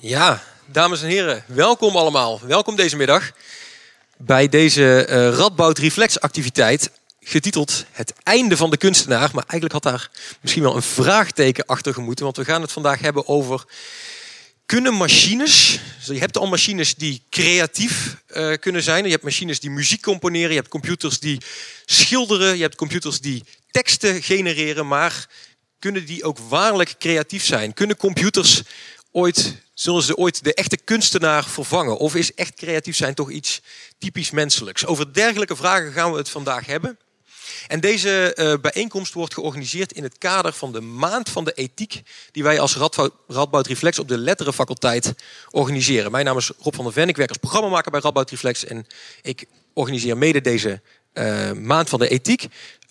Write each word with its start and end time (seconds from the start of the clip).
Ja, 0.00 0.42
dames 0.66 1.02
en 1.02 1.08
heren, 1.08 1.44
welkom 1.46 1.96
allemaal. 1.96 2.40
Welkom 2.46 2.76
deze 2.76 2.96
middag 2.96 3.30
bij 4.16 4.48
deze 4.48 5.06
uh, 5.08 5.28
Radboud 5.28 5.78
Reflex 5.78 6.20
activiteit 6.20 6.90
getiteld 7.20 7.84
Het 7.90 8.12
einde 8.22 8.56
van 8.56 8.70
de 8.70 8.76
kunstenaar. 8.76 9.30
Maar 9.32 9.44
eigenlijk 9.46 9.72
had 9.72 9.82
daar 9.82 10.10
misschien 10.40 10.62
wel 10.62 10.76
een 10.76 10.82
vraagteken 10.82 11.66
achter 11.66 11.94
gemoeten, 11.94 12.24
want 12.24 12.36
we 12.36 12.44
gaan 12.44 12.62
het 12.62 12.72
vandaag 12.72 13.00
hebben 13.00 13.28
over 13.28 13.64
kunnen 14.66 14.94
machines, 14.94 15.80
dus 15.98 16.06
je 16.06 16.20
hebt 16.20 16.36
al 16.36 16.46
machines 16.46 16.94
die 16.94 17.22
creatief 17.30 18.16
uh, 18.28 18.54
kunnen 18.60 18.82
zijn. 18.82 19.04
Je 19.04 19.10
hebt 19.10 19.22
machines 19.22 19.60
die 19.60 19.70
muziek 19.70 20.02
componeren, 20.02 20.50
je 20.50 20.56
hebt 20.56 20.68
computers 20.68 21.18
die 21.18 21.42
schilderen, 21.84 22.56
je 22.56 22.62
hebt 22.62 22.76
computers 22.76 23.20
die 23.20 23.44
teksten 23.70 24.22
genereren, 24.22 24.86
maar 24.86 25.26
kunnen 25.78 26.06
die 26.06 26.24
ook 26.24 26.38
waarlijk 26.38 26.94
creatief 26.98 27.44
zijn? 27.44 27.74
Kunnen 27.74 27.96
computers 27.96 28.62
ooit, 29.10 29.54
zullen 29.80 30.02
ze 30.02 30.16
ooit 30.16 30.44
de 30.44 30.54
echte 30.54 30.76
kunstenaar 30.76 31.44
vervangen? 31.44 31.96
Of 31.96 32.14
is 32.14 32.34
echt 32.34 32.54
creatief 32.54 32.96
zijn 32.96 33.14
toch 33.14 33.30
iets 33.30 33.60
typisch 33.98 34.30
menselijks? 34.30 34.86
Over 34.86 35.14
dergelijke 35.14 35.56
vragen 35.56 35.92
gaan 35.92 36.12
we 36.12 36.18
het 36.18 36.30
vandaag 36.30 36.66
hebben. 36.66 36.98
En 37.66 37.80
deze 37.80 38.36
uh, 38.36 38.54
bijeenkomst 38.60 39.12
wordt 39.12 39.34
georganiseerd 39.34 39.92
in 39.92 40.02
het 40.02 40.18
kader 40.18 40.52
van 40.52 40.72
de 40.72 40.80
Maand 40.80 41.28
van 41.28 41.44
de 41.44 41.52
Ethiek, 41.52 42.02
die 42.32 42.42
wij 42.42 42.60
als 42.60 42.76
Radboud 43.26 43.66
Reflex 43.66 43.98
op 43.98 44.08
de 44.08 44.18
Letterenfaculteit 44.18 45.14
organiseren. 45.50 46.10
Mijn 46.10 46.24
naam 46.24 46.36
is 46.36 46.50
Rob 46.58 46.74
van 46.74 46.84
der 46.84 46.92
Ven, 46.92 47.08
ik 47.08 47.16
werk 47.16 47.28
als 47.28 47.38
programmamaker 47.38 47.90
bij 47.90 48.00
Radboud 48.00 48.30
Reflex 48.30 48.64
en 48.64 48.86
ik 49.22 49.44
organiseer 49.74 50.16
mede 50.16 50.40
deze 50.40 50.80
uh, 51.14 51.52
Maand 51.52 51.88
van 51.88 51.98
de 51.98 52.08
Ethiek. 52.08 52.46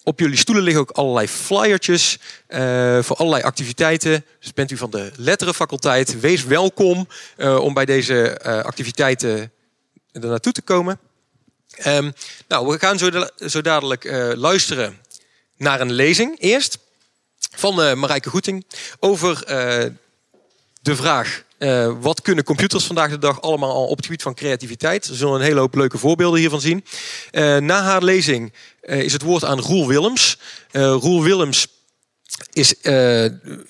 Op 0.08 0.20
jullie 0.20 0.38
stoelen 0.38 0.64
liggen 0.64 0.82
ook 0.82 0.92
allerlei 0.92 1.28
flyertjes 1.28 2.18
uh, 2.50 2.60
voor 3.02 3.16
allerlei 3.16 3.44
activiteiten. 3.44 4.26
Dus 4.40 4.54
bent 4.54 4.72
u 4.72 4.78
van 4.78 4.90
de 4.90 5.12
letterenfaculteit, 5.16 6.20
wees 6.20 6.44
welkom 6.44 7.08
uh, 7.38 7.60
om 7.60 7.74
bij 7.74 7.86
deze 7.86 8.42
uh, 8.46 8.64
activiteiten 8.64 9.52
er 10.12 10.28
naartoe 10.28 10.52
te 10.52 10.62
komen. 10.62 11.00
Um, 11.86 12.14
nou, 12.48 12.68
we 12.68 12.80
gaan 12.80 12.98
zo, 12.98 13.10
zo 13.38 13.62
dadelijk 13.62 14.04
luisteren 14.36 15.02
naar 15.58 15.82
een 15.82 15.92
lezing 15.92 16.40
eerst 16.40 16.78
van 17.56 18.00
Marijke 18.00 18.30
Goeting 18.30 18.66
over 19.00 19.46
de 20.82 20.96
vraag 20.96 21.44
uh, 21.60 21.94
wat 22.00 22.22
kunnen 22.22 22.44
computers 22.44 22.86
vandaag 22.86 23.10
de 23.10 23.18
dag 23.18 23.42
allemaal 23.42 23.74
al 23.74 23.88
op 23.88 23.96
het 23.96 24.06
gebied 24.06 24.22
van 24.22 24.34
creativiteit? 24.34 25.08
We 25.08 25.16
zullen 25.16 25.36
een 25.36 25.42
hele 25.42 25.60
hoop 25.60 25.76
leuke 25.76 25.98
voorbeelden 25.98 26.40
hiervan 26.40 26.62
zien. 26.62 26.86
Uh, 27.32 27.58
na 27.58 27.82
haar 27.82 28.04
lezing 28.04 28.54
uh, 28.82 29.02
is 29.02 29.14
het 29.14 29.22
woord 29.22 29.44
aan 29.44 29.60
Roel 29.60 29.88
Willems. 29.88 30.40
Roel 30.72 31.24
Willems 31.24 31.68
is 32.52 32.76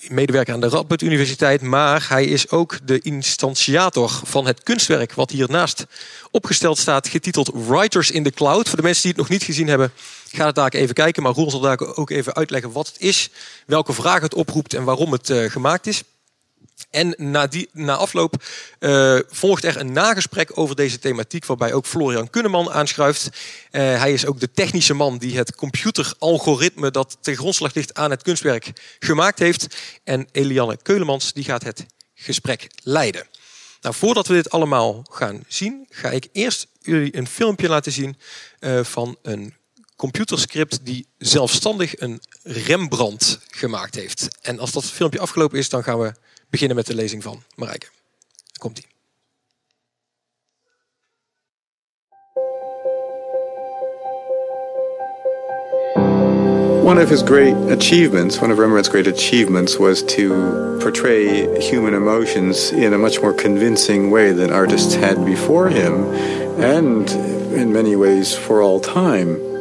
medewerker 0.08 0.54
aan 0.54 0.60
de 0.60 0.70
Radboud 0.70 1.02
Universiteit, 1.02 1.62
maar 1.62 2.06
hij 2.10 2.26
is 2.26 2.50
ook 2.50 2.88
de 2.88 3.00
instantiator 3.00 4.22
van 4.24 4.46
het 4.46 4.64
kunstwerk 4.64 5.14
wat 5.14 5.32
hiernaast 5.32 5.86
opgesteld 6.32 6.78
staat, 6.78 7.08
getiteld 7.08 7.52
Writers 7.54 8.12
in 8.12 8.24
the 8.24 8.32
Cloud. 8.32 8.68
Voor 8.68 8.78
de 8.78 8.84
mensen 8.84 9.02
die 9.02 9.12
het 9.12 9.20
nog 9.20 9.30
niet 9.30 9.44
gezien 9.44 9.68
hebben, 9.68 9.92
ga 10.32 10.46
het 10.46 10.56
daar 10.56 10.74
even 10.74 10.96
kijken. 10.96 11.24
Maar 11.24 11.34
Roel 11.34 11.52
zal 11.52 11.60
daar 11.60 11.96
ook 11.96 12.10
even 12.10 12.36
uitleggen 12.36 12.72
wat 12.72 12.88
het 12.88 13.00
is, 13.00 13.30
welke 13.66 13.94
vragen 13.94 14.24
het 14.24 14.34
oproept 14.34 14.74
en 14.74 14.84
waarom 14.84 15.12
het 15.12 15.34
gemaakt 15.34 15.88
is. 15.88 16.04
En 16.89 17.14
na, 17.17 17.47
die, 17.47 17.70
na 17.72 17.95
afloop 17.95 18.44
uh, 18.80 19.20
volgt 19.28 19.64
er 19.64 19.78
een 19.78 19.92
nagesprek 19.92 20.58
over 20.58 20.75
deze 20.75 21.00
thematiek, 21.00 21.45
waarbij 21.45 21.73
ook 21.73 21.86
Florian 21.86 22.30
Kunneman 22.30 22.72
aanschuift. 22.72 23.30
Uh, 23.72 23.81
hij 23.81 24.14
is 24.14 24.25
ook 24.25 24.39
de 24.39 24.52
technische 24.52 24.94
man 24.94 25.17
die 25.17 25.38
het 25.38 25.55
computeralgoritme 25.55 26.92
dat 26.92 27.17
ten 27.22 27.36
grondslag 27.36 27.73
ligt 27.73 27.94
aan 27.94 28.11
het 28.11 28.23
kunstwerk 28.23 28.98
gemaakt 29.00 29.39
heeft. 29.39 29.75
En 30.03 30.28
Eliane 30.31 30.78
Keulemans 30.81 31.33
die 31.33 31.44
gaat 31.44 31.64
het 31.64 31.86
gesprek 32.16 32.67
leiden. 32.83 33.28
Nou, 33.81 33.95
voordat 33.95 34.28
we 34.28 34.33
dit 34.33 34.50
allemaal 34.50 35.05
gaan 35.11 35.44
zien, 35.48 35.86
ga 35.89 36.09
ik 36.09 36.28
eerst 36.31 36.67
jullie 36.81 37.17
een 37.17 37.28
filmpje 37.28 37.67
laten 37.67 37.92
zien 37.92 38.17
uh, 38.59 38.83
van 38.83 39.17
een 39.22 39.53
computerscript 39.95 40.80
die 40.86 41.08
zelfstandig 41.17 41.99
een 41.99 42.21
Rembrandt 42.43 43.39
gemaakt 43.49 43.95
heeft. 43.95 44.27
En 44.42 44.60
als 44.60 44.71
dat 44.71 44.86
filmpje 44.86 45.20
afgelopen 45.20 45.58
is, 45.58 45.70
dan 45.70 45.83
gaan 45.83 45.99
we 45.99 46.14
beginnen 46.50 46.76
met 46.76 46.86
de 46.86 46.96
lezing 46.96 47.24
van 47.24 47.44
Marijke. 47.56 47.88
Komt-ie. 48.58 48.86
One 56.88 57.04
of 57.04 57.10
his 57.10 57.22
great 57.22 57.56
achievements, 57.70 58.40
one 58.40 58.50
of 58.50 58.58
Rembrandt's 58.60 58.90
great 58.90 59.08
achievements, 59.08 59.78
was 59.78 60.02
to 60.16 60.78
portray 60.80 61.60
human 61.60 61.94
emotions 61.94 62.72
in 62.72 62.94
a 62.94 62.98
much 62.98 63.22
more 63.22 63.34
convincing 63.34 64.10
way 64.10 64.32
than 64.32 64.52
artists 64.52 64.96
had 64.96 65.26
before 65.26 65.70
him, 65.70 66.14
and 66.62 67.10
in 67.52 67.74
many 67.74 67.98
ways 67.98 68.34
for 68.34 68.62
all 68.62 68.80
time. 68.80 69.57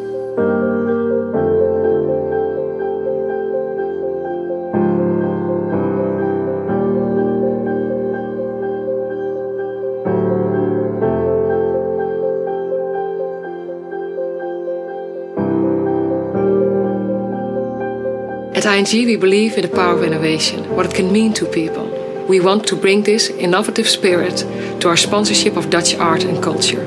ING, 18.76 19.06
we 19.06 19.16
believe 19.16 19.56
in 19.56 19.62
the 19.62 19.75
power 19.75 19.94
of 19.94 20.04
innovation, 20.04 20.69
what 20.76 20.84
it 20.84 20.94
can 20.94 21.10
mean 21.10 21.32
to 21.32 21.47
people. 21.47 21.87
We 22.28 22.41
want 22.41 22.66
to 22.66 22.76
bring 22.76 23.04
this 23.04 23.31
innovative 23.31 23.88
spirit 23.88 24.44
to 24.81 24.88
our 24.88 24.98
sponsorship 24.98 25.56
of 25.56 25.70
Dutch 25.70 25.94
art 25.94 26.25
and 26.25 26.42
culture. 26.42 26.84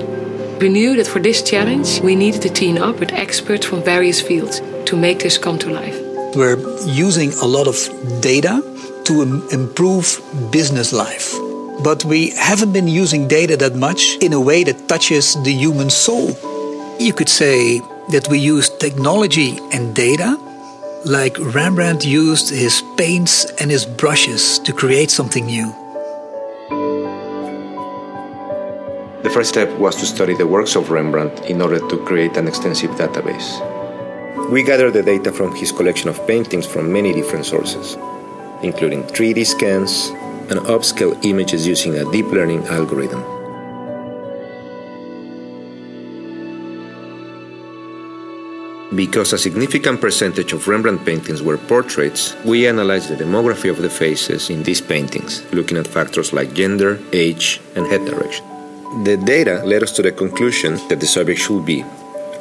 We 0.61 0.69
knew 0.69 0.95
that 0.97 1.07
for 1.07 1.17
this 1.17 1.41
challenge, 1.41 1.99
we 2.01 2.13
needed 2.15 2.43
to 2.43 2.49
team 2.51 2.77
up 2.77 2.99
with 2.99 3.11
experts 3.11 3.65
from 3.65 3.81
various 3.81 4.21
fields 4.21 4.61
to 4.85 4.95
make 4.95 5.17
this 5.17 5.39
come 5.39 5.57
to 5.57 5.71
life. 5.71 5.97
We're 6.35 6.59
using 6.85 7.33
a 7.41 7.47
lot 7.47 7.67
of 7.67 7.77
data 8.21 8.61
to 9.05 9.47
improve 9.51 10.21
business 10.51 10.93
life. 10.93 11.33
But 11.83 12.05
we 12.05 12.29
haven't 12.37 12.71
been 12.71 12.87
using 12.87 13.27
data 13.27 13.57
that 13.57 13.73
much 13.73 14.15
in 14.21 14.33
a 14.33 14.39
way 14.39 14.63
that 14.63 14.87
touches 14.87 15.41
the 15.41 15.53
human 15.53 15.89
soul. 15.89 16.37
You 16.99 17.13
could 17.13 17.29
say 17.29 17.79
that 18.11 18.27
we 18.29 18.37
use 18.37 18.69
technology 18.69 19.57
and 19.73 19.95
data 19.95 20.37
like 21.05 21.37
Rembrandt 21.39 22.05
used 22.05 22.49
his 22.49 22.83
paints 22.97 23.45
and 23.61 23.71
his 23.71 23.85
brushes 23.85 24.59
to 24.59 24.73
create 24.73 25.09
something 25.09 25.45
new. 25.45 25.73
The 29.23 29.29
first 29.29 29.49
step 29.49 29.69
was 29.79 29.95
to 29.97 30.05
study 30.05 30.33
the 30.33 30.47
works 30.47 30.75
of 30.75 30.91
Rembrandt 30.91 31.45
in 31.45 31.61
order 31.61 31.79
to 31.79 32.05
create 32.05 32.35
an 32.37 32.47
extensive 32.47 32.91
database. 32.91 33.59
We 34.49 34.63
gathered 34.63 34.93
the 34.93 35.03
data 35.03 35.31
from 35.31 35.55
his 35.55 35.71
collection 35.71 36.09
of 36.09 36.25
paintings 36.27 36.65
from 36.65 36.91
many 36.91 37.13
different 37.13 37.45
sources, 37.45 37.95
including 38.63 39.03
3D 39.03 39.45
scans 39.45 40.09
and 40.49 40.59
upscale 40.67 41.23
images 41.23 41.67
using 41.67 41.95
a 41.95 42.11
deep 42.11 42.25
learning 42.27 42.65
algorithm. 42.67 43.38
Because 48.99 49.31
a 49.31 49.37
significant 49.37 50.01
percentage 50.01 50.51
of 50.51 50.67
Rembrandt 50.67 51.05
paintings 51.05 51.41
were 51.41 51.57
portraits, 51.57 52.35
we 52.43 52.67
analyzed 52.67 53.07
the 53.07 53.15
demography 53.15 53.69
of 53.71 53.81
the 53.81 53.89
faces 53.89 54.49
in 54.49 54.61
these 54.63 54.81
paintings, 54.81 55.41
looking 55.53 55.77
at 55.77 55.87
factors 55.87 56.33
like 56.33 56.53
gender, 56.53 56.99
age, 57.13 57.61
and 57.77 57.87
head 57.87 58.03
direction. 58.03 58.45
The 59.05 59.15
data 59.15 59.63
led 59.63 59.83
us 59.83 59.93
to 59.93 60.01
the 60.01 60.11
conclusion 60.11 60.75
that 60.89 60.99
the 60.99 61.07
subject 61.07 61.39
should 61.39 61.65
be 61.65 61.85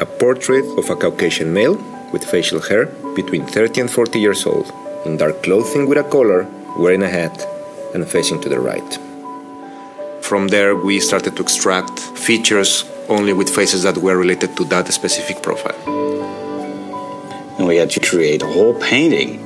a 0.01 0.07
portrait 0.19 0.65
of 0.77 0.91
a 0.91 0.97
Caucasian 0.97 1.53
male 1.53 1.77
with 2.13 2.25
facial 2.25 2.61
hair 2.61 2.87
between 3.15 3.47
30 3.47 3.83
and 3.83 3.89
40 3.89 4.19
years 4.19 4.45
old, 4.45 4.73
in 5.07 5.17
dark 5.17 5.45
clothing 5.45 5.87
with 5.89 5.99
a 5.99 6.11
collar, 6.11 6.49
wearing 6.77 7.05
a 7.05 7.09
hat, 7.09 7.39
and 7.95 8.05
facing 8.05 8.41
to 8.41 8.49
the 8.49 8.59
right. 8.59 8.99
From 10.25 10.49
there, 10.49 10.75
we 10.75 10.99
started 10.99 11.37
to 11.37 11.43
extract 11.43 12.01
features 12.19 12.85
only 13.09 13.33
with 13.33 13.49
faces 13.49 13.85
that 13.85 13.99
were 13.99 14.17
related 14.17 14.57
to 14.57 14.65
that 14.65 14.93
specific 14.93 15.41
profile 15.41 15.99
we 17.69 17.77
had 17.77 17.91
to 17.91 18.01
create 18.01 18.43
a 18.43 18.47
whole 18.47 18.73
painting 18.81 19.39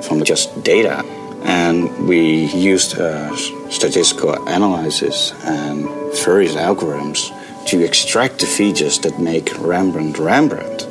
from 0.00 0.24
just 0.24 0.48
data. 0.64 1.04
And 1.44 2.08
we 2.08 2.46
used 2.46 2.98
uh, 2.98 3.36
statistical 3.68 4.32
analysis 4.48 5.34
and 5.44 5.84
various 6.24 6.54
algorithms 6.54 7.20
to 7.66 7.84
extract 7.84 8.40
the 8.40 8.46
features 8.46 8.98
that 9.00 9.18
make 9.18 9.52
Rembrandt 9.58 10.18
Rembrandt. 10.18 10.88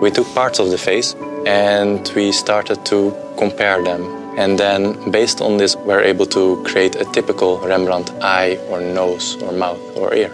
We 0.00 0.10
took 0.10 0.26
parts 0.34 0.58
of 0.58 0.70
the 0.70 0.78
face 0.78 1.14
and 1.46 2.10
we 2.16 2.32
started 2.32 2.86
to 2.86 3.14
compare 3.36 3.82
them. 3.82 4.02
And 4.38 4.58
then, 4.58 5.10
based 5.10 5.42
on 5.42 5.58
this, 5.58 5.76
we're 5.76 6.02
able 6.02 6.26
to 6.26 6.62
create 6.64 6.96
a 6.96 7.04
typical 7.04 7.58
Rembrandt 7.58 8.10
eye 8.22 8.56
or 8.70 8.80
nose 8.80 9.36
or 9.42 9.52
mouth 9.52 9.80
or 9.96 10.14
ear. 10.14 10.32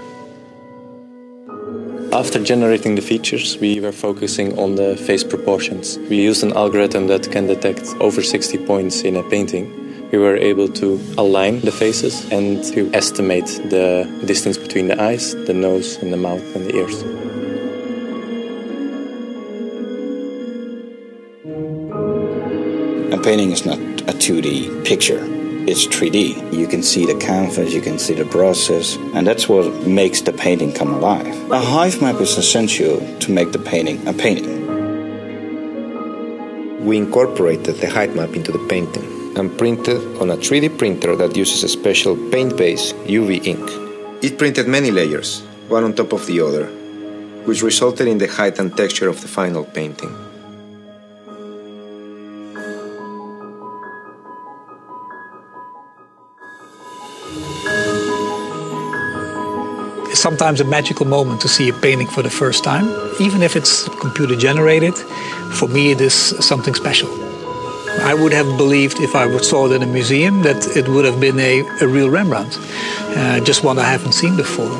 After 2.12 2.38
generating 2.38 2.94
the 2.94 3.00
features, 3.00 3.56
we 3.56 3.80
were 3.80 3.90
focusing 3.90 4.58
on 4.58 4.74
the 4.74 4.98
face 4.98 5.24
proportions. 5.24 5.96
We 6.10 6.16
used 6.16 6.42
an 6.42 6.52
algorithm 6.52 7.06
that 7.06 7.32
can 7.32 7.46
detect 7.46 7.86
over 8.00 8.22
60 8.22 8.58
points 8.66 9.00
in 9.00 9.16
a 9.16 9.22
painting. 9.22 10.10
We 10.10 10.18
were 10.18 10.36
able 10.36 10.68
to 10.68 11.00
align 11.16 11.60
the 11.60 11.72
faces 11.72 12.30
and 12.30 12.62
to 12.74 12.90
estimate 12.92 13.46
the 13.46 14.06
distance 14.26 14.58
between 14.58 14.88
the 14.88 15.02
eyes, 15.02 15.34
the 15.46 15.54
nose, 15.54 15.96
and 16.02 16.12
the 16.12 16.18
mouth 16.18 16.44
and 16.54 16.66
the 16.66 16.76
ears. 16.76 17.02
A 23.14 23.18
painting 23.22 23.52
is 23.52 23.64
not 23.64 23.78
a 24.02 24.12
2D 24.12 24.84
picture. 24.84 25.41
It's 25.64 25.86
3D. 25.86 26.52
You 26.52 26.66
can 26.66 26.82
see 26.82 27.06
the 27.06 27.14
canvas, 27.14 27.72
you 27.72 27.80
can 27.80 27.96
see 27.96 28.14
the 28.14 28.24
brushes, 28.24 28.96
and 29.14 29.24
that's 29.24 29.48
what 29.48 29.86
makes 29.86 30.20
the 30.20 30.32
painting 30.32 30.72
come 30.72 30.92
alive. 30.92 31.50
A 31.52 31.60
hive 31.60 32.02
map 32.02 32.20
is 32.20 32.36
essential 32.36 32.98
to 33.20 33.30
make 33.30 33.52
the 33.52 33.60
painting 33.60 34.04
a 34.08 34.12
painting. 34.12 34.66
We 36.84 36.96
incorporated 36.96 37.76
the 37.76 37.88
height 37.88 38.16
map 38.16 38.34
into 38.34 38.50
the 38.50 38.66
painting 38.66 39.38
and 39.38 39.56
printed 39.56 40.00
on 40.20 40.30
a 40.30 40.36
3D 40.36 40.76
printer 40.76 41.14
that 41.14 41.36
uses 41.36 41.62
a 41.62 41.68
special 41.68 42.16
paint-based 42.32 42.96
UV 43.06 43.46
ink. 43.46 43.70
It 44.20 44.38
printed 44.38 44.66
many 44.66 44.90
layers, 44.90 45.42
one 45.68 45.84
on 45.84 45.94
top 45.94 46.12
of 46.12 46.26
the 46.26 46.40
other, 46.40 46.66
which 47.46 47.62
resulted 47.62 48.08
in 48.08 48.18
the 48.18 48.26
height 48.26 48.58
and 48.58 48.76
texture 48.76 49.08
of 49.08 49.20
the 49.20 49.28
final 49.28 49.62
painting. 49.62 50.12
Sometimes 60.22 60.60
a 60.60 60.64
magical 60.64 61.04
moment 61.04 61.40
to 61.40 61.48
see 61.48 61.68
a 61.68 61.72
painting 61.72 62.06
for 62.06 62.22
the 62.22 62.30
first 62.30 62.62
time, 62.62 62.86
even 63.20 63.42
if 63.42 63.56
it's 63.56 63.88
computer 64.00 64.36
generated. 64.36 64.94
For 65.58 65.68
me, 65.68 65.90
it 65.90 66.00
is 66.00 66.14
something 66.14 66.74
special. 66.74 67.10
I 68.10 68.14
would 68.14 68.32
have 68.32 68.46
believed 68.56 69.00
if 69.00 69.16
I 69.16 69.24
saw 69.38 69.66
it 69.66 69.72
in 69.72 69.82
a 69.82 69.86
museum 69.86 70.42
that 70.42 70.76
it 70.76 70.88
would 70.88 71.04
have 71.04 71.18
been 71.20 71.38
a, 71.40 71.60
a 71.80 71.88
real 71.88 72.08
Rembrandt, 72.08 72.56
uh, 72.56 73.40
just 73.40 73.64
one 73.64 73.78
I 73.80 73.88
haven't 73.90 74.12
seen 74.12 74.36
before. 74.36 74.72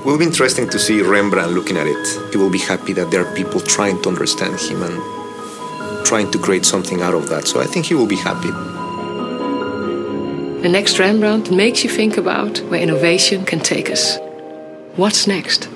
It 0.00 0.04
will 0.04 0.18
be 0.18 0.24
interesting 0.24 0.68
to 0.70 0.78
see 0.80 1.02
Rembrandt 1.02 1.52
looking 1.52 1.76
at 1.76 1.86
it. 1.86 2.32
He 2.32 2.36
will 2.36 2.50
be 2.50 2.58
happy 2.58 2.92
that 2.94 3.12
there 3.12 3.24
are 3.24 3.34
people 3.36 3.60
trying 3.60 4.02
to 4.02 4.08
understand 4.08 4.58
him 4.58 4.82
and 4.82 6.04
trying 6.04 6.32
to 6.32 6.38
create 6.38 6.66
something 6.66 7.00
out 7.00 7.14
of 7.14 7.28
that. 7.28 7.46
So 7.46 7.60
I 7.60 7.66
think 7.66 7.86
he 7.86 7.94
will 7.94 8.08
be 8.08 8.16
happy. 8.16 8.71
The 10.62 10.68
next 10.68 11.00
Rembrandt 11.00 11.50
makes 11.50 11.82
you 11.82 11.90
think 11.90 12.16
about 12.16 12.58
where 12.70 12.80
innovation 12.80 13.44
can 13.44 13.58
take 13.58 13.90
us. 13.90 14.16
What's 14.94 15.26
next? 15.26 15.68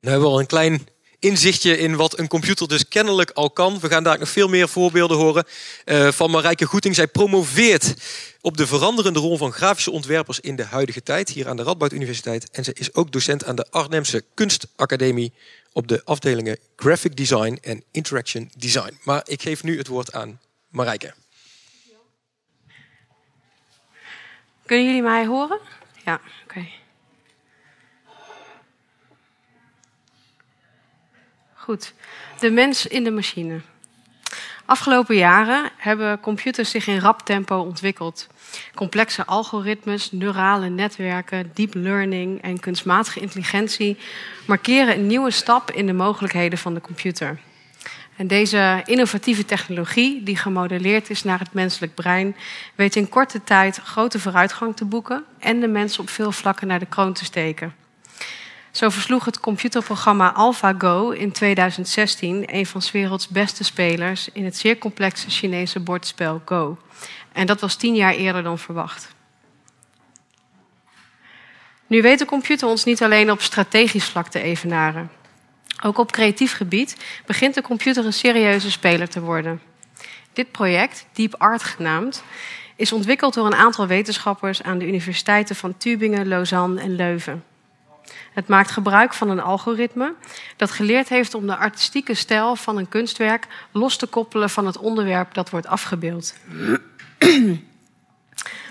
Nou 0.00 0.12
hebben 0.12 0.28
al 0.28 0.40
een 0.40 0.46
klein 0.46 0.86
inzichtje 1.20 1.78
in 1.78 1.96
wat 1.96 2.18
een 2.18 2.28
computer 2.28 2.68
dus 2.68 2.88
kennelijk 2.88 3.30
al 3.30 3.50
kan. 3.50 3.80
We 3.80 3.88
gaan 3.88 4.02
daar 4.02 4.18
nog 4.18 4.28
veel 4.28 4.48
meer 4.48 4.68
voorbeelden 4.68 5.16
horen 5.16 5.44
uh, 5.84 6.08
van 6.12 6.30
Marijke 6.30 6.64
Goeting. 6.64 6.94
Zij 6.94 7.06
promoveert 7.06 7.94
op 8.40 8.56
de 8.56 8.66
veranderende 8.66 9.18
rol 9.18 9.36
van 9.36 9.52
grafische 9.52 9.90
ontwerpers 9.90 10.40
in 10.40 10.56
de 10.56 10.64
huidige 10.64 11.02
tijd 11.02 11.28
hier 11.28 11.48
aan 11.48 11.56
de 11.56 11.62
Radboud 11.62 11.92
Universiteit. 11.92 12.50
En 12.50 12.64
zij 12.64 12.74
is 12.76 12.94
ook 12.94 13.12
docent 13.12 13.44
aan 13.44 13.56
de 13.56 13.66
Arnhemse 13.70 14.24
Kunstacademie 14.34 15.32
op 15.72 15.88
de 15.88 16.04
afdelingen 16.04 16.58
Graphic 16.76 17.16
Design 17.16 17.58
en 17.62 17.84
Interaction 17.90 18.50
Design. 18.56 18.98
Maar 19.02 19.22
ik 19.24 19.42
geef 19.42 19.62
nu 19.62 19.78
het 19.78 19.86
woord 19.86 20.12
aan 20.12 20.40
Marijke. 20.68 21.14
Kunnen 24.66 24.86
jullie 24.86 25.02
mij 25.02 25.26
horen? 25.26 25.58
Ja, 26.04 26.20
oké. 26.44 26.79
Goed. 31.60 31.92
De 32.38 32.50
mens 32.50 32.86
in 32.86 33.04
de 33.04 33.10
machine. 33.10 33.60
Afgelopen 34.64 35.16
jaren 35.16 35.70
hebben 35.76 36.20
computers 36.20 36.70
zich 36.70 36.86
in 36.86 36.98
rap 36.98 37.20
tempo 37.20 37.58
ontwikkeld. 37.58 38.26
Complexe 38.74 39.26
algoritmes, 39.26 40.12
neurale 40.12 40.68
netwerken, 40.68 41.50
deep 41.54 41.74
learning 41.74 42.42
en 42.42 42.60
kunstmatige 42.60 43.20
intelligentie 43.20 43.98
markeren 44.46 44.94
een 44.94 45.06
nieuwe 45.06 45.30
stap 45.30 45.70
in 45.70 45.86
de 45.86 45.92
mogelijkheden 45.92 46.58
van 46.58 46.74
de 46.74 46.80
computer. 46.80 47.38
En 48.16 48.26
deze 48.26 48.82
innovatieve 48.84 49.44
technologie, 49.44 50.22
die 50.22 50.36
gemodelleerd 50.36 51.10
is 51.10 51.22
naar 51.22 51.38
het 51.38 51.52
menselijk 51.52 51.94
brein, 51.94 52.36
weet 52.74 52.96
in 52.96 53.08
korte 53.08 53.44
tijd 53.44 53.76
grote 53.76 54.18
vooruitgang 54.18 54.76
te 54.76 54.84
boeken 54.84 55.24
en 55.38 55.60
de 55.60 55.68
mens 55.68 55.98
op 55.98 56.08
veel 56.08 56.32
vlakken 56.32 56.66
naar 56.66 56.78
de 56.78 56.86
kroon 56.86 57.12
te 57.12 57.24
steken. 57.24 57.74
Zo 58.70 58.88
versloeg 58.88 59.24
het 59.24 59.40
computerprogramma 59.40 60.32
AlphaGo 60.32 61.10
in 61.10 61.32
2016 61.32 62.54
een 62.54 62.66
van 62.66 62.82
's 62.82 62.90
werelds 62.90 63.28
beste 63.28 63.64
spelers 63.64 64.28
in 64.32 64.44
het 64.44 64.56
zeer 64.56 64.78
complexe 64.78 65.30
Chinese 65.30 65.80
bordspel 65.80 66.42
Go. 66.44 66.78
En 67.32 67.46
dat 67.46 67.60
was 67.60 67.74
tien 67.74 67.94
jaar 67.94 68.14
eerder 68.14 68.42
dan 68.42 68.58
verwacht. 68.58 69.14
Nu 71.86 72.02
weet 72.02 72.18
de 72.18 72.24
computer 72.24 72.68
ons 72.68 72.84
niet 72.84 73.02
alleen 73.02 73.30
op 73.30 73.40
strategisch 73.40 74.04
vlak 74.04 74.28
te 74.28 74.40
evenaren. 74.40 75.10
Ook 75.82 75.98
op 75.98 76.12
creatief 76.12 76.52
gebied 76.52 76.96
begint 77.26 77.54
de 77.54 77.62
computer 77.62 78.04
een 78.04 78.12
serieuze 78.12 78.70
speler 78.70 79.08
te 79.08 79.20
worden. 79.20 79.60
Dit 80.32 80.52
project, 80.52 81.06
Deep 81.12 81.34
Art 81.38 81.62
genaamd, 81.62 82.22
is 82.76 82.92
ontwikkeld 82.92 83.34
door 83.34 83.46
een 83.46 83.54
aantal 83.54 83.86
wetenschappers 83.86 84.62
aan 84.62 84.78
de 84.78 84.86
universiteiten 84.86 85.56
van 85.56 85.74
Tübingen, 85.76 86.26
Lausanne 86.26 86.80
en 86.80 86.96
Leuven. 86.96 87.44
Het 88.32 88.48
maakt 88.48 88.70
gebruik 88.70 89.14
van 89.14 89.30
een 89.30 89.40
algoritme 89.40 90.14
dat 90.56 90.70
geleerd 90.70 91.08
heeft 91.08 91.34
om 91.34 91.46
de 91.46 91.56
artistieke 91.56 92.14
stijl 92.14 92.56
van 92.56 92.76
een 92.76 92.88
kunstwerk 92.88 93.46
los 93.70 93.96
te 93.96 94.06
koppelen 94.06 94.50
van 94.50 94.66
het 94.66 94.78
onderwerp 94.78 95.34
dat 95.34 95.50
wordt 95.50 95.66
afgebeeld. 95.66 96.34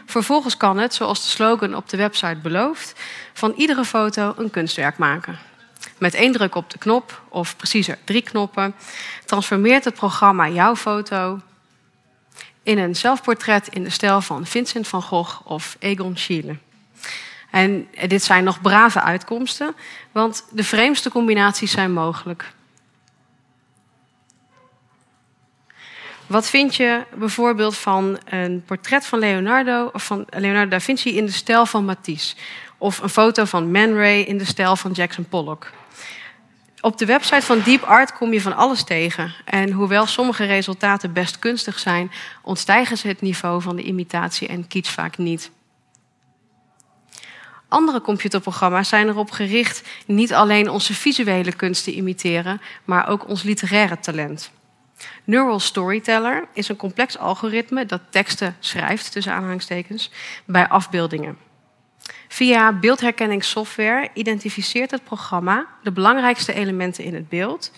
Vervolgens 0.05 0.57
kan 0.57 0.77
het, 0.77 0.93
zoals 0.93 1.23
de 1.23 1.29
slogan 1.29 1.75
op 1.75 1.89
de 1.89 1.97
website 1.97 2.39
belooft, 2.41 2.99
van 3.33 3.53
iedere 3.55 3.85
foto 3.85 4.33
een 4.37 4.49
kunstwerk 4.49 4.97
maken. 4.97 5.39
Met 5.97 6.13
één 6.13 6.31
druk 6.31 6.55
op 6.55 6.69
de 6.69 6.77
knop, 6.77 7.21
of 7.29 7.55
preciezer 7.55 7.97
drie 8.03 8.21
knoppen, 8.21 8.75
transformeert 9.25 9.85
het 9.85 9.93
programma 9.93 10.47
jouw 10.47 10.75
foto 10.75 11.39
in 12.63 12.77
een 12.77 12.95
zelfportret 12.95 13.67
in 13.67 13.83
de 13.83 13.89
stijl 13.89 14.21
van 14.21 14.45
Vincent 14.45 14.87
van 14.87 15.01
Gogh 15.01 15.47
of 15.47 15.75
Egon 15.79 16.17
Schiele. 16.17 16.57
En 17.49 17.87
dit 18.07 18.23
zijn 18.23 18.43
nog 18.43 18.61
brave 18.61 19.01
uitkomsten, 19.01 19.75
want 20.11 20.45
de 20.51 20.63
vreemdste 20.63 21.09
combinaties 21.09 21.71
zijn 21.71 21.93
mogelijk. 21.93 22.51
Wat 26.27 26.49
vind 26.49 26.75
je 26.75 27.03
bijvoorbeeld 27.15 27.77
van 27.77 28.19
een 28.25 28.63
portret 28.65 29.05
van 29.05 29.19
Leonardo, 29.19 29.89
of 29.93 30.05
van 30.05 30.25
Leonardo 30.29 30.69
da 30.69 30.79
Vinci 30.79 31.17
in 31.17 31.25
de 31.25 31.31
stijl 31.31 31.65
van 31.65 31.85
Matisse? 31.85 32.35
Of 32.77 32.99
een 32.99 33.09
foto 33.09 33.45
van 33.45 33.71
Man 33.71 33.93
Ray 33.93 34.21
in 34.21 34.37
de 34.37 34.45
stijl 34.45 34.75
van 34.75 34.91
Jackson 34.91 35.25
Pollock? 35.29 35.71
Op 36.81 36.97
de 36.97 37.05
website 37.05 37.41
van 37.41 37.61
Deep 37.61 37.83
Art 37.83 38.13
kom 38.13 38.33
je 38.33 38.41
van 38.41 38.55
alles 38.55 38.83
tegen. 38.83 39.33
En 39.45 39.71
hoewel 39.71 40.05
sommige 40.05 40.45
resultaten 40.45 41.13
best 41.13 41.39
kunstig 41.39 41.79
zijn, 41.79 42.11
ontstijgen 42.41 42.97
ze 42.97 43.07
het 43.07 43.21
niveau 43.21 43.61
van 43.61 43.75
de 43.75 43.83
imitatie 43.83 44.47
en 44.47 44.67
kitsch 44.67 44.93
vaak 44.93 45.17
niet. 45.17 45.51
Andere 47.69 48.01
computerprogramma's 48.01 48.89
zijn 48.89 49.07
erop 49.07 49.31
gericht 49.31 49.87
niet 50.05 50.33
alleen 50.33 50.69
onze 50.69 50.93
visuele 50.93 51.53
kunst 51.53 51.83
te 51.83 51.93
imiteren, 51.93 52.61
maar 52.85 53.07
ook 53.07 53.27
ons 53.27 53.43
literaire 53.43 53.99
talent. 53.99 54.51
Neural 55.23 55.59
Storyteller 55.59 56.47
is 56.53 56.69
een 56.69 56.75
complex 56.75 57.17
algoritme 57.17 57.85
dat 57.85 58.01
teksten 58.09 58.55
schrijft, 58.59 59.11
tussen 59.11 59.33
aanhalingstekens, 59.33 60.11
bij 60.45 60.67
afbeeldingen. 60.67 61.37
Via 62.27 62.73
beeldherkenningssoftware 62.73 64.09
identificeert 64.13 64.91
het 64.91 65.03
programma 65.03 65.65
de 65.83 65.91
belangrijkste 65.91 66.53
elementen 66.53 67.03
in 67.03 67.13
het 67.13 67.29
beeld. 67.29 67.71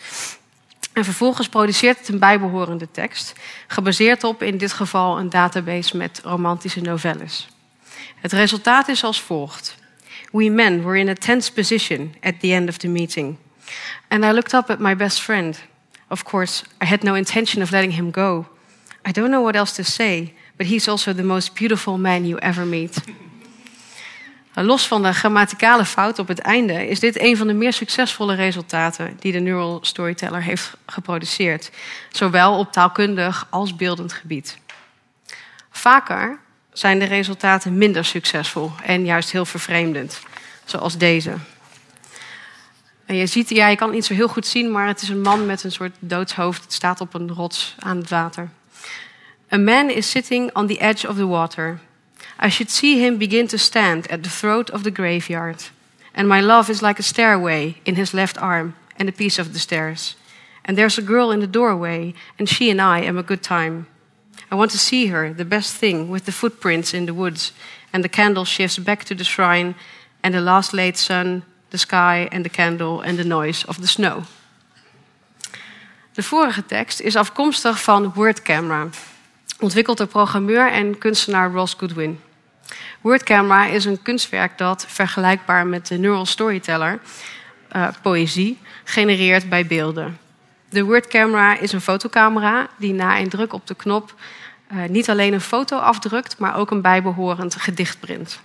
En 0.94 1.04
vervolgens 1.04 1.50
produceert 1.50 1.98
het 1.98 2.08
een 2.08 2.20
bijbehorende 2.20 2.92
tekst, 2.92 3.34
gebaseerd 3.68 4.24
op 4.24 4.44
in 4.44 4.58
dit 4.58 4.74
geval 4.74 5.20
een 5.20 5.30
database 5.30 5.98
met 5.98 6.22
romantische 6.24 6.82
novelles. 6.82 7.50
Het 8.16 8.32
resultaat 8.32 8.88
is 8.88 9.04
als 9.04 9.22
volgt. 9.22 9.80
We 10.32 10.50
men 10.50 10.84
were 10.84 11.00
in 11.00 11.10
a 11.10 11.16
tense 11.16 11.50
position 11.50 12.16
at 12.22 12.40
the 12.40 12.54
end 12.54 12.70
of 12.70 12.78
the 12.78 12.88
meeting. 12.88 13.38
And 14.08 14.26
I 14.26 14.32
looked 14.32 14.54
up 14.54 14.70
at 14.70 14.80
my 14.80 14.96
best 14.96 15.22
friend. 15.22 15.60
Of 16.08 16.24
course, 16.24 16.64
I 16.82 16.86
had 16.86 17.04
no 17.04 17.16
intention 17.16 17.62
of 17.62 17.72
letting 17.72 17.92
him 17.92 18.12
go. 18.12 18.46
I 19.06 19.12
don't 19.12 19.30
know 19.30 19.42
what 19.42 19.56
else 19.56 19.76
to 19.76 19.84
say, 19.84 20.34
but 20.58 20.68
he's 20.68 20.88
also 20.88 21.14
the 21.14 21.24
most 21.24 21.56
beautiful 21.56 21.98
man 21.98 22.26
you 22.26 22.38
ever 22.40 22.66
meet. 22.66 23.02
Los 24.56 24.88
van 24.88 25.04
de 25.04 25.14
grammaticale 25.14 25.86
fout 25.86 26.20
op 26.20 26.28
het 26.28 26.40
einde 26.40 26.88
is 26.88 27.00
dit 27.00 27.20
een 27.20 27.38
van 27.38 27.48
de 27.48 27.54
meer 27.54 27.74
succesvolle 27.74 28.36
resultaten 28.36 29.18
die 29.20 29.32
de 29.32 29.40
Neural 29.40 29.80
Storyteller 29.82 30.44
heeft 30.44 30.74
geproduceerd, 30.86 31.72
zowel 32.10 32.58
op 32.58 32.72
taalkundig 32.72 33.48
als 33.50 33.76
beeldend 33.76 34.14
gebied. 34.14 34.58
Vaker 35.70 36.40
zijn 36.74 37.00
de 37.00 37.06
resultaten 37.06 37.78
minder 37.78 38.06
succesvol 38.06 38.72
en 38.84 39.06
juist 39.06 39.32
heel 39.32 39.46
vervreemdend, 39.46 40.22
zoals 40.66 40.98
deze. 40.98 41.34
En 43.06 43.16
je 43.16 43.26
ziet, 43.26 43.50
ja, 43.50 43.68
je 43.68 43.76
kan 43.76 43.92
niet 43.92 44.06
zo 44.06 44.14
heel 44.14 44.28
goed 44.28 44.48
zien, 44.48 44.72
maar 44.72 44.88
het 44.88 45.02
is 45.02 45.10
een 45.10 45.22
man 45.22 45.46
met 45.46 45.64
een 45.64 45.72
soort 45.72 45.96
doodshoofd. 46.00 46.64
Het 46.64 46.74
staat 46.74 47.02
op 47.02 47.14
een 47.14 47.32
rots 47.32 47.76
aan 47.80 47.98
het 47.98 48.10
water. 48.10 48.50
A 49.54 49.58
man 49.58 49.90
is 49.90 50.10
sitting 50.10 50.56
on 50.56 50.68
the 50.68 50.78
edge 50.78 51.08
of 51.08 51.16
the 51.16 51.28
water. 51.28 51.80
I 52.46 52.50
should 52.50 52.72
see 52.72 53.00
him 53.00 53.18
begin 53.18 53.48
to 53.48 53.58
stand 53.58 54.10
at 54.10 54.24
the 54.24 54.30
throat 54.30 54.72
of 54.72 54.82
the 54.82 54.92
graveyard. 54.94 55.72
And 56.14 56.28
my 56.28 56.42
love 56.42 56.72
is 56.72 56.82
like 56.82 57.00
a 57.00 57.04
stairway 57.04 57.76
in 57.84 57.96
his 57.96 58.12
left 58.12 58.38
arm 58.38 58.76
and 58.98 59.10
a 59.10 59.12
piece 59.12 59.42
of 59.42 59.52
the 59.52 59.60
stairs. 59.60 60.16
And 60.62 60.78
there's 60.78 60.98
a 60.98 61.06
girl 61.06 61.32
in 61.32 61.40
the 61.40 61.50
doorway, 61.50 62.14
and 62.38 62.50
she 62.50 62.70
and 62.70 62.80
I 62.80 63.08
am 63.08 63.18
a 63.18 63.24
good 63.24 63.44
time. 63.44 63.88
I 64.52 64.56
want 64.56 64.72
to 64.72 64.78
see 64.78 65.08
her, 65.08 65.34
the 65.34 65.46
best 65.46 65.76
thing, 65.76 66.10
with 66.10 66.24
the 66.24 66.32
footprints 66.32 66.94
in 66.94 67.06
the 67.06 67.14
woods, 67.14 67.54
and 67.92 68.04
the 68.04 68.10
candle 68.10 68.46
shifts 68.46 68.78
back 68.84 69.04
to 69.04 69.16
the 69.16 69.24
shrine, 69.24 69.76
and 70.22 70.34
the 70.34 70.42
last 70.42 70.74
late 70.74 70.98
sun, 70.98 71.44
the 71.70 71.78
sky, 71.78 72.28
and 72.32 72.44
the 72.44 72.50
candle, 72.50 73.02
and 73.02 73.18
the 73.18 73.24
noise 73.24 73.66
of 73.68 73.78
the 73.78 73.88
snow. 73.88 74.24
De 76.14 76.24
vorige 76.24 76.66
tekst 76.66 77.00
is 77.00 77.16
afkomstig 77.16 77.84
van 77.84 78.12
Word 78.14 78.42
Camera, 78.42 78.88
ontwikkeld 79.60 79.98
door 79.98 80.08
programmeur 80.08 80.72
en 80.72 80.98
kunstenaar 80.98 81.52
Ross 81.52 81.76
Goodwin. 81.78 82.20
Word 83.02 83.24
Camera 83.24 83.66
is 83.66 83.86
een 83.86 84.02
kunstwerk 84.02 84.58
dat 84.58 84.86
vergelijkbaar 84.88 85.68
met 85.68 85.88
de 85.88 85.98
Neural 85.98 86.26
Storyteller 86.26 87.00
uh, 87.76 87.88
poëzie 88.02 88.60
genereert 88.84 89.50
bij 89.50 89.66
beelden. 89.66 90.20
De 90.70 90.84
Word 90.84 91.08
Camera 91.08 91.58
is 91.58 91.72
een 91.72 91.82
fotocamera 91.82 92.70
die 92.78 92.94
na 92.94 93.20
een 93.20 93.30
druk 93.30 93.54
op 93.54 93.68
de 93.68 93.76
knop 93.76 94.14
uh, 94.74 94.84
niet 94.90 95.10
alleen 95.10 95.34
een 95.34 95.42
foto 95.42 95.78
afdrukt, 95.78 96.38
maar 96.38 96.56
ook 96.56 96.72
een 96.72 96.82
bijbehorend 96.82 97.56
gedicht 97.56 98.00
print. 98.00 98.40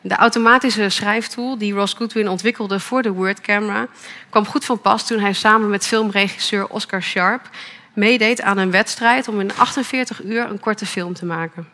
De 0.00 0.14
automatische 0.14 0.88
schrijftool 0.88 1.58
die 1.58 1.72
Ross 1.72 1.94
Goodwin 1.94 2.28
ontwikkelde 2.28 2.80
voor 2.80 3.02
de 3.02 3.12
Word 3.12 3.40
Camera 3.40 3.86
kwam 4.30 4.46
goed 4.46 4.64
van 4.64 4.80
pas 4.80 5.06
toen 5.06 5.18
hij 5.18 5.32
samen 5.32 5.70
met 5.70 5.86
filmregisseur 5.86 6.68
Oscar 6.68 7.02
Sharp 7.02 7.48
meedeed 7.92 8.42
aan 8.42 8.58
een 8.58 8.70
wedstrijd 8.70 9.28
om 9.28 9.40
in 9.40 9.56
48 9.56 10.22
uur 10.22 10.50
een 10.50 10.60
korte 10.60 10.86
film 10.86 11.14
te 11.14 11.24
maken. 11.24 11.68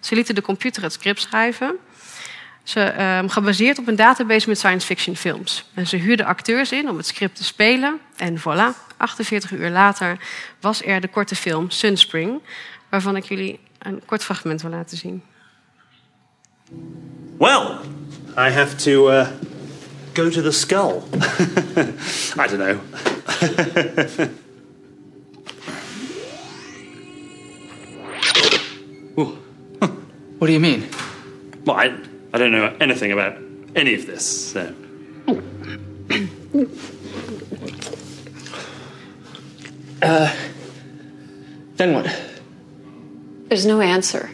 Ze 0.00 0.14
lieten 0.14 0.34
de 0.34 0.42
computer 0.42 0.82
het 0.82 0.92
script 0.92 1.20
schrijven. 1.20 1.76
Ze, 2.62 3.02
um, 3.22 3.28
gebaseerd 3.28 3.78
op 3.78 3.88
een 3.88 3.96
database 3.96 4.48
met 4.48 4.58
science 4.58 4.86
fiction 4.86 5.16
films. 5.16 5.64
En 5.74 5.86
ze 5.86 5.96
huurden 5.96 6.26
acteurs 6.26 6.72
in 6.72 6.88
om 6.88 6.96
het 6.96 7.06
script 7.06 7.36
te 7.36 7.44
spelen. 7.44 8.00
En 8.16 8.38
voilà, 8.38 8.96
48 8.96 9.52
uur 9.52 9.70
later 9.70 10.18
was 10.60 10.84
er 10.84 11.00
de 11.00 11.08
korte 11.08 11.34
film 11.34 11.70
Sunspring, 11.70 12.40
waarvan 12.88 13.16
ik 13.16 13.24
jullie 13.24 13.60
een 13.78 14.02
kort 14.06 14.24
fragment 14.24 14.62
wil 14.62 14.70
laten 14.70 14.96
zien. 14.96 15.22
Well, 17.38 17.78
I 18.36 18.50
have 18.50 18.76
to 18.76 19.10
uh, 19.10 19.26
go 20.12 20.30
to 20.30 20.42
the 20.42 20.50
skull. 20.50 21.02
I 22.42 22.46
don't 22.46 22.58
know. 22.58 22.78
Ooh. 29.18 29.36
What 30.38 30.46
do 30.46 30.52
you 30.52 30.60
mean? 30.60 30.88
Well, 31.64 31.76
I, 31.76 31.92
I 32.32 32.38
don't 32.38 32.52
know 32.52 32.74
anything 32.80 33.12
about 33.12 33.36
any 33.76 33.94
of 33.94 34.06
this, 34.06 34.52
so. 34.52 34.74
Uh, 40.00 40.34
then 41.76 41.94
what? 41.94 42.06
There's 43.48 43.66
no 43.66 43.80
answer. 43.80 44.30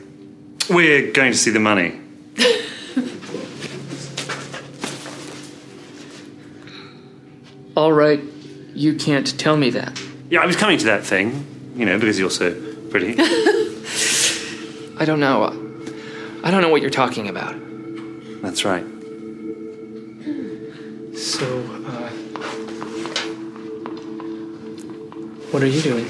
We're 0.71 1.13
going 1.13 1.33
to 1.33 1.39
see 1.39 1.51
the 1.51 1.61
money. 1.61 2.01
All 7.77 7.93
right, 7.93 8.23
you 8.75 8.95
can't 8.95 9.39
tell 9.39 9.57
me 9.57 9.71
that. 9.71 10.01
Yeah, 10.31 10.41
I 10.41 10.47
was 10.47 10.57
coming 10.57 10.79
to 10.79 10.87
that 10.87 11.05
thing, 11.05 11.45
you 11.77 11.85
know, 11.85 11.99
because 11.99 12.19
you're 12.19 12.31
so 12.31 12.51
pretty. 12.91 13.15
I 14.99 15.05
don't 15.05 15.21
know. 15.21 15.45
I 16.45 16.51
don't 16.51 16.63
know 16.63 16.71
what 16.71 16.81
you're 16.81 16.91
talking 16.91 17.29
about. 17.29 17.55
That's 18.43 18.65
right. 18.65 18.85
So, 21.17 21.47
uh. 21.87 22.11
What 25.51 25.63
are 25.63 25.67
you 25.67 25.81
doing? 25.83 26.07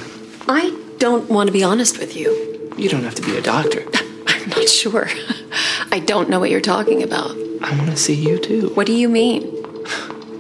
I 0.49 0.76
don't 0.99 1.28
want 1.30 1.47
to 1.47 1.52
be 1.52 1.62
honest 1.62 1.99
with 1.99 2.16
you. 2.16 2.73
You 2.76 2.88
don't 2.88 3.04
have 3.04 3.14
to 3.16 3.23
be 3.23 3.37
a 3.37 3.40
doctor. 3.42 3.85
I'm 4.26 4.49
not 4.50 4.68
sure. 4.68 5.08
I 5.92 6.00
don't 6.00 6.28
know 6.28 6.38
what 6.40 6.50
you're 6.50 6.61
talking 6.61 7.02
about. 7.02 7.30
I 7.62 7.76
want 7.76 7.90
to 7.90 7.97
see 7.97 8.14
you 8.14 8.38
too. 8.38 8.70
What 8.75 8.87
do 8.87 8.92
you 8.92 9.08
mean? 9.08 9.54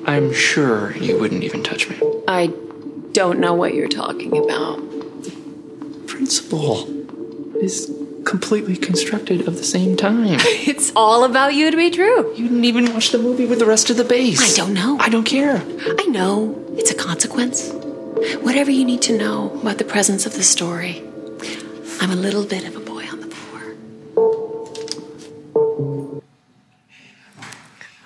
I'm 0.06 0.32
sure 0.32 0.96
you 0.96 1.18
wouldn't 1.18 1.42
even 1.42 1.62
touch 1.62 1.88
me. 1.88 1.98
I 2.26 2.52
don't 3.12 3.38
know 3.40 3.54
what 3.54 3.74
you're 3.74 3.88
talking 3.88 4.36
about. 4.36 4.78
Principle 6.06 6.88
is 7.56 7.90
completely 8.24 8.76
constructed 8.76 9.46
of 9.48 9.56
the 9.56 9.64
same 9.64 9.96
time. 9.96 10.38
It's 10.66 10.92
all 10.94 11.24
about 11.24 11.54
you 11.54 11.70
to 11.70 11.76
be 11.76 11.90
true. 11.90 12.34
You 12.36 12.48
didn't 12.48 12.64
even 12.64 12.92
watch 12.92 13.10
the 13.10 13.18
movie 13.18 13.46
with 13.46 13.58
the 13.58 13.66
rest 13.66 13.90
of 13.90 13.96
the 13.96 14.04
base. 14.04 14.40
I 14.40 14.56
don't 14.56 14.74
know. 14.74 14.98
I 15.00 15.08
don't 15.08 15.26
care. 15.26 15.62
I 15.98 16.04
know. 16.06 16.54
It's 16.76 16.90
a 16.90 16.94
consequence. 16.94 17.72
Whatever 18.42 18.70
you 18.70 18.84
need 18.84 19.02
to 19.02 19.16
know 19.16 19.50
about 19.62 19.78
the 19.78 19.84
presence 19.84 20.26
of 20.26 20.34
the 20.34 20.42
story. 20.42 21.02
I'm 22.00 22.10
a 22.10 22.16
little 22.16 22.46
bit 22.46 22.64
of 22.68 22.76
a 22.76 22.80
boy 22.80 23.04
on 23.12 23.20
the 23.20 23.30
floor. 23.30 23.62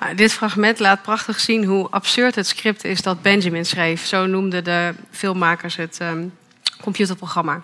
Nou, 0.00 0.14
dit 0.14 0.32
fragment 0.32 0.78
laat 0.78 1.02
prachtig 1.02 1.40
zien 1.40 1.64
hoe 1.64 1.86
absurd 1.90 2.34
het 2.34 2.46
script 2.46 2.84
is 2.84 3.00
dat 3.00 3.22
Benjamin 3.22 3.66
schreef. 3.66 4.06
Zo 4.06 4.26
noemden 4.26 4.64
de 4.64 4.94
filmmakers 5.10 5.76
het 5.76 5.98
um, 6.02 6.32
computerprogramma. 6.80 7.62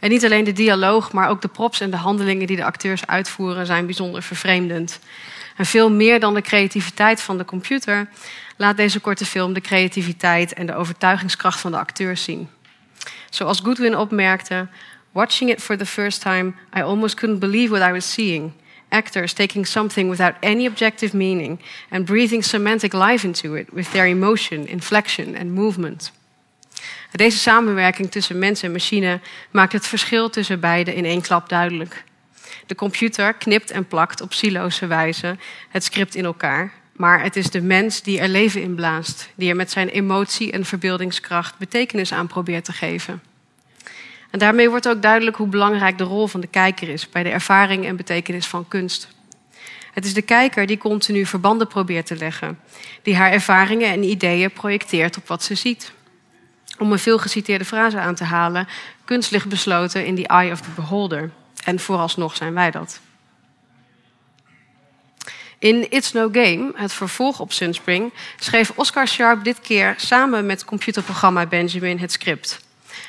En 0.00 0.10
niet 0.10 0.24
alleen 0.24 0.44
de 0.44 0.52
dialoog, 0.52 1.12
maar 1.12 1.28
ook 1.28 1.42
de 1.42 1.48
props 1.48 1.80
en 1.80 1.90
de 1.90 1.96
handelingen 1.96 2.46
die 2.46 2.56
de 2.56 2.64
acteurs 2.64 3.06
uitvoeren 3.06 3.66
zijn 3.66 3.86
bijzonder 3.86 4.22
vervreemdend. 4.22 4.98
En 5.56 5.66
veel 5.66 5.90
meer 5.90 6.20
dan 6.20 6.34
de 6.34 6.42
creativiteit 6.42 7.22
van 7.22 7.38
de 7.38 7.44
computer 7.44 8.08
laat 8.56 8.76
deze 8.76 9.00
korte 9.00 9.24
film 9.26 9.52
de 9.52 9.60
creativiteit 9.60 10.52
en 10.52 10.66
de 10.66 10.74
overtuigingskracht 10.74 11.60
van 11.60 11.70
de 11.70 11.78
acteurs 11.78 12.24
zien. 12.24 12.48
Zoals 13.30 13.60
Goodwin 13.60 13.96
opmerkte, 13.96 14.66
watching 15.12 15.50
it 15.50 15.62
for 15.62 15.76
the 15.76 15.86
first 15.86 16.20
time, 16.20 16.52
I 16.76 16.80
almost 16.80 17.14
couldn't 17.14 17.38
believe 17.38 17.78
what 17.78 17.88
I 17.88 17.92
was 17.92 18.12
seeing. 18.12 18.52
Actors 18.88 19.32
taking 19.32 19.66
something 19.66 20.10
without 20.10 20.34
any 20.40 20.66
objective 20.66 21.16
meaning 21.16 21.60
and 21.90 22.04
breathing 22.04 22.44
semantic 22.44 22.92
life 22.92 23.26
into 23.26 23.54
it 23.54 23.68
with 23.72 23.90
their 23.90 24.06
emotion, 24.06 24.66
inflection 24.66 25.36
and 25.36 25.52
movement. 25.52 26.12
Deze 27.10 27.38
samenwerking 27.38 28.10
tussen 28.10 28.38
mens 28.38 28.62
en 28.62 28.72
machine 28.72 29.20
maakt 29.50 29.72
het 29.72 29.86
verschil 29.86 30.30
tussen 30.30 30.60
beiden 30.60 30.94
in 30.94 31.04
één 31.04 31.22
klap 31.22 31.48
duidelijk. 31.48 32.04
De 32.66 32.74
computer 32.74 33.34
knipt 33.34 33.70
en 33.70 33.86
plakt 33.86 34.20
op 34.20 34.32
siloze 34.32 34.86
wijze 34.86 35.36
het 35.68 35.84
script 35.84 36.14
in 36.14 36.24
elkaar, 36.24 36.72
maar 36.92 37.22
het 37.22 37.36
is 37.36 37.50
de 37.50 37.62
mens 37.62 38.02
die 38.02 38.20
er 38.20 38.28
leven 38.28 38.62
in 38.62 38.74
blaast, 38.74 39.28
die 39.34 39.48
er 39.48 39.56
met 39.56 39.70
zijn 39.70 39.88
emotie 39.88 40.52
en 40.52 40.64
verbeeldingskracht 40.64 41.58
betekenis 41.58 42.12
aan 42.12 42.26
probeert 42.26 42.64
te 42.64 42.72
geven. 42.72 43.22
En 44.30 44.38
daarmee 44.38 44.70
wordt 44.70 44.88
ook 44.88 45.02
duidelijk 45.02 45.36
hoe 45.36 45.46
belangrijk 45.46 45.98
de 45.98 46.04
rol 46.04 46.26
van 46.26 46.40
de 46.40 46.46
kijker 46.46 46.88
is 46.88 47.08
bij 47.08 47.22
de 47.22 47.28
ervaring 47.28 47.86
en 47.86 47.96
betekenis 47.96 48.46
van 48.46 48.68
kunst. 48.68 49.08
Het 49.92 50.04
is 50.04 50.14
de 50.14 50.22
kijker 50.22 50.66
die 50.66 50.78
continu 50.78 51.26
verbanden 51.26 51.66
probeert 51.66 52.06
te 52.06 52.16
leggen, 52.16 52.58
die 53.02 53.16
haar 53.16 53.32
ervaringen 53.32 53.88
en 53.88 54.02
ideeën 54.02 54.50
projecteert 54.50 55.16
op 55.16 55.28
wat 55.28 55.42
ze 55.42 55.54
ziet. 55.54 55.92
Om 56.78 56.92
een 56.92 56.98
veel 56.98 57.18
geciteerde 57.18 57.64
frase 57.64 57.98
aan 57.98 58.14
te 58.14 58.24
halen: 58.24 58.68
kunst 59.04 59.30
ligt 59.30 59.48
besloten 59.48 60.06
in 60.06 60.14
the 60.14 60.26
eye 60.26 60.52
of 60.52 60.60
the 60.60 60.70
beholder. 60.74 61.30
En 61.64 61.80
vooralsnog 61.80 62.36
zijn 62.36 62.54
wij 62.54 62.70
dat. 62.70 63.00
In 65.58 65.90
It's 65.90 66.12
No 66.12 66.28
Game, 66.32 66.72
het 66.74 66.92
vervolg 66.92 67.40
op 67.40 67.52
Sunspring, 67.52 68.12
schreef 68.38 68.72
Oscar 68.74 69.08
Sharp 69.08 69.44
dit 69.44 69.60
keer 69.60 69.94
samen 69.96 70.46
met 70.46 70.64
computerprogramma 70.64 71.46
Benjamin 71.46 71.98
het 71.98 72.12
script. 72.12 72.64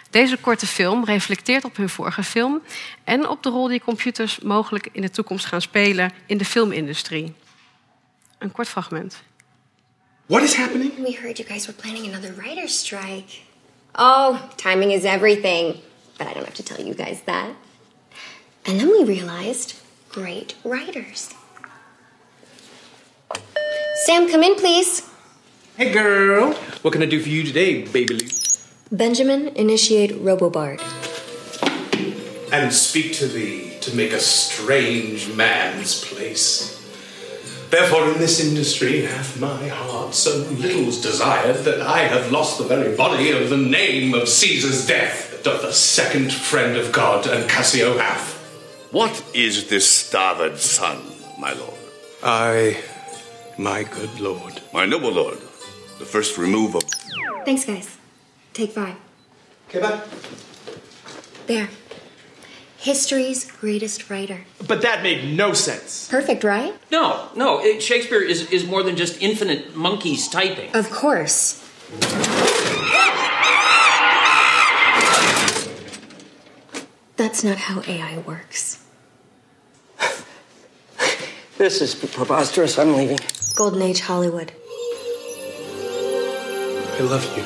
Deze 0.09 0.37
korte 0.37 0.67
film 0.67 1.05
reflecteert 1.05 1.63
op 1.63 1.77
hun 1.77 1.89
vorige 1.89 2.23
film 2.23 2.61
en 3.03 3.27
op 3.27 3.43
de 3.43 3.49
rol 3.49 3.67
die 3.67 3.81
computers 3.81 4.39
mogelijk 4.39 4.89
in 4.91 5.01
de 5.01 5.09
toekomst 5.09 5.45
gaan 5.45 5.61
spelen 5.61 6.11
in 6.25 6.37
de 6.37 6.45
filmindustrie. 6.45 7.33
Een 8.37 8.51
kort 8.51 8.67
fragment. 8.67 9.21
What 10.25 10.41
is 10.41 10.53
happening? 10.53 10.91
We 10.95 11.17
heard 11.21 11.37
you 11.37 11.49
guys 11.49 11.65
were 11.65 11.81
planning 11.81 12.05
another 12.05 12.35
writer's 12.35 12.79
strike. 12.79 13.46
Oh, 13.97 14.49
timing 14.57 14.91
is 14.91 15.05
everything. 15.05 15.81
But 16.17 16.27
I 16.27 16.33
don't 16.33 16.45
have 16.45 16.55
to 16.55 16.63
tell 16.63 16.79
you 16.79 16.93
guys 16.93 17.21
that. 17.23 17.55
And 18.65 18.79
then 18.79 18.89
we 18.89 19.03
realized 19.03 19.75
great 20.09 20.55
writers. 20.63 21.33
Sam, 24.05 24.29
come 24.29 24.43
in, 24.43 24.55
please. 24.55 25.09
Hey, 25.77 25.91
girl. 25.91 26.53
What 26.81 26.93
can 26.93 27.01
I 27.01 27.05
do 27.05 27.19
for 27.19 27.29
you 27.29 27.43
today, 27.43 27.83
baby 27.85 28.15
Lou? 28.15 28.27
Benjamin, 28.91 29.49
initiate 29.49 30.11
Robobard. 30.11 30.81
And 32.51 32.71
speak 32.73 33.13
to 33.15 33.27
thee 33.27 33.77
to 33.81 33.95
make 33.95 34.13
a 34.13 34.19
strange 34.19 35.33
man's 35.35 36.03
place. 36.05 36.76
Therefore, 37.69 38.07
in 38.11 38.17
this 38.17 38.39
industry 38.39 39.01
hath 39.01 39.39
my 39.41 39.67
heart 39.67 40.15
so 40.15 40.37
little's 40.51 41.01
desired 41.01 41.57
that 41.65 41.81
I 41.81 41.99
have 41.99 42.31
lost 42.31 42.57
the 42.57 42.63
very 42.63 42.95
body 42.95 43.31
of 43.31 43.49
the 43.49 43.57
name 43.57 44.13
of 44.13 44.29
Caesar's 44.29 44.87
death, 44.87 45.41
doth 45.43 45.61
the 45.61 45.73
second 45.73 46.31
friend 46.31 46.77
of 46.77 46.93
God 46.93 47.27
and 47.27 47.49
Cassio 47.49 47.97
hath. 47.97 48.35
What 48.91 49.21
is 49.33 49.67
this 49.67 49.87
starved 49.89 50.59
son, 50.59 51.01
my 51.37 51.51
lord? 51.53 51.73
I, 52.23 52.81
my 53.57 53.83
good 53.83 54.17
lord. 54.19 54.61
My 54.73 54.85
noble 54.85 55.11
lord, 55.11 55.37
the 55.99 56.05
first 56.05 56.37
remove 56.37 56.75
of. 56.75 56.83
Thanks, 57.43 57.65
guys. 57.65 57.97
Take 58.53 58.71
five. 58.71 58.95
Okay, 59.67 59.81
bye. 59.81 60.01
There. 61.47 61.67
History's 62.77 63.49
greatest 63.51 64.09
writer. 64.09 64.45
But 64.67 64.83
that 64.83 65.01
made 65.01 65.35
no 65.35 65.53
sense. 65.53 66.07
Perfect, 66.09 66.43
right? 66.43 66.73
No, 66.91 67.29
no. 67.35 67.59
It, 67.59 67.81
Shakespeare 67.81 68.21
is, 68.21 68.51
is 68.51 68.65
more 68.65 68.83
than 68.83 68.95
just 68.95 69.21
infinite 69.21 69.75
monkeys 69.75 70.27
typing. 70.27 70.73
Of 70.75 70.89
course. 70.91 71.63
That's 77.17 77.43
not 77.43 77.57
how 77.57 77.81
AI 77.87 78.19
works. 78.19 78.83
This 81.57 81.81
is 81.81 81.95
preposterous. 81.95 82.77
I'm 82.77 82.93
leaving. 82.95 83.17
Golden 83.55 83.81
Age 83.81 84.01
Hollywood. 84.01 84.51
I 86.99 86.99
love 87.01 87.25
you. 87.35 87.43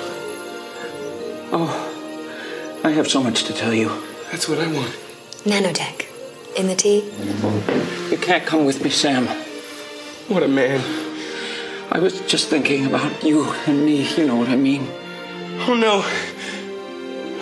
Oh, 1.53 2.81
I 2.83 2.89
have 2.89 3.07
so 3.07 3.23
much 3.23 3.45
to 3.45 3.53
tell 3.53 3.73
you. 3.73 3.89
That's 4.29 4.49
what 4.49 4.59
I 4.59 4.67
want. 4.67 4.93
Nanotech. 5.45 6.05
In 6.55 6.67
the 6.67 6.75
tea? 6.75 7.09
You 8.11 8.17
can't 8.17 8.45
come 8.45 8.65
with 8.65 8.83
me, 8.83 8.89
Sam. 8.89 9.25
What 10.27 10.43
a 10.43 10.47
man. 10.47 10.81
I 11.91 11.99
was 11.99 12.21
just 12.21 12.49
thinking 12.49 12.85
about 12.85 13.23
you 13.23 13.45
and 13.65 13.85
me. 13.85 14.07
You 14.15 14.27
know 14.27 14.35
what 14.35 14.49
I 14.49 14.55
mean. 14.55 14.87
Oh 15.67 15.75
no. 15.75 16.03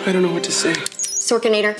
I 0.06 0.12
don't 0.12 0.22
know 0.22 0.32
what 0.32 0.44
to 0.44 0.52
say. 0.52 0.72
Sorkinator. 0.72 1.76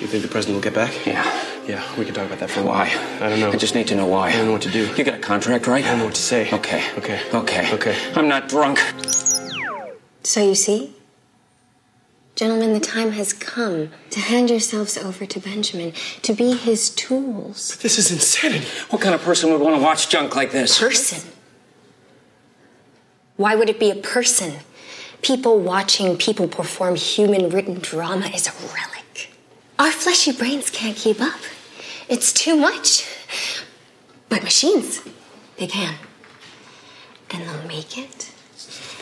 You 0.00 0.06
think 0.06 0.22
the 0.22 0.28
president 0.28 0.56
will 0.56 0.62
get 0.62 0.74
back? 0.74 1.04
Yeah. 1.06 1.22
Yeah, 1.66 1.82
we 1.98 2.04
can 2.04 2.14
talk 2.14 2.26
about 2.26 2.38
that 2.40 2.50
for 2.50 2.60
a 2.60 2.64
Why? 2.64 2.88
while. 2.88 3.22
I 3.22 3.28
don't 3.28 3.40
know. 3.40 3.50
I 3.50 3.56
just 3.56 3.74
need 3.74 3.86
to 3.88 3.94
know 3.94 4.06
why. 4.06 4.28
I 4.28 4.32
don't 4.32 4.46
know 4.46 4.52
what 4.52 4.62
to 4.62 4.70
do. 4.70 4.86
You 4.96 5.04
got 5.04 5.14
a 5.14 5.18
contract, 5.18 5.66
right? 5.66 5.84
I 5.84 5.88
don't 5.88 5.98
know 5.98 6.04
what 6.06 6.14
to 6.14 6.22
say. 6.22 6.50
Okay. 6.52 6.82
Okay. 6.98 7.20
Okay. 7.32 7.74
Okay. 7.74 7.96
I'm 8.14 8.28
not 8.28 8.48
drunk. 8.48 8.78
So 10.22 10.42
you 10.42 10.54
see? 10.54 10.93
Gentlemen, 12.36 12.72
the 12.72 12.80
time 12.80 13.12
has 13.12 13.32
come 13.32 13.90
to 14.10 14.18
hand 14.18 14.50
yourselves 14.50 14.98
over 14.98 15.24
to 15.24 15.38
Benjamin 15.38 15.92
to 16.22 16.32
be 16.32 16.54
his 16.54 16.90
tools. 16.90 17.76
This 17.76 17.96
is 17.96 18.10
insanity. 18.10 18.66
What 18.90 19.00
kind 19.00 19.14
of 19.14 19.22
person 19.22 19.52
would 19.52 19.60
want 19.60 19.76
to 19.76 19.82
watch 19.82 20.08
junk 20.08 20.34
like 20.34 20.50
this? 20.50 20.78
Person. 20.78 21.30
Why 23.36 23.54
would 23.54 23.68
it 23.68 23.78
be 23.78 23.90
a 23.90 23.96
person? 23.96 24.54
People 25.22 25.60
watching 25.60 26.16
people 26.16 26.48
perform 26.48 26.96
human 26.96 27.50
written 27.50 27.78
drama 27.78 28.26
is 28.26 28.48
a 28.48 28.52
relic. 28.74 29.30
Our 29.78 29.92
fleshy 29.92 30.32
brains 30.32 30.70
can't 30.70 30.96
keep 30.96 31.20
up. 31.20 31.40
It's 32.08 32.32
too 32.32 32.56
much. 32.56 33.08
But 34.28 34.42
machines, 34.42 35.02
they 35.56 35.66
can. 35.68 35.94
And 37.30 37.48
they'll 37.48 37.68
make 37.68 37.96
it, 37.98 38.30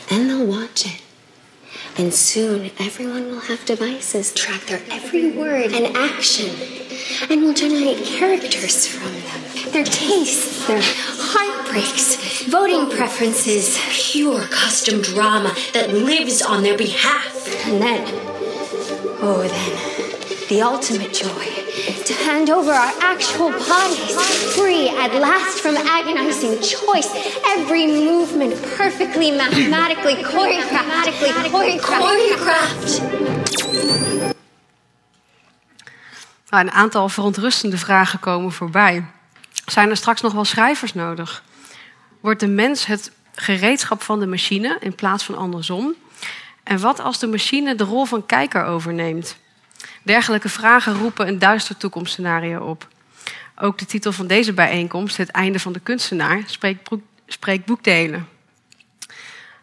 and 0.09 0.29
they'll 0.29 0.45
watch 0.45 0.85
it. 0.85 1.01
And 1.95 2.11
soon 2.11 2.71
everyone 2.79 3.27
will 3.27 3.39
have 3.41 3.65
devices 3.65 4.33
track 4.33 4.61
their 4.61 4.81
every 4.89 5.29
word 5.29 5.73
and 5.73 5.95
action, 5.95 6.49
and 7.29 7.43
will 7.43 7.53
generate 7.53 8.03
characters 8.03 8.87
from 8.87 9.13
them. 9.13 9.71
Their 9.71 9.83
tastes, 9.83 10.65
their 10.65 10.81
heartbreaks, 10.81 12.45
voting 12.45 12.89
preferences, 12.89 13.77
pure 13.91 14.41
custom 14.45 15.01
drama 15.03 15.55
that 15.73 15.93
lives 15.93 16.41
on 16.41 16.63
their 16.63 16.77
behalf. 16.77 17.47
And 17.67 17.79
then, 17.79 18.07
oh, 19.21 19.47
then, 19.47 20.47
the 20.49 20.63
ultimate 20.63 21.13
joy 21.13 21.62
to 21.83 22.13
hand 22.13 22.49
over 22.49 22.71
our 22.71 22.93
actual 22.99 23.49
bodies, 23.49 24.15
free 24.55 24.89
at 24.89 25.13
last 25.13 25.59
from 25.59 25.75
agonizing 25.75 26.61
choice. 26.61 27.09
Every 27.57 27.85
movement 27.87 28.53
perfectly 28.77 29.31
mathematically 29.31 30.23
choreographed. 30.23 31.09
choreographed. 31.81 33.01
Nou, 36.49 36.65
een 36.65 36.71
aantal 36.71 37.09
verontrustende 37.09 37.77
vragen 37.77 38.19
komen 38.19 38.51
voorbij. 38.51 39.05
Zijn 39.65 39.89
er 39.89 39.97
straks 39.97 40.21
nog 40.21 40.33
wel 40.33 40.45
schrijvers 40.45 40.93
nodig? 40.93 41.43
Wordt 42.19 42.39
de 42.39 42.47
mens 42.47 42.85
het 42.85 43.11
gereedschap 43.35 44.01
van 44.01 44.19
de 44.19 44.27
machine 44.27 44.77
in 44.79 44.95
plaats 44.95 45.23
van 45.23 45.35
andersom? 45.35 45.95
En 46.63 46.79
wat 46.79 46.99
als 46.99 47.19
de 47.19 47.27
machine 47.27 47.75
de 47.75 47.83
rol 47.83 48.05
van 48.05 48.25
kijker 48.25 48.63
overneemt? 48.63 49.37
Dergelijke 50.03 50.49
vragen 50.49 50.93
roepen 50.93 51.27
een 51.27 51.39
duister 51.39 51.77
toekomstscenario 51.77 52.59
op. 52.59 52.87
Ook 53.55 53.77
de 53.77 53.85
titel 53.85 54.11
van 54.11 54.27
deze 54.27 54.53
bijeenkomst, 54.53 55.17
Het 55.17 55.29
einde 55.29 55.59
van 55.59 55.73
de 55.73 55.79
kunstenaar, 55.79 56.43
spreekt, 57.25 57.65
boekdelen. 57.65 58.27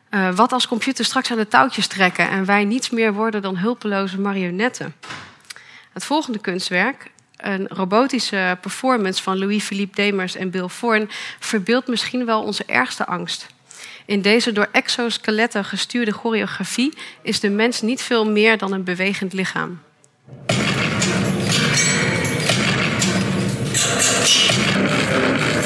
Eh, 0.09 0.35
wat 0.35 0.53
als 0.53 0.69
computers 0.69 1.09
straks 1.09 1.31
aan 1.31 1.37
de 1.37 1.49
touwtjes 1.49 1.87
trekken 1.87 2.31
en 2.31 2.45
wij 2.45 2.65
niets 2.65 2.91
meer 2.91 3.13
worden 3.13 3.43
dan 3.43 3.57
hulpeloze 3.57 4.21
marionetten? 4.21 4.95
Het 5.93 6.05
volgende 6.05 6.39
kunstwerk, 6.39 7.11
een 7.37 7.69
robotische 7.69 8.59
performance 8.61 9.23
van 9.23 9.39
Louis-Philippe 9.39 9.95
Demers 9.95 10.35
en 10.35 10.51
Bill 10.51 10.69
Forn, 10.69 11.11
verbeeldt 11.39 11.89
misschien 11.89 12.27
wel 12.27 12.43
onze 12.43 12.65
ergste 12.65 13.07
angst. 13.07 13.47
In 14.05 14.23
deze 14.23 14.53
door 14.53 14.69
exoskeletten 14.73 15.65
gestuurde 15.65 16.13
choreografie 16.13 16.95
is 17.23 17.41
de 17.41 17.51
mens 17.51 17.81
niet 17.81 18.03
veel 18.03 18.31
meer 18.31 18.59
dan 18.59 18.73
een 18.73 18.85
bewegend 18.85 19.33
lichaam. 19.33 19.81
Thank 23.83 25.55
you. 25.55 25.60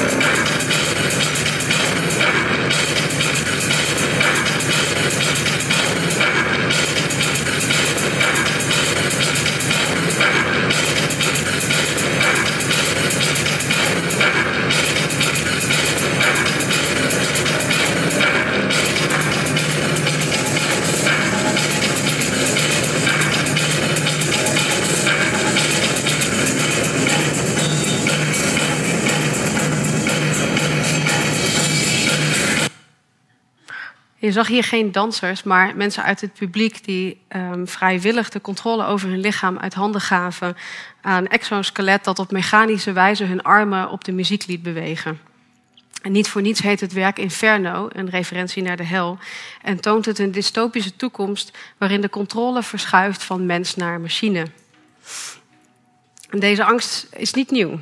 Je 34.25 34.31
zag 34.31 34.47
hier 34.47 34.63
geen 34.63 34.91
dansers, 34.91 35.43
maar 35.43 35.75
mensen 35.75 36.03
uit 36.03 36.21
het 36.21 36.33
publiek 36.33 36.85
die 36.85 37.21
ehm, 37.27 37.65
vrijwillig 37.65 38.29
de 38.29 38.41
controle 38.41 38.85
over 38.85 39.09
hun 39.09 39.19
lichaam 39.19 39.57
uit 39.57 39.73
handen 39.73 40.01
gaven 40.01 40.57
aan 41.01 41.27
exoskelet 41.27 42.03
dat 42.03 42.19
op 42.19 42.31
mechanische 42.31 42.91
wijze 42.91 43.23
hun 43.23 43.43
armen 43.43 43.89
op 43.89 44.03
de 44.03 44.11
muziek 44.11 44.45
liet 44.45 44.63
bewegen. 44.63 45.19
En 46.01 46.11
niet 46.11 46.29
voor 46.29 46.41
niets 46.41 46.61
heet 46.61 46.79
het 46.79 46.93
werk 46.93 47.19
Inferno, 47.19 47.87
een 47.91 48.09
referentie 48.09 48.63
naar 48.63 48.77
de 48.77 48.83
hel, 48.83 49.17
en 49.61 49.79
toont 49.79 50.05
het 50.05 50.19
een 50.19 50.31
dystopische 50.31 50.95
toekomst 50.95 51.57
waarin 51.77 52.01
de 52.01 52.09
controle 52.09 52.63
verschuift 52.63 53.23
van 53.23 53.45
mens 53.45 53.75
naar 53.75 54.01
machine. 54.01 54.45
En 56.29 56.39
deze 56.39 56.63
angst 56.63 57.07
is 57.15 57.33
niet 57.33 57.51
nieuw. 57.51 57.79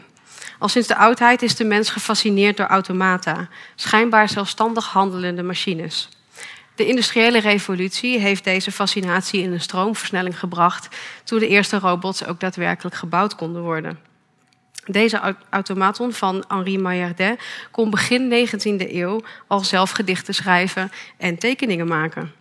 Al 0.60 0.68
sinds 0.68 0.88
de 0.88 0.96
oudheid 0.96 1.42
is 1.42 1.56
de 1.56 1.66
mens 1.66 1.90
gefascineerd 1.90 2.58
door 2.58 2.68
automata, 2.68 3.48
schijnbaar 3.76 4.30
zelfstandig 4.30 4.86
handelende 4.86 5.44
machines. 5.44 6.10
De 6.76 6.86
industriële 6.86 7.40
revolutie 7.40 8.20
heeft 8.20 8.44
deze 8.44 8.72
fascinatie 8.72 9.42
in 9.42 9.52
een 9.52 9.62
stroomversnelling 9.62 10.40
gebracht 10.40 10.88
toen 11.24 11.40
de 11.40 11.48
eerste 11.48 11.80
robots 11.80 12.26
ook 12.26 12.40
daadwerkelijk 12.40 12.96
gebouwd 12.96 13.36
konden 13.36 13.62
worden. 13.62 14.00
Deze 14.86 15.18
au- 15.20 15.36
automaton 15.50 16.14
van 16.14 16.44
Henri 16.48 16.78
Maillardet 16.78 17.40
kon 17.72 17.90
begin 17.90 18.48
19e 18.48 18.94
eeuw 18.94 19.22
al 19.48 19.60
zelf 19.60 19.92
gedichten 19.92 20.34
schrijven 20.34 20.92
en 21.18 21.38
tekeningen 21.38 21.88
maken. 21.88 22.32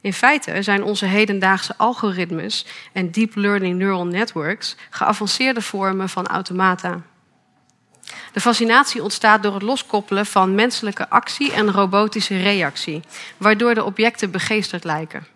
In 0.00 0.12
feite 0.12 0.62
zijn 0.62 0.82
onze 0.82 1.06
hedendaagse 1.06 1.74
algoritmes 1.76 2.66
en 2.92 3.10
deep 3.10 3.34
learning 3.34 3.78
neural 3.78 4.06
networks 4.06 4.76
geavanceerde 4.90 5.60
vormen 5.60 6.08
van 6.08 6.26
automata. 6.26 7.02
De 8.34 8.40
fascinatie 8.40 9.02
ontstaat 9.02 9.42
door 9.42 9.54
het 9.54 9.62
loskoppelen 9.62 10.26
van 10.26 10.54
menselijke 10.54 11.08
actie 11.08 11.52
en 11.52 11.72
robotische 11.72 12.42
reactie, 12.42 13.02
waardoor 13.36 13.74
de 13.74 13.84
objecten 13.84 14.30
begeesterd 14.30 14.84
lijken. 14.84 15.26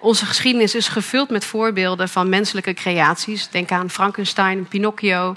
Onze 0.00 0.26
geschiedenis 0.26 0.74
is 0.74 0.88
gevuld 0.88 1.30
met 1.30 1.44
voorbeelden 1.44 2.08
van 2.08 2.28
menselijke 2.28 2.74
creaties. 2.74 3.48
Denk 3.48 3.70
aan 3.70 3.90
Frankenstein, 3.90 4.68
Pinocchio, 4.68 5.36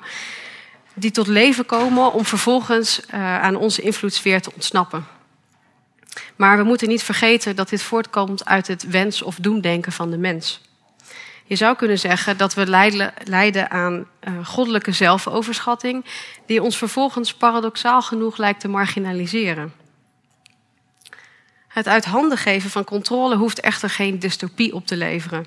die 0.94 1.12
tot 1.12 1.28
leven 1.28 1.66
komen 1.66 2.14
om 2.14 2.26
vervolgens 2.26 3.02
uh, 3.14 3.42
aan 3.42 3.56
onze 3.56 3.82
invloedssfeer 3.82 4.42
te 4.42 4.52
ontsnappen. 4.54 5.06
Maar 6.36 6.58
we 6.58 6.64
moeten 6.64 6.88
niet 6.88 7.04
vergeten 7.04 7.56
dat 7.56 7.70
dit 7.70 7.82
voortkomt 7.82 8.46
uit 8.46 8.68
het 8.68 8.84
wens- 8.84 9.22
of 9.22 9.36
doemdenken 9.36 9.92
van 9.92 10.12
de 10.12 10.18
mens. 10.18 10.62
Je 11.52 11.58
zou 11.58 11.76
kunnen 11.76 12.00
zeggen 12.00 12.38
dat 12.38 12.54
we 12.54 12.68
lijden 13.24 13.72
aan 13.72 13.94
uh, 13.94 14.46
goddelijke 14.46 14.92
zelfoverschatting, 14.92 16.06
die 16.46 16.64
ons 16.64 16.78
vervolgens 16.78 17.34
paradoxaal 17.34 18.02
genoeg 18.02 18.38
lijkt 18.38 18.60
te 18.60 18.68
marginaliseren. 18.68 19.74
Het 21.68 21.88
uit 21.88 22.06
handen 22.06 22.38
geven 22.38 22.70
van 22.70 22.84
controle 22.84 23.36
hoeft 23.36 23.60
echter 23.60 23.90
geen 23.90 24.20
dystopie 24.20 24.74
op 24.74 24.88
te 24.88 24.98
leveren. 24.98 25.46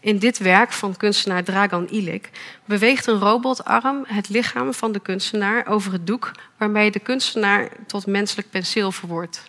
In 0.00 0.18
dit 0.18 0.38
werk 0.38 0.72
van 0.72 0.96
kunstenaar 0.96 1.44
Dragan 1.44 1.86
Ilic 1.90 2.30
beweegt 2.64 3.06
een 3.06 3.18
robotarm 3.18 4.04
het 4.06 4.28
lichaam 4.28 4.74
van 4.74 4.92
de 4.92 5.00
kunstenaar 5.00 5.66
over 5.66 5.92
het 5.92 6.06
doek 6.06 6.30
waarmee 6.56 6.90
de 6.90 7.00
kunstenaar 7.00 7.68
tot 7.86 8.06
menselijk 8.06 8.50
penseel 8.50 8.92
verwoordt. 8.92 9.42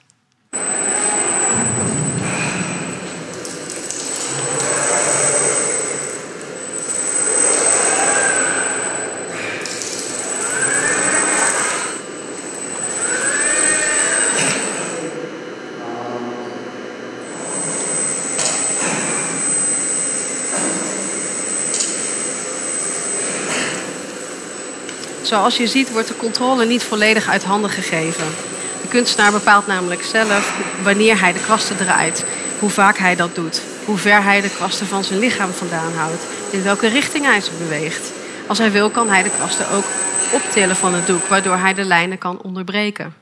Zoals 25.29 25.57
je 25.57 25.67
ziet 25.67 25.91
wordt 25.91 26.07
de 26.07 26.15
controle 26.15 26.65
niet 26.65 26.83
volledig 26.83 27.27
uit 27.27 27.43
handen 27.43 27.69
gegeven. 27.69 28.27
De 28.81 28.87
kunstenaar 28.87 29.31
bepaalt 29.31 29.67
namelijk 29.67 30.03
zelf 30.03 30.57
wanneer 30.83 31.19
hij 31.19 31.33
de 31.33 31.39
kwasten 31.39 31.77
draait, 31.77 32.25
hoe 32.59 32.69
vaak 32.69 32.97
hij 32.97 33.15
dat 33.15 33.35
doet, 33.35 33.61
hoe 33.85 33.97
ver 33.97 34.23
hij 34.23 34.41
de 34.41 34.49
kwasten 34.49 34.87
van 34.87 35.03
zijn 35.03 35.19
lichaam 35.19 35.51
vandaan 35.51 35.93
houdt, 35.93 36.23
in 36.49 36.63
welke 36.63 36.87
richting 36.87 37.25
hij 37.25 37.41
ze 37.41 37.51
beweegt. 37.57 38.11
Als 38.47 38.57
hij 38.57 38.71
wil 38.71 38.89
kan 38.89 39.09
hij 39.09 39.23
de 39.23 39.29
kwasten 39.29 39.69
ook 39.69 39.85
optillen 40.33 40.75
van 40.75 40.93
het 40.93 41.07
doek, 41.07 41.25
waardoor 41.27 41.57
hij 41.57 41.73
de 41.73 41.85
lijnen 41.85 42.17
kan 42.17 42.41
onderbreken. 42.41 43.13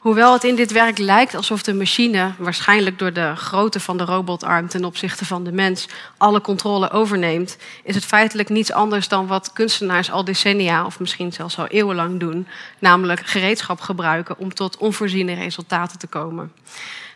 Hoewel 0.00 0.32
het 0.32 0.44
in 0.44 0.56
dit 0.56 0.72
werk 0.72 0.98
lijkt 0.98 1.34
alsof 1.34 1.62
de 1.62 1.74
machine, 1.74 2.32
waarschijnlijk 2.38 2.98
door 2.98 3.12
de 3.12 3.36
grootte 3.36 3.80
van 3.80 3.96
de 3.96 4.04
robotarm 4.04 4.68
ten 4.68 4.84
opzichte 4.84 5.24
van 5.24 5.44
de 5.44 5.52
mens, 5.52 5.88
alle 6.16 6.40
controle 6.40 6.90
overneemt, 6.90 7.56
is 7.84 7.94
het 7.94 8.04
feitelijk 8.04 8.48
niets 8.48 8.72
anders 8.72 9.08
dan 9.08 9.26
wat 9.26 9.52
kunstenaars 9.52 10.10
al 10.10 10.24
decennia 10.24 10.84
of 10.84 11.00
misschien 11.00 11.32
zelfs 11.32 11.58
al 11.58 11.66
eeuwenlang 11.66 12.20
doen, 12.20 12.46
namelijk 12.78 13.26
gereedschap 13.26 13.80
gebruiken 13.80 14.38
om 14.38 14.54
tot 14.54 14.76
onvoorziene 14.76 15.34
resultaten 15.34 15.98
te 15.98 16.06
komen. 16.06 16.52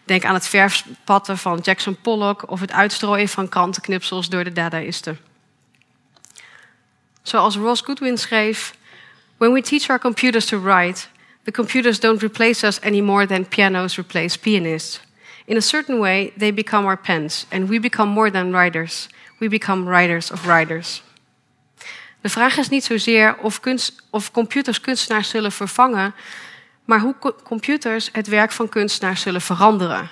Denk 0.04 0.24
aan 0.24 0.34
het 0.34 0.46
verfspatten 0.48 1.38
van 1.38 1.58
Jackson 1.62 1.96
Pollock 1.96 2.50
of 2.50 2.60
het 2.60 2.72
uitstrooien 2.72 3.28
van 3.28 3.48
krantenknipsels 3.48 4.28
door 4.28 4.44
de 4.44 4.52
dadaïsten. 4.52 5.18
Zoals 7.22 7.56
Ross 7.56 7.82
Goodwin 7.82 8.18
schreef: 8.18 8.74
When 9.36 9.52
we 9.52 9.60
teach 9.62 9.88
our 9.88 10.00
computers 10.00 10.46
to 10.46 10.60
write, 10.60 11.06
The 11.44 11.50
computers 11.50 12.00
don't 12.00 12.22
replace 12.22 12.66
us 12.66 12.80
any 12.80 13.00
more 13.00 13.26
than 13.26 13.48
pianos 13.48 13.98
replace 13.98 14.38
pianists. 14.38 15.00
In 15.44 15.56
a 15.56 15.60
certain 15.60 15.98
way, 15.98 16.32
they 16.36 16.54
become 16.54 16.86
our 16.86 16.96
pens, 16.96 17.46
and 17.50 17.68
we 17.68 17.80
become 17.80 18.08
more 18.08 18.30
than 18.30 18.50
writers. 18.50 19.08
We 19.38 19.48
become 19.48 19.84
writers 19.84 20.30
of 20.30 20.46
writers. 20.46 21.02
De 22.20 22.28
vraag 22.28 22.56
is 22.56 22.68
niet 22.68 22.84
zozeer 22.84 23.36
of, 23.36 23.60
kunst, 23.60 24.02
of 24.10 24.30
computers 24.30 24.80
kunstenaars 24.80 25.28
zullen 25.28 25.52
vervangen, 25.52 26.14
maar 26.84 27.00
hoe 27.00 27.14
co 27.18 27.36
computers 27.42 28.08
het 28.12 28.26
werk 28.26 28.52
van 28.52 28.68
kunstenaars 28.68 29.20
zullen 29.20 29.40
veranderen. 29.40 30.08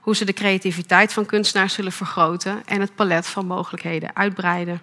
Hoe 0.00 0.16
ze 0.16 0.24
de 0.24 0.32
creativiteit 0.32 1.12
van 1.12 1.26
kunstenaars 1.26 1.74
zullen 1.74 1.92
vergroten 1.92 2.62
en 2.66 2.80
het 2.80 2.94
palet 2.94 3.26
van 3.26 3.46
mogelijkheden 3.46 4.16
uitbreiden. 4.16 4.80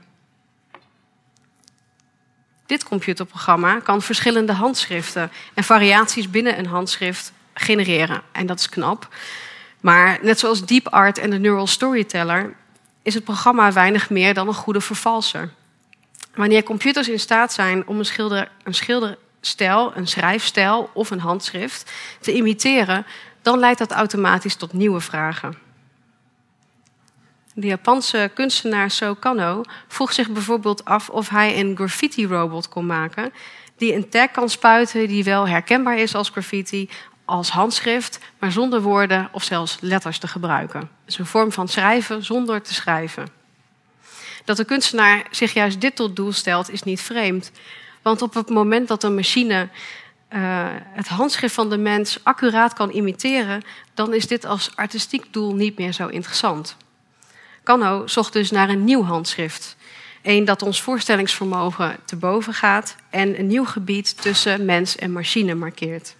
Dit 2.72 2.84
computerprogramma 2.84 3.80
kan 3.80 4.02
verschillende 4.02 4.54
handschriften 4.54 5.32
en 5.54 5.64
variaties 5.64 6.30
binnen 6.30 6.60
een 6.60 6.66
handschrift 6.66 7.32
genereren. 7.54 8.22
En 8.32 8.46
dat 8.46 8.60
is 8.60 8.70
knap. 8.70 9.08
Maar 9.80 10.20
net 10.22 10.40
zoals 10.40 10.66
DeepArt 10.66 11.18
en 11.18 11.30
de 11.30 11.40
Neural 11.40 11.68
Storyteller 11.68 12.54
is 13.02 13.14
het 13.14 13.24
programma 13.24 13.72
weinig 13.72 14.10
meer 14.10 14.34
dan 14.34 14.48
een 14.48 14.54
goede 14.54 14.82
vervalser. 14.82 15.50
Wanneer 16.36 16.64
computers 16.64 17.10
in 17.10 17.20
staat 17.20 17.54
zijn 17.54 17.88
om 17.88 18.00
een, 18.00 18.06
schilder, 18.06 18.52
een 18.64 18.74
schilderstijl, 18.74 19.92
een 19.96 20.08
schrijfstijl 20.08 20.90
of 20.94 21.10
een 21.10 21.20
handschrift 21.20 21.92
te 22.20 22.34
imiteren, 22.34 23.06
dan 23.42 23.60
leidt 23.60 23.80
dat 23.80 23.92
automatisch 23.92 24.56
tot 24.56 24.74
nieuwe 24.74 25.00
vragen. 25.00 25.71
De 27.54 27.68
Japanse 27.68 28.32
kunstenaar 28.34 28.92
So 28.92 29.16
Kano 29.16 29.64
vroeg 29.88 30.14
zich 30.14 30.30
bijvoorbeeld 30.30 30.86
af 30.86 31.10
of 31.10 31.30
hij 31.30 31.60
een 31.60 31.76
graffiti-robot 31.76 32.70
kon 32.70 32.86
maken 32.86 33.32
die 33.82 33.96
een 33.96 34.10
tag 34.10 34.32
kan 34.32 34.50
spuiten 34.50 35.08
die 35.08 35.24
wel 35.24 35.48
herkenbaar 35.48 35.98
is 35.98 36.16
als 36.16 36.30
graffiti, 36.30 36.90
als 37.26 37.50
handschrift, 37.50 38.20
maar 38.40 38.52
zonder 38.52 38.82
woorden 38.82 39.30
of 39.32 39.44
zelfs 39.44 39.78
letters 39.80 40.18
te 40.18 40.28
gebruiken. 40.28 40.90
Dus 41.06 41.20
een 41.20 41.26
vorm 41.26 41.52
van 41.52 41.68
schrijven 41.68 42.24
zonder 42.24 42.62
te 42.62 42.74
schrijven. 42.74 43.28
Dat 44.46 44.58
de 44.58 44.66
kunstenaar 44.66 45.28
zich 45.32 45.54
juist 45.54 45.82
dit 45.82 45.96
tot 45.96 46.16
doel 46.16 46.32
stelt, 46.32 46.72
is 46.72 46.84
niet 46.84 47.02
vreemd. 47.02 47.52
Want 48.02 48.22
op 48.22 48.34
het 48.34 48.50
moment 48.50 48.88
dat 48.88 49.04
een 49.04 49.16
machine 49.16 49.70
uh, 50.34 50.68
het 50.74 51.08
handschrift 51.08 51.54
van 51.54 51.70
de 51.70 51.78
mens 51.78 52.20
accuraat 52.24 52.74
kan 52.74 52.92
imiteren, 52.92 53.62
dan 53.94 54.14
is 54.14 54.28
dit 54.28 54.46
als 54.46 54.76
artistiek 54.76 55.34
doel 55.34 55.56
niet 55.56 55.78
meer 55.78 55.94
zo 55.94 56.08
interessant. 56.08 56.78
Kano 57.72 58.08
zocht 58.08 58.34
dus 58.34 58.52
naar 58.52 58.70
een 58.70 58.84
nieuw 58.84 59.04
handschrift. 59.04 59.76
Een 60.22 60.46
dat 60.46 60.62
ons 60.62 60.82
voorstellingsvermogen 60.82 61.96
te 62.06 62.16
boven 62.16 62.54
gaat 62.54 62.96
en 63.10 63.40
een 63.40 63.48
nieuw 63.48 63.66
gebied 63.66 64.22
tussen 64.22 64.66
mens 64.66 64.96
en 64.96 65.12
machine 65.12 65.56
markeert. 65.56 66.16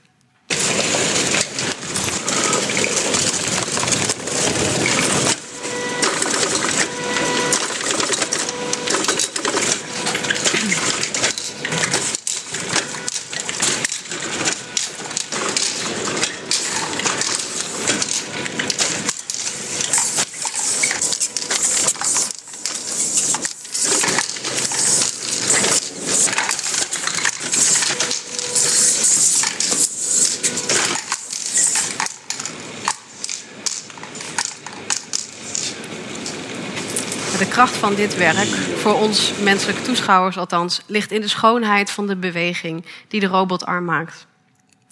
kracht 37.62 37.78
dit 37.96 38.18
werk, 38.18 38.48
voor 38.78 38.94
ons 38.94 39.34
menselijke 39.44 39.82
toeschouwers 39.82 40.38
althans, 40.38 40.82
ligt 40.86 41.12
in 41.12 41.22
de 41.22 41.28
schoonheid 41.28 41.92
van 41.92 42.08
de 42.08 42.16
beweging 42.16 42.86
die 43.08 43.20
de 43.20 43.28
robotarm 43.28 43.86
maakt. 43.86 44.28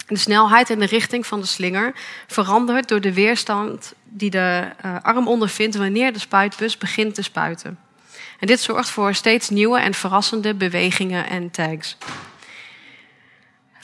De 0.08 0.18
snelheid 0.18 0.70
en 0.70 0.80
de 0.80 0.86
richting 0.86 1.28
van 1.28 1.40
de 1.40 1.46
slinger 1.46 1.94
verandert 2.28 2.88
door 2.88 3.02
de 3.02 3.14
weerstand 3.14 3.94
die 4.04 4.30
de 4.30 4.70
uh, 4.86 4.96
arm 5.02 5.28
ondervindt 5.28 5.76
wanneer 5.76 6.14
de 6.14 6.20
spuitbus 6.20 6.78
begint 6.78 7.16
te 7.16 7.22
spuiten. 7.22 7.80
En 8.40 8.48
dit 8.48 8.60
zorgt 8.60 8.90
voor 8.90 9.14
steeds 9.14 9.50
nieuwe 9.50 9.80
en 9.80 9.94
verrassende 9.94 10.54
bewegingen 10.54 11.30
en 11.30 11.52
tags. 11.52 11.98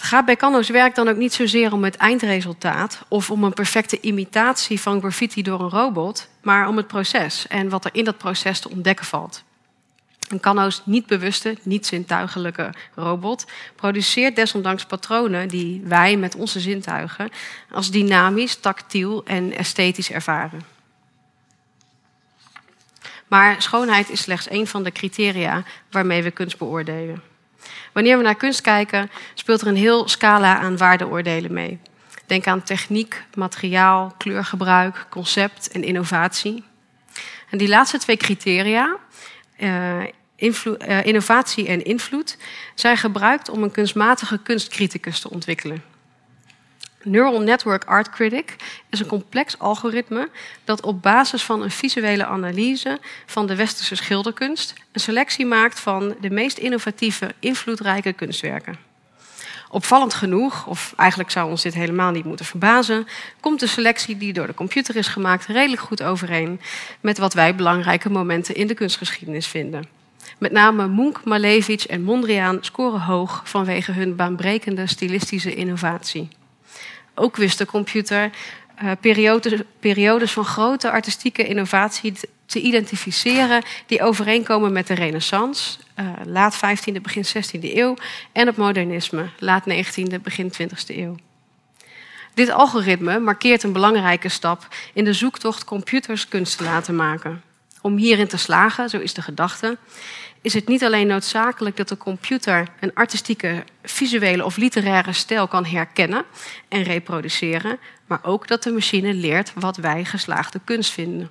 Gaat 0.06 0.26
bij 0.26 0.36
Kano's 0.36 0.70
werk 0.70 0.96
dan 0.96 1.08
ook 1.08 1.16
niet 1.16 1.34
zozeer 1.34 1.74
om 1.74 1.84
het 1.84 1.96
eindresultaat 1.96 3.02
of 3.08 3.32
om 3.32 3.44
een 3.44 3.54
perfecte 3.54 4.00
imitatie 4.02 4.82
van 4.82 5.00
graffiti 5.00 5.42
door 5.42 5.60
een 5.60 5.70
robot, 5.70 6.30
maar 6.42 6.68
om 6.68 6.78
het 6.78 6.88
proces 6.88 7.48
en 7.48 7.70
wat 7.70 7.86
er 7.86 7.92
in 7.94 8.04
dat 8.04 8.18
proces 8.18 8.60
te 8.60 8.70
ontdekken 8.70 9.06
valt. 9.06 9.44
Een 10.30 10.40
Kano's 10.40 10.82
niet 10.86 11.06
bewuste, 11.06 11.58
niet 11.64 11.86
zintuigelijke 11.86 12.74
robot 12.96 13.46
produceert 13.76 14.36
desondanks 14.36 14.86
patronen 14.86 15.48
die 15.48 15.82
wij 15.86 16.18
met 16.18 16.36
onze 16.36 16.60
zintuigen 16.60 17.30
als 17.72 17.92
dynamisch, 17.92 18.56
tactiel 18.56 19.24
en 19.24 19.58
esthetisch 19.58 20.12
ervaren. 20.12 20.62
Maar 23.28 23.62
schoonheid 23.62 24.10
is 24.10 24.22
slechts 24.22 24.48
één 24.48 24.68
van 24.68 24.84
de 24.84 24.92
criteria 24.92 25.64
waarmee 25.92 26.24
we 26.24 26.32
kunst 26.32 26.58
beoordelen. 26.58 27.34
Wanneer 27.94 28.18
we 28.18 28.24
naar 28.24 28.36
kunst 28.36 28.62
kijken, 28.62 29.12
speelt 29.34 29.62
er 29.62 29.68
een 29.68 29.76
heel 29.76 30.08
scala 30.08 30.58
aan 30.60 30.78
waardeoordelen 30.78 31.54
mee. 31.54 31.80
Denk 32.26 32.48
aan 32.48 32.64
techniek, 32.64 33.24
materiaal, 33.36 34.14
kleurgebruik, 34.18 35.06
concept 35.10 35.72
en 35.72 35.84
innovatie. 35.84 36.64
En 37.50 37.58
die 37.58 37.68
laatste 37.68 37.98
twee 37.98 38.18
criteria, 38.18 38.98
uh, 39.58 40.04
uh, 40.38 41.06
innovatie 41.06 41.68
en 41.68 41.84
invloed, 41.84 42.38
zijn 42.76 42.98
gebruikt 42.98 43.50
om 43.50 43.64
een 43.64 43.72
kunstmatige 43.72 44.38
kunstcriticus 44.38 45.20
te 45.20 45.30
ontwikkelen. 45.30 45.84
Neural 47.06 47.42
Network 47.42 47.84
Art 47.84 48.10
Critic 48.10 48.56
is 48.90 49.00
een 49.00 49.06
complex 49.06 49.60
algoritme 49.60 50.30
dat 50.64 50.82
op 50.82 51.02
basis 51.02 51.44
van 51.44 51.62
een 51.62 51.72
visuele 51.72 52.26
analyse 52.26 53.00
van 53.26 53.48
de 53.48 53.56
westerse 53.56 53.96
schilderkunst 53.96 54.74
een 54.92 55.00
selectie 55.00 55.46
maakt 55.46 55.80
van 55.80 56.16
de 56.22 56.30
meest 56.30 56.58
innovatieve, 56.58 57.34
invloedrijke 57.40 58.14
kunstwerken. 58.14 58.78
Opvallend 59.70 60.14
genoeg, 60.14 60.68
of 60.68 60.94
eigenlijk 60.98 61.32
zou 61.32 61.50
ons 61.50 61.62
dit 61.62 61.74
helemaal 61.74 62.12
niet 62.12 62.26
moeten 62.26 62.46
verbazen, 62.46 63.08
komt 63.40 63.60
de 63.60 63.68
selectie 63.68 64.18
die 64.18 64.34
door 64.34 64.48
de 64.48 64.54
computer 64.54 64.96
is 64.96 65.08
gemaakt 65.08 65.46
redelijk 65.46 65.82
goed 65.82 66.04
overeen 66.04 66.62
met 67.00 67.18
wat 67.18 67.34
wij 67.34 67.56
belangrijke 67.56 68.10
momenten 68.10 68.56
in 68.56 68.68
de 68.68 68.74
kunstgeschiedenis 68.74 69.48
vinden. 69.48 69.88
Met 70.38 70.52
name 70.52 70.88
Munch, 70.88 71.24
Malevich 71.24 71.88
en 71.88 72.04
Mondriaan 72.04 72.58
scoren 72.62 73.02
hoog 73.02 73.42
vanwege 73.44 73.92
hun 73.92 74.16
baanbrekende 74.16 74.88
stilistische 74.88 75.56
innovatie. 75.56 76.28
Ook 77.16 77.36
wist 77.36 77.58
de 77.58 77.66
computer 77.66 78.32
uh, 78.84 78.92
periodes, 79.00 79.62
periodes 79.80 80.32
van 80.32 80.46
grote 80.46 80.92
artistieke 80.92 81.48
innovatie 81.48 82.14
te 82.46 82.62
identificeren 82.62 83.64
die 83.86 84.02
overeenkomen 84.02 84.72
met 84.72 84.88
de 84.88 84.94
Renaissance, 84.94 85.78
uh, 86.00 86.12
laat 86.26 86.56
15e, 86.56 87.02
begin 87.02 87.26
16e 87.26 87.60
eeuw, 87.62 87.96
en 88.32 88.48
het 88.48 88.58
modernisme, 88.58 89.30
laat 89.40 89.64
19e, 89.70 90.22
begin 90.22 90.52
20e 90.54 90.96
eeuw. 90.96 91.16
Dit 92.34 92.50
algoritme 92.50 93.20
markeert 93.20 93.64
een 93.64 93.72
belangrijke 93.72 94.30
stap 94.30 94.68
in 94.94 95.04
de 95.04 95.14
zoektocht 95.14 95.64
computers 95.64 96.28
kunst 96.28 96.58
te 96.58 96.64
laten 96.64 96.96
maken. 96.96 97.42
Om 97.86 97.98
hierin 97.98 98.28
te 98.28 98.38
slagen, 98.38 98.90
zo 98.90 98.98
is 98.98 99.14
de 99.14 99.22
gedachte, 99.22 99.78
is 100.42 100.54
het 100.54 100.68
niet 100.68 100.84
alleen 100.84 101.08
noodzakelijk 101.08 101.78
dat 101.78 101.90
de 101.90 101.98
computer 101.98 102.68
een 102.80 102.94
artistieke, 102.94 103.64
visuele 103.84 104.46
of 104.46 104.58
literaire 104.58 105.14
stijl 105.14 105.48
kan 105.48 105.66
herkennen 105.66 106.26
en 106.68 106.84
reproduceren, 106.84 107.80
maar 108.08 108.20
ook 108.24 108.48
dat 108.48 108.64
de 108.64 108.72
machine 108.72 109.14
leert 109.14 109.54
wat 109.54 109.78
wij 109.78 110.06
geslaagde 110.06 110.60
kunst 110.64 110.92
vinden. 110.92 111.30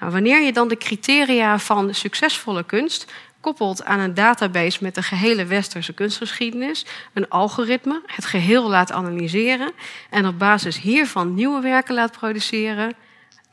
Nou, 0.00 0.12
wanneer 0.12 0.42
je 0.42 0.52
dan 0.52 0.68
de 0.68 0.76
criteria 0.76 1.58
van 1.58 1.94
succesvolle 1.94 2.64
kunst 2.64 3.12
koppelt 3.40 3.84
aan 3.84 4.00
een 4.00 4.14
database 4.14 4.78
met 4.82 4.94
de 4.94 5.02
gehele 5.02 5.44
westerse 5.44 5.92
kunstgeschiedenis, 5.92 6.86
een 7.12 7.28
algoritme 7.28 8.02
het 8.06 8.24
geheel 8.24 8.68
laat 8.68 8.92
analyseren 8.92 9.72
en 10.10 10.26
op 10.26 10.38
basis 10.38 10.80
hiervan 10.80 11.34
nieuwe 11.34 11.60
werken 11.60 11.94
laat 11.94 12.12
produceren, 12.12 12.96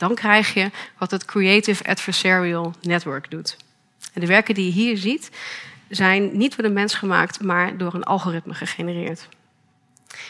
dan 0.04 0.16
krijg 0.16 0.54
je 0.54 0.72
wat 0.98 1.12
het 1.12 1.26
Creative 1.26 1.84
Adversarial 1.84 2.74
Network 2.82 3.32
doet. 3.32 3.58
En 4.14 4.22
de 4.22 4.28
werken 4.28 4.54
die 4.54 4.66
je 4.66 4.72
hier 4.72 4.98
ziet, 4.98 5.30
zijn 5.90 6.38
niet 6.38 6.56
door 6.56 6.68
de 6.68 6.74
mens 6.74 6.94
gemaakt, 6.94 7.42
maar 7.42 7.78
door 7.78 7.94
een 7.94 8.04
algoritme 8.04 8.54
gegenereerd. 8.54 9.28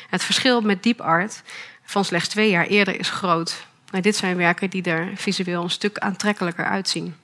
Het 0.10 0.24
verschil 0.24 0.62
met 0.62 0.84
deep 0.84 1.02
art 1.02 1.42
van 1.84 2.06
slechts 2.06 2.28
twee 2.28 2.50
jaar 2.50 2.66
eerder 2.66 3.00
is 3.00 3.10
groot. 3.10 3.66
Maar 3.92 4.02
dit 4.02 4.16
zijn 4.16 4.38
werken 4.38 4.70
die 4.70 4.84
er 4.84 5.12
visueel 5.16 5.64
een 5.64 5.70
stuk 5.70 5.98
aantrekkelijker 5.98 6.66
uitzien. 6.66 7.16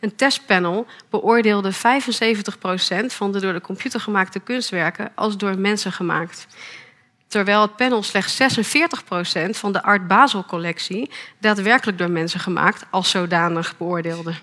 Een 0.00 0.16
testpanel 0.16 0.86
beoordeelde 1.10 1.72
75% 1.72 1.76
van 3.06 3.32
de 3.32 3.40
door 3.40 3.52
de 3.52 3.60
computer 3.60 4.00
gemaakte 4.00 4.40
kunstwerken 4.40 5.10
als 5.14 5.36
door 5.36 5.58
mensen 5.58 5.92
gemaakt 5.92 6.46
terwijl 7.28 7.62
het 7.62 7.76
panel 7.76 8.02
slechts 8.02 8.38
46% 8.42 9.50
van 9.50 9.72
de 9.72 9.82
Art 9.82 10.06
Basel 10.06 10.44
collectie 10.44 11.10
daadwerkelijk 11.38 11.98
door 11.98 12.10
mensen 12.10 12.40
gemaakt 12.40 12.84
als 12.90 13.10
zodanig 13.10 13.76
beoordeelde. 13.76 14.34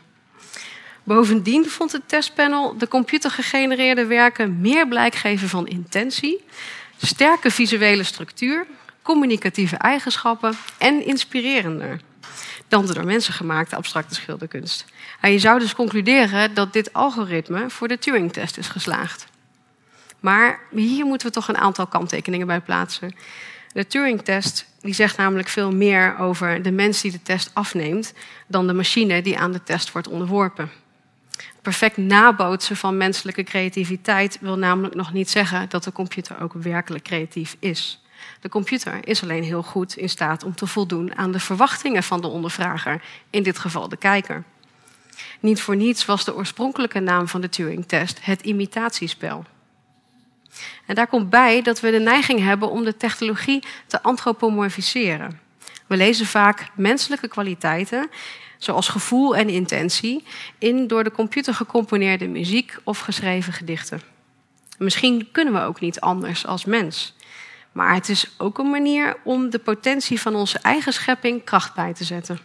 Bovendien 1.04 1.70
vond 1.70 1.92
het 1.92 2.08
testpanel 2.08 2.78
de 2.78 2.88
computergegenereerde 2.88 4.06
werken 4.06 4.62
meer 4.62 4.88
blijk 4.88 5.16
geven 5.16 5.50
van 5.50 5.68
intentie, 5.68 6.46
sterke 6.98 7.52
visuele 7.52 8.04
structuur, 8.04 8.66
communicatieve 9.02 9.76
eigenschappen 9.76 10.58
en 10.78 11.06
inspirerender 11.06 12.02
dan 12.68 12.86
de 12.86 12.94
door 12.94 13.06
mensen 13.06 13.34
gemaakte 13.34 13.76
abstracte 13.76 14.16
schilderkunst. 14.16 14.86
En 15.22 15.32
je 15.32 15.40
zou 15.40 15.60
dus 15.60 15.76
concluderen 15.76 16.54
dat 16.54 16.74
dit 16.74 16.94
algoritme 16.94 17.70
voor 17.70 17.88
de 17.88 17.98
Turing-test 17.98 18.58
is 18.58 18.68
geslaagd. 18.68 19.26
Maar 20.26 20.60
hier 20.72 21.06
moeten 21.06 21.28
we 21.28 21.34
toch 21.34 21.48
een 21.48 21.58
aantal 21.58 21.88
kanttekeningen 21.88 22.48
bij 22.48 22.62
plaatsen. 22.62 23.16
De 23.74 23.88
Turing-test 23.88 24.66
die 24.82 24.94
zegt 24.94 25.18
namelijk 25.18 25.48
veel 25.48 25.72
meer 25.72 26.18
over 26.18 26.62
de 26.62 26.72
mens 26.72 27.02
die 27.02 27.12
de 27.12 27.22
test 27.22 27.52
afneemt 27.54 28.14
dan 28.48 28.68
de 28.68 28.74
machine 28.74 29.22
die 29.22 29.38
aan 29.38 29.52
de 29.52 29.64
test 29.64 29.92
wordt 29.92 30.08
onderworpen. 30.08 30.72
Perfect 31.62 31.98
nabootsen 31.98 32.76
van 32.76 32.98
menselijke 32.98 33.44
creativiteit 33.44 34.38
wil 34.42 34.58
namelijk 34.58 34.96
nog 34.96 35.14
niet 35.14 35.30
zeggen 35.30 35.70
dat 35.70 35.84
de 35.84 35.92
computer 35.92 36.42
ook 36.42 36.54
werkelijk 36.54 37.04
creatief 37.04 37.56
is. 37.60 38.04
De 38.40 38.50
computer 38.50 39.08
is 39.08 39.24
alleen 39.24 39.44
heel 39.44 39.64
goed 39.64 39.98
in 39.98 40.10
staat 40.10 40.44
om 40.44 40.56
te 40.56 40.68
voldoen 40.68 41.18
aan 41.18 41.32
de 41.32 41.40
verwachtingen 41.40 42.04
van 42.04 42.22
de 42.22 42.28
ondervrager, 42.28 43.02
in 43.30 43.44
dit 43.44 43.60
geval 43.60 43.90
de 43.90 43.98
kijker. 43.98 44.44
Niet 45.40 45.62
voor 45.62 45.76
niets 45.76 46.06
was 46.06 46.26
de 46.26 46.36
oorspronkelijke 46.36 47.00
naam 47.00 47.28
van 47.28 47.42
de 47.42 47.50
Turing-test 47.50 48.26
het 48.26 48.42
imitatiespel. 48.42 49.46
En 50.86 50.96
daar 50.96 51.08
komt 51.08 51.30
bij 51.30 51.62
dat 51.62 51.80
we 51.80 51.92
de 51.92 52.00
neiging 52.00 52.40
hebben 52.40 52.70
om 52.70 52.84
de 52.84 52.98
technologie 52.98 53.64
te 53.88 54.02
antropomorfiseren. 54.04 55.40
We 55.88 55.98
lezen 55.98 56.26
vaak 56.26 56.68
menselijke 56.76 57.28
kwaliteiten, 57.28 58.10
zoals 58.58 58.88
gevoel 58.88 59.36
en 59.36 59.50
intentie, 59.50 60.24
in 60.58 60.88
door 60.88 61.04
de 61.04 61.12
computer 61.12 61.54
gecomponeerde 61.54 62.28
muziek 62.28 62.78
of 62.84 63.00
geschreven 63.00 63.54
gedichten. 63.54 64.02
Misschien 64.78 65.32
kunnen 65.32 65.54
we 65.54 65.60
ook 65.60 65.80
niet 65.80 66.00
anders 66.00 66.46
als 66.46 66.66
mens. 66.66 67.16
Maar 67.72 67.94
het 67.94 68.10
is 68.10 68.34
ook 68.38 68.58
een 68.58 68.70
manier 68.70 69.18
om 69.24 69.50
de 69.50 69.60
potentie 69.60 70.22
van 70.22 70.36
onze 70.36 70.60
eigen 70.60 70.94
schepping 70.94 71.44
kracht 71.44 71.74
bij 71.74 71.94
te 71.94 72.04
zetten. 72.04 72.40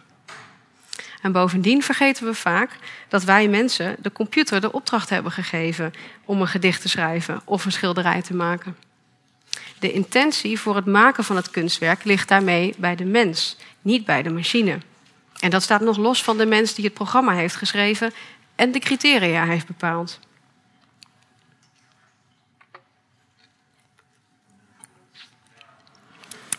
En 1.21 1.31
bovendien 1.31 1.83
vergeten 1.83 2.25
we 2.25 2.33
vaak 2.33 2.77
dat 3.07 3.23
wij 3.23 3.47
mensen 3.47 3.95
de 3.99 4.11
computer 4.11 4.61
de 4.61 4.71
opdracht 4.71 5.09
hebben 5.09 5.31
gegeven 5.31 5.93
om 6.25 6.41
een 6.41 6.47
gedicht 6.47 6.81
te 6.81 6.89
schrijven 6.89 7.41
of 7.45 7.65
een 7.65 7.71
schilderij 7.71 8.21
te 8.21 8.33
maken. 8.33 8.77
De 9.79 9.91
intentie 9.91 10.59
voor 10.59 10.75
het 10.75 10.85
maken 10.85 11.23
van 11.23 11.35
het 11.35 11.51
kunstwerk 11.51 12.03
ligt 12.03 12.27
daarmee 12.27 12.73
bij 12.77 12.95
de 12.95 13.05
mens, 13.05 13.57
niet 13.81 14.05
bij 14.05 14.21
de 14.23 14.29
machine. 14.29 14.77
En 15.39 15.49
dat 15.49 15.63
staat 15.63 15.81
nog 15.81 15.97
los 15.97 16.23
van 16.23 16.37
de 16.37 16.45
mens 16.45 16.73
die 16.73 16.85
het 16.85 16.93
programma 16.93 17.33
heeft 17.33 17.55
geschreven 17.55 18.13
en 18.55 18.71
de 18.71 18.79
criteria 18.79 19.45
heeft 19.45 19.67
bepaald. 19.67 20.19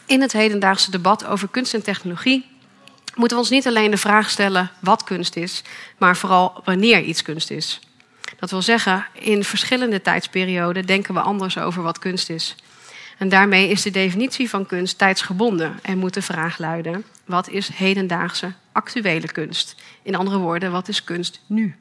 In 0.07 0.21
het 0.21 0.33
hedendaagse 0.33 0.91
debat 0.91 1.25
over 1.25 1.49
kunst 1.49 1.75
en 1.75 1.83
technologie 1.83 2.52
moeten 3.15 3.37
we 3.37 3.43
ons 3.43 3.51
niet 3.51 3.67
alleen 3.67 3.91
de 3.91 3.97
vraag 3.97 4.31
stellen 4.31 4.71
wat 4.81 5.05
kunst 5.05 5.37
is, 5.37 5.63
maar 5.99 6.17
vooral 6.17 6.61
wanneer 6.65 7.03
iets 7.03 7.23
kunst 7.23 7.51
is. 7.51 7.81
Dat 8.39 8.51
wil 8.51 8.63
zeggen, 8.63 9.07
in 9.13 9.45
verschillende 9.45 10.03
tijdsperioden 10.03 10.87
denken 10.87 11.15
we 11.15 11.21
anders 11.21 11.59
over 11.59 11.83
wat 11.83 11.99
kunst 11.99 12.31
is. 12.31 12.57
En 13.19 13.29
daarmee 13.29 13.69
is 13.69 13.83
de 13.83 13.91
definitie 13.91 14.49
van 14.49 14.67
kunst 14.67 14.99
tijdsgebonden 14.99 15.79
en 15.83 15.99
moet 15.99 16.15
de 16.15 16.23
vraag 16.23 16.59
luiden: 16.59 17.05
wat 17.25 17.49
is 17.49 17.69
hedendaagse 17.69 18.53
actuele 18.73 19.33
kunst? 19.33 19.75
In 20.03 20.15
andere 20.15 20.39
woorden, 20.39 20.73
wat 20.73 20.89
is 20.89 21.05
kunst 21.05 21.41
nu? 21.47 21.77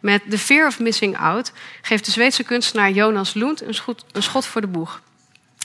Met 0.00 0.22
The 0.30 0.38
Fear 0.38 0.66
of 0.66 0.80
Missing 0.80 1.18
Out 1.18 1.52
geeft 1.82 2.04
de 2.04 2.10
Zweedse 2.10 2.42
kunstenaar 2.44 2.90
Jonas 2.90 3.34
Lund 3.34 3.62
een 3.62 3.74
schot, 3.74 4.04
een 4.12 4.22
schot 4.22 4.46
voor 4.46 4.60
de 4.60 4.66
boeg. 4.66 5.02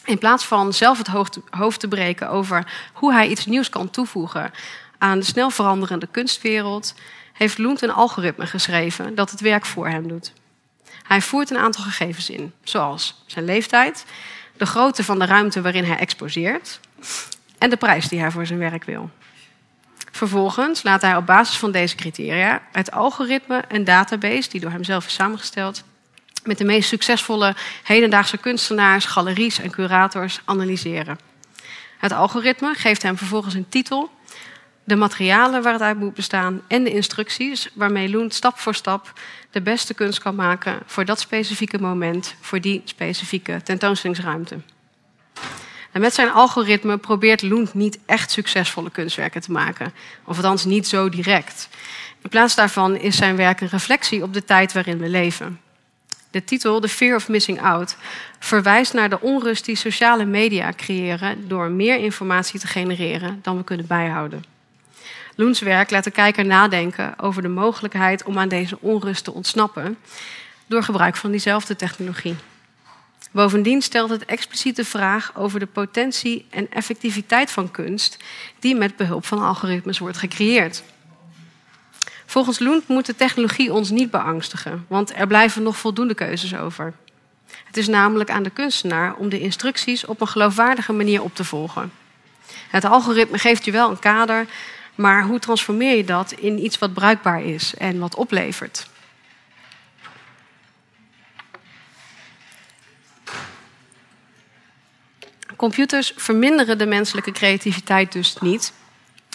In 0.08 0.18
plaats 0.18 0.46
van 0.46 0.74
zelf 0.74 0.98
het 0.98 1.40
hoofd 1.50 1.80
te 1.80 1.88
breken 1.88 2.30
over 2.30 2.90
hoe 2.94 3.14
hij 3.14 3.28
iets 3.28 3.46
nieuws 3.46 3.70
kan 3.70 3.90
toevoegen 3.90 4.52
aan 4.98 5.20
de 5.20 5.26
snel 5.26 5.50
veranderende 5.50 6.08
kunstwereld, 6.12 6.94
heeft 7.34 7.58
Lund 7.58 7.82
een 7.82 7.92
algoritme 7.92 8.46
geschreven 8.46 9.16
dat 9.16 9.32
het 9.32 9.42
werk 9.42 9.66
voor 9.66 9.88
hem 9.88 10.08
doet. 10.08 10.34
Hij 11.04 11.22
voert 11.22 11.50
een 11.50 11.58
aantal 11.58 11.84
gegevens 11.84 12.30
in, 12.30 12.54
zoals 12.64 13.24
zijn 13.26 13.46
leeftijd, 13.46 14.06
de 14.58 14.66
grootte 14.66 15.04
van 15.04 15.20
de 15.20 15.26
ruimte 15.26 15.62
waarin 15.62 15.84
hij 15.84 15.98
exposeert 15.98 16.80
en 17.58 17.70
de 17.70 17.78
prijs 17.78 18.08
die 18.08 18.20
hij 18.20 18.32
voor 18.32 18.46
zijn 18.46 18.60
werk 18.60 18.84
wil. 18.84 19.10
Vervolgens 20.12 20.84
laat 20.84 21.02
hij 21.02 21.16
op 21.16 21.26
basis 21.26 21.58
van 21.58 21.72
deze 21.72 21.96
criteria 21.96 22.62
het 22.72 22.92
algoritme 22.92 23.64
een 23.68 23.84
database 23.84 24.50
die 24.50 24.62
door 24.62 24.72
hemzelf 24.72 25.06
is 25.06 25.14
samengesteld 25.14 25.84
met 26.48 26.58
de 26.58 26.64
meest 26.64 26.90
succesvolle 26.90 27.56
hedendaagse 27.84 28.38
kunstenaars, 28.38 29.06
galeries 29.06 29.60
en 29.60 29.72
curators 29.72 30.42
analyseren. 30.46 31.20
Het 31.98 32.12
algoritme 32.12 32.74
geeft 32.74 33.02
hem 33.02 33.18
vervolgens 33.18 33.54
een 33.54 33.70
titel 33.70 34.10
de 34.88 34.96
materialen 34.96 35.62
waar 35.62 35.74
het 35.74 35.82
uit 35.82 36.00
moet 36.00 36.14
bestaan 36.14 36.62
en 36.68 36.84
de 36.84 36.94
instructies 36.94 37.70
waarmee 37.74 38.10
Loen 38.10 38.32
stap 38.32 38.60
voor 38.60 38.76
stap 38.76 39.14
de 39.52 39.62
beste 39.62 39.94
kunst 39.94 40.20
kan 40.20 40.36
maken 40.36 40.80
voor 40.86 41.06
dat 41.06 41.20
specifieke 41.20 41.80
moment, 41.80 42.36
voor 42.42 42.62
die 42.62 42.82
specifieke 42.86 43.62
tentoonstellingsruimte. 43.64 44.58
En 45.92 46.02
met 46.02 46.14
zijn 46.14 46.32
algoritme 46.32 46.98
probeert 46.98 47.42
Loen 47.42 47.70
niet 47.74 48.00
echt 48.06 48.32
succesvolle 48.32 48.90
kunstwerken 48.92 49.42
te 49.42 49.52
maken, 49.52 49.94
of 50.24 50.36
althans 50.36 50.66
niet 50.66 50.88
zo 50.88 51.10
direct. 51.10 51.70
In 52.22 52.30
plaats 52.30 52.56
daarvan 52.56 52.96
is 52.96 53.18
zijn 53.18 53.36
werk 53.36 53.62
een 53.62 53.68
reflectie 53.68 54.24
op 54.24 54.34
de 54.34 54.44
tijd 54.44 54.74
waarin 54.74 54.98
we 54.98 55.10
leven. 55.10 55.60
De 56.32 56.44
titel, 56.44 56.80
The 56.80 56.88
Fear 56.88 57.16
of 57.16 57.30
Missing 57.30 57.62
Out, 57.62 57.96
verwijst 58.40 58.94
naar 58.94 59.10
de 59.10 59.22
onrust 59.22 59.66
die 59.66 59.76
sociale 59.76 60.26
media 60.26 60.74
creëren 60.76 61.48
door 61.48 61.70
meer 61.70 61.98
informatie 61.98 62.60
te 62.60 62.68
genereren 62.68 63.40
dan 63.42 63.58
we 63.58 63.64
kunnen 63.64 63.88
bijhouden. 63.88 64.44
Loens 65.36 65.60
werk 65.60 65.92
laat 65.92 66.04
de 66.04 66.12
kijker 66.12 66.46
nadenken 66.46 67.20
over 67.20 67.42
de 67.42 67.48
mogelijkheid 67.48 68.24
om 68.24 68.40
aan 68.40 68.50
deze 68.50 68.78
onrust 68.82 69.24
te 69.24 69.34
ontsnappen 69.34 69.98
door 70.66 70.84
gebruik 70.84 71.16
van 71.16 71.32
diezelfde 71.32 71.76
technologie. 71.76 72.36
Bovendien 73.32 73.82
stelt 73.82 74.10
het 74.10 74.26
expliciet 74.26 74.76
de 74.76 74.86
vraag 74.86 75.32
over 75.36 75.60
de 75.60 75.66
potentie 75.66 76.46
en 76.50 76.72
effectiviteit 76.72 77.52
van 77.52 77.72
kunst 77.72 78.18
die 78.60 78.76
met 78.76 78.96
behulp 78.96 79.26
van 79.26 79.40
algoritmes 79.40 80.00
wordt 80.00 80.18
gecreëerd. 80.18 80.84
Volgens 82.30 82.60
Lund 82.60 82.88
moet 82.88 83.06
de 83.06 83.16
technologie 83.16 83.74
ons 83.74 83.90
niet 83.90 84.12
beangstigen, 84.12 84.86
want 84.88 85.16
er 85.16 85.28
blijven 85.28 85.64
nog 85.64 85.78
voldoende 85.78 86.14
keuzes 86.14 86.56
over. 86.56 86.94
Het 87.64 87.78
is 87.78 87.88
namelijk 87.88 88.30
aan 88.30 88.44
de 88.44 88.50
kunstenaar 88.50 89.16
om 89.16 89.30
de 89.30 89.40
instructies 89.40 90.06
op 90.06 90.22
een 90.22 90.28
geloofwaardige 90.28 90.94
manier 90.94 91.22
op 91.22 91.36
te 91.36 91.44
volgen. 91.44 91.92
Het 92.70 92.86
algoritme 92.86 93.38
geeft 93.38 93.66
je 93.66 93.72
wel 93.72 93.90
een 93.90 94.00
kader, 94.00 94.46
maar 94.96 95.24
hoe 95.24 95.40
transformeer 95.40 95.98
je 95.98 96.04
dat 96.04 96.32
in 96.32 96.64
iets 96.64 96.78
wat 96.78 96.94
bruikbaar 96.94 97.44
is 97.44 97.76
en 97.76 98.00
wat 98.00 98.16
oplevert? 98.16 98.88
Computers 105.56 106.14
verminderen 106.16 106.78
de 106.78 106.86
menselijke 106.86 107.32
creativiteit 107.32 108.12
dus 108.12 108.36
niet, 108.40 108.74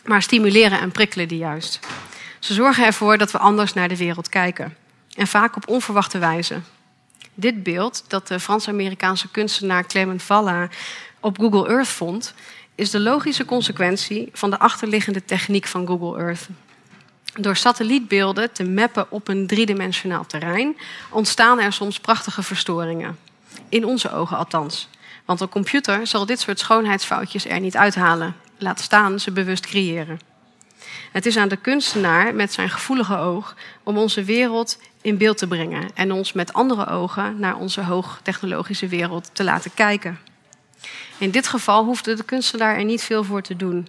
maar 0.04 0.22
stimuleren 0.22 0.80
en 0.80 0.90
prikkelen 0.90 1.28
die 1.28 1.38
juist. 1.38 1.80
Ze 2.42 2.54
zorgen 2.54 2.84
ervoor 2.84 3.18
dat 3.18 3.30
we 3.30 3.38
anders 3.38 3.72
naar 3.72 3.88
de 3.88 3.96
wereld 3.96 4.28
kijken. 4.28 4.76
En 5.16 5.26
vaak 5.26 5.56
op 5.56 5.68
onverwachte 5.68 6.18
wijze. 6.18 6.60
Dit 7.34 7.62
beeld, 7.62 8.04
dat 8.08 8.28
de 8.28 8.40
Frans-Amerikaanse 8.40 9.30
kunstenaar 9.30 9.86
Clement 9.86 10.22
Valla 10.22 10.68
op 11.20 11.38
Google 11.38 11.68
Earth 11.68 11.88
vond, 11.88 12.34
is 12.74 12.90
de 12.90 13.00
logische 13.00 13.44
consequentie 13.44 14.28
van 14.32 14.50
de 14.50 14.58
achterliggende 14.58 15.24
techniek 15.24 15.66
van 15.66 15.86
Google 15.86 16.18
Earth. 16.18 16.48
Door 17.34 17.56
satellietbeelden 17.56 18.52
te 18.52 18.64
mappen 18.64 19.10
op 19.10 19.28
een 19.28 19.46
driedimensionaal 19.46 20.26
terrein 20.26 20.76
ontstaan 21.10 21.60
er 21.60 21.72
soms 21.72 22.00
prachtige 22.00 22.42
verstoringen. 22.42 23.18
In 23.68 23.84
onze 23.84 24.12
ogen 24.12 24.36
althans. 24.36 24.88
Want 25.24 25.40
een 25.40 25.48
computer 25.48 26.06
zal 26.06 26.26
dit 26.26 26.40
soort 26.40 26.58
schoonheidsfoutjes 26.58 27.46
er 27.46 27.60
niet 27.60 27.76
uithalen. 27.76 28.34
Laat 28.58 28.80
staan 28.80 29.20
ze 29.20 29.30
bewust 29.30 29.66
creëren. 29.66 30.31
Het 31.12 31.26
is 31.26 31.36
aan 31.36 31.48
de 31.48 31.56
kunstenaar 31.56 32.34
met 32.34 32.52
zijn 32.52 32.70
gevoelige 32.70 33.16
oog 33.16 33.56
om 33.82 33.98
onze 33.98 34.24
wereld 34.24 34.78
in 35.00 35.16
beeld 35.16 35.38
te 35.38 35.46
brengen 35.46 35.90
en 35.94 36.12
ons 36.12 36.32
met 36.32 36.52
andere 36.52 36.86
ogen 36.86 37.38
naar 37.38 37.56
onze 37.56 37.82
hoogtechnologische 37.82 38.88
wereld 38.88 39.30
te 39.32 39.44
laten 39.44 39.74
kijken. 39.74 40.18
In 41.18 41.30
dit 41.30 41.46
geval 41.46 41.84
hoefde 41.84 42.14
de 42.14 42.24
kunstenaar 42.24 42.76
er 42.76 42.84
niet 42.84 43.02
veel 43.02 43.24
voor 43.24 43.42
te 43.42 43.56
doen. 43.56 43.88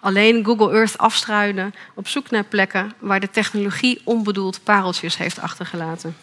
Alleen 0.00 0.44
Google 0.44 0.72
Earth 0.72 0.98
afstruinen 0.98 1.74
op 1.94 2.08
zoek 2.08 2.30
naar 2.30 2.44
plekken 2.44 2.92
waar 2.98 3.20
de 3.20 3.30
technologie 3.30 4.00
onbedoeld 4.04 4.60
pareltjes 4.64 5.16
heeft 5.16 5.40
achtergelaten. 5.40 6.16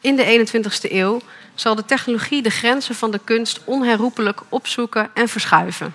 In 0.00 0.16
de 0.16 0.46
21ste 0.48 0.92
eeuw 0.92 1.20
zal 1.54 1.74
de 1.74 1.84
technologie 1.84 2.42
de 2.42 2.50
grenzen 2.50 2.94
van 2.94 3.10
de 3.10 3.20
kunst 3.24 3.60
onherroepelijk 3.64 4.40
opzoeken 4.48 5.10
en 5.14 5.28
verschuiven. 5.28 5.94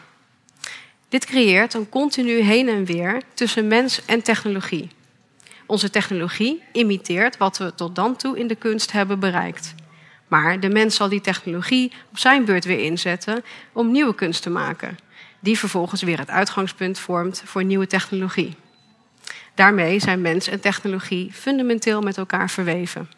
Dit 1.15 1.25
creëert 1.25 1.73
een 1.73 1.89
continu 1.89 2.41
heen 2.41 2.69
en 2.69 2.86
weer 2.86 3.21
tussen 3.34 3.67
mens 3.67 4.06
en 4.06 4.21
technologie. 4.21 4.89
Onze 5.65 5.89
technologie 5.89 6.63
imiteert 6.71 7.38
wat 7.38 7.58
we 7.58 7.75
tot 7.75 7.95
dan 7.95 8.15
toe 8.15 8.39
in 8.39 8.47
de 8.47 8.56
kunst 8.56 8.91
hebben 8.91 9.19
bereikt. 9.19 9.75
Maar 10.28 10.60
de 10.60 10.69
mens 10.69 10.95
zal 10.95 11.10
die 11.10 11.21
technologie 11.21 11.91
op 12.12 12.17
zijn 12.17 12.45
beurt 12.45 12.65
weer 12.65 12.80
inzetten 12.80 13.43
om 13.73 13.91
nieuwe 13.91 14.15
kunst 14.15 14.41
te 14.41 14.49
maken, 14.49 14.97
die 15.39 15.60
vervolgens 15.60 16.01
weer 16.01 16.19
het 16.19 16.30
uitgangspunt 16.30 16.99
vormt 16.99 17.41
voor 17.45 17.63
nieuwe 17.63 17.88
technologie. 17.88 18.56
Daarmee 19.54 19.99
zijn 19.99 20.21
mens 20.21 20.47
en 20.47 20.60
technologie 20.60 21.32
fundamenteel 21.34 22.01
met 22.01 22.17
elkaar 22.17 22.49
verweven. 22.49 23.10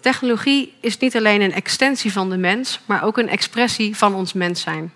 Technologie 0.00 0.74
is 0.80 0.98
niet 0.98 1.16
alleen 1.16 1.40
een 1.40 1.52
extensie 1.52 2.12
van 2.12 2.30
de 2.30 2.38
mens, 2.38 2.80
maar 2.86 3.02
ook 3.02 3.18
een 3.18 3.28
expressie 3.28 3.96
van 3.96 4.14
ons 4.14 4.32
mens 4.32 4.60
zijn. 4.60 4.92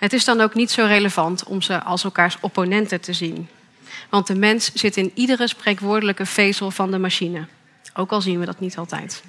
Het 0.00 0.12
is 0.12 0.24
dan 0.24 0.40
ook 0.40 0.54
niet 0.54 0.70
zo 0.70 0.84
relevant 0.84 1.44
om 1.44 1.62
ze 1.62 1.82
als 1.82 2.04
elkaars 2.04 2.36
opponenten 2.40 3.00
te 3.00 3.12
zien. 3.12 3.48
Want 4.10 4.26
de 4.26 4.34
mens 4.34 4.70
zit 4.74 4.96
in 4.96 5.12
iedere 5.14 5.48
spreekwoordelijke 5.48 6.26
vezel 6.26 6.70
van 6.70 6.90
de 6.90 6.98
machine. 6.98 7.46
Ook 7.94 8.10
al 8.10 8.20
zien 8.20 8.40
we 8.40 8.46
dat 8.46 8.60
niet 8.60 8.76
altijd. 8.76 9.22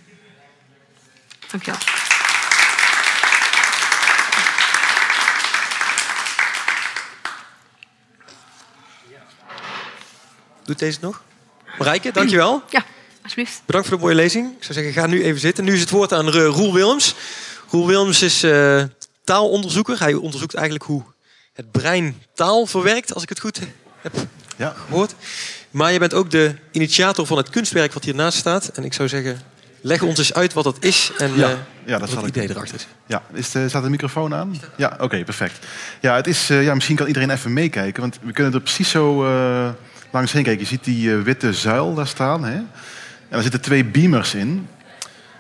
Dankjewel. 1.52 1.80
Doet 10.64 10.80
deze 10.80 10.94
het 10.94 11.02
nog? 11.02 11.24
Marijke, 11.78 12.12
dankjewel. 12.12 12.64
Ja, 12.70 12.86
alsjeblieft. 13.24 13.62
Bedankt 13.66 13.88
voor 13.88 13.98
de 13.98 14.04
mooie 14.04 14.16
lezing. 14.16 14.56
Ik 14.58 14.64
zou 14.64 14.74
zeggen, 14.74 14.94
ga 14.94 15.08
nu 15.08 15.24
even 15.24 15.40
zitten. 15.40 15.64
Nu 15.64 15.74
is 15.74 15.80
het 15.80 15.90
woord 15.90 16.14
aan 16.14 16.30
Roel 16.30 16.74
Willems. 16.74 17.16
Roel 17.70 17.88
Willems 17.88 18.22
is 18.22 18.44
uh, 18.44 18.84
taalonderzoeker. 19.24 20.00
Hij 20.00 20.14
onderzoekt 20.14 20.54
eigenlijk 20.54 20.86
hoe 20.86 21.04
het 21.54 21.72
brein 21.72 22.22
taal 22.34 22.66
verwerkt, 22.66 23.14
als 23.14 23.24
ik 23.24 23.30
het 23.30 23.40
goed 23.40 23.60
heb 24.02 24.14
ja. 24.58 24.74
gehoord. 24.88 25.16
Maar 25.72 25.92
je 25.92 26.00
bent 26.00 26.14
ook 26.14 26.32
de 26.32 26.56
initiator 26.72 27.26
van 27.26 27.38
het 27.38 27.50
kunstwerk 27.50 27.94
wat 27.94 28.04
hiernaast 28.04 28.38
staat. 28.38 28.68
En 28.68 28.84
ik 28.84 28.94
zou 28.94 29.10
zeggen, 29.10 29.42
leg 29.82 30.02
ons 30.02 30.18
eens 30.18 30.34
uit 30.34 30.54
wat 30.54 30.64
dat 30.64 30.78
is 30.80 31.12
en 31.18 31.36
ja, 31.36 31.50
uh, 31.50 31.58
ja, 31.86 31.98
dat 31.98 32.14
wat 32.14 32.24
het 32.24 32.30
idee 32.30 32.44
ik. 32.44 32.50
erachter 32.50 32.76
is. 32.76 32.88
Ja, 33.06 33.24
is 33.34 33.52
de, 33.52 33.70
staat 33.70 33.84
de 33.84 33.90
microfoon 33.90 34.34
aan? 34.34 34.62
Ja, 34.78 34.98
oké, 35.00 35.24
perfect. 35.24 35.66
Ja, 36.00 36.16
het 36.16 36.28
is, 36.28 36.50
uh, 36.50 36.64
ja, 36.64 36.74
misschien 36.74 36.96
kan 36.96 37.08
iedereen 37.08 37.30
even 37.30 37.54
meekijken, 37.54 38.02
want 38.02 38.20
we 38.22 38.32
kunnen 38.32 38.54
er 38.54 38.62
precies 38.62 38.90
zo 38.90 39.26
uh, 39.26 39.70
langs 40.12 40.32
heen 40.32 40.44
kijken. 40.44 40.62
Je 40.62 40.68
ziet 40.68 40.84
die 40.84 41.16
witte 41.16 41.54
zuil 41.54 41.94
daar 41.94 42.08
staan. 42.08 42.44
Hè? 42.44 42.54
En 42.54 42.68
daar 43.30 43.42
zitten 43.42 43.62
twee 43.62 43.86
beamers 43.86 44.34
in. 44.34 44.68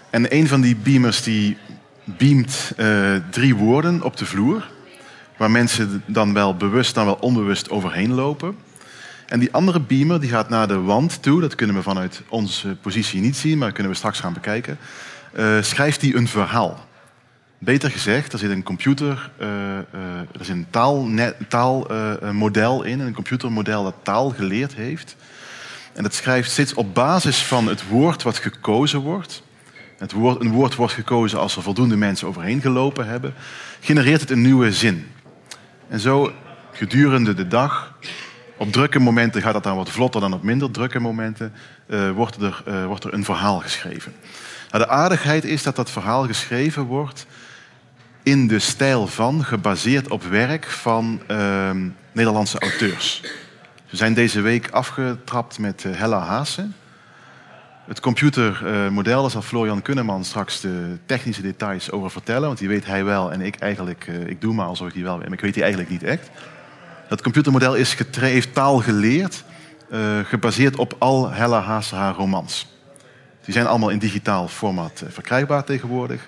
En 0.09 0.35
een 0.35 0.47
van 0.47 0.61
die 0.61 0.75
beamers 0.75 1.23
die 1.23 1.57
beamt 2.03 2.73
uh, 2.77 3.15
drie 3.29 3.55
woorden 3.55 4.03
op 4.03 4.17
de 4.17 4.25
vloer. 4.25 4.69
Waar 5.37 5.51
mensen 5.51 6.03
dan 6.05 6.33
wel 6.33 6.55
bewust, 6.55 6.95
dan 6.95 7.05
wel 7.05 7.17
onbewust 7.19 7.69
overheen 7.69 8.13
lopen. 8.13 8.55
En 9.27 9.39
die 9.39 9.53
andere 9.53 9.79
beamer 9.79 10.19
die 10.19 10.29
gaat 10.29 10.49
naar 10.49 10.67
de 10.67 10.79
wand 10.79 11.23
toe. 11.23 11.41
Dat 11.41 11.55
kunnen 11.55 11.75
we 11.75 11.81
vanuit 11.81 12.21
onze 12.29 12.75
positie 12.81 13.21
niet 13.21 13.37
zien, 13.37 13.57
maar 13.57 13.65
dat 13.65 13.73
kunnen 13.73 13.91
we 13.91 13.97
straks 13.97 14.19
gaan 14.19 14.33
bekijken. 14.33 14.77
Uh, 15.33 15.61
schrijft 15.61 16.01
die 16.01 16.15
een 16.15 16.27
verhaal. 16.27 16.85
Beter 17.57 17.91
gezegd, 17.91 18.33
er 18.33 18.39
zit 18.39 18.49
een 18.49 18.63
computer, 18.63 19.31
uh, 19.41 19.77
er 20.17 20.39
is 20.39 20.49
een 20.49 20.67
taalmodel 20.69 21.87
taal, 22.51 22.83
in. 22.83 22.99
Een 22.99 23.13
computermodel 23.13 23.83
dat 23.83 23.95
taal 24.03 24.29
geleerd 24.29 24.73
heeft. 24.73 25.15
En 25.93 26.03
dat 26.03 26.13
schrijft 26.13 26.51
steeds 26.51 26.73
op 26.73 26.93
basis 26.93 27.43
van 27.43 27.67
het 27.67 27.87
woord 27.87 28.23
wat 28.23 28.37
gekozen 28.37 28.99
wordt 28.99 29.43
het 30.01 30.11
woord, 30.11 30.41
een 30.41 30.51
woord 30.51 30.75
wordt 30.75 30.93
gekozen 30.93 31.39
als 31.39 31.55
er 31.55 31.61
voldoende 31.61 31.95
mensen 31.95 32.27
overheen 32.27 32.61
gelopen 32.61 33.07
hebben, 33.07 33.33
genereert 33.79 34.21
het 34.21 34.29
een 34.29 34.41
nieuwe 34.41 34.73
zin. 34.73 35.11
En 35.87 35.99
zo 35.99 36.31
gedurende 36.71 37.33
de 37.33 37.47
dag, 37.47 37.97
op 38.57 38.71
drukke 38.71 38.99
momenten 38.99 39.41
gaat 39.41 39.53
dat 39.53 39.63
dan 39.63 39.75
wat 39.75 39.89
vlotter 39.89 40.21
dan 40.21 40.33
op 40.33 40.43
minder 40.43 40.71
drukke 40.71 40.99
momenten, 40.99 41.53
uh, 41.87 42.11
wordt, 42.11 42.41
er, 42.41 42.63
uh, 42.67 42.85
wordt 42.85 43.03
er 43.03 43.13
een 43.13 43.23
verhaal 43.23 43.59
geschreven. 43.59 44.13
Nou, 44.71 44.83
de 44.83 44.89
aardigheid 44.89 45.43
is 45.43 45.63
dat 45.63 45.75
dat 45.75 45.91
verhaal 45.91 46.25
geschreven 46.25 46.83
wordt 46.83 47.25
in 48.23 48.47
de 48.47 48.59
stijl 48.59 49.07
van, 49.07 49.43
gebaseerd 49.43 50.09
op 50.09 50.23
werk 50.23 50.65
van 50.65 51.21
uh, 51.27 51.69
Nederlandse 52.11 52.59
auteurs. 52.59 53.21
We 53.89 53.97
zijn 53.97 54.13
deze 54.13 54.41
week 54.41 54.69
afgetrapt 54.69 55.59
met 55.59 55.83
uh, 55.83 55.95
Hella 55.95 56.19
Haase. 56.19 56.67
Het 57.85 57.99
computermodel, 57.99 59.21
daar 59.21 59.31
zal 59.31 59.41
Florian 59.41 59.81
Kunneman 59.81 60.25
straks 60.25 60.61
de 60.61 60.97
technische 61.05 61.41
details 61.41 61.91
over 61.91 62.11
vertellen. 62.11 62.47
Want 62.47 62.57
die 62.57 62.67
weet 62.67 62.85
hij 62.85 63.03
wel 63.03 63.31
en 63.31 63.41
ik 63.41 63.55
eigenlijk, 63.55 64.07
ik 64.25 64.41
doe 64.41 64.53
maar 64.53 64.65
alsof 64.65 64.87
ik 64.87 64.93
die 64.93 65.03
wel 65.03 65.17
weet, 65.17 65.25
maar 65.25 65.37
ik 65.37 65.43
weet 65.43 65.53
die 65.53 65.63
eigenlijk 65.63 65.91
niet 65.91 66.03
echt. 66.03 66.29
Dat 67.09 67.21
computermodel 67.21 67.75
is 67.75 67.97
heeft 68.19 68.53
taal 68.53 68.77
geleerd, 68.77 69.43
uh, 69.91 70.19
gebaseerd 70.23 70.75
op 70.75 70.95
al 70.97 71.31
Hella 71.31 71.61
Haase 71.61 71.95
haar 71.95 72.15
romans. 72.15 72.67
Die 73.45 73.53
zijn 73.53 73.67
allemaal 73.67 73.89
in 73.89 73.99
digitaal 73.99 74.47
format 74.47 75.03
verkrijgbaar 75.07 75.63
tegenwoordig. 75.63 76.27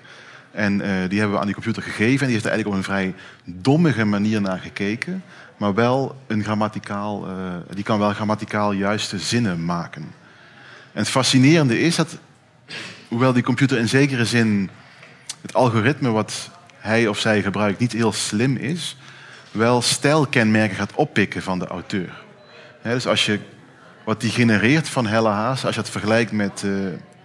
En 0.50 0.80
eh, 0.80 1.08
die 1.08 1.18
hebben 1.18 1.30
we 1.36 1.38
aan 1.38 1.46
die 1.46 1.54
computer 1.54 1.82
gegeven. 1.82 2.20
En 2.20 2.26
die 2.26 2.32
heeft 2.32 2.44
er 2.44 2.50
eigenlijk 2.50 2.68
op 2.68 2.74
een 2.74 2.94
vrij 2.94 3.14
dommige 3.44 4.04
manier 4.04 4.40
naar 4.40 4.58
gekeken. 4.58 5.22
Maar 5.56 5.74
wel 5.74 6.16
een 6.26 6.42
grammaticaal, 6.42 7.26
eh, 7.26 7.32
die 7.74 7.84
kan 7.84 7.98
wel 7.98 8.12
grammaticaal 8.12 8.72
juiste 8.72 9.18
zinnen 9.18 9.64
maken. 9.64 10.12
En 10.94 11.00
het 11.00 11.08
fascinerende 11.08 11.80
is 11.80 11.96
dat, 11.96 12.18
hoewel 13.08 13.32
die 13.32 13.42
computer 13.42 13.78
in 13.78 13.88
zekere 13.88 14.24
zin 14.24 14.70
het 15.42 15.54
algoritme 15.54 16.10
wat 16.10 16.50
hij 16.78 17.06
of 17.06 17.18
zij 17.18 17.42
gebruikt 17.42 17.78
niet 17.78 17.92
heel 17.92 18.12
slim 18.12 18.56
is, 18.56 18.96
wel 19.50 19.82
stijlkenmerken 19.82 20.76
gaat 20.76 20.94
oppikken 20.94 21.42
van 21.42 21.58
de 21.58 21.66
auteur. 21.66 22.22
Dus 22.82 23.06
als 23.06 23.26
je 23.26 23.38
wat 24.04 24.20
die 24.20 24.30
genereert 24.30 24.88
van 24.88 25.06
Helle 25.06 25.28
Haas, 25.28 25.64
als 25.64 25.74
je 25.74 25.80
het 25.80 25.90
vergelijkt 25.90 26.32
met 26.32 26.62
uh, 26.64 26.72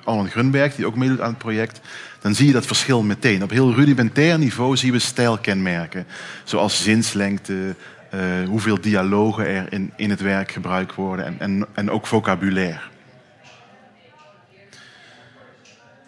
Alan 0.03 0.29
Grunberg, 0.29 0.75
die 0.75 0.85
ook 0.85 0.95
meedoet 0.95 1.21
aan 1.21 1.29
het 1.29 1.37
project, 1.37 1.79
dan 2.21 2.35
zie 2.35 2.47
je 2.47 2.53
dat 2.53 2.65
verschil 2.65 3.03
meteen. 3.03 3.43
Op 3.43 3.49
heel 3.49 3.73
rudimentair 3.73 4.37
niveau 4.37 4.77
zien 4.77 4.91
we 4.91 4.99
stijlkenmerken, 4.99 6.05
zoals 6.43 6.83
zinslengte, 6.83 7.75
uh, 8.13 8.21
hoeveel 8.47 8.81
dialogen 8.81 9.47
er 9.47 9.73
in, 9.73 9.91
in 9.95 10.09
het 10.09 10.21
werk 10.21 10.51
gebruikt 10.51 10.95
worden 10.95 11.25
en, 11.25 11.35
en, 11.39 11.65
en 11.73 11.91
ook 11.91 12.07
vocabulaire. 12.07 12.88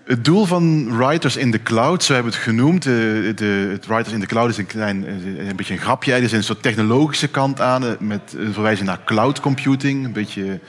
Het 0.03 0.25
doel 0.25 0.45
van 0.45 0.97
Writers 0.97 1.35
in 1.35 1.51
the 1.51 1.61
Cloud, 1.61 2.03
zo 2.03 2.13
hebben 2.13 2.31
we 2.31 2.37
het 2.37 2.47
genoemd. 2.47 2.83
De, 2.83 3.31
de, 3.35 3.69
het 3.71 3.85
Writers 3.85 4.13
in 4.13 4.19
the 4.19 4.25
Cloud 4.25 4.49
is 4.49 4.57
een 4.57 4.65
klein 4.65 5.07
een 5.47 5.55
beetje 5.55 5.73
een 5.73 5.79
grapje. 5.79 6.13
Er 6.13 6.23
is 6.23 6.31
een 6.31 6.43
soort 6.43 6.61
technologische 6.61 7.27
kant 7.27 7.61
aan, 7.61 7.85
eh, 7.85 7.91
met 7.99 8.21
een 8.37 8.53
verwijzing 8.53 8.87
naar 8.87 9.03
cloud 9.05 9.39
computing. 9.39 10.05
Een 10.05 10.13
beetje 10.13 10.59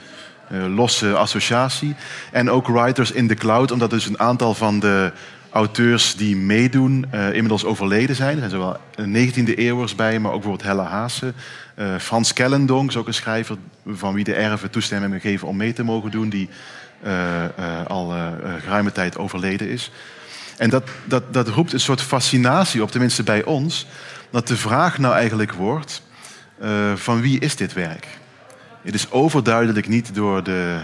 uh, 0.51 0.75
losse 0.75 1.15
associatie. 1.15 1.95
En 2.31 2.49
ook 2.49 2.67
Writers 2.67 3.11
in 3.11 3.27
the 3.27 3.33
Cloud, 3.33 3.71
omdat 3.71 3.89
dus 3.89 4.05
een 4.05 4.19
aantal 4.19 4.53
van 4.53 4.79
de 4.79 5.11
auteurs 5.49 6.15
die 6.15 6.35
meedoen 6.35 7.05
inmiddels 7.11 7.65
overleden 7.65 8.15
zijn. 8.15 8.41
Er 8.41 8.49
zijn 8.49 8.51
zowel 8.51 8.77
19e 8.97 9.55
eeuwers 9.55 9.95
bij, 9.95 10.19
maar 10.19 10.31
ook 10.31 10.41
bijvoorbeeld 10.41 10.69
Helle 10.69 10.89
Haase. 10.89 11.33
Frans 11.99 12.33
Kellendonk 12.33 12.89
is 12.89 12.97
ook 12.97 13.07
een 13.07 13.13
schrijver 13.13 13.57
van 13.87 14.13
wie 14.13 14.23
de 14.23 14.33
erven 14.33 14.69
toestemming 14.69 15.11
hebben 15.11 15.29
gegeven 15.29 15.47
om 15.47 15.57
mee 15.57 15.73
te 15.73 15.83
mogen 15.83 16.11
doen. 16.11 16.29
Die 16.29 16.49
al 17.87 18.15
uh, 18.15 18.27
geruime 18.59 18.91
tijd 18.91 19.17
overleden 19.17 19.69
is. 19.69 19.91
En 20.57 20.69
dat, 20.69 20.83
dat, 21.05 21.33
dat 21.33 21.47
roept 21.47 21.73
een 21.73 21.79
soort 21.79 22.01
fascinatie 22.01 22.81
op, 22.83 22.91
tenminste 22.91 23.23
bij 23.23 23.43
ons, 23.43 23.87
dat 24.29 24.47
de 24.47 24.57
vraag 24.57 24.97
nou 24.97 25.13
eigenlijk 25.15 25.53
wordt: 25.53 26.01
van 26.95 27.21
wie 27.21 27.39
is 27.39 27.55
dit 27.55 27.73
werk? 27.73 28.07
Het 28.81 28.93
is 28.93 29.11
overduidelijk 29.11 29.87
niet 29.87 30.15
door 30.15 30.43
de 30.43 30.79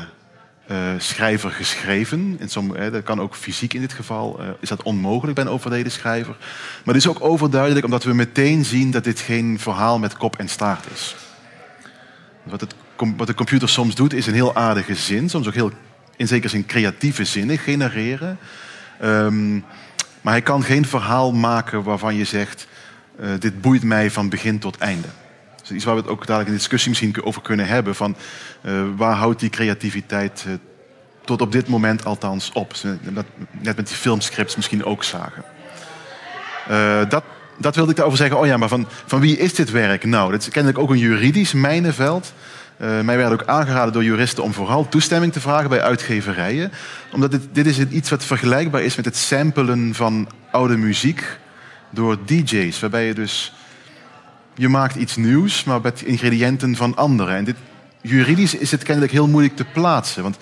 schrijver 0.97 1.51
geschreven. 1.51 2.35
In 2.39 2.49
sommige, 2.49 2.89
dat 2.89 3.03
kan 3.03 3.21
ook 3.21 3.35
fysiek 3.35 3.73
in 3.73 3.81
dit 3.81 3.93
geval, 3.93 4.39
is 4.59 4.69
dat 4.69 4.83
onmogelijk 4.83 5.35
bij 5.35 5.45
een 5.45 5.51
overleden 5.51 5.91
schrijver. 5.91 6.35
Maar 6.85 6.93
het 6.95 7.03
is 7.03 7.07
ook 7.07 7.23
overduidelijk 7.23 7.85
omdat 7.85 8.03
we 8.03 8.13
meteen 8.13 8.65
zien 8.65 8.91
dat 8.91 9.03
dit 9.03 9.19
geen 9.19 9.59
verhaal 9.59 9.99
met 9.99 10.17
kop 10.17 10.37
en 10.37 10.49
staart 10.49 10.85
is. 10.93 11.15
Wat, 12.43 12.61
het, 12.61 12.75
wat 13.17 13.27
de 13.27 13.33
computer 13.33 13.69
soms 13.69 13.95
doet, 13.95 14.13
is 14.13 14.27
een 14.27 14.33
heel 14.33 14.55
aardige 14.55 14.95
zin, 14.95 15.29
soms 15.29 15.47
ook 15.47 15.53
heel 15.53 15.71
in 16.19 16.27
zekere 16.27 16.49
zin 16.49 16.65
creatieve 16.65 17.25
zinnen 17.25 17.57
genereren. 17.57 18.37
Um, 19.03 19.65
maar 20.21 20.33
hij 20.33 20.41
kan 20.41 20.63
geen 20.63 20.85
verhaal 20.85 21.31
maken 21.31 21.83
waarvan 21.83 22.15
je 22.15 22.23
zegt: 22.23 22.67
uh, 23.19 23.29
dit 23.39 23.61
boeit 23.61 23.83
mij 23.83 24.11
van 24.11 24.29
begin 24.29 24.59
tot 24.59 24.77
einde. 24.77 25.07
Is 25.63 25.71
iets 25.71 25.83
waar 25.83 25.95
we 25.95 26.01
het 26.01 26.09
ook 26.09 26.25
dadelijk 26.25 26.49
in 26.49 26.55
discussie 26.55 26.89
misschien 26.89 27.23
over 27.23 27.41
kunnen 27.41 27.67
hebben. 27.67 27.95
Van 27.95 28.15
uh, 28.61 28.81
waar 28.95 29.15
houdt 29.15 29.39
die 29.39 29.49
creativiteit 29.49 30.45
uh, 30.47 30.53
tot 31.25 31.41
op 31.41 31.51
dit 31.51 31.67
moment 31.67 32.05
althans 32.05 32.51
op? 32.53 32.73
Net 33.51 33.75
met 33.75 33.87
die 33.87 33.95
filmscripts 33.95 34.55
misschien 34.55 34.85
ook 34.85 35.03
zagen. 35.03 35.43
dat, 37.09 37.23
dat 37.57 37.75
wilde 37.75 37.89
ik 37.89 37.95
daarover 37.95 38.19
zeggen. 38.19 38.39
Oh 38.39 38.45
ja, 38.45 38.57
maar 38.57 38.69
van, 38.69 38.87
van 39.05 39.19
wie 39.19 39.37
is 39.37 39.53
dit 39.53 39.71
werk? 39.71 40.03
Nou, 40.03 40.31
dat 40.31 40.41
is 40.41 40.49
kennelijk 40.49 40.81
ook 40.81 40.89
een 40.89 40.97
juridisch 40.97 41.53
mijnenveld. 41.53 42.33
Uh, 42.81 43.01
mij 43.01 43.17
werd 43.17 43.31
ook 43.31 43.45
aangeraden 43.45 43.93
door 43.93 44.03
juristen 44.03 44.43
om 44.43 44.53
vooral 44.53 44.89
toestemming 44.89 45.33
te 45.33 45.39
vragen 45.39 45.69
bij 45.69 45.81
uitgeverijen. 45.81 46.71
Omdat 47.11 47.31
dit, 47.31 47.41
dit 47.51 47.65
is 47.65 47.79
iets 47.79 48.09
wat 48.09 48.25
vergelijkbaar 48.25 48.83
is 48.83 48.95
met 48.95 49.05
het 49.05 49.17
samplen 49.17 49.95
van 49.95 50.29
oude 50.51 50.77
muziek 50.77 51.39
door 51.89 52.17
DJ's. 52.25 52.79
Waarbij 52.79 53.05
je 53.05 53.13
dus. 53.13 53.53
Je 54.55 54.69
maakt 54.69 54.95
iets 54.95 55.15
nieuws, 55.15 55.63
maar 55.63 55.81
met 55.81 56.01
ingrediënten 56.01 56.75
van 56.75 56.95
anderen. 56.95 57.35
En 57.35 57.43
dit, 57.43 57.55
juridisch 58.01 58.55
is 58.55 58.71
het 58.71 58.83
kennelijk 58.83 59.11
heel 59.11 59.27
moeilijk 59.27 59.55
te 59.55 59.65
plaatsen. 59.73 60.23
Want 60.23 60.37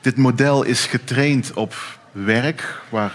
dit 0.00 0.16
model 0.16 0.62
is 0.62 0.86
getraind 0.86 1.52
op 1.52 1.74
werk 2.12 2.80
waar 2.88 3.12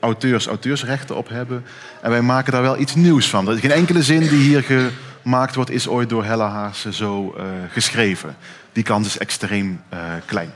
auteurs 0.00 0.46
auteursrechten 0.46 1.16
op 1.16 1.28
hebben. 1.28 1.64
En 2.02 2.10
wij 2.10 2.22
maken 2.22 2.52
daar 2.52 2.62
wel 2.62 2.78
iets 2.78 2.94
nieuws 2.94 3.28
van. 3.28 3.48
Er 3.48 3.54
is 3.54 3.60
geen 3.60 3.70
enkele 3.70 4.02
zin 4.02 4.20
die 4.20 4.40
hier 4.40 4.62
ge, 4.62 4.90
gemaakt 5.22 5.54
wordt, 5.54 5.70
is 5.70 5.88
ooit 5.88 6.08
door 6.08 6.24
Hella 6.24 6.48
Haase 6.48 6.92
zo 6.92 7.34
uh, 7.36 7.44
geschreven. 7.68 8.36
Die 8.72 8.82
kans 8.82 9.06
is 9.06 9.18
extreem 9.18 9.82
uh, 9.94 10.00
klein. 10.26 10.50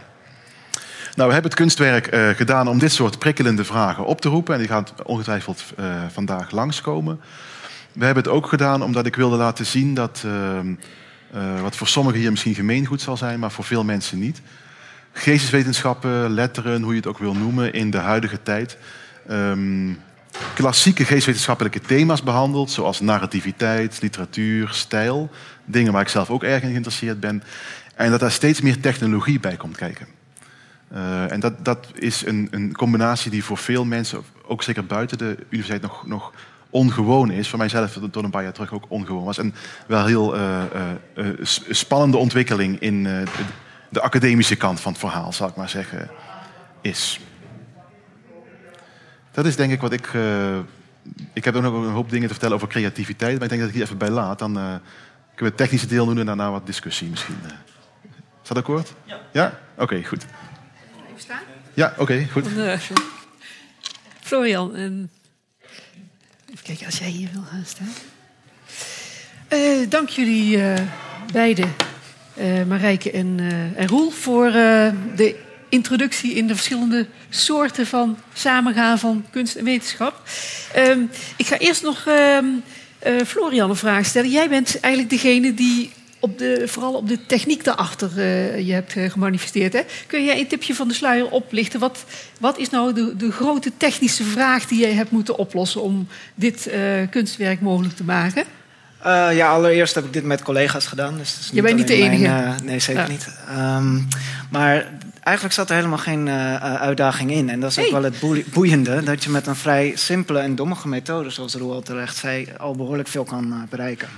Nou, 1.14 1.29
we 1.29 1.35
hebben 1.35 1.51
het 1.51 1.61
kunstwerk 1.61 2.14
uh, 2.14 2.29
gedaan 2.29 2.69
om 2.69 2.79
dit 2.79 2.93
soort 2.93 3.19
prikkelende 3.19 3.64
vragen 3.64 4.05
op 4.05 4.21
te 4.21 4.29
roepen. 4.29 4.55
En 4.55 4.61
die 4.61 4.69
gaan 4.69 4.87
ongetwijfeld 5.05 5.64
vandaag 6.12 6.51
langskomen. 6.51 7.21
We 7.93 8.05
hebben 8.05 8.23
het 8.23 8.33
ook 8.33 8.47
gedaan 8.47 8.83
omdat 8.83 9.07
ik 9.07 9.17
wilde 9.17 9.37
laten 9.37 9.67
zien 9.67 9.95
dat, 9.95 10.25
ehm, 10.25 10.75
wat 11.62 11.77
voor 11.77 11.89
sommigen 11.89 12.21
hier 12.21 12.31
misschien 12.31 12.55
gemeengoed 12.55 13.01
zal 13.01 13.17
zijn, 13.17 13.39
maar 13.39 13.51
voor 13.51 13.64
veel 13.64 13.85
mensen 13.85 14.19
niet. 14.19 14.41
Geesteswetenschappen, 15.12 16.31
letteren, 16.31 16.83
hoe 16.83 16.91
je 16.91 16.99
het 16.99 17.07
ook 17.07 17.19
wil 17.19 17.35
noemen, 17.35 17.73
in 17.73 17.91
de 17.91 17.99
huidige 17.99 18.43
tijd. 18.43 18.79
Um, 19.31 19.99
klassieke 20.55 21.05
geestwetenschappelijke 21.05 21.80
thema's 21.80 22.22
behandeld, 22.22 22.70
zoals 22.70 23.01
narrativiteit, 23.01 24.03
literatuur, 24.03 24.68
stijl. 24.72 25.30
Dingen 25.64 25.93
waar 25.93 26.03
ik 26.03 26.09
zelf 26.09 26.30
ook 26.30 26.43
erg 26.43 26.62
in 26.62 26.70
geïnteresseerd 26.70 27.20
ben. 27.20 27.43
En 27.95 28.11
dat 28.11 28.20
daar 28.20 28.30
steeds 28.30 28.61
meer 28.61 28.80
technologie 28.80 29.41
bij 29.41 29.57
komt 29.57 29.76
kijken. 29.76 30.07
Uh, 30.93 31.32
en 31.32 31.41
dat, 31.41 31.64
dat 31.64 31.87
is 31.95 32.26
een, 32.26 32.49
een, 32.51 32.72
combinatie 32.72 33.30
die 33.30 33.45
voor 33.45 33.59
veel 33.59 33.84
mensen, 33.84 34.22
ook 34.47 34.62
zeker 34.62 34.87
buiten 34.87 35.18
de 35.18 35.37
universiteit, 35.49 35.82
nog, 35.82 36.07
nog 36.07 36.32
ongewoon 36.70 37.30
is. 37.30 37.49
Voor 37.49 37.59
mijzelf 37.59 37.93
tot 37.93 38.24
een 38.24 38.30
paar 38.30 38.43
jaar 38.43 38.53
terug 38.53 38.72
ook 38.72 38.84
ongewoon 38.89 39.24
was. 39.24 39.39
En 39.39 39.55
wel 39.87 40.07
heel 40.07 40.37
uh, 40.37 40.62
uh, 41.14 41.26
spannende 41.70 42.16
ontwikkeling 42.16 42.80
in 42.80 43.03
de 43.89 44.01
academische 44.01 44.57
kant 44.57 44.80
van 44.80 44.93
het 44.93 45.01
verhaal, 45.01 45.32
zal 45.32 45.49
ik 45.49 45.57
maar 45.57 45.68
zeggen, 45.68 46.11
is. 46.80 47.20
Dat 49.37 49.47
is 49.47 49.57
denk 49.57 49.72
ik 49.72 49.80
wat 49.80 49.93
ik. 49.93 50.12
Uh, 50.12 50.59
ik 51.32 51.45
heb 51.45 51.55
ook 51.55 51.62
nog 51.62 51.74
een 51.74 51.91
hoop 51.91 52.11
dingen 52.11 52.26
te 52.26 52.32
vertellen 52.32 52.57
over 52.57 52.68
creativiteit, 52.68 53.34
maar 53.34 53.43
ik 53.43 53.49
denk 53.49 53.61
dat 53.61 53.68
ik 53.68 53.74
hier 53.76 53.84
even 53.84 53.99
bij 53.99 54.11
laat. 54.11 54.39
Dan 54.39 54.51
uh, 54.51 54.64
kunnen 54.64 54.80
we 55.34 55.45
het 55.45 55.57
technische 55.57 55.87
deel 55.87 56.07
doen 56.07 56.18
en 56.18 56.26
daarna 56.26 56.51
wat 56.51 56.66
discussie 56.66 57.09
misschien. 57.09 57.39
Uh. 57.45 57.51
Is 58.43 58.49
dat 58.49 58.57
akkoord? 58.57 58.93
Ja. 59.05 59.20
Ja? 59.32 59.61
Oké, 59.74 59.82
okay, 59.82 60.05
goed. 60.05 60.26
Even 61.07 61.20
staan? 61.20 61.41
Ja, 61.74 61.89
oké, 61.91 62.03
okay, 62.03 62.28
goed. 62.32 62.55
Dan, 62.55 62.78
Florian, 64.20 64.74
en... 64.76 65.11
even 66.51 66.64
kijken 66.64 66.87
als 66.87 66.99
jij 66.99 67.09
hier 67.09 67.28
wil 67.32 67.43
gaan 67.43 67.64
staan. 67.64 67.93
dank 69.89 70.09
jullie 70.09 70.62
beiden, 71.32 71.74
Marijke 72.66 73.11
en, 73.11 73.41
en 73.76 73.89
Roel, 73.89 74.11
voor 74.11 74.51
de 74.51 75.45
introductie 75.77 76.35
in 76.35 76.47
de 76.47 76.55
verschillende 76.55 77.07
soorten 77.31 77.87
van 77.87 78.18
samengaan 78.35 78.99
van 78.99 79.24
kunst 79.31 79.55
en 79.57 79.64
wetenschap. 79.64 80.22
Um, 80.77 81.11
ik 81.37 81.47
ga 81.47 81.59
eerst 81.59 81.83
nog 81.83 82.07
um, 82.07 82.62
uh, 83.07 83.22
Florian 83.27 83.70
een 83.70 83.77
vraag 83.77 84.07
stellen. 84.07 84.31
Jij 84.31 84.49
bent 84.49 84.81
eigenlijk 84.81 85.12
degene 85.22 85.55
die 85.55 85.93
op 86.20 86.39
de, 86.39 86.62
vooral 86.66 86.95
op 86.95 87.09
de 87.09 87.27
techniek 87.27 87.64
daarachter 87.64 88.11
uh, 88.16 88.66
je 88.66 88.72
hebt 88.72 88.97
uh, 88.97 89.11
gemanifesteerd. 89.11 89.72
Hè? 89.72 89.81
Kun 90.07 90.24
jij 90.24 90.39
een 90.39 90.47
tipje 90.47 90.74
van 90.74 90.89
de 90.89 90.95
sluier 90.95 91.31
oplichten? 91.31 91.81
Wat, 91.81 92.05
wat 92.41 92.59
is 92.59 92.70
nou 92.70 92.93
de, 92.93 93.16
de 93.16 93.33
grote 93.33 93.72
technische 93.77 94.24
vraag 94.24 94.66
die 94.66 94.81
jij 94.81 94.93
hebt 94.93 95.11
moeten 95.11 95.39
oplossen 95.39 95.83
om 95.83 96.09
dit 96.35 96.70
kunstwerk 97.11 97.61
mogelijk 97.61 97.97
te 97.97 98.05
maken? 98.05 98.45
Uh, 99.07 99.29
ja, 99.37 99.49
allereerst 99.51 99.95
heb 99.95 100.05
ik 100.05 100.12
dit 100.12 100.24
met 100.24 100.43
collega's 100.43 100.87
gedaan. 100.87 101.16
Dus 101.18 101.37
is 101.41 101.51
je 101.53 101.62
bent 101.62 101.77
niet 101.77 101.89
de 101.89 101.95
enige? 101.95 102.22
Mijn, 102.22 102.45
uh, 102.45 102.61
nee, 102.62 102.79
zeker 102.79 103.03
ja. 103.03 103.09
niet. 103.09 103.29
Um, 103.59 104.09
maar 104.51 104.93
eigenlijk 105.27 105.55
zat 105.55 105.68
er 105.68 105.77
helemaal 105.77 105.99
geen 105.99 106.27
uh, 106.27 106.74
uitdaging 106.81 107.31
in. 107.31 107.51
En 107.51 107.61
dat 107.61 107.70
is 107.70 107.79
ook 107.79 107.85
hey. 107.85 107.93
wel 107.93 108.03
het 108.03 108.51
boeiende. 108.53 109.03
Dat 109.03 109.24
je 109.24 109.31
met 109.31 109.47
een 109.47 109.57
vrij 109.57 109.93
simpele 109.97 110.39
en 110.39 110.55
dommige 110.55 110.89
methode, 110.89 111.31
zoals 111.31 111.55
Roel 111.55 111.72
al 111.72 111.83
terecht 111.83 112.16
zei, 112.16 112.49
al 112.59 112.74
behoorlijk 112.74 113.09
veel 113.09 113.24
kan 113.24 113.66
bereiken. 113.70 114.09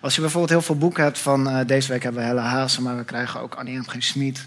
als 0.00 0.14
je 0.14 0.20
bijvoorbeeld 0.20 0.52
heel 0.52 0.62
veel 0.62 0.78
boeken 0.78 1.02
hebt 1.02 1.18
van 1.18 1.64
deze 1.66 1.92
week 1.92 2.02
hebben 2.02 2.20
we 2.20 2.26
Helle 2.26 2.40
Hazen, 2.40 2.82
maar 2.82 2.96
we 2.96 3.04
krijgen 3.04 3.40
ook 3.40 3.54
Annie 3.54 3.78
M. 3.78 3.84
Schmid. 3.98 4.46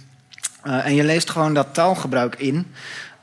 en 0.63 0.95
je 0.95 1.03
leest 1.03 1.30
gewoon 1.30 1.53
dat 1.53 1.73
taalgebruik 1.73 2.36
in. 2.36 2.65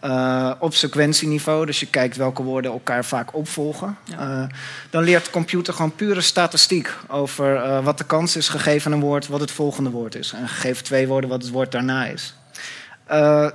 Uh, 0.04 0.52
op 0.58 0.74
sequentieniveau, 0.74 1.66
dus 1.66 1.80
je 1.80 1.86
kijkt 1.86 2.16
welke 2.16 2.42
woorden 2.42 2.70
elkaar 2.70 3.04
vaak 3.04 3.34
opvolgen. 3.34 3.96
Ja. 4.04 4.40
Uh, 4.40 4.48
dan 4.90 5.02
leert 5.02 5.24
de 5.24 5.30
computer 5.30 5.74
gewoon 5.74 5.94
pure 5.94 6.20
statistiek 6.20 6.94
over 7.08 7.54
uh, 7.54 7.84
wat 7.84 7.98
de 7.98 8.04
kans 8.04 8.36
is 8.36 8.48
gegeven 8.48 8.92
een 8.92 9.00
woord, 9.00 9.26
wat 9.26 9.40
het 9.40 9.50
volgende 9.50 9.90
woord 9.90 10.14
is. 10.14 10.32
En 10.32 10.48
gegeven 10.48 10.84
twee 10.84 11.06
woorden, 11.06 11.30
wat 11.30 11.42
het 11.42 11.50
woord 11.50 11.72
daarna 11.72 12.06
is. 12.06 12.34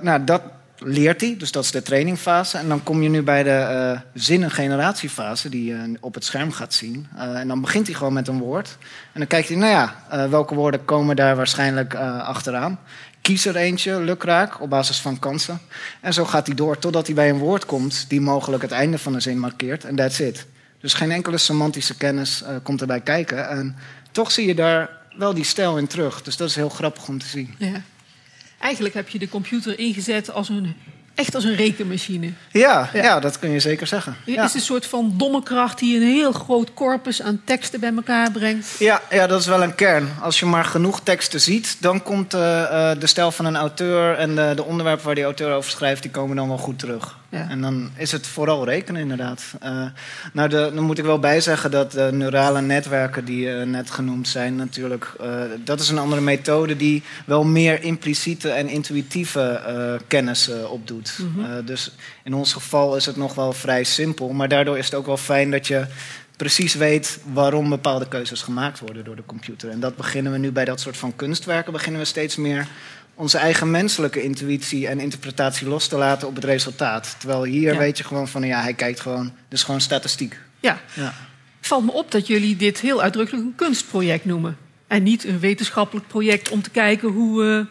Nou, 0.00 0.24
dat 0.24 0.42
leert 0.84 1.20
hij, 1.20 1.36
dus 1.38 1.52
dat 1.52 1.64
is 1.64 1.70
de 1.70 1.82
trainingfase. 1.82 2.58
En 2.58 2.68
dan 2.68 2.82
kom 2.82 3.02
je 3.02 3.08
nu 3.08 3.22
bij 3.22 3.42
de 3.42 3.92
uh, 3.94 4.00
zinnengeneratiefase, 4.14 5.48
die 5.48 5.64
je 5.64 5.96
op 6.00 6.14
het 6.14 6.24
scherm 6.24 6.52
gaat 6.52 6.74
zien. 6.74 7.06
Uh, 7.16 7.38
en 7.38 7.48
dan 7.48 7.60
begint 7.60 7.86
hij 7.86 7.96
gewoon 7.96 8.12
met 8.12 8.28
een 8.28 8.38
woord. 8.38 8.76
En 9.12 9.18
dan 9.18 9.26
kijkt 9.26 9.48
hij, 9.48 9.56
nou 9.56 9.70
ja, 9.70 9.96
welke 10.28 10.54
woorden 10.54 10.84
komen 10.84 11.16
daar 11.16 11.36
waarschijnlijk 11.36 11.94
achteraan. 11.94 12.78
Kies 13.20 13.46
er 13.46 13.56
eentje, 13.56 14.00
lukraak, 14.00 14.60
op 14.60 14.70
basis 14.70 15.00
van 15.00 15.18
kansen. 15.18 15.60
En 16.00 16.12
zo 16.12 16.24
gaat 16.24 16.46
hij 16.46 16.56
door 16.56 16.78
totdat 16.78 17.06
hij 17.06 17.14
bij 17.14 17.30
een 17.30 17.38
woord 17.38 17.66
komt 17.66 18.04
die 18.08 18.20
mogelijk 18.20 18.62
het 18.62 18.72
einde 18.72 18.98
van 18.98 19.12
de 19.12 19.20
zin 19.20 19.38
markeert. 19.38 19.84
En 19.84 19.96
that's 19.96 20.18
it. 20.18 20.46
Dus 20.80 20.94
geen 20.94 21.10
enkele 21.10 21.38
semantische 21.38 21.96
kennis 21.96 22.44
komt 22.62 22.80
erbij 22.80 23.00
kijken. 23.00 23.48
En 23.48 23.76
toch 24.12 24.30
zie 24.30 24.46
je 24.46 24.54
daar 24.54 24.90
wel 25.16 25.34
die 25.34 25.44
stijl 25.44 25.78
in 25.78 25.86
terug. 25.86 26.22
Dus 26.22 26.36
dat 26.36 26.48
is 26.48 26.54
heel 26.54 26.68
grappig 26.68 27.08
om 27.08 27.18
te 27.18 27.26
zien. 27.26 27.54
Ja. 27.58 27.82
Eigenlijk 28.62 28.94
heb 28.94 29.08
je 29.08 29.18
de 29.18 29.28
computer 29.28 29.78
ingezet 29.78 30.32
als 30.32 30.48
een, 30.48 30.76
echt 31.14 31.34
als 31.34 31.44
een 31.44 31.54
rekenmachine. 31.54 32.32
Ja, 32.52 32.90
ja. 32.92 33.20
dat 33.20 33.38
kun 33.38 33.50
je 33.50 33.60
zeker 33.60 33.86
zeggen. 33.86 34.16
Het 34.24 34.34
ja. 34.34 34.44
is 34.44 34.54
een 34.54 34.60
soort 34.60 34.86
van 34.86 35.14
domme 35.16 35.42
kracht 35.42 35.78
die 35.78 35.96
een 35.96 36.06
heel 36.06 36.32
groot 36.32 36.74
corpus 36.74 37.22
aan 37.22 37.40
teksten 37.44 37.80
bij 37.80 37.92
elkaar 37.94 38.30
brengt. 38.30 38.68
Ja, 38.78 39.00
ja 39.10 39.26
dat 39.26 39.40
is 39.40 39.46
wel 39.46 39.62
een 39.62 39.74
kern. 39.74 40.08
Als 40.20 40.38
je 40.38 40.46
maar 40.46 40.64
genoeg 40.64 41.00
teksten 41.00 41.40
ziet, 41.40 41.76
dan 41.80 42.02
komt 42.02 42.34
uh, 42.34 42.40
uh, 42.40 42.90
de 42.98 43.06
stijl 43.06 43.32
van 43.32 43.44
een 43.44 43.56
auteur 43.56 44.14
en 44.14 44.34
de, 44.34 44.52
de 44.56 44.64
onderwerpen 44.64 45.04
waar 45.04 45.14
die 45.14 45.24
auteur 45.24 45.54
over 45.54 45.70
schrijft, 45.70 46.02
die 46.02 46.10
komen 46.10 46.36
dan 46.36 46.48
wel 46.48 46.58
goed 46.58 46.78
terug. 46.78 47.20
Ja. 47.32 47.48
En 47.48 47.60
dan 47.60 47.90
is 47.96 48.12
het 48.12 48.26
vooral 48.26 48.64
rekenen, 48.64 49.00
inderdaad. 49.00 49.42
Uh, 49.64 49.84
nou, 50.32 50.48
de, 50.48 50.70
dan 50.74 50.84
moet 50.84 50.98
ik 50.98 51.04
wel 51.04 51.18
bijzeggen 51.18 51.70
dat 51.70 51.92
de 51.92 52.08
neurale 52.12 52.60
netwerken 52.60 53.24
die 53.24 53.46
uh, 53.46 53.62
net 53.62 53.90
genoemd 53.90 54.28
zijn, 54.28 54.56
natuurlijk, 54.56 55.12
uh, 55.20 55.42
dat 55.64 55.80
is 55.80 55.88
een 55.88 55.98
andere 55.98 56.20
methode 56.20 56.76
die 56.76 57.02
wel 57.24 57.44
meer 57.44 57.82
impliciete 57.82 58.50
en 58.50 58.68
intuïtieve 58.68 59.60
kennis 60.06 60.50
opdoet. 60.70 61.18
Mhm. 61.18 61.38
Mm 61.38 61.44
-hmm. 61.44 61.64
dus 61.66 61.92
in 62.24 62.34
ons 62.34 62.52
geval 62.52 62.96
is 62.96 63.06
het 63.06 63.16
nog 63.16 63.34
wel 63.34 63.52
vrij 63.52 63.84
simpel, 63.84 64.28
maar 64.28 64.48
daardoor 64.48 64.78
is 64.78 64.84
het 64.84 64.94
ook 64.94 65.06
wel 65.06 65.16
fijn 65.16 65.50
dat 65.50 65.66
je 65.66 65.86
precies 66.36 66.74
weet 66.74 67.18
waarom 67.32 67.68
bepaalde 67.68 68.08
keuzes 68.08 68.42
gemaakt 68.42 68.80
worden 68.80 69.04
door 69.04 69.16
de 69.16 69.26
computer. 69.26 69.70
En 69.70 69.80
dat 69.80 69.96
beginnen 69.96 70.32
we 70.32 70.38
nu 70.38 70.52
bij 70.52 70.64
dat 70.64 70.80
soort 70.80 70.96
van 70.96 71.16
kunstwerken, 71.16 71.72
beginnen 71.72 72.00
we 72.00 72.06
steeds 72.06 72.36
meer 72.36 72.68
onze 73.22 73.38
eigen 73.38 73.70
menselijke 73.70 74.22
intuïtie 74.22 74.86
en 74.88 75.00
interpretatie 75.00 75.68
los 75.68 75.88
te 75.88 75.96
laten 75.96 76.28
op 76.28 76.34
het 76.34 76.44
resultaat. 76.44 77.14
Terwijl 77.18 77.44
hier 77.44 77.72
Ja. 77.72 77.78
weet 77.78 77.98
je 77.98 78.04
gewoon 78.04 78.28
van, 78.28 78.42
ja, 78.42 78.62
hij 78.62 78.74
kijkt 78.74 79.00
gewoon, 79.00 79.32
dus 79.48 79.62
gewoon 79.62 79.80
statistiek. 79.80 80.38
Ja. 80.60 80.80
Ja. 80.94 81.14
Valt 81.60 81.84
me 81.84 81.92
op 81.92 82.10
dat 82.10 82.26
jullie 82.26 82.56
dit 82.56 82.80
heel 82.80 83.02
uitdrukkelijk 83.02 83.44
een 83.44 83.54
kunstproject 83.54 84.24
noemen. 84.24 84.56
En 84.86 85.02
niet 85.02 85.24
een 85.24 85.38
wetenschappelijk 85.40 86.06
project 86.08 86.50
om 86.50 86.62
te 86.62 86.70
kijken 86.70 87.08
hoe 87.08 87.42
we 87.42 87.66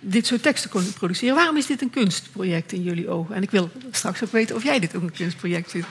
dit 0.00 0.26
soort 0.26 0.42
teksten 0.42 0.70
kunnen 0.70 0.92
produceren. 0.92 1.34
Waarom 1.34 1.56
is 1.56 1.66
dit 1.66 1.82
een 1.82 1.90
kunstproject 1.90 2.72
in 2.72 2.82
jullie 2.82 3.08
ogen? 3.08 3.34
En 3.34 3.42
ik 3.42 3.50
wil 3.50 3.70
straks 3.90 4.22
ook 4.24 4.32
weten 4.32 4.56
of 4.56 4.64
jij 4.64 4.78
dit 4.80 4.96
ook 4.96 5.02
een 5.02 5.12
kunstproject 5.12 5.70
vindt. 5.70 5.86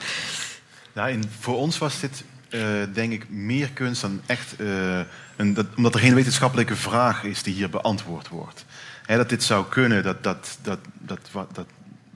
Nou, 0.92 1.10
in, 1.10 1.24
voor 1.40 1.56
ons 1.56 1.78
was 1.78 2.00
dit, 2.00 2.24
eh, 2.48 2.60
denk 2.94 3.12
ik, 3.12 3.28
meer 3.28 3.70
kunst 3.70 4.00
dan 4.00 4.20
echt... 4.26 4.54
eh, 4.56 5.00
een, 5.40 5.54
dat, 5.54 5.66
omdat 5.76 5.94
er 5.94 6.00
geen 6.00 6.14
wetenschappelijke 6.14 6.76
vraag 6.76 7.24
is 7.24 7.42
die 7.42 7.54
hier 7.54 7.70
beantwoord 7.70 8.28
wordt. 8.28 8.64
Dat 9.06 9.28
dit 9.28 9.42
zou 9.42 9.64
kunnen, 9.68 10.02
dat, 10.02 10.22
dat, 10.22 10.58
dat, 10.62 10.78
dat, 10.98 11.18
dat, 11.32 11.46
dat, 11.52 11.66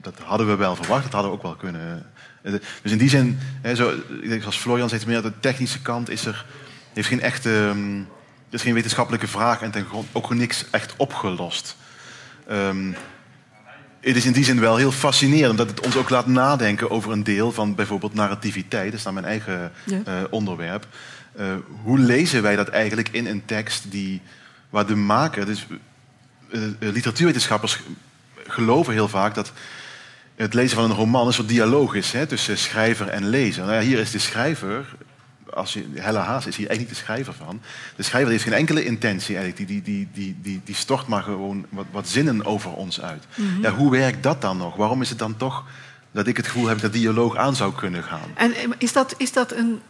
dat 0.01 0.13
hadden 0.23 0.47
we 0.47 0.55
wel 0.55 0.75
verwacht. 0.75 1.03
Dat 1.03 1.11
hadden 1.13 1.31
we 1.31 1.37
ook 1.37 1.43
wel 1.43 1.55
kunnen... 1.55 2.05
eh, 2.41 2.53
Dus 2.81 2.91
in 2.91 2.97
die 2.97 3.09
zin, 3.09 3.39
zo, 3.75 3.89
ik 4.21 4.29
denk 4.29 4.41
zoals 4.41 4.57
Florian 4.57 4.89
zegt, 4.89 5.05
meer 5.05 5.21
de 5.21 5.39
technische 5.39 5.81
kant 5.81 6.09
is 6.09 6.25
er... 6.25 6.45
heeft 6.93 7.07
geen 7.07 7.21
echte... 7.21 7.49
er 8.49 8.53
is 8.55 8.61
geen 8.61 8.73
wetenschappelijke 8.73 9.27
vraag 9.27 9.61
en 9.61 9.71
ten 9.71 9.85
grond 9.85 10.07
ook 10.11 10.33
niks 10.33 10.65
echt 10.71 10.93
opgelost. 10.97 11.75
Ehm, 12.47 12.91
het 14.01 14.15
is 14.15 14.25
in 14.25 14.33
die 14.33 14.43
zin 14.43 14.59
wel 14.59 14.75
heel 14.75 14.91
fascinerend, 14.91 15.51
omdat 15.51 15.69
het 15.69 15.85
ons 15.85 15.97
ook 15.97 16.09
laat 16.09 16.27
nadenken 16.27 16.89
over 16.89 17.11
een 17.11 17.23
deel 17.23 17.51
van 17.51 17.75
bijvoorbeeld 17.75 18.13
narrativiteit. 18.13 18.85
Dat 18.85 18.93
is 18.93 19.03
dan 19.03 19.13
mijn 19.13 19.25
eigen 19.25 19.71
Ja. 19.85 20.01
eh, 20.05 20.13
onderwerp. 20.29 20.87
Eh, 21.37 21.55
hoe 21.83 21.99
lezen 21.99 22.41
wij 22.41 22.55
dat 22.55 22.67
eigenlijk 22.67 23.09
in 23.09 23.27
een 23.27 23.45
tekst 23.45 23.91
die, 23.91 24.21
waar 24.69 24.85
de 24.85 24.95
maker, 24.95 25.45
dus 25.45 25.67
eh, 26.51 26.63
eh, 26.63 26.71
literatuurwetenschappers 26.79 27.79
geloven 28.47 28.93
heel 28.93 29.07
vaak 29.07 29.35
dat 29.35 29.51
het 30.35 30.53
lezen 30.53 30.77
van 30.77 30.89
een 30.89 30.97
roman 30.97 31.27
een 31.27 31.33
soort 31.33 31.47
dialoog 31.47 31.93
is 31.93 32.11
hè, 32.11 32.25
tussen 32.25 32.57
schrijver 32.57 33.07
en 33.07 33.29
lezer. 33.29 33.63
Nou 33.63 33.75
ja, 33.75 33.81
hier 33.81 33.99
is 33.99 34.11
de 34.11 34.19
schrijver, 34.19 34.95
als 35.53 35.73
je, 35.73 35.85
Hella 35.93 36.21
Haas 36.21 36.45
is 36.45 36.55
hier 36.55 36.67
eigenlijk 36.67 36.79
niet 36.79 36.89
de 36.89 37.05
schrijver 37.05 37.33
van. 37.33 37.61
De 37.95 38.03
schrijver 38.03 38.31
heeft 38.31 38.43
geen 38.43 38.53
enkele 38.53 38.85
intentie 38.85 39.37
eigenlijk. 39.37 39.67
Die, 39.67 39.81
die, 39.81 40.07
die, 40.13 40.37
die, 40.41 40.61
die, 40.63 40.75
stort 40.75 41.07
maar 41.07 41.23
gewoon 41.23 41.65
wat, 41.69 41.85
wat 41.91 42.07
zinnen 42.07 42.45
over 42.45 42.73
ons 42.73 43.01
uit. 43.01 43.25
Mhm. 43.35 43.61
Ja, 43.61 43.71
hoe 43.71 43.91
werkt 43.91 44.23
dat 44.23 44.41
dan 44.41 44.57
nog? 44.57 44.75
Waarom 44.75 45.01
is 45.01 45.09
het 45.09 45.19
dan 45.19 45.37
toch 45.37 45.65
dat 46.11 46.27
ik 46.27 46.37
het 46.37 46.47
gevoel 46.47 46.67
heb 46.67 46.79
dat 46.79 46.93
dialoog 46.93 47.35
aan 47.35 47.55
zou 47.55 47.73
kunnen 47.73 48.03
gaan? 48.03 48.29
En 48.35 48.53
is 48.77 48.93
dat, 48.93 49.15
is 49.17 49.31
dat 49.31 49.51
een, 49.51 49.81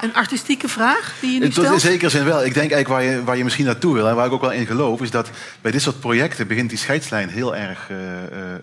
een 0.00 0.14
artistieke 0.14 0.68
vraag 0.68 1.14
die 1.20 1.32
je 1.32 1.38
nu 1.38 1.48
Tot 1.48 1.56
in 1.56 1.64
stelt? 1.64 1.80
zekere 1.80 2.10
zin 2.10 2.24
wel. 2.24 2.44
Ik 2.44 2.54
denk 2.54 2.70
eigenlijk 2.72 2.88
waar 2.88 3.02
je, 3.02 3.24
waar 3.24 3.36
je 3.36 3.44
misschien 3.44 3.64
naartoe 3.64 3.94
wil 3.94 4.08
en 4.08 4.14
waar 4.14 4.26
ik 4.26 4.32
ook 4.32 4.40
wel 4.40 4.52
in 4.52 4.66
geloof, 4.66 5.02
is 5.02 5.10
dat 5.10 5.30
bij 5.60 5.70
dit 5.70 5.82
soort 5.82 6.00
projecten 6.00 6.46
begint 6.46 6.68
die 6.68 6.78
scheidslijn 6.78 7.28
heel 7.28 7.56
erg 7.56 7.90
eh, 7.90 8.24
eh, 8.24 8.54
eh, 8.54 8.60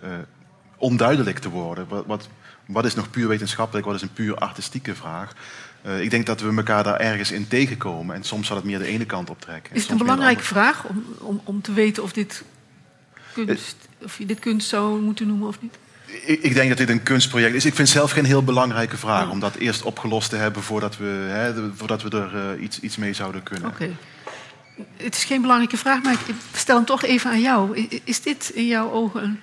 onduidelijk 0.78 1.39
te 1.39 1.50
worden. 1.50 1.88
Wat, 1.88 2.06
wat, 2.06 2.28
wat 2.66 2.86
is 2.86 2.96
nog 2.96 3.10
puur 3.10 3.28
wetenschappelijk, 3.28 3.86
wat 3.86 3.96
is 3.96 4.02
een 4.02 4.14
puur 4.14 4.36
artistieke 4.36 4.96
vraag? 4.96 5.34
Ik 6.00 6.10
denk 6.10 6.26
dat 6.26 6.41
we 6.41 6.56
elkaar 6.56 6.84
daar 6.84 7.00
ergens 7.00 7.32
in 7.32 7.48
tegenkomen 7.48 8.16
en 8.16 8.24
soms 8.24 8.48
zal 8.48 8.56
het 8.56 8.66
meer 8.66 8.80
de 8.80 8.86
ene 8.86 9.06
kant 9.06 9.30
optrekken. 9.30 9.72
en 9.72 9.76
Is 9.76 9.82
het 9.82 9.91
een 9.91 9.98
belangrijke 9.98 10.44
vraag 10.44 10.84
om, 10.84 11.06
om, 11.18 11.41
om 11.44 11.62
te 11.62 11.74
weten 11.74 12.04
of, 12.04 12.14
dit 12.14 12.44
kunst, 13.34 13.76
of 14.04 14.18
je 14.18 14.26
dit 14.26 14.39
kunst 14.39 14.68
zou 14.68 15.02
moeten 15.02 15.28
noemen 15.28 15.48
of 15.48 15.62
niet? 15.62 15.78
Ik, 16.22 16.41
ik 16.41 16.53
denk 16.53 16.70
dat 16.70 16.78
dit 16.78 16.89
een 16.89 17.03
kunstproject 17.03 17.55
is. 17.55 17.66
Ik 17.66 17.76
vind 17.76 17.89
zelf 17.89 18.11
geen 18.11 18.26
heel 18.26 18.43
belangrijke 18.43 18.97
vraag 18.97 19.30
om 19.30 19.39
dat 19.39 19.55
eerst 19.55 19.84
opgelost 19.84 20.30
te 20.30 20.36
hebben 20.36 20.64
voordat 20.64 20.97
we, 20.97 21.26
hè, 21.30 21.53
voordat 21.76 22.01
we 22.01 22.09
er 22.09 22.55
eh, 22.55 22.64
iets, 22.64 22.80
iets 22.80 22.97
mee 22.97 23.14
zouden 23.14 23.43
kunnen. 23.43 23.70
Oké. 23.70 23.89
Het 24.97 25.16
is 25.16 25.24
geen 25.24 25.41
belangrijke 25.41 25.78
vraag, 25.78 26.03
maar 26.03 26.14
ik 26.14 26.36
stel 26.53 26.76
hem 26.76 26.86
toch 26.86 27.03
even 27.03 27.32
aan 27.32 27.41
jou. 27.41 27.88
Is 28.03 28.22
dit 28.22 28.51
in 28.53 28.68
jouw 28.68 28.91
ogen 28.91 29.24
een 29.24 29.39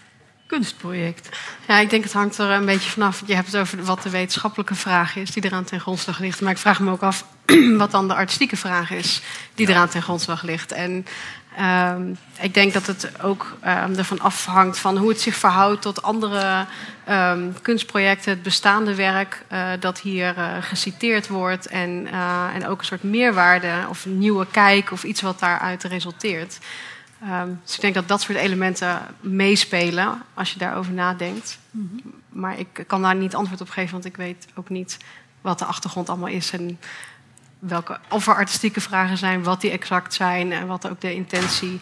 kunstproject? 0.46 1.28
Ja, 1.68 1.78
ik 1.78 1.90
denk 1.90 2.02
het 2.02 2.12
hangt 2.12 2.38
er 2.38 2.50
een 2.50 2.64
beetje 2.64 2.90
vanaf. 2.90 3.22
Je 3.26 3.34
hebt 3.34 3.46
het 3.46 3.56
over 3.56 3.84
wat 3.84 4.02
de 4.02 4.10
wetenschappelijke 4.10 4.74
vraag 4.74 5.16
is 5.16 5.30
die 5.30 5.44
eraan 5.44 5.64
ten 5.64 5.80
grondslag 5.80 6.18
ligt. 6.18 6.40
Maar 6.40 6.52
ik 6.52 6.58
vraag 6.58 6.80
me 6.80 6.90
ook 6.90 7.02
af 7.02 7.24
wat 7.76 7.90
dan 7.90 8.08
de 8.08 8.14
artistieke 8.14 8.56
vraag 8.56 8.90
is 8.90 9.22
die 9.54 9.68
eraan 9.68 9.88
ten 9.88 10.02
grondslag 10.02 10.42
ligt. 10.42 10.72
En 10.72 11.06
ehm, 11.56 12.14
ik 12.40 12.54
denk 12.54 12.72
dat 12.72 12.86
het 12.86 13.22
ook 13.22 13.56
ehm, 13.60 13.94
ervan 13.94 14.20
afhangt 14.20 14.78
van 14.78 14.96
hoe 14.96 15.08
het 15.08 15.20
zich 15.20 15.34
verhoudt 15.34 15.82
tot 15.82 16.02
andere 16.02 16.66
ehm, 17.04 17.52
kunstprojecten, 17.62 18.32
het 18.32 18.42
bestaande 18.42 18.94
werk 18.94 19.44
eh, 19.48 19.68
dat 19.80 20.00
hier 20.00 20.36
eh, 20.36 20.56
geciteerd 20.60 21.28
wordt. 21.28 21.66
En, 21.66 22.06
eh, 22.12 22.54
en 22.54 22.66
ook 22.66 22.78
een 22.78 22.84
soort 22.84 23.02
meerwaarde 23.02 23.72
of 23.88 24.04
een 24.04 24.18
nieuwe 24.18 24.46
kijk 24.50 24.90
of 24.92 25.04
iets 25.04 25.20
wat 25.20 25.38
daaruit 25.38 25.84
resulteert. 25.84 26.58
Dus 27.64 27.74
ik 27.74 27.80
denk 27.80 27.94
dat 27.94 28.08
dat 28.08 28.20
soort 28.20 28.38
elementen 28.38 29.00
meespelen 29.20 30.22
als 30.34 30.52
je 30.52 30.58
daarover 30.58 30.92
nadenkt. 30.92 31.58
Maar 32.28 32.58
ik 32.58 32.84
kan 32.86 33.02
daar 33.02 33.14
niet 33.14 33.34
antwoord 33.34 33.60
op 33.60 33.70
geven, 33.70 33.92
want 33.92 34.04
ik 34.04 34.16
weet 34.16 34.46
ook 34.54 34.68
niet 34.68 34.98
wat 35.40 35.58
de 35.58 35.64
achtergrond 35.64 36.08
allemaal 36.08 36.28
is 36.28 36.50
en 36.50 36.78
welke, 37.60 37.98
of 38.08 38.26
er 38.26 38.34
artistieke 38.34 38.80
vragen 38.80 39.18
zijn, 39.18 39.42
wat 39.42 39.60
die 39.60 39.70
exact 39.70 40.14
zijn 40.14 40.52
en 40.52 40.66
wat 40.66 40.88
ook 40.88 41.00
de 41.00 41.14
intentie 41.14 41.80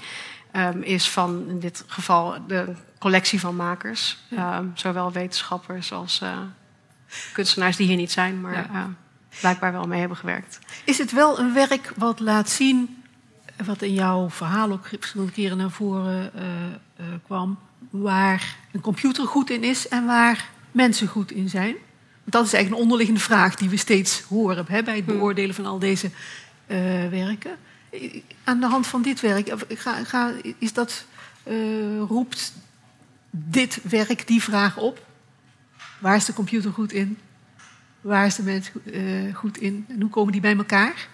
ehm, 0.51 0.81
is 0.83 1.11
van 1.11 1.45
in 1.49 1.59
dit 1.61 1.85
geval 1.87 2.47
de 2.47 2.75
collectie 2.99 3.41
van 3.41 3.57
makers. 3.57 4.19
Ehm, 4.31 4.65
zowel 4.75 5.13
wetenschappers 5.13 5.93
als 5.93 6.21
eh, 6.21 6.39
kunstenaars 7.33 7.77
die 7.77 7.87
hier 7.87 7.97
niet 7.97 8.13
zijn, 8.13 8.41
maar 8.41 8.53
Ja. 8.53 8.67
eh, 8.73 8.85
blijkbaar 9.41 9.73
wel 9.73 9.87
mee 9.87 9.99
hebben 10.01 10.19
gewerkt. 10.19 10.59
Is 10.85 10.99
het 10.99 11.13
wel 11.13 11.39
een 11.39 11.53
werk 11.55 11.93
wat 11.97 12.21
laat 12.21 12.51
zien, 12.51 13.03
wat 13.65 13.83
in 13.83 13.93
jouw 13.95 14.31
verhaal 14.31 14.71
ook 14.73 14.87
verschillende 14.87 15.33
keren 15.33 15.57
naar 15.57 15.71
voren 15.71 16.35
eh, 16.35 17.05
kwam, 17.25 17.59
waar 17.91 18.57
een 18.73 18.81
computer 18.81 19.27
goed 19.27 19.51
in 19.51 19.65
is 19.65 19.89
en 19.89 20.07
waar 20.07 20.49
mensen 20.73 21.09
goed 21.09 21.31
in 21.31 21.49
zijn? 21.49 21.75
Dat 22.31 22.47
is 22.47 22.53
eigenlijk 22.53 22.75
een 22.75 22.83
onderliggende 22.83 23.21
vraag 23.21 23.55
die 23.55 23.69
we 23.69 23.77
steeds 23.77 24.21
horen 24.21 24.65
hè, 24.69 24.83
bij 24.83 24.97
het 24.97 25.05
beoordelen 25.05 25.55
van 25.55 25.67
al 25.67 25.79
deze 25.79 26.11
eh, 26.67 26.79
werken. 27.09 27.57
Aan 28.45 28.61
de 28.61 28.67
hand 28.67 28.87
van 28.87 29.03
dit 29.03 29.21
werk, 29.21 29.55
ga, 29.69 30.05
ga, 30.05 30.33
is 30.59 30.73
dat, 30.73 31.05
eh, 31.43 31.55
roept 32.09 32.53
dit 33.31 33.81
werk 33.83 34.27
die 34.27 34.43
vraag 34.43 34.77
op? 34.77 35.07
Waar 35.99 36.17
is 36.17 36.25
de 36.25 36.33
computer 36.33 36.73
goed 36.73 36.93
in? 36.93 37.19
Waar 38.01 38.27
is 38.27 38.35
de 38.35 38.43
mens 38.43 38.71
eh, 38.93 39.35
goed 39.35 39.59
in? 39.59 39.85
En 39.89 40.01
hoe 40.01 40.11
komen 40.11 40.33
die 40.33 40.41
bij 40.41 40.57
elkaar? 40.57 41.09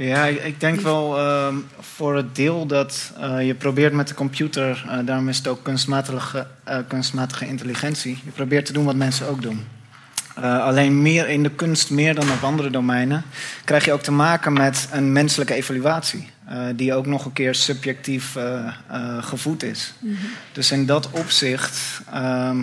Ja, 0.00 0.26
ik, 0.26 0.44
ik 0.44 0.60
denk 0.60 0.80
wel 0.80 1.18
ehm, 1.18 1.54
voor 1.80 2.16
het 2.16 2.34
deel 2.36 2.66
dat 2.66 3.12
eh, 3.18 3.46
je 3.46 3.54
probeert 3.54 3.92
met 3.92 4.08
de 4.08 4.14
computer, 4.14 4.84
eh, 4.88 4.98
daarom 5.04 5.28
is 5.28 5.36
het 5.36 5.48
ook 5.48 5.62
kunstmatige, 5.62 6.46
eh, 6.64 6.78
kunstmatige 6.88 7.46
intelligentie, 7.46 8.18
je 8.24 8.30
probeert 8.30 8.66
te 8.66 8.72
doen 8.72 8.84
wat 8.84 8.94
mensen 8.94 9.28
ook 9.28 9.42
doen. 9.42 9.66
Alleen 10.40 11.02
meer 11.02 11.28
in 11.28 11.42
de 11.42 11.50
kunst, 11.50 11.90
meer 11.90 12.14
dan 12.14 12.30
op 12.30 12.42
andere 12.42 12.70
domeinen, 12.70 13.24
krijg 13.64 13.84
je 13.84 13.92
ook 13.92 14.02
te 14.02 14.12
maken 14.12 14.52
met 14.52 14.88
een 14.92 15.12
menselijke 15.12 15.54
evaluatie. 15.54 16.28
die 16.76 16.94
ook 16.94 17.06
nog 17.06 17.24
een 17.24 17.32
keer 17.32 17.54
subjectief 17.54 18.36
gevoed 19.20 19.62
is. 19.62 19.92
Mhm. 19.98 20.14
Dus 20.52 20.70
in 20.70 20.86
dat 20.86 21.10
opzicht 21.10 22.00
ehm, 22.12 22.62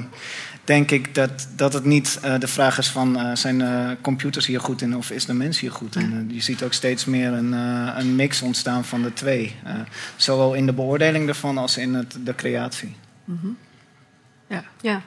denk 0.68 0.92
ik 0.92 1.16
dat, 1.16 1.48
dat 1.56 1.74
het 1.74 1.86
niet 1.86 2.20
eh, 2.22 2.40
de 2.40 2.48
vraag 2.48 2.78
is 2.78 2.90
van 2.90 3.20
eh, 3.20 3.36
zijn 3.36 3.62
eh, 3.62 3.90
computers 4.02 4.46
hier 4.46 4.60
goed 4.60 4.82
in 4.82 4.96
of 4.96 5.12
is 5.12 5.26
de 5.26 5.34
mens 5.34 5.60
hier 5.60 5.72
goed 5.72 5.96
in. 5.96 6.30
Je 6.34 6.42
ziet 6.42 6.64
ook 6.64 6.74
steeds 6.74 7.06
meer 7.06 7.34
een, 7.34 7.52
een 7.98 8.16
mix 8.16 8.42
ontstaan 8.42 8.86
van 8.86 9.02
de 9.02 9.14
twee. 9.14 9.56
Zowel 10.16 10.54
in 10.54 10.66
de 10.66 10.74
beoordeling 10.74 11.28
ervan 11.28 11.58
als 11.58 11.78
in 11.78 11.94
het, 11.94 12.18
de 12.24 12.36
creatie. 12.36 12.96
Mhm. 13.24 13.48
Ja. 14.48 14.64
Ja. 14.82 15.02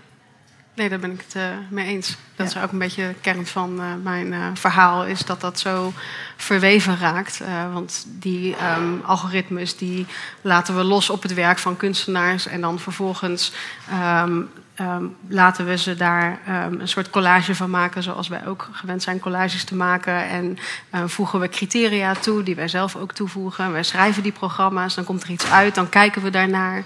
Nee, 0.74 0.88
daar 0.88 0.98
ben 0.98 1.12
ik 1.12 1.24
het 1.32 1.70
mee 1.70 1.86
eens. 1.86 2.16
Dat 2.36 2.46
is 2.46 2.56
ook 2.56 2.72
een 2.72 2.78
beetje 2.78 3.08
de 3.08 3.14
kern 3.20 3.46
van 3.46 4.02
mijn 4.02 4.56
verhaal, 4.56 5.06
is 5.06 5.24
dat 5.24 5.40
dat 5.40 5.58
zo 5.58 5.92
verweven 6.36 6.98
raakt. 6.98 7.40
Want 7.72 8.06
die 8.08 8.56
ehm, 8.56 9.00
algoritmes 9.04 9.76
die 9.76 10.06
laten 10.40 10.76
we 10.76 10.84
los 10.84 11.10
op 11.10 11.22
het 11.22 11.34
werk 11.34 11.58
van 11.58 11.76
kunstenaars 11.76 12.46
en 12.46 12.60
dan 12.60 12.78
vervolgens 12.78 13.52
ehm, 13.90 14.40
ehm, 14.74 15.04
laten 15.28 15.66
we 15.66 15.78
ze 15.78 15.94
daar 15.94 16.40
ehm, 16.46 16.80
een 16.80 16.88
soort 16.88 17.10
collage 17.10 17.54
van 17.54 17.70
maken, 17.70 18.02
zoals 18.02 18.28
wij 18.28 18.46
ook 18.46 18.68
gewend 18.72 19.02
zijn 19.02 19.20
collages 19.20 19.64
te 19.64 19.74
maken. 19.74 20.28
En 20.28 20.58
eh, 20.90 21.04
voegen 21.06 21.40
we 21.40 21.48
criteria 21.48 22.14
toe, 22.14 22.42
die 22.42 22.54
wij 22.54 22.68
zelf 22.68 22.96
ook 22.96 23.12
toevoegen. 23.12 23.72
Wij 23.72 23.82
schrijven 23.82 24.22
die 24.22 24.32
programma's, 24.32 24.94
dan 24.94 25.04
komt 25.04 25.22
er 25.22 25.30
iets 25.30 25.50
uit, 25.50 25.74
dan 25.74 25.88
kijken 25.88 26.22
we 26.22 26.30
daarnaar 26.30 26.84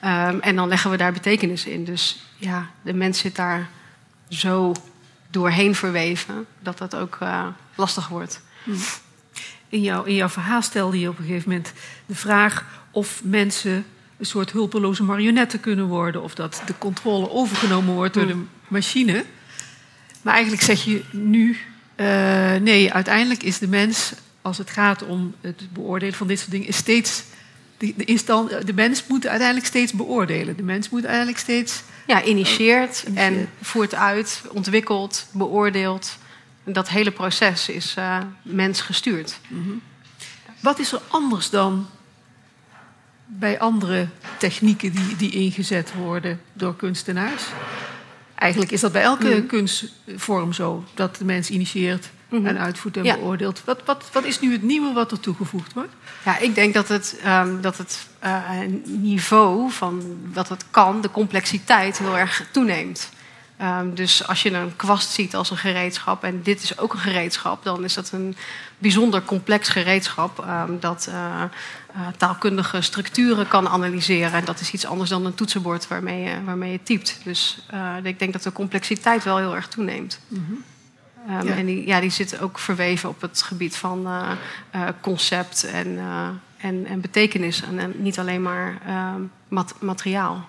ehm, 0.00 0.38
en 0.38 0.56
dan 0.56 0.68
leggen 0.68 0.90
we 0.90 0.96
daar 0.96 1.12
betekenis 1.12 1.66
in. 1.66 1.84
Dus 1.84 2.24
ja, 2.36 2.66
de 2.82 2.94
mens 2.94 3.18
zit 3.18 3.36
daar 3.36 3.68
zo 4.28 4.72
doorheen 5.30 5.74
verweven 5.74 6.46
dat 6.60 6.78
dat 6.78 6.96
ook 6.96 7.16
eh, 7.20 7.46
lastig 7.74 8.08
wordt. 8.08 8.42
In, 9.68 9.80
jouw, 9.80 10.02
in 10.02 10.14
jouw 10.14 10.28
verhaal 10.28 10.62
stelde 10.62 11.00
je 11.00 11.08
op 11.08 11.18
een 11.18 11.24
gegeven 11.24 11.48
moment 11.48 11.72
de 12.06 12.14
vraag 12.14 12.64
of 12.90 13.20
mensen 13.24 13.86
een 14.18 14.26
soort 14.26 14.52
hulpeloze 14.52 15.02
marionetten 15.02 15.60
kunnen 15.60 15.86
worden. 15.86 16.22
Of 16.22 16.34
dat 16.34 16.62
de 16.66 16.74
controle 16.78 17.30
overgenomen 17.30 17.94
wordt 17.94 18.14
door 18.14 18.26
de 18.26 18.42
machine. 18.68 19.24
Maar 20.22 20.34
eigenlijk 20.34 20.62
zeg 20.62 20.84
je 20.84 21.02
nu, 21.12 21.56
eh, 21.94 22.54
nee, 22.54 22.92
uiteindelijk 22.92 23.42
is 23.42 23.58
de 23.58 23.68
mens, 23.68 24.12
als 24.42 24.58
het 24.58 24.70
gaat 24.70 25.02
om 25.02 25.34
het 25.40 25.62
beoordelen 25.72 26.14
van 26.14 26.26
dit 26.26 26.38
soort 26.38 26.50
dingen, 26.50 26.66
is 26.66 26.76
steeds. 26.76 27.22
De, 27.78 27.94
de, 27.96 28.04
instant, 28.04 28.66
de 28.66 28.72
mens 28.72 29.04
moet 29.08 29.26
uiteindelijk 29.26 29.66
steeds 29.66 29.92
beoordelen. 29.92 30.56
De 30.56 30.62
mens 30.62 30.88
moet 30.88 31.00
uiteindelijk 31.00 31.38
steeds. 31.38 31.82
Ja, 32.06 32.22
initieert 32.22 33.04
en 33.14 33.48
voert 33.60 33.94
uit, 33.94 34.42
ontwikkelt, 34.52 35.26
beoordeelt. 35.32 36.18
En 36.64 36.72
dat 36.72 36.88
hele 36.88 37.10
proces 37.10 37.68
is 37.68 37.94
uh, 37.98 38.18
mensgestuurd. 38.42 39.38
Mhm. 39.48 39.70
Wat 40.60 40.78
is 40.78 40.92
er 40.92 41.00
anders 41.08 41.50
dan 41.50 41.86
bij 43.26 43.58
andere 43.58 44.08
technieken 44.38 44.92
die, 44.92 45.16
die 45.16 45.30
ingezet 45.30 45.92
worden 45.94 46.40
door 46.52 46.76
kunstenaars? 46.76 47.42
Eigenlijk 48.34 48.70
is 48.72 48.80
dat 48.80 48.92
bij 48.92 49.02
elke 49.02 49.28
Mhm. 49.28 49.46
kunstvorm 49.46 50.52
zo, 50.52 50.84
dat 50.94 51.16
de 51.16 51.24
mens 51.24 51.50
initieert 51.50 52.08
Mhm. 52.28 52.46
en 52.46 52.58
uitvoert 52.58 52.96
en 52.96 53.04
Ja. 53.04 53.14
beoordeelt. 53.16 53.62
Wat, 53.64 53.80
wat, 53.84 54.04
wat 54.12 54.24
is 54.24 54.40
nu 54.40 54.52
het 54.52 54.62
nieuwe 54.62 54.92
wat 54.92 55.10
er 55.12 55.20
toegevoegd 55.20 55.72
wordt? 55.72 55.92
Ja, 56.24 56.38
ik 56.38 56.54
denk 56.54 56.74
dat 56.74 56.88
het, 56.88 57.18
ehm, 57.22 57.60
dat 57.60 57.78
het 57.78 58.06
eh, 58.18 58.50
niveau 58.84 59.70
van 59.70 60.02
wat 60.32 60.48
het 60.48 60.64
kan, 60.70 61.00
de 61.00 61.10
complexiteit, 61.10 61.98
heel 61.98 62.18
erg 62.18 62.44
toeneemt. 62.50 63.10
Ehm, 63.56 63.94
dus 63.94 64.26
als 64.26 64.42
je 64.42 64.50
een 64.52 64.76
kwast 64.76 65.10
ziet 65.10 65.34
als 65.34 65.50
een 65.50 65.56
gereedschap 65.56 66.24
en 66.24 66.42
dit 66.42 66.62
is 66.62 66.78
ook 66.78 66.92
een 66.92 66.98
gereedschap, 66.98 67.64
dan 67.64 67.84
is 67.84 67.94
dat 67.94 68.10
een 68.12 68.36
bijzonder 68.78 69.22
complex 69.22 69.68
gereedschap 69.68 70.38
ehm, 70.38 70.72
dat 70.80 71.06
eh, 71.10 71.42
taalkundige 72.16 72.80
structuren 72.80 73.48
kan 73.48 73.68
analyseren. 73.68 74.32
En 74.32 74.44
dat 74.44 74.60
is 74.60 74.70
iets 74.72 74.86
anders 74.86 75.10
dan 75.10 75.26
een 75.26 75.34
toetsenbord 75.34 75.88
waarmee 75.88 76.22
je, 76.22 76.44
waarmee 76.44 76.72
je 76.72 76.82
typt. 76.82 77.18
Dus 77.24 77.58
eh, 77.70 77.94
ik 78.02 78.18
denk 78.18 78.32
dat 78.32 78.42
de 78.42 78.52
complexiteit 78.52 79.24
wel 79.24 79.36
heel 79.38 79.54
erg 79.54 79.68
toeneemt. 79.68 80.20
Ehm, 81.28 81.46
Ja. 81.46 81.54
En 81.56 81.66
die, 81.66 81.86
ja, 81.86 82.00
die 82.00 82.10
zitten 82.10 82.40
ook 82.40 82.58
verweven 82.58 83.08
op 83.08 83.20
het 83.20 83.42
gebied 83.42 83.76
van 83.76 84.06
eh, 84.06 84.30
eh, 84.70 84.88
concept 85.00 85.64
en, 85.64 85.98
eh, 85.98 86.28
en, 86.56 86.86
en 86.86 87.00
betekenis. 87.00 87.62
En, 87.62 87.78
en 87.78 87.92
niet 87.96 88.18
alleen 88.18 88.42
maar 88.42 88.78
ehm, 88.86 89.20
mat- 89.48 89.74
materiaal. 89.80 90.48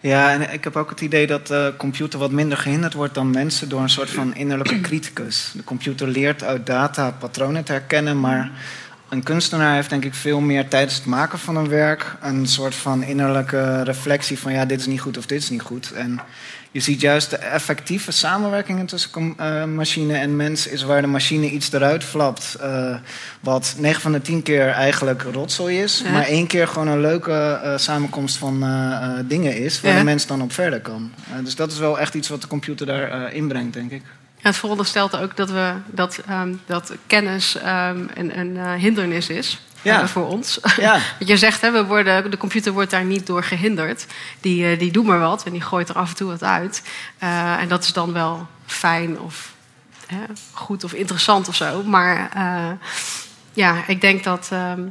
Ja, 0.00 0.32
en 0.32 0.52
ik 0.52 0.64
heb 0.64 0.76
ook 0.76 0.90
het 0.90 1.00
idee 1.00 1.26
dat 1.26 1.46
de 1.46 1.74
computer 1.76 2.18
wat 2.18 2.30
minder 2.30 2.58
gehinderd 2.58 2.94
wordt 2.94 3.14
dan 3.14 3.30
mensen 3.30 3.68
door 3.68 3.80
een 3.80 3.90
soort 3.90 4.10
van 4.10 4.34
innerlijke 4.34 4.80
criticus. 4.88 5.52
De 5.54 5.64
computer 5.64 6.08
leert 6.08 6.42
uit 6.42 6.66
data 6.66 7.10
patronen 7.10 7.64
te 7.64 7.72
herkennen, 7.72 8.20
maar 8.20 8.50
een 9.08 9.22
kunstenaar 9.22 9.74
heeft 9.74 9.90
denk 9.90 10.04
ik 10.04 10.14
veel 10.14 10.40
meer 10.40 10.68
tijdens 10.68 10.94
het 10.94 11.06
maken 11.06 11.38
van 11.38 11.56
een 11.56 11.68
werk 11.68 12.16
een 12.20 12.46
soort 12.46 12.74
van 12.74 13.02
innerlijke 13.02 13.82
reflectie 13.82 14.38
van 14.38 14.52
ja, 14.52 14.64
dit 14.64 14.80
is 14.80 14.86
niet 14.86 15.00
goed 15.00 15.18
of 15.18 15.26
dit 15.26 15.42
is 15.42 15.50
niet 15.50 15.62
goed. 15.62 15.92
En 15.92 16.20
je 16.70 16.80
ziet 16.80 17.00
juist 17.00 17.30
de 17.30 17.36
effectieve 17.36 18.10
samenwerkingen 18.12 18.86
tussen 18.86 19.34
eh, 19.36 19.64
machine 19.64 20.14
en 20.16 20.36
mens 20.36 20.66
is 20.66 20.82
waar 20.82 21.00
de 21.00 21.06
machine 21.06 21.50
iets 21.50 21.72
eruit 21.72 22.04
flapt. 22.04 22.54
eh, 22.60 22.96
wat 23.40 23.74
9 23.78 24.00
van 24.00 24.12
de 24.12 24.20
10 24.22 24.42
keer 24.42 24.68
eigenlijk 24.68 25.22
rotzooi 25.32 25.82
is, 25.82 26.00
Ja. 26.04 26.10
maar 26.10 26.24
één 26.26 26.46
keer 26.46 26.68
gewoon 26.68 26.88
een 26.88 27.00
leuke 27.00 27.60
eh, 27.62 27.76
samenkomst 27.78 28.36
van 28.36 28.58
dingen 29.28 29.56
is 29.56 29.80
waar 29.80 29.92
Ja. 29.92 29.98
de 29.98 30.04
mens 30.04 30.26
dan 30.26 30.42
op 30.42 30.52
verder 30.52 30.80
kan. 30.80 31.12
Dus 31.44 31.54
dat 31.56 31.72
is 31.72 31.78
wel 31.78 31.98
echt 31.98 32.14
iets 32.14 32.28
wat 32.28 32.40
de 32.42 32.48
computer 32.48 32.86
daar 32.86 33.32
inbrengt, 33.32 33.72
denk 33.74 33.90
ik. 33.90 34.02
Ja, 34.40 34.48
het 34.48 34.56
veronderstelt 34.56 35.16
ook 35.16 35.36
dat, 35.36 35.50
we, 35.50 35.72
dat, 35.86 36.20
ehm, 36.28 36.52
dat 36.66 36.92
kennis 37.06 37.56
ehm, 37.56 37.98
een, 38.14 38.38
een 38.38 38.78
hindernis 38.78 39.28
is 39.28 39.60
Ja. 39.82 40.08
voor 40.08 40.26
ons. 40.26 40.60
Ja. 40.76 40.92
Want 41.18 41.30
je 41.30 41.36
zegt, 41.36 41.60
hè, 41.60 41.70
we 41.70 41.84
worden, 41.84 42.30
de 42.30 42.36
computer 42.36 42.72
wordt 42.72 42.90
daar 42.90 43.04
niet 43.04 43.26
door 43.26 43.42
gehinderd. 43.42 44.06
Die, 44.40 44.70
eh, 44.70 44.78
die 44.78 44.92
doet 44.92 45.04
maar 45.04 45.18
wat 45.18 45.44
en 45.44 45.52
die 45.52 45.60
gooit 45.60 45.88
er 45.88 45.94
af 45.94 46.08
en 46.08 46.16
toe 46.16 46.28
wat 46.28 46.42
uit. 46.42 46.82
Eh, 47.18 47.60
en 47.60 47.68
dat 47.68 47.84
is 47.84 47.92
dan 47.92 48.12
wel 48.12 48.46
fijn 48.66 49.20
of 49.20 49.54
hè, 50.06 50.18
goed 50.52 50.84
of 50.84 50.92
interessant 50.92 51.48
of 51.48 51.54
zo. 51.54 51.82
Maar 51.82 52.30
eh, 52.34 52.70
ja, 53.52 53.82
ik 53.86 54.00
denk 54.00 54.24
dat 54.24 54.48
ehm, 54.52 54.82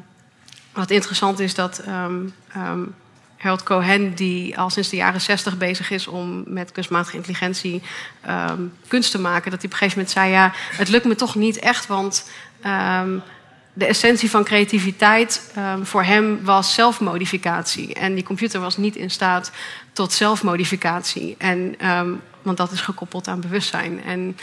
wat 0.73 0.91
interessant 0.91 1.39
is 1.39 1.53
dat 1.53 1.79
ehm, 1.79 2.85
Harold 3.37 3.63
Cohen, 3.63 4.15
die 4.15 4.59
al 4.59 4.69
sinds 4.69 4.89
de 4.89 4.95
jaren 4.95 5.21
zestig 5.21 5.57
bezig 5.57 5.89
is 5.89 6.07
om 6.07 6.43
met 6.45 6.71
kunstmatige 6.71 7.15
intelligentie 7.15 7.81
kunst 8.87 9.11
te 9.11 9.19
maken, 9.19 9.51
dat 9.51 9.61
hij 9.61 9.69
op 9.69 9.71
een 9.71 9.77
gegeven 9.77 9.97
moment 9.97 10.11
zei: 10.11 10.31
Ja, 10.31 10.51
het 10.71 10.89
lukt 10.89 11.05
me 11.05 11.15
toch 11.15 11.35
niet 11.35 11.59
echt, 11.59 11.87
want 11.87 12.29
de 13.77 13.85
essentie 13.85 14.29
van 14.29 14.43
creativiteit 14.43 15.51
ehm, 15.55 15.83
voor 15.83 16.03
hem 16.03 16.43
was 16.43 16.73
zelfmodificatie. 16.73 17.93
En 17.93 18.15
die 18.15 18.23
computer 18.23 18.59
was 18.59 18.77
niet 18.77 18.95
in 18.95 19.09
staat 19.09 19.51
tot 19.93 20.13
zelfmodificatie. 20.13 21.35
En, 21.37 21.75
ehm, 21.77 22.09
want 22.41 22.57
dat 22.57 22.71
is 22.71 22.81
gekoppeld 22.81 23.27
aan 23.27 23.41
bewustzijn. 23.41 24.03
En 24.03 24.37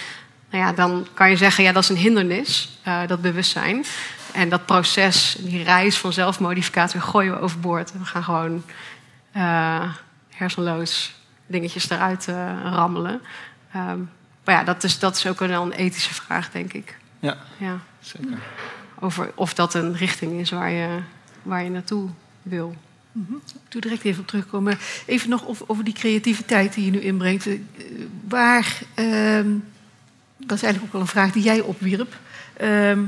nou 0.51 0.65
ja, 0.65 0.73
dan 0.73 1.07
kan 1.15 1.31
je 1.31 1.37
zeggen, 1.37 1.65
ja, 1.65 1.73
dat 1.73 1.83
is 1.83 1.89
een 1.89 1.97
hindernis, 1.97 2.79
eh, 2.83 3.07
dat 3.07 3.21
bewustzijn. 3.21 3.85
En 4.33 4.49
dat 4.49 4.67
proces, 4.67 5.37
die 5.41 5.63
reis 5.63 5.99
van 5.99 6.13
zelfmodificatie, 6.13 7.01
gooien 7.01 7.33
we 7.33 7.41
overboord. 7.41 7.93
We 7.93 8.05
gaan 8.05 8.25
gewoon 8.25 8.65
eh, 9.33 9.93
hersenloos 10.29 11.15
dingetjes 11.47 11.91
eruit 11.91 12.29
eh, 12.29 12.35
rammelen. 12.63 13.21
Ehm, 13.73 13.99
maar 14.45 14.55
ja, 14.55 14.65
dat 14.65 14.85
is, 14.85 14.99
dat 14.99 15.17
is 15.17 15.27
ook 15.27 15.39
wel 15.39 15.63
een 15.63 15.73
ethische 15.73 16.15
vraag, 16.15 16.51
denk 16.51 16.73
ik. 16.73 16.97
Ja, 17.19 17.37
Ja. 17.57 17.79
zeker. 18.01 18.39
Over 19.05 19.33
of 19.35 19.55
dat 19.55 19.75
een 19.75 19.97
richting 19.97 20.41
is 20.41 20.51
waar 20.51 20.71
je, 20.71 21.01
waar 21.43 21.65
je 21.65 21.71
naartoe 21.71 22.09
wil. 22.43 22.75
Mhm. 23.13 23.35
Ik 23.35 23.61
doe 23.69 23.81
direct 23.81 24.05
even 24.05 24.21
op 24.21 24.27
terugkomen. 24.27 24.79
Even 25.07 25.29
nog 25.29 25.47
over, 25.47 25.69
over 25.69 25.85
die 25.85 25.95
creativiteit 25.95 26.75
die 26.75 26.85
je 26.85 26.91
nu 26.91 27.01
inbrengt. 27.01 27.47
Eh, 27.47 27.59
Waar, 28.29 28.79
ehm, 28.95 29.49
dat 30.37 30.57
is 30.57 30.63
eigenlijk 30.63 30.85
ook 30.85 30.93
wel 30.93 31.01
een 31.01 31.07
vraag 31.07 31.33
die 31.33 31.43
jij 31.43 31.61
opwierp. 31.61 32.19
Ehm, 32.57 33.03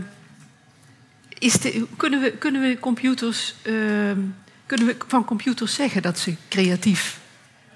is 1.38 1.52
de, 1.52 1.86
kunnen, 1.96 2.20
we, 2.20 2.30
kunnen 2.30 2.60
we 2.60 2.78
computers, 2.80 3.54
ehm, 3.62 4.20
kunnen 4.66 4.86
we 4.86 4.96
van 5.08 5.24
computers 5.24 5.74
zeggen 5.74 6.02
dat 6.02 6.18
ze 6.18 6.34
creatief 6.48 7.18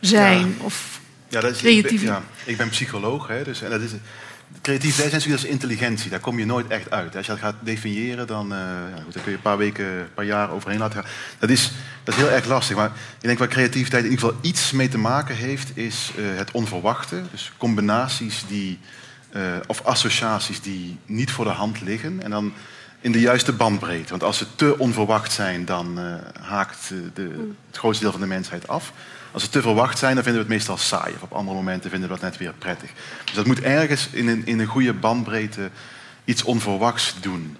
zijn? 0.00 0.54
Of 0.60 1.00
Ja, 1.28 1.40
dat 1.40 1.50
is, 1.50 1.58
creatief? 1.58 1.90
ik, 1.90 1.98
ben, 1.98 2.06
ja, 2.06 2.22
ik 2.44 2.56
ben 2.56 2.68
psycholoog, 2.68 3.26
hè, 3.28 3.44
dus 3.44 3.62
en 3.62 3.70
dat 3.70 3.80
is, 3.80 3.90
creativiteit 4.60 5.12
is 5.12 5.26
natuurlijk 5.26 5.48
intelligentie. 5.48 6.10
Daar 6.10 6.20
kom 6.20 6.38
je 6.38 6.46
nooit 6.46 6.66
echt 6.66 6.90
uit. 6.90 7.16
Als 7.16 7.26
je 7.26 7.32
dat 7.32 7.40
gaat 7.40 7.54
definiëren, 7.60 8.26
dan, 8.26 8.52
eh, 8.52 8.58
ja, 8.58 9.02
goed, 9.04 9.12
dan 9.12 9.22
kun 9.22 9.30
je 9.30 9.36
een 9.36 9.42
paar 9.42 9.56
weken, 9.56 9.86
een 9.86 10.14
paar 10.14 10.24
jaar 10.24 10.50
overheen 10.50 10.78
laten 10.78 11.02
gaan. 11.02 11.10
Dat 11.38 11.50
is, 11.50 11.72
dat 12.04 12.14
is 12.14 12.20
heel 12.20 12.30
erg 12.30 12.46
lastig. 12.46 12.76
Maar 12.76 12.92
ik 13.20 13.26
denk 13.26 13.38
waar 13.38 13.48
creativiteit 13.48 14.04
in 14.04 14.10
ieder 14.10 14.26
geval 14.26 14.40
iets 14.42 14.72
mee 14.72 14.88
te 14.88 14.98
maken 14.98 15.36
heeft, 15.36 15.76
is 15.76 16.12
eh, 16.16 16.24
het 16.36 16.50
onverwachte. 16.50 17.22
Dus 17.30 17.52
combinaties 17.56 18.44
die, 18.48 18.78
eh, 19.30 19.42
of 19.66 19.82
associaties 19.84 20.60
die 20.60 20.98
niet 21.06 21.30
voor 21.30 21.44
de 21.44 21.50
hand 21.50 21.80
liggen. 21.80 22.22
En 22.22 22.30
dan 22.30 22.52
in 23.00 23.12
de 23.12 23.20
juiste 23.20 23.52
bandbreedte. 23.52 24.10
Want 24.10 24.22
als 24.22 24.38
ze 24.38 24.46
te 24.54 24.78
onverwacht 24.78 25.32
zijn, 25.32 25.64
dan 25.64 25.98
haakt 26.40 26.92
de, 27.14 27.50
het 27.66 27.78
grootste 27.78 28.02
deel 28.02 28.12
van 28.12 28.20
de 28.20 28.26
mensheid 28.26 28.68
af. 28.68 28.92
Als 29.32 29.42
ze 29.42 29.48
te 29.48 29.62
verwacht 29.62 29.98
zijn, 29.98 30.14
dan 30.14 30.24
vinden 30.24 30.42
we 30.42 30.48
het 30.48 30.56
meestal 30.58 30.76
saai. 30.76 31.14
Of 31.14 31.22
op 31.22 31.32
andere 31.32 31.56
momenten 31.56 31.90
vinden 31.90 32.08
we 32.08 32.14
dat 32.14 32.24
net 32.24 32.38
weer 32.38 32.52
prettig. 32.58 32.90
Dus 33.24 33.34
dat 33.34 33.46
moet 33.46 33.60
ergens 33.60 34.08
in 34.12 34.28
een, 34.28 34.46
in 34.46 34.58
een 34.58 34.66
goede 34.66 34.92
bandbreedte 34.92 35.70
iets 36.24 36.42
onverwachts 36.42 37.14
doen. 37.20 37.56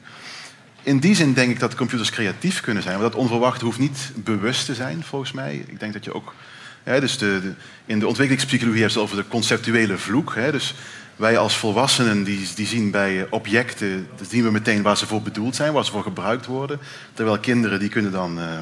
In 0.83 0.99
die 0.99 1.15
zin 1.15 1.33
denk 1.33 1.51
ik 1.51 1.59
dat 1.59 1.75
computers 1.75 2.11
creatief 2.11 2.61
kunnen 2.61 2.83
zijn. 2.83 2.95
Maar 2.95 3.11
dat 3.11 3.21
onverwacht 3.21 3.61
hoeft 3.61 3.79
niet 3.79 4.13
bewust 4.15 4.67
te 4.67 4.75
zijn, 4.75 5.05
volgens 5.05 5.33
mij. 5.33 5.65
Ik 5.67 5.81
denk 5.81 5.93
dat 5.93 6.05
je 6.05 6.15
ook... 6.15 6.35
Hè, 6.83 7.01
dus 7.01 7.19
de, 7.19 7.53
in 7.87 7.99
de 7.99 8.07
ontwikkelingspsychologie 8.07 8.81
hebben 8.81 8.93
ze 8.93 8.99
het 9.01 9.09
over 9.11 9.23
de 9.23 9.31
conceptuele 9.31 9.99
vloek. 9.99 10.35
Hè, 10.35 10.53
dus 10.53 10.75
wij 11.17 11.39
als 11.39 11.57
volwassenen 11.57 12.25
die, 12.25 12.49
die 12.55 12.67
zien 12.67 12.91
bij 12.91 13.27
objecten... 13.31 14.09
zien 14.29 14.45
we 14.45 14.51
meteen 14.51 14.83
waar 14.83 14.97
ze 14.97 15.07
voor 15.07 15.23
bedoeld 15.23 15.57
zijn, 15.57 15.73
waar 15.73 15.85
ze 15.85 15.91
voor 15.91 16.03
gebruikt 16.03 16.47
worden. 16.47 16.79
Terwijl 17.15 17.39
kinderen 17.39 17.79
die 17.79 17.89
kunnen 17.89 18.13
dan... 18.13 18.41
eh, 18.41 18.59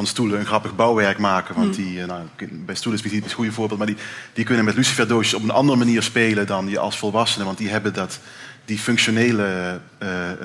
van 0.00 0.08
stoelen 0.08 0.40
een 0.40 0.46
grappig 0.46 0.76
bouwwerk 0.76 1.18
maken. 1.18 1.54
Want 1.54 1.76
Hmm. 1.76 1.84
die, 1.84 2.00
eh, 2.00 2.06
nou, 2.06 2.22
bij 2.36 2.74
stoelen 2.74 2.98
is 2.98 3.02
misschien 3.02 3.12
niet 3.12 3.24
het 3.24 3.32
goede 3.32 3.52
voorbeeld, 3.52 3.78
maar 3.78 3.86
die, 3.86 3.96
die 4.32 4.44
kunnen 4.44 4.64
met 4.64 4.74
luciferdoosjes 4.74 5.34
op 5.34 5.42
een 5.42 5.50
andere 5.50 5.78
manier 5.78 6.02
spelen 6.02 6.46
dan 6.46 6.68
je 6.68 6.78
als 6.78 6.98
volwassenen. 6.98 7.46
Want 7.46 7.58
die 7.58 7.68
hebben 7.68 7.92
dat, 7.92 8.18
die 8.64 8.78
functionele 8.78 9.80
eh, 9.98 10.30
eh, 10.30 10.36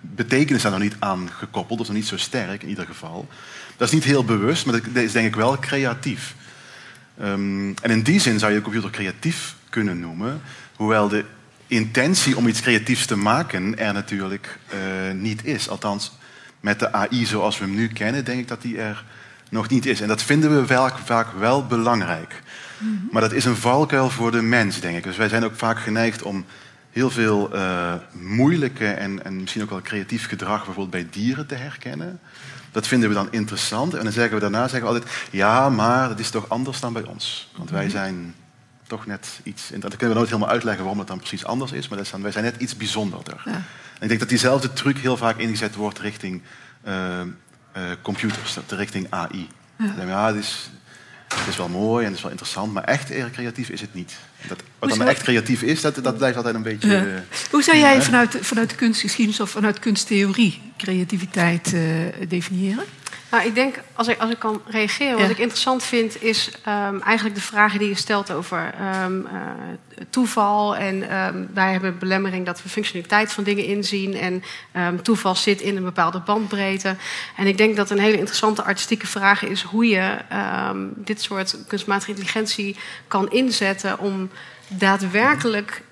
betekenis 0.00 0.62
daar 0.62 0.70
nog 0.70 0.80
niet 0.80 0.96
aan 0.98 1.30
gekoppeld, 1.38 1.80
of 1.80 1.86
nog 1.86 1.96
niet 1.96 2.06
zo 2.06 2.16
sterk 2.16 2.62
in 2.62 2.68
ieder 2.68 2.86
geval. 2.86 3.28
Dat 3.76 3.88
is 3.88 3.94
niet 3.94 4.04
heel 4.04 4.24
bewust, 4.24 4.66
maar 4.66 4.80
dat 4.92 5.02
is 5.02 5.12
denk 5.12 5.26
ik 5.26 5.34
wel 5.34 5.58
creatief. 5.58 6.34
Ehm, 7.18 7.72
en 7.82 7.90
in 7.90 8.02
die 8.02 8.20
zin 8.20 8.38
zou 8.38 8.52
je 8.52 8.58
de 8.58 8.64
computer 8.64 8.90
creatief 8.90 9.54
kunnen 9.68 10.00
noemen, 10.00 10.40
hoewel 10.76 11.08
de 11.08 11.24
intentie 11.66 12.36
om 12.36 12.46
iets 12.46 12.60
creatiefs 12.60 13.06
te 13.06 13.16
maken 13.16 13.78
er 13.78 13.92
natuurlijk 13.92 14.58
niet 15.14 15.44
is. 15.44 15.68
Althans, 15.68 16.12
met 16.62 16.78
de 16.78 16.92
AI 16.92 17.26
zoals 17.26 17.58
we 17.58 17.64
hem 17.64 17.74
nu 17.74 17.88
kennen, 17.88 18.24
denk 18.24 18.40
ik 18.40 18.48
dat 18.48 18.62
die 18.62 18.78
er 18.78 19.04
nog 19.50 19.68
niet 19.68 19.86
is. 19.86 20.00
En 20.00 20.08
dat 20.08 20.22
vinden 20.22 20.60
we 20.60 20.66
vaak, 20.66 20.98
vaak 20.98 21.26
wel 21.38 21.66
belangrijk. 21.66 22.42
Maar 23.10 23.22
dat 23.22 23.32
is 23.32 23.44
een 23.44 23.56
valkuil 23.56 24.10
voor 24.10 24.30
de 24.30 24.42
mens, 24.42 24.80
denk 24.80 24.96
ik. 24.96 25.02
Dus 25.02 25.16
wij 25.16 25.28
zijn 25.28 25.44
ook 25.44 25.56
vaak 25.56 25.78
geneigd 25.78 26.22
om 26.22 26.44
heel 26.90 27.10
veel 27.10 27.54
eh, 27.54 27.94
moeilijke 28.12 28.86
en, 28.86 29.24
en 29.24 29.40
misschien 29.40 29.62
ook 29.62 29.70
wel 29.70 29.82
creatief 29.82 30.28
gedrag 30.28 30.64
bijvoorbeeld 30.64 30.90
bij 30.90 31.06
dieren 31.10 31.46
te 31.46 31.54
herkennen. 31.54 32.20
Dat 32.70 32.86
vinden 32.86 33.08
we 33.08 33.14
dan 33.14 33.28
interessant. 33.30 33.94
En 33.94 34.04
dan 34.04 34.12
zeggen 34.12 34.34
we 34.34 34.40
daarna 34.40 34.68
zeggen 34.68 34.88
we 34.88 34.94
altijd, 34.94 35.26
ja, 35.30 35.68
maar 35.68 36.08
dat 36.08 36.18
is 36.18 36.30
toch 36.30 36.48
anders 36.48 36.80
dan 36.80 36.92
bij 36.92 37.04
ons. 37.04 37.50
Want 37.56 37.70
wij 37.70 37.88
zijn 37.88 38.34
toch 38.92 39.06
net 39.06 39.40
iets... 39.42 39.72
En 39.72 39.80
dat 39.80 39.90
kunnen 39.96 40.08
we 40.08 40.14
nooit 40.14 40.28
helemaal 40.30 40.52
uitleggen 40.52 40.80
waarom 40.82 40.98
het 40.98 41.08
dan 41.08 41.18
precies 41.18 41.44
anders 41.44 41.72
is. 41.72 41.88
Maar 41.88 41.96
dat 41.96 42.06
is 42.06 42.12
dan, 42.12 42.22
wij 42.22 42.32
zijn 42.32 42.44
net 42.44 42.56
iets 42.58 42.76
bijzonderder. 42.76 43.42
En 43.44 43.62
ik 44.00 44.08
denk 44.08 44.20
dat 44.20 44.28
diezelfde 44.28 44.72
truc 44.72 44.98
heel 44.98 45.16
vaak 45.16 45.38
ingezet 45.38 45.74
wordt 45.74 45.98
richting 45.98 46.42
eh, 46.82 47.20
eh, 47.20 47.26
computers, 48.02 48.56
richting 48.68 49.06
AI. 49.10 49.48
Ja. 49.78 49.94
Dan 49.96 50.06
Ja, 50.06 50.26
het 50.26 50.36
is, 50.36 50.70
het 51.34 51.46
is 51.48 51.56
wel 51.56 51.68
mooi 51.68 52.00
en 52.00 52.06
het 52.08 52.16
is 52.16 52.22
wel 52.22 52.30
interessant, 52.30 52.72
maar 52.72 52.84
echt 52.84 53.10
creatief 53.32 53.68
is 53.68 53.80
het 53.80 53.94
niet. 53.94 54.14
Dat, 54.48 54.62
wat 54.78 54.88
dan 54.88 54.98
zou- 54.98 55.10
echt 55.10 55.22
creatief 55.22 55.62
is, 55.62 55.80
dat, 55.80 55.94
dat 56.02 56.16
blijft 56.16 56.36
altijd 56.36 56.54
een 56.54 56.62
beetje... 56.62 56.88
Ja. 56.88 57.04
eh, 57.04 57.20
Hoe 57.50 57.62
zou 57.62 57.78
jij 57.78 58.02
vanuit, 58.02 58.36
vanuit 58.40 58.70
de 58.70 58.76
kunstgeschiedenis 58.76 59.40
of 59.40 59.50
vanuit 59.50 59.78
kunsttheorie 59.78 60.60
creativiteit 60.76 61.74
definiëren? 62.28 62.84
Nou, 63.32 63.44
ik 63.44 63.54
denk, 63.54 63.80
als 63.94 64.08
ik, 64.08 64.18
als 64.18 64.30
ik 64.30 64.38
kan 64.38 64.62
reageren, 64.66 65.12
wat 65.12 65.26
Ja. 65.26 65.30
ik 65.30 65.38
interessant 65.38 65.84
vind, 65.84 66.22
is 66.22 66.50
ehm, 66.64 66.98
eigenlijk 67.00 67.34
de 67.34 67.42
vragen 67.42 67.78
die 67.78 67.88
je 67.88 67.94
stelt 67.94 68.30
over 68.32 68.74
ehm, 68.78 69.26
eh, 69.26 69.40
toeval. 70.10 70.76
En 70.76 71.08
ehm, 71.10 71.44
wij 71.54 71.72
hebben 71.72 71.98
belemmering 71.98 72.46
dat 72.46 72.62
we 72.62 72.68
functionaliteit 72.68 73.32
van 73.32 73.44
dingen 73.44 73.64
inzien. 73.64 74.14
En 74.14 74.42
toeval 75.02 75.34
zit 75.34 75.60
in 75.60 75.76
een 75.76 75.82
bepaalde 75.84 76.20
bandbreedte. 76.20 76.96
En 77.36 77.46
ik 77.46 77.56
denk 77.58 77.76
dat 77.76 77.90
een 77.90 77.98
hele 77.98 78.16
interessante 78.18 78.62
artistieke 78.62 79.06
vraag 79.06 79.44
is 79.44 79.62
hoe 79.62 79.86
je 79.88 80.16
dit 80.94 81.22
soort 81.22 81.56
kunstmatige 81.68 82.10
intelligentie 82.10 82.76
kan 83.08 83.30
inzetten 83.30 83.98
om 83.98 84.30
daadwerkelijk 84.68 85.82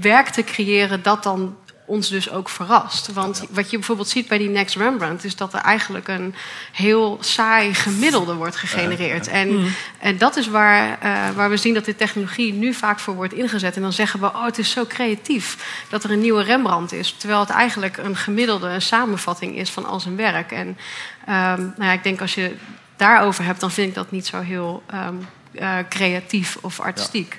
werk 0.00 0.28
te 0.28 0.44
creëren 0.44 1.02
dat 1.02 1.22
dan 1.22 1.56
ons 1.86 2.08
dus 2.08 2.30
ook 2.30 2.48
verrast. 2.48 3.12
Want 3.12 3.44
wat 3.50 3.70
je 3.70 3.76
bijvoorbeeld 3.76 4.08
ziet 4.08 4.28
bij 4.28 4.38
die 4.38 4.48
Next 4.48 4.76
Rembrandt... 4.76 5.24
is 5.24 5.36
dat 5.36 5.52
er 5.52 5.60
eigenlijk 5.60 6.08
een 6.08 6.34
heel 6.72 7.18
saai 7.20 7.74
gemiddelde 7.74 8.34
wordt 8.34 8.56
gegenereerd. 8.56 9.28
En, 9.28 9.54
Mm. 9.56 9.72
en 9.98 10.18
dat 10.18 10.36
is 10.36 10.48
waar, 10.48 10.98
eh, 11.00 11.30
waar 11.34 11.50
we 11.50 11.56
zien 11.56 11.74
dat 11.74 11.84
de 11.84 11.96
technologie 11.96 12.52
nu 12.52 12.74
vaak 12.74 12.98
voor 12.98 13.14
wordt 13.14 13.32
ingezet. 13.32 13.76
En 13.76 13.82
dan 13.82 13.92
zeggen 13.92 14.20
we, 14.20 14.26
oh, 14.26 14.44
het 14.44 14.58
is 14.58 14.70
zo 14.70 14.84
creatief 14.86 15.82
dat 15.88 16.04
er 16.04 16.10
een 16.10 16.20
nieuwe 16.20 16.42
Rembrandt 16.42 16.92
is. 16.92 17.14
Terwijl 17.18 17.40
het 17.40 17.50
eigenlijk 17.50 17.96
een 17.96 18.16
gemiddelde 18.16 18.68
een 18.68 18.82
samenvatting 18.82 19.56
is 19.56 19.70
van 19.70 19.86
al 19.86 20.00
zijn 20.00 20.16
werk. 20.16 20.52
En 20.52 20.78
ehm, 21.26 21.60
nou 21.60 21.84
ja, 21.84 21.92
ik 21.92 22.02
denk 22.02 22.20
als 22.20 22.34
je 22.34 22.54
daarover 22.96 23.44
hebt... 23.44 23.60
dan 23.60 23.70
vind 23.70 23.88
ik 23.88 23.94
dat 23.94 24.10
niet 24.10 24.26
zo 24.26 24.40
heel 24.40 24.82
ehm, 24.86 25.14
eh, 25.54 25.78
creatief 25.88 26.56
of 26.60 26.80
artistiek. 26.80 27.38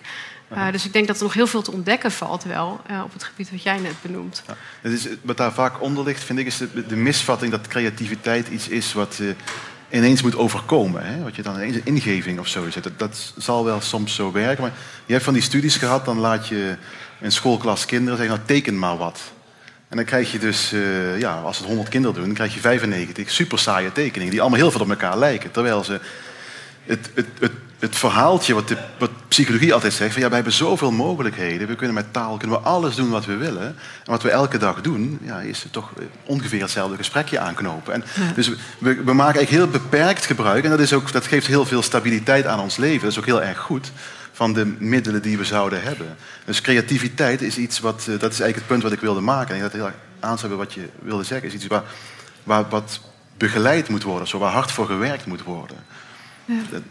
Eh, 0.50 0.72
dus 0.72 0.86
ik 0.86 0.94
denk 0.94 1.08
dat 1.08 1.18
er 1.18 1.24
nog 1.24 1.34
heel 1.34 1.48
veel 1.48 1.62
te 1.62 1.72
ontdekken 1.72 2.12
valt 2.12 2.44
wel 2.44 2.82
eh, 2.88 3.02
op 3.04 3.14
het 3.14 3.24
gebied 3.24 3.52
wat 3.52 3.64
jij 3.64 3.78
net 3.78 4.02
benoemt. 4.02 4.44
Het 4.82 4.94
is, 4.94 5.08
wat 5.22 5.38
daar 5.38 5.54
vaak 5.54 5.82
onder 5.82 6.04
ligt, 6.04 6.24
vind 6.24 6.40
ik, 6.40 6.46
is 6.46 6.58
de, 6.88 6.96
misvatting 6.96 7.52
dat 7.52 7.68
creativiteit 7.68 8.48
iets 8.48 8.68
is 8.68 8.94
wat 8.94 9.20
eh, 9.22 9.98
ineens 10.00 10.22
moet 10.22 10.36
overkomen. 10.36 11.06
Hè? 11.06 11.24
Wat 11.24 11.36
je 11.36 11.42
dan 11.42 11.56
ineens 11.56 11.76
een 11.76 11.86
ingeving 11.86 12.40
of 12.40 12.48
zo 12.48 12.66
is. 12.66 12.76
Dat, 12.98 13.34
zal 13.38 13.66
wel 13.66 13.82
soms 13.82 14.16
zo 14.16 14.32
werken. 14.32 14.64
Maar 14.64 14.74
je 15.06 15.12
hebt 15.12 15.26
van 15.26 15.34
die 15.34 15.44
studies 15.44 15.76
gehad, 15.76 16.06
dan 16.06 16.18
laat 16.18 16.48
je 16.48 16.76
een 17.22 17.32
schoolklas 17.32 17.86
kinderen 17.86 18.18
zeggen, 18.18 18.36
nou 18.36 18.48
teken 18.48 18.80
maar 18.80 18.98
wat. 18.98 19.20
En 19.88 19.96
dan 19.96 20.06
krijg 20.06 20.32
je 20.32 20.40
dus, 20.40 20.72
eh, 20.72 21.20
ja, 21.20 21.40
als 21.42 21.58
het 21.58 21.68
100 21.68 21.90
kinderen 21.90 22.16
doen, 22.16 22.26
dan 22.26 22.36
krijg 22.36 22.54
je 22.54 22.60
95 22.60 23.32
super 23.32 23.60
saaie 23.60 23.92
tekeningen 23.92 24.32
die 24.32 24.42
allemaal 24.42 24.60
heel 24.60 24.72
veel 24.72 24.82
op 24.82 24.90
elkaar 24.90 25.18
lijken. 25.18 25.52
Terwijl 25.52 25.84
ze 25.84 26.00
het, 26.86 27.10
het, 27.14 27.28
het, 27.40 27.52
het 27.80 27.96
verhaaltje 27.96 28.54
wat, 28.54 28.68
de, 28.68 28.78
wat 28.98 29.10
psychologie 29.28 29.74
altijd 29.74 29.94
zegt, 29.94 30.12
van 30.12 30.22
ja, 30.22 30.28
wij 30.28 30.36
hebben 30.36 30.54
zoveel 30.54 30.92
mogelijkheden, 30.92 31.68
we 31.68 31.76
kunnen 31.76 31.96
met 31.96 32.14
taal 32.14 32.38
kunnen 32.38 32.58
we 32.58 32.64
alles 32.64 32.96
doen 32.96 33.10
wat 33.10 33.26
we 33.26 33.36
willen. 33.36 33.66
En 33.66 33.76
wat 34.12 34.24
we 34.24 34.30
elke 34.30 34.58
dag 34.58 34.82
doen, 34.82 35.20
ja, 35.22 35.40
is 35.40 35.66
toch 35.72 35.94
ongeveer 36.26 36.62
hetzelfde 36.62 36.98
gesprekje 36.98 37.40
aanknopen. 37.40 37.94
En 37.94 38.04
Ja. 38.16 38.32
Dus 38.36 38.48
we, 38.48 38.56
we 38.80 39.14
maken 39.14 39.36
eigenlijk 39.36 39.50
heel 39.50 39.82
beperkt 39.82 40.26
gebruik, 40.26 40.64
en 40.64 40.70
dat, 40.70 40.80
is 40.80 40.94
ook, 40.94 41.12
dat 41.12 41.28
geeft 41.28 41.48
heel 41.48 41.66
veel 41.66 41.82
stabiliteit 41.82 42.46
aan 42.46 42.60
ons 42.60 42.78
leven. 42.78 43.02
Dat 43.02 43.12
is 43.12 43.18
ook 43.18 43.26
heel 43.26 43.44
erg 43.44 43.60
goed 43.60 43.92
van 44.32 44.54
de 44.54 44.66
middelen 44.80 45.22
die 45.22 45.38
we 45.38 45.46
zouden 45.46 45.84
hebben. 45.84 46.18
Dus 46.46 46.62
creativiteit 46.62 47.42
is 47.42 47.58
iets 47.58 47.80
wat, 47.80 48.00
eh, 48.00 48.06
dat 48.06 48.32
is 48.32 48.40
eigenlijk 48.40 48.56
het 48.56 48.68
punt 48.68 48.84
wat 48.84 48.92
ik 48.92 49.00
wilde 49.00 49.22
maken. 49.22 49.50
En 49.50 49.56
ik 49.56 49.62
dat 49.62 49.72
heel 49.72 49.86
erg 49.86 49.96
aansluit 50.20 50.56
wat 50.56 50.74
je 50.74 50.90
wilde 51.00 51.24
zeggen, 51.24 51.48
is 51.48 51.54
iets 51.54 51.68
waar, 51.68 51.84
waar 52.44 52.70
wat 52.70 53.00
begeleid 53.38 53.90
moet 53.90 54.04
worden, 54.04 54.28
zo 54.28 54.40
waar 54.40 54.52
hard 54.52 54.72
voor 54.72 54.86
gewerkt 54.86 55.26
moet 55.26 55.44
worden. 55.44 55.78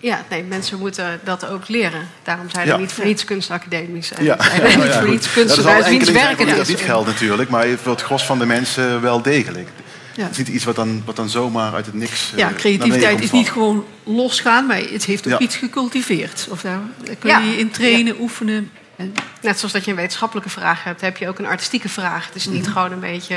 Ja, 0.01 0.25
nee, 0.31 0.43
mensen 0.43 0.79
moeten 0.79 1.21
dat 1.25 1.47
ook 1.47 1.69
leren. 1.69 2.09
Daarom 2.23 2.51
zijn 2.51 2.67
er 2.67 2.73
Ja. 2.73 2.79
niet 2.79 2.93
voor 2.93 3.05
niets 3.05 3.25
kunstacademies. 3.25 4.13
En 4.13 4.25
Ja. 4.25 4.43
zijn 4.43 4.61
er 4.63 4.69
niet 4.79 4.87
ja, 4.87 4.99
voor 5.01 5.09
Ja, 5.09 5.15
er 5.15 5.23
zal 5.23 5.33
kunstenaars 5.33 5.89
wiens 5.89 6.11
werk 6.11 6.37
voor 6.37 6.47
het 6.47 6.57
dat 6.57 6.69
is. 6.69 6.69
niet 6.69 6.81
geldt 6.85 7.07
natuurlijk, 7.07 7.51
maar 7.51 7.67
voor 7.83 7.93
het 7.93 8.03
gros 8.03 8.25
van 8.25 8.39
de 8.39 8.47
mensen 8.47 9.01
wel 9.01 9.23
degelijk. 9.23 9.69
Ja. 10.15 10.23
Het 10.23 10.31
is 10.33 10.39
niet 10.39 10.49
iets 10.49 10.65
wat 10.65 10.77
dan, 10.77 11.03
wat 11.05 11.17
dan 11.17 11.29
zomaar 11.29 11.75
uit 11.75 11.87
het 11.87 11.95
niks. 11.95 12.31
eh, 12.33 12.39
Ja, 12.39 12.45
naar 12.49 12.55
creativiteit 12.59 13.21
is 13.21 13.31
niet 13.31 13.51
gewoon 13.51 13.85
losgaan, 14.05 14.67
maar 14.67 14.77
het 14.79 15.05
heeft 15.05 15.25
ook 15.27 15.33
Ja. 15.33 15.39
iets 15.39 15.57
gecultiveerd. 15.57 16.47
Of 16.51 16.61
daar, 16.61 16.79
daar 17.05 17.15
kun 17.17 17.31
Ja. 17.31 17.39
je 17.39 17.59
in 17.59 17.71
trainen, 17.71 18.21
oefenen. 18.21 18.71
En, 18.97 19.15
Net 19.43 19.57
zoals 19.59 19.73
dat 19.73 19.85
je 19.85 19.91
een 19.91 19.97
wetenschappelijke 19.97 20.51
vraag 20.51 20.85
hebt, 20.85 21.01
heb 21.01 21.17
je 21.17 21.29
ook 21.29 21.39
een 21.39 21.47
artistieke 21.47 21.89
vraag. 21.89 22.27
Het 22.27 22.35
is 22.35 22.47
niet 22.47 22.63
Mhm. 22.63 22.71
gewoon 22.73 22.93
een 22.93 23.01
beetje 23.01 23.37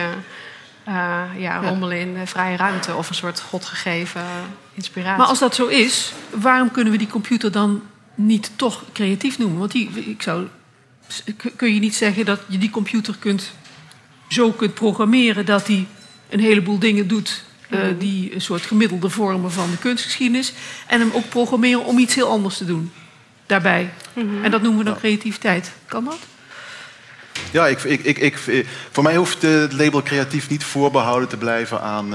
eh, 0.83 1.21
ja, 1.37 1.57
rommelen 1.61 1.99
in 1.99 2.13
de 2.13 2.27
vrije 2.27 2.57
ruimte 2.57 2.95
of 2.95 3.09
een 3.09 3.15
soort 3.15 3.39
godgegeven 3.49 4.21
inspiratie. 4.79 5.17
maar 5.17 5.27
als 5.27 5.39
dat 5.39 5.55
zo 5.55 5.65
is, 5.67 6.11
waarom 6.29 6.71
kunnen 6.71 6.91
we 6.91 6.97
die 6.99 7.07
computer 7.07 7.51
dan 7.51 7.81
niet 8.15 8.51
toch 8.55 8.83
creatief 8.93 9.37
noemen? 9.37 9.59
Want 9.59 9.71
die, 9.71 9.89
ik 9.89 10.21
zou, 10.21 10.47
kun 11.55 11.73
je 11.73 11.79
niet 11.79 11.95
zeggen 11.95 12.25
dat 12.25 12.39
je 12.47 12.57
die 12.57 12.69
computer 12.69 13.15
kunt, 13.19 13.51
zo 14.29 14.51
kunt 14.51 14.73
programmeren 14.73 15.45
dat 15.45 15.65
die 15.65 15.87
een 16.29 16.39
heleboel 16.39 16.79
dingen 16.79 17.07
doet. 17.07 17.43
eh, 17.69 17.79
Mhm. 17.79 17.97
die 17.97 18.33
een 18.35 18.41
soort 18.41 18.61
gemiddelde 18.61 19.09
vormen 19.09 19.51
van 19.51 19.71
de 19.71 19.77
kunstgeschiedenis. 19.77 20.53
En 20.87 20.99
hem 20.99 21.11
ook 21.13 21.29
programmeren 21.29 21.85
om 21.85 21.97
iets 21.97 22.15
heel 22.15 22.29
anders 22.29 22.57
te 22.57 22.65
doen. 22.65 22.91
Daarbij. 23.45 23.89
Mhm. 24.13 24.43
En 24.43 24.51
dat 24.51 24.61
noemen 24.61 24.79
we 24.79 24.85
dan 24.89 24.97
creativiteit. 24.97 25.71
Kan 25.85 26.05
dat? 26.05 26.17
Ja, 27.51 27.67
ik, 27.67 27.83
ik, 27.83 28.03
ik, 28.03 28.17
ik, 28.17 28.65
voor 28.91 29.03
mij 29.03 29.15
hoeft 29.15 29.43
eh, 29.43 29.51
het 29.51 29.73
label 29.73 30.03
creatief 30.03 30.49
niet 30.49 30.63
voorbehouden 30.63 31.29
te 31.29 31.37
blijven 31.37 31.81
aan 31.81 32.13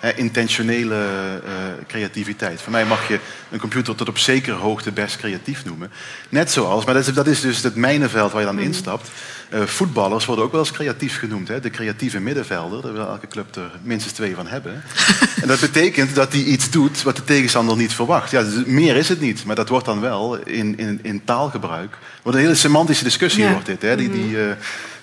eh, 0.00 0.18
intentionele 0.18 0.94
eh, 0.94 1.52
creativiteit. 1.86 2.60
Voor 2.62 2.72
mij 2.72 2.84
mag 2.84 3.08
je 3.08 3.18
een 3.50 3.58
computer 3.58 3.94
tot 3.94 4.08
op 4.08 4.18
zekere 4.18 4.56
hoogte 4.56 4.92
best 4.92 5.16
creatief 5.16 5.64
noemen. 5.64 5.90
Net 6.28 6.50
zoals, 6.50 6.84
maar 6.84 6.94
dat 6.94 7.06
is, 7.06 7.14
dat 7.14 7.26
is 7.26 7.40
dus 7.40 7.62
het 7.62 7.74
mijnenveld 7.74 8.32
waar 8.32 8.40
je 8.40 8.46
dan 8.46 8.58
instapt. 8.58 9.10
Eh, 9.50 9.62
voetballers 9.62 10.24
worden 10.24 10.44
ook 10.44 10.50
wel 10.52 10.60
eens 10.60 10.72
creatief 10.72 11.18
genoemd. 11.18 11.48
Hè? 11.48 11.60
De 11.60 11.70
creatieve 11.70 12.20
middenvelder, 12.20 12.82
daar 12.82 12.92
wil 12.92 13.06
elke 13.06 13.26
club 13.26 13.54
er 13.56 13.70
minstens 13.82 14.14
twee 14.14 14.34
van 14.34 14.46
hebben. 14.46 14.82
en 15.42 15.48
dat 15.48 15.60
betekent 15.60 16.14
dat 16.14 16.32
hij 16.32 16.42
iets 16.42 16.70
doet 16.70 17.02
wat 17.02 17.16
de 17.16 17.24
tegenstander 17.24 17.76
niet 17.76 17.92
verwacht. 17.92 18.30
Ja, 18.30 18.42
dus 18.42 18.64
meer 18.66 18.96
is 18.96 19.08
het 19.08 19.20
niet, 19.20 19.44
maar 19.44 19.56
dat 19.56 19.68
wordt 19.68 19.86
dan 19.86 20.00
wel 20.00 20.36
in, 20.36 20.78
in, 20.78 20.98
in 21.02 21.24
taalgebruik. 21.24 21.96
Wordt 22.22 22.38
een 22.38 22.44
hele 22.44 22.56
semantische 22.56 23.04
discussie 23.04 23.42
Ja. 23.42 23.50
wordt 23.50 23.66
dit. 23.66 23.82
Hè? 23.82 23.96
Die, 23.96 24.10
die, 24.10 24.44
eh, 24.44 24.52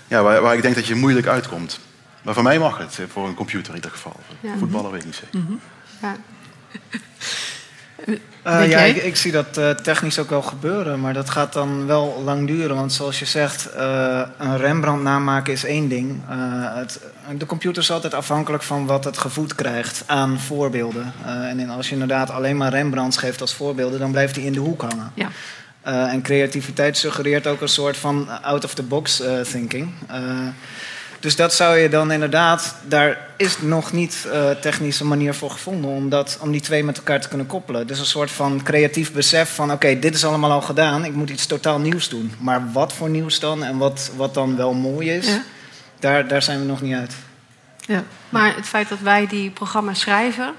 ja, 0.07 0.21
waar, 0.23 0.41
waar 0.41 0.55
ik 0.55 0.61
denk 0.61 0.75
dat 0.75 0.85
je 0.87 0.95
moeilijk 0.95 1.27
uitkomt. 1.27 1.79
Maar 2.21 2.33
voor 2.33 2.43
mij 2.43 2.59
mag 2.59 2.77
het, 2.77 2.97
eh, 2.99 3.05
voor 3.11 3.27
een 3.27 3.33
computer 3.33 3.69
in 3.69 3.75
ieder 3.75 3.91
geval. 3.91 4.15
Ja. 4.39 4.57
Voetballer 4.57 4.91
weet 4.91 4.99
ik 4.99 5.05
niet 5.05 5.15
zeker. 5.31 5.39
Ja. 6.01 6.15
Uh, 8.07 8.15
ja, 8.43 8.65
jij? 8.65 8.89
ik, 8.89 8.95
ik 9.03 9.15
zie 9.15 9.31
dat 9.31 9.57
eh, 9.57 9.69
technisch 9.69 10.19
ook 10.19 10.29
wel 10.29 10.41
gebeuren, 10.41 10.99
maar 10.99 11.13
dat 11.13 11.29
gaat 11.29 11.53
dan 11.53 11.85
wel 11.85 12.21
lang 12.25 12.47
duren. 12.47 12.75
Want 12.75 12.93
zoals 12.93 13.19
je 13.19 13.25
zegt, 13.25 13.65
eh, 13.71 14.21
een 14.37 14.57
Rembrandt 14.57 15.03
namaken 15.03 15.53
is 15.53 15.63
één 15.63 15.87
ding. 15.89 16.21
Eh, 16.29 16.35
het, 16.75 16.99
de 17.37 17.45
computer 17.45 17.81
is 17.81 17.91
altijd 17.91 18.13
afhankelijk 18.13 18.63
van 18.63 18.85
wat 18.85 19.03
het 19.03 19.17
gevoed 19.17 19.55
krijgt 19.55 20.03
aan 20.05 20.39
voorbeelden. 20.39 21.13
Eh, 21.25 21.31
en 21.49 21.59
in- 21.59 21.69
als 21.69 21.87
je 21.87 21.93
inderdaad 21.93 22.29
alleen 22.29 22.57
maar 22.57 22.71
Rembrandts 22.71 23.17
geeft 23.17 23.41
als 23.41 23.53
voorbeelden, 23.55 23.99
dan 23.99 24.11
blijft 24.11 24.35
hij 24.35 24.45
in 24.45 24.53
de 24.53 24.59
hoek 24.59 24.81
hangen. 24.81 25.11
Ja. 25.13 25.29
Eh, 25.87 26.11
en 26.13 26.21
creativiteit 26.21 26.97
suggereert 26.97 27.47
ook 27.47 27.61
een 27.61 27.67
soort 27.67 27.97
van 27.97 28.41
out-of-the-box 28.41 29.19
eh, 29.21 29.39
thinking. 29.39 29.91
Eh, 30.07 30.47
dus 31.19 31.35
dat 31.35 31.53
zou 31.53 31.77
je 31.77 31.89
dan 31.89 32.11
inderdaad, 32.11 32.75
daar 32.87 33.27
is 33.37 33.61
nog 33.61 33.91
niet 33.91 34.27
eh 34.31 34.49
technische 34.49 35.05
manier 35.05 35.33
voor 35.33 35.51
gevonden 35.51 35.89
om, 35.91 36.09
dat, 36.09 36.37
om 36.41 36.51
die 36.51 36.61
twee 36.61 36.83
met 36.83 36.97
elkaar 36.97 37.21
te 37.21 37.27
kunnen 37.27 37.47
koppelen. 37.47 37.87
Dus 37.87 37.99
een 37.99 38.05
soort 38.05 38.31
van 38.31 38.61
creatief 38.63 39.11
besef 39.13 39.55
van 39.55 39.71
oké, 39.71 39.99
dit 39.99 40.15
is 40.15 40.25
allemaal 40.25 40.51
al 40.51 40.61
gedaan, 40.61 41.05
ik 41.05 41.13
moet 41.13 41.29
iets 41.29 41.45
totaal 41.45 41.79
nieuws 41.79 42.09
doen. 42.09 42.33
Maar 42.39 42.71
wat 42.71 42.93
voor 42.93 43.09
nieuws 43.09 43.39
dan 43.39 43.63
en 43.63 43.77
wat, 43.77 44.11
wat 44.15 44.33
dan 44.33 44.55
wel 44.55 44.73
mooi 44.73 45.09
is, 45.11 45.27
Ja. 45.27 45.43
daar, 45.99 46.27
daar 46.27 46.41
zijn 46.41 46.59
we 46.59 46.65
nog 46.65 46.81
niet 46.81 46.95
uit. 46.95 47.13
Ja. 47.77 48.03
Maar 48.29 48.55
het 48.55 48.65
feit 48.65 48.89
dat 48.89 48.99
wij 48.99 49.27
die 49.27 49.49
programma's 49.49 49.99
schrijven, 49.99 50.53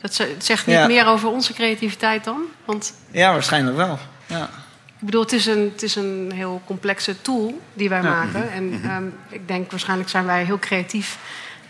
dat 0.00 0.26
zegt 0.38 0.66
niet 0.66 0.76
Ja. 0.76 0.86
meer 0.86 1.06
over 1.06 1.28
onze 1.28 1.52
creativiteit 1.52 2.24
dan? 2.24 2.40
Want 2.64 2.92
Ja, 3.10 3.32
waarschijnlijk 3.32 3.76
wel. 3.76 3.98
Ja. 4.30 4.50
ik 4.86 5.06
bedoel, 5.06 5.22
het 5.22 5.32
is 5.32 5.46
een, 5.46 5.70
het 5.72 5.82
is 5.82 5.94
een 5.96 6.30
heel 6.34 6.62
complexe 6.66 7.22
tool 7.22 7.60
die 7.74 7.88
wij 7.88 8.02
Ja. 8.02 8.08
maken. 8.10 8.52
En 8.52 8.80
ehm, 8.84 9.04
ik 9.28 9.48
denk 9.48 9.70
waarschijnlijk 9.70 10.08
zijn 10.10 10.26
wij 10.26 10.44
heel 10.44 10.58
creatief 10.58 11.18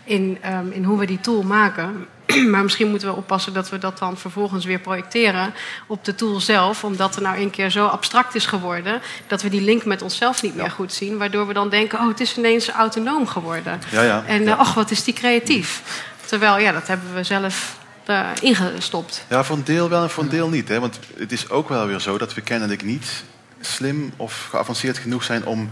in, 0.03 0.37
ehm, 0.41 0.71
in 0.71 0.83
hoe 0.83 0.99
we 0.99 1.05
die 1.05 1.19
tool 1.19 1.43
maken. 1.43 2.05
maar 2.51 2.63
misschien 2.63 2.89
moeten 2.89 3.07
we 3.07 3.15
oppassen 3.15 3.53
dat 3.53 3.69
we 3.69 3.77
dat 3.77 3.97
dan 3.97 4.17
vervolgens 4.17 4.65
weer 4.65 4.79
projecteren 4.79 5.53
op 5.87 6.05
de 6.05 6.15
tool 6.15 6.39
zelf. 6.39 6.83
Omdat 6.83 7.15
het 7.15 7.23
nou 7.23 7.37
een 7.39 7.49
keer 7.49 7.69
zo 7.69 7.85
abstract 7.85 8.35
is 8.35 8.45
geworden 8.45 9.01
dat 9.27 9.41
we 9.41 9.49
die 9.49 9.61
link 9.61 9.85
met 9.85 10.01
onszelf 10.01 10.41
niet 10.41 10.55
meer 10.55 10.71
goed 10.71 10.93
zien. 10.93 11.17
Waardoor 11.17 11.47
we 11.47 11.53
dan 11.53 11.69
denken, 11.69 11.99
oh, 11.99 12.07
het 12.07 12.19
is 12.19 12.37
ineens 12.37 12.69
autonoom 12.69 13.27
geworden. 13.27 13.81
Ja, 13.91 14.01
ja. 14.01 14.23
En 14.25 14.47
eh, 14.47 14.59
ach, 14.59 14.73
wat 14.73 14.91
is 14.91 15.03
die 15.03 15.13
creatief. 15.13 15.81
Terwijl, 16.25 16.57
ja, 16.59 16.71
dat 16.71 16.87
hebben 16.87 17.13
we 17.13 17.23
zelf 17.23 17.77
eh, 18.05 18.29
ingestopt. 18.41 19.25
Ja, 19.29 19.43
voor 19.43 19.55
een 19.55 19.63
deel 19.63 19.89
wel 19.89 20.03
en 20.03 20.09
voor 20.09 20.23
een 20.23 20.29
deel 20.29 20.49
niet. 20.49 20.67
Hè? 20.67 20.79
Want 20.79 20.99
het 21.17 21.31
is 21.31 21.49
ook 21.49 21.69
wel 21.69 21.85
weer 21.85 21.99
zo 21.99 22.17
dat 22.17 22.33
we 22.33 22.41
kennelijk 22.41 22.83
niet 22.83 23.23
slim 23.59 24.13
of 24.17 24.47
geavanceerd 24.49 24.97
genoeg 24.97 25.23
zijn 25.23 25.45
om, 25.45 25.71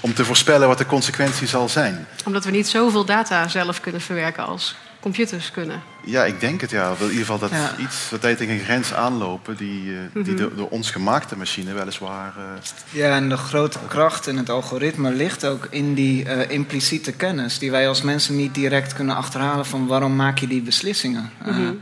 om 0.00 0.14
te 0.14 0.24
voorspellen 0.24 0.68
wat 0.68 0.78
de 0.78 0.86
consequentie 0.86 1.46
zal 1.46 1.68
zijn. 1.68 2.06
Omdat 2.24 2.44
we 2.44 2.50
niet 2.50 2.68
zoveel 2.68 3.04
data 3.04 3.48
zelf 3.48 3.80
kunnen 3.80 4.00
verwerken 4.00 4.46
als 4.46 4.76
computers 5.02 5.50
kunnen. 5.50 5.82
Ja, 6.04 6.24
ik 6.24 6.40
denk 6.40 6.60
het 6.60 6.70
ja. 6.70 6.90
Of 6.92 6.98
In 6.98 7.04
ieder 7.04 7.18
geval 7.20 7.38
dat 7.38 7.50
Ja. 7.50 7.74
iets 7.78 8.08
dat 8.10 8.20
wij 8.20 8.34
tegen 8.34 8.54
een 8.54 8.60
grens 8.64 8.94
aanlopen 8.94 9.56
die, 9.56 9.92
eh, 9.92 9.98
die 10.24 10.32
Mhm. 10.34 10.36
door, 10.42 10.54
door 10.56 10.68
ons 10.68 10.90
gemaakte 10.90 11.36
machine 11.36 11.72
weliswaar. 11.72 12.32
eh, 12.36 12.44
Ja, 12.90 13.16
en 13.16 13.28
de 13.28 13.36
grote 13.36 13.78
kracht 13.88 14.26
in 14.26 14.36
het 14.36 14.50
algoritme 14.50 15.10
ligt 15.12 15.44
ook 15.44 15.66
in 15.70 15.94
die 15.94 16.24
eh, 16.24 16.50
impliciete 16.54 17.12
kennis, 17.12 17.58
die 17.58 17.70
wij 17.70 17.88
als 17.88 18.02
mensen 18.02 18.36
niet 18.36 18.54
direct 18.54 18.92
kunnen 18.94 19.16
achterhalen 19.16 19.66
van 19.66 19.86
waarom 19.86 20.16
maak 20.16 20.38
je 20.38 20.46
die 20.46 20.62
beslissingen. 20.62 21.30
Eh, 21.44 21.56
Mhm. 21.56 21.72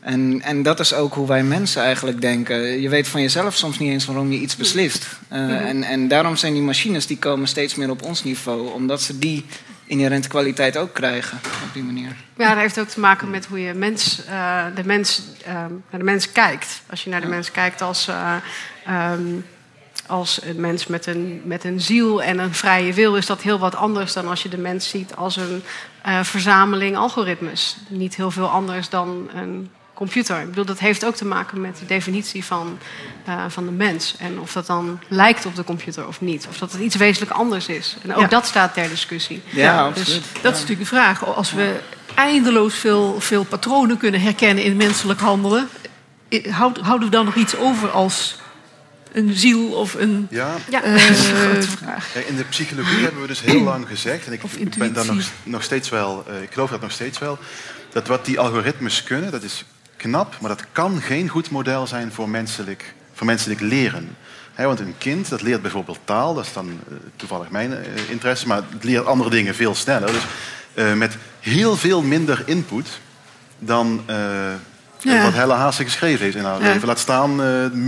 en, 0.00 0.40
en 0.42 0.62
dat 0.62 0.80
is 0.80 0.94
ook 0.94 1.14
hoe 1.14 1.26
wij 1.28 1.44
mensen 1.44 1.82
eigenlijk 1.82 2.20
denken. 2.20 2.80
Je 2.80 2.88
weet 2.88 3.08
van 3.08 3.20
jezelf 3.20 3.54
soms 3.56 3.78
niet 3.78 3.90
eens 3.90 4.04
waarom 4.04 4.32
je 4.32 4.38
iets 4.38 4.56
beslist. 4.56 5.06
Eh, 5.28 5.40
Mhm. 5.40 5.50
en, 5.50 5.82
en 5.82 6.08
daarom 6.08 6.36
zijn 6.36 6.52
die 6.52 6.62
machines 6.62 7.06
die 7.06 7.18
komen 7.18 7.48
steeds 7.48 7.74
meer 7.74 7.90
op 7.90 8.02
ons 8.02 8.24
niveau, 8.24 8.72
omdat 8.72 9.02
ze 9.02 9.18
die 9.18 9.44
inherente 9.86 10.28
kwaliteit 10.28 10.76
ook 10.76 10.92
krijgen 10.92 11.38
op 11.66 11.72
die 11.72 11.82
manier. 11.82 12.16
Ja, 12.36 12.48
dat 12.48 12.58
heeft 12.58 12.80
ook 12.80 12.88
te 12.88 13.00
maken 13.00 13.30
met 13.30 13.46
hoe 13.46 13.60
je 13.60 13.74
mens, 13.74 14.24
eh, 14.24 14.64
de, 14.74 14.84
mens, 14.84 15.22
eh, 15.44 15.52
naar 15.52 15.98
de 15.98 16.04
mens 16.04 16.32
kijkt. 16.32 16.82
Als 16.90 17.04
je 17.04 17.10
naar 17.10 17.20
de 17.20 17.26
mens 17.26 17.50
kijkt 17.50 17.82
als, 17.82 18.08
eh, 18.08 18.34
ehm, 18.84 19.22
als 20.06 20.42
een 20.42 20.60
mens 20.60 20.86
met 20.86 21.06
een, 21.06 21.42
met 21.44 21.64
een 21.64 21.80
ziel 21.80 22.22
en 22.22 22.38
een 22.38 22.54
vrije 22.54 22.92
wil, 22.92 23.16
is 23.16 23.26
dat 23.26 23.42
heel 23.42 23.58
wat 23.58 23.74
anders 23.74 24.12
dan 24.12 24.28
als 24.28 24.42
je 24.42 24.48
de 24.48 24.58
mens 24.58 24.88
ziet 24.88 25.16
als 25.16 25.36
een 25.36 25.62
verzameling 26.24 26.96
algoritmes. 26.96 27.76
Niet 27.88 28.16
heel 28.16 28.30
veel 28.30 28.48
anders 28.48 28.88
dan 28.88 29.30
een 29.34 29.70
computer. 29.94 30.40
Ik 30.40 30.48
bedoel, 30.48 30.64
dat 30.64 30.78
heeft 30.78 31.04
ook 31.04 31.14
te 31.16 31.24
maken 31.24 31.60
met 31.60 31.78
de 31.78 31.86
definitie 31.86 32.44
van, 32.44 32.78
eh, 33.24 33.44
van 33.48 33.64
de 33.64 33.70
mens. 33.70 34.14
En 34.18 34.40
of 34.40 34.52
dat 34.52 34.66
dan 34.66 35.00
lijkt 35.08 35.46
op 35.46 35.54
de 35.56 35.64
computer 35.64 36.06
of 36.06 36.20
niet. 36.20 36.46
Of 36.48 36.58
dat 36.58 36.72
het 36.72 36.80
iets 36.80 36.96
wezenlijk 36.96 37.32
anders 37.32 37.66
is. 37.66 37.96
En 38.02 38.14
ook 38.14 38.20
Ja. 38.20 38.26
dat 38.26 38.46
staat 38.46 38.74
ter 38.74 38.88
discussie. 38.88 39.42
Ja, 39.50 39.88
Dus 39.90 39.98
absoluut. 40.00 40.24
dat 40.42 40.52
is 40.54 40.60
natuurlijk 40.60 40.90
de 40.90 40.96
vraag. 40.96 41.24
Als 41.24 41.52
we 41.52 41.80
eindeloos 42.14 42.74
veel, 42.74 43.20
veel 43.20 43.44
patronen 43.44 43.96
kunnen 43.96 44.20
herkennen 44.20 44.64
in 44.64 44.76
menselijk 44.76 45.20
handelen, 45.20 45.68
houden 46.50 47.00
we 47.00 47.08
dan 47.08 47.24
nog 47.24 47.34
iets 47.34 47.56
over 47.56 47.90
als 47.90 48.36
een 49.12 49.34
ziel 49.34 49.68
of 49.72 49.94
een. 49.94 50.26
Ja, 50.30 50.54
Ja. 50.70 50.82
eh, 50.82 50.94
grote 51.42 51.68
vraag. 51.76 52.14
In 52.26 52.36
de 52.36 52.44
psychologie 52.44 53.02
hebben 53.02 53.20
we 53.20 53.26
dus 53.26 53.40
heel 53.40 53.60
lang 53.72 53.86
gezegd, 53.88 54.26
en 54.26 54.32
ik, 54.32 54.44
Of 54.44 54.52
ben 54.78 54.92
daar 54.92 55.06
nog, 55.06 55.24
nog 55.42 55.62
steeds 55.62 55.88
wel, 55.88 56.24
eh, 56.28 56.42
ik 56.42 56.52
geloof 56.52 56.70
dat 56.70 56.80
nog 56.80 56.92
steeds 56.92 57.18
wel, 57.18 57.38
dat 57.92 58.06
wat 58.06 58.24
die 58.24 58.38
algoritmes 58.38 59.02
kunnen, 59.02 59.30
dat 59.30 59.42
is 59.42 59.64
knap, 60.08 60.36
maar 60.40 60.50
dat 60.50 60.64
kan 60.72 61.00
geen 61.00 61.28
goed 61.28 61.50
model 61.50 61.86
zijn 61.86 62.12
voor 62.12 62.28
menselijk, 62.28 62.94
voor 63.12 63.26
menselijk 63.26 63.60
leren. 63.60 64.16
Want 64.56 64.80
een 64.80 64.94
kind 64.98 65.28
dat 65.28 65.42
leert 65.42 65.62
bijvoorbeeld 65.62 65.98
taal, 66.04 66.34
dat 66.34 66.44
is 66.44 66.52
dan 66.52 66.68
eh, 66.88 66.94
toevallig 67.16 67.50
mijn 67.50 67.72
eh, 67.72 68.10
interesse, 68.10 68.46
maar 68.46 68.62
het 68.72 68.84
leert 68.84 69.06
andere 69.06 69.30
dingen 69.30 69.54
veel 69.54 69.74
sneller. 69.74 70.12
Dus 70.12 70.22
eh, 70.74 70.92
met 70.92 71.16
heel 71.40 71.76
veel 71.76 72.02
minder 72.02 72.42
input 72.46 73.00
dan 73.58 74.02
Ja. 74.98 75.22
wat 75.22 75.32
Helle 75.34 75.52
Haase 75.54 75.84
geschreven 75.84 76.24
heeft 76.24 76.36
in 76.36 76.44
haar 76.44 76.62
Ja. 76.62 76.72
leven. 76.72 76.88
Laat 76.88 76.98
staan 76.98 77.36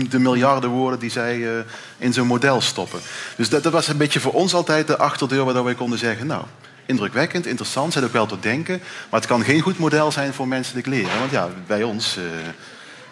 de 0.08 0.18
miljarden 0.18 0.70
woorden 0.70 0.98
die 0.98 1.10
zij 1.10 1.64
in 1.98 2.12
zo'n 2.12 2.26
model 2.26 2.60
stoppen. 2.60 3.00
Dus 3.36 3.48
dat, 3.48 3.62
dat 3.62 3.72
was 3.72 3.88
een 3.88 3.96
beetje 3.96 4.20
voor 4.20 4.32
ons 4.32 4.54
altijd 4.54 4.86
de 4.86 4.98
achterdeur 4.98 5.44
waardoor 5.44 5.64
wij 5.64 5.74
konden 5.74 5.98
zeggen... 5.98 6.26
nou, 6.26 6.44
indrukwekkend, 6.86 7.46
interessant, 7.46 7.92
zet 7.92 8.04
ook 8.04 8.12
wel 8.12 8.26
tot 8.26 8.42
denken... 8.42 8.78
maar 9.10 9.20
het 9.20 9.28
kan 9.28 9.44
geen 9.44 9.60
goed 9.60 9.78
model 9.78 10.12
zijn 10.12 10.34
voor 10.34 10.48
menselijk 10.48 10.86
leren. 10.86 11.18
Want 11.18 11.30
ja, 11.30 11.48
bij 11.66 11.82
ons... 11.82 12.16
eh, 12.16 12.24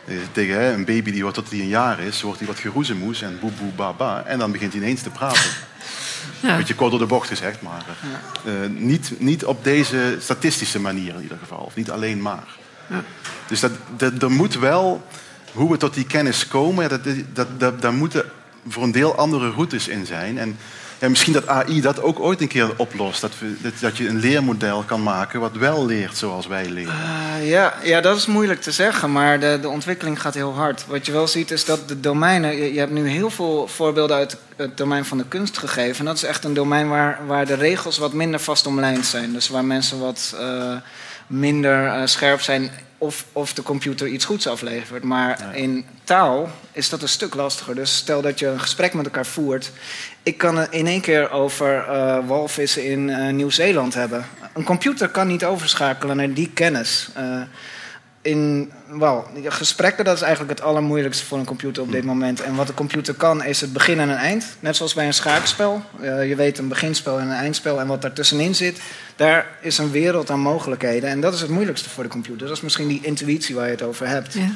eh, 0.06 0.16
tegen 0.32 0.54
hè, 0.54 0.72
een 0.72 0.84
baby 0.84 1.10
die 1.10 1.22
wordt 1.22 1.36
tot 1.36 1.50
hij 1.50 1.60
een 1.60 1.68
jaar 1.68 2.00
is, 2.00 2.22
wordt 2.22 2.38
hij 2.38 2.48
wat 2.48 2.58
geroezemoes 2.58 3.22
en 3.22 3.38
boe 3.40 3.50
boe 3.50 3.72
ba 3.72 3.92
ba. 3.92 4.22
En 4.26 4.38
dan 4.38 4.52
begint 4.52 4.72
hij 4.72 4.82
ineens 4.82 5.02
te 5.02 5.10
praten. 5.10 5.50
Ja. 6.40 6.56
Beetje 6.56 6.74
kort 6.74 6.90
door 6.90 7.00
de 7.00 7.06
bocht 7.06 7.28
gezegd, 7.28 7.62
maar 7.62 7.84
eh, 8.44 8.52
niet, 8.68 9.12
niet 9.18 9.44
op 9.44 9.64
deze 9.64 10.16
statistische 10.20 10.80
manier 10.80 11.14
in 11.14 11.22
ieder 11.22 11.38
geval. 11.38 11.58
Of 11.58 11.74
niet 11.74 11.90
alleen 11.90 12.22
maar. 12.22 12.46
Ja. 12.86 13.02
Dus 13.46 13.60
dat, 13.60 13.70
dat, 13.96 14.22
er 14.22 14.30
moet 14.30 14.54
wel, 14.54 15.06
hoe 15.52 15.70
we 15.70 15.76
tot 15.76 15.94
die 15.94 16.06
kennis 16.06 16.48
komen, 16.48 16.88
dat, 16.88 17.00
dat, 17.32 17.60
dat, 17.60 17.82
daar 17.82 17.92
moeten 17.92 18.24
voor 18.68 18.82
een 18.82 18.92
deel 18.92 19.16
andere 19.16 19.50
routes 19.50 19.88
in 19.88 20.06
zijn. 20.06 20.38
En 20.38 20.56
ja, 21.04 21.10
misschien 21.10 21.32
dat 21.32 21.46
AI 21.46 21.80
dat 21.80 22.02
ook 22.02 22.20
ooit 22.20 22.40
een 22.40 22.48
keer 22.48 22.70
oplost. 22.76 23.20
Dat, 23.20 23.32
we, 23.38 23.56
dat, 23.60 23.72
dat 23.80 23.96
je 23.96 24.08
een 24.08 24.18
leermodel 24.18 24.82
kan 24.82 25.02
maken 25.02 25.40
wat 25.40 25.56
wel 25.56 25.86
leert 25.86 26.16
zoals 26.16 26.46
wij 26.46 26.68
leren. 26.68 26.92
Eh, 26.92 27.48
ja, 27.48 27.74
ja, 27.82 28.00
dat 28.00 28.16
is 28.16 28.26
moeilijk 28.26 28.60
te 28.60 28.72
zeggen, 28.72 29.12
maar 29.12 29.40
de, 29.40 29.58
de 29.60 29.68
ontwikkeling 29.68 30.20
gaat 30.20 30.34
heel 30.34 30.54
hard. 30.54 30.86
Wat 30.86 31.06
je 31.06 31.12
wel 31.12 31.26
ziet 31.26 31.50
is 31.50 31.64
dat 31.64 31.88
de 31.88 32.00
domeinen... 32.00 32.56
Je, 32.56 32.72
je 32.72 32.78
hebt 32.78 32.92
nu 32.92 33.08
heel 33.08 33.30
veel 33.30 33.68
voorbeelden 33.68 34.16
uit 34.16 34.36
het 34.56 34.76
domein 34.76 35.04
van 35.04 35.18
de 35.18 35.28
kunst 35.28 35.58
gegeven. 35.58 35.98
En 35.98 36.04
dat 36.04 36.16
is 36.16 36.24
echt 36.24 36.44
een 36.44 36.54
domein 36.54 36.88
waar, 36.88 37.18
waar 37.26 37.46
de 37.46 37.54
regels 37.54 37.98
wat 37.98 38.12
minder 38.12 38.40
vast 38.40 38.66
omlijnd 38.66 39.06
zijn. 39.06 39.32
Dus 39.32 39.48
waar 39.48 39.64
mensen 39.64 39.98
wat 39.98 40.34
eh, 40.38 40.76
minder 41.26 41.86
eh, 41.86 42.02
scherp 42.04 42.40
zijn 42.40 42.70
of, 43.04 43.24
of 43.32 43.54
de 43.54 43.62
computer 43.62 44.06
iets 44.06 44.24
goeds 44.24 44.46
aflevert. 44.46 45.02
Maar 45.02 45.56
in 45.56 45.86
taal 46.04 46.50
is 46.72 46.88
dat 46.88 47.02
een 47.02 47.08
stuk 47.08 47.34
lastiger. 47.34 47.74
Dus 47.74 47.96
stel 47.96 48.22
dat 48.22 48.38
je 48.38 48.46
een 48.46 48.60
gesprek 48.60 48.94
met 48.94 49.04
elkaar 49.04 49.26
voert. 49.26 49.72
Ik 50.22 50.38
kan 50.38 50.56
het 50.56 50.72
in 50.72 50.86
één 50.86 51.00
keer 51.00 51.30
over 51.30 51.78
eh, 51.78 52.26
walvissen 52.26 52.84
in 52.84 53.10
eh, 53.10 53.32
Nieuw-Zeeland 53.32 53.94
hebben. 53.94 54.26
Een 54.54 54.64
computer 54.64 55.08
kan 55.08 55.26
niet 55.26 55.44
overschakelen 55.44 56.16
naar 56.16 56.32
die 56.32 56.50
kennis. 56.54 57.08
Eh, 57.14 57.42
in 58.24 58.72
wel, 58.86 59.26
gesprekken, 59.44 60.04
dat 60.04 60.16
is 60.16 60.22
eigenlijk 60.22 60.58
het 60.58 60.68
allermoeilijkste 60.68 61.24
voor 61.24 61.38
een 61.38 61.44
computer 61.44 61.82
op 61.82 61.92
dit 61.92 62.04
moment. 62.04 62.40
En 62.40 62.54
wat 62.54 62.66
de 62.66 62.74
computer 62.74 63.14
kan, 63.14 63.44
is 63.44 63.60
het 63.60 63.72
begin 63.72 64.00
en 64.00 64.08
een 64.08 64.16
eind. 64.16 64.56
Net 64.60 64.76
zoals 64.76 64.94
bij 64.94 65.06
een 65.06 65.14
schaakspel. 65.14 65.82
Eh, 66.00 66.28
je 66.28 66.34
weet 66.34 66.58
een 66.58 66.68
beginspel 66.68 67.18
en 67.18 67.26
een 67.26 67.36
eindspel 67.36 67.80
en 67.80 67.86
wat 67.86 68.02
daartussenin 68.02 68.54
zit. 68.54 68.80
Daar 69.16 69.58
is 69.60 69.78
een 69.78 69.90
wereld 69.90 70.30
aan 70.30 70.40
mogelijkheden. 70.40 71.10
En 71.10 71.20
dat 71.20 71.34
is 71.34 71.40
het 71.40 71.50
moeilijkste 71.50 71.88
voor 71.88 72.02
de 72.02 72.08
computer. 72.08 72.46
Dat 72.46 72.56
is 72.56 72.62
misschien 72.62 72.88
die 72.88 73.00
intuïtie 73.02 73.54
waar 73.54 73.64
je 73.64 73.70
het 73.70 73.82
over 73.82 74.08
hebt. 74.08 74.32
Ja. 74.32 74.50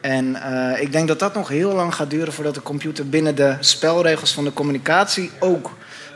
En 0.00 0.42
eh, 0.42 0.82
ik 0.82 0.92
denk 0.92 1.08
dat 1.08 1.18
dat 1.18 1.34
nog 1.34 1.48
heel 1.48 1.72
lang 1.72 1.94
gaat 1.94 2.10
duren 2.10 2.32
voordat 2.32 2.54
de 2.54 2.62
computer 2.62 3.08
binnen 3.08 3.34
de 3.34 3.56
spelregels 3.60 4.32
van 4.32 4.44
de 4.44 4.52
communicatie 4.52 5.30
ook 5.38 5.70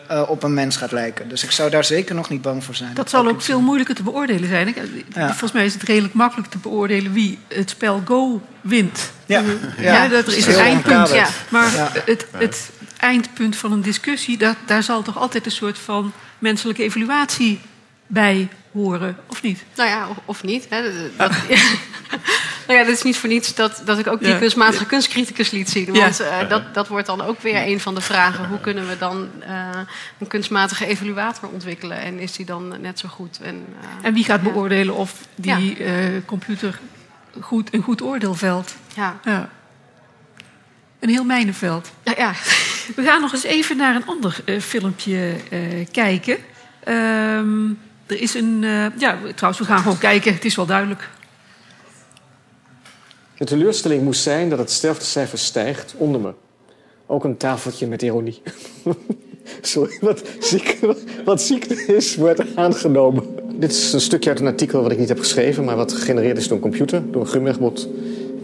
eh, 0.08 0.22
op 0.30 0.42
een 0.42 0.54
mens 0.54 0.76
gaat 0.76 0.92
lijken. 0.92 1.28
Dus 1.28 1.44
ik 1.44 1.50
zou 1.50 1.70
daar 1.70 1.84
zeker 1.84 2.14
nog 2.14 2.28
niet 2.28 2.42
bang 2.42 2.64
voor 2.64 2.74
zijn. 2.74 2.94
Dat 2.94 3.10
zal 3.10 3.28
ook 3.28 3.42
veel 3.42 3.60
moeilijker 3.60 3.94
te 3.94 4.02
beoordelen 4.02 4.48
zijn. 4.48 4.68
Ik- 4.68 4.76
Volgens 5.14 5.52
mij 5.52 5.64
is 5.64 5.72
het 5.74 5.82
redelijk 5.82 6.14
makkelijk 6.14 6.50
te 6.50 6.58
beoordelen 6.58 7.12
wie 7.12 7.38
het 7.48 7.70
spel 7.70 8.02
Go 8.04 8.42
wint. 8.60 9.10
Ja, 9.26 9.42
Ja, 9.78 10.04
ja. 10.04 10.08
dat 10.08 10.26
is 10.26 10.46
een 10.46 10.54
eindpunt. 10.54 11.08
Maar 11.48 11.70
het, 12.04 12.26
het 12.30 12.70
eindpunt 12.98 13.56
van 13.56 13.72
een 13.72 13.82
discussie, 13.82 14.36
dat, 14.38 14.56
daar 14.66 14.82
zal 14.82 15.02
toch 15.02 15.18
altijd 15.18 15.46
een 15.46 15.52
soort 15.52 15.78
van 15.78 16.12
menselijke 16.38 16.82
evaluatie 16.82 17.60
bij 18.06 18.48
horen, 18.72 19.16
of 19.26 19.42
niet? 19.42 19.64
Nou 19.76 19.88
ja, 19.88 20.08
of, 20.08 20.16
of 20.24 20.42
niet. 20.42 20.66
Hè. 20.68 20.82
Dat, 21.16 21.32
Nou 22.66 22.78
ja, 22.78 22.84
dat 22.84 22.94
is 22.94 23.02
niet 23.02 23.16
voor 23.16 23.28
niets 23.28 23.54
dat, 23.54 23.82
dat 23.84 23.98
ik 23.98 24.06
ook 24.06 24.18
die 24.20 24.28
Ja. 24.28 24.38
kunstmatige 24.38 24.86
kunstcriticus 24.86 25.50
liet 25.50 25.70
zien. 25.70 25.94
Ja. 25.94 26.00
Want 26.00 26.20
eh, 26.20 26.48
dat, 26.48 26.74
dat 26.74 26.88
wordt 26.88 27.06
dan 27.06 27.20
ook 27.20 27.40
weer 27.40 27.66
een 27.66 27.80
van 27.80 27.94
de 27.94 28.00
vragen. 28.00 28.48
Hoe 28.48 28.60
kunnen 28.60 28.88
we 28.88 28.98
dan 28.98 29.28
eh, 29.40 29.68
een 30.18 30.26
kunstmatige 30.26 30.86
evaluator 30.86 31.48
ontwikkelen? 31.48 31.98
En 31.98 32.18
is 32.18 32.32
die 32.32 32.46
dan 32.46 32.80
net 32.80 32.98
zo 32.98 33.08
goed? 33.08 33.38
En, 33.42 33.64
eh, 33.80 33.88
En 34.06 34.14
wie 34.14 34.24
gaat 34.24 34.42
beoordelen 34.42 34.94
of 34.94 35.14
die 35.34 35.76
computer 36.24 36.78
goed, 37.40 37.74
een 37.74 37.82
goed 37.82 38.02
oordeel 38.02 38.34
velt? 38.34 38.74
Ja. 38.94 39.20
Een 41.00 41.08
heel 41.08 41.24
mijnenveld. 41.24 41.90
Ja, 42.02 42.12
ja. 42.16 42.32
We 42.96 43.02
gaan 43.02 43.20
nog 43.20 43.32
eens 43.32 43.42
even 43.44 43.76
naar 43.76 43.94
een 43.94 44.06
ander 44.06 44.42
filmpje 44.60 45.34
kijken. 45.90 46.36
Ehm, 46.84 47.66
er 48.06 48.20
is 48.20 48.34
een... 48.34 48.64
eh, 48.64 48.86
ja, 48.98 49.18
trouwens, 49.34 49.58
we 49.58 49.64
gaan 49.64 49.78
gewoon 49.78 49.98
kijken. 49.98 50.32
Het 50.34 50.44
is 50.44 50.56
wel 50.56 50.66
duidelijk. 50.66 51.08
De 53.38 53.44
teleurstelling 53.44 54.02
moest 54.02 54.22
zijn 54.22 54.48
dat 54.48 54.58
het 54.58 54.70
sterftecijfer 54.70 55.38
stijgt 55.38 55.94
onder 55.96 56.20
me. 56.20 56.32
Ook 57.06 57.24
een 57.24 57.36
tafeltje 57.36 57.86
met 57.86 58.02
ironie. 58.02 58.42
Sorry, 59.60 59.98
wat 60.00 60.22
ziek, 60.40 60.78
wat 61.24 61.42
ziekte 61.42 61.74
is, 61.86 62.16
wordt 62.16 62.56
aangenomen. 62.56 63.24
Dit 63.58 63.70
is 63.70 63.92
een 63.92 64.00
stukje 64.00 64.30
uit 64.30 64.40
een 64.40 64.46
artikel 64.46 64.82
wat 64.82 64.92
ik 64.92 64.98
niet 64.98 65.08
heb 65.08 65.18
geschreven, 65.18 65.64
maar 65.64 65.76
wat 65.76 65.92
gegenereerd 65.92 66.36
is 66.36 66.48
door 66.48 66.56
een 66.56 66.62
computer, 66.62 67.10
door 67.10 67.22
een 67.22 67.28
Grunbergbot. 67.28 67.88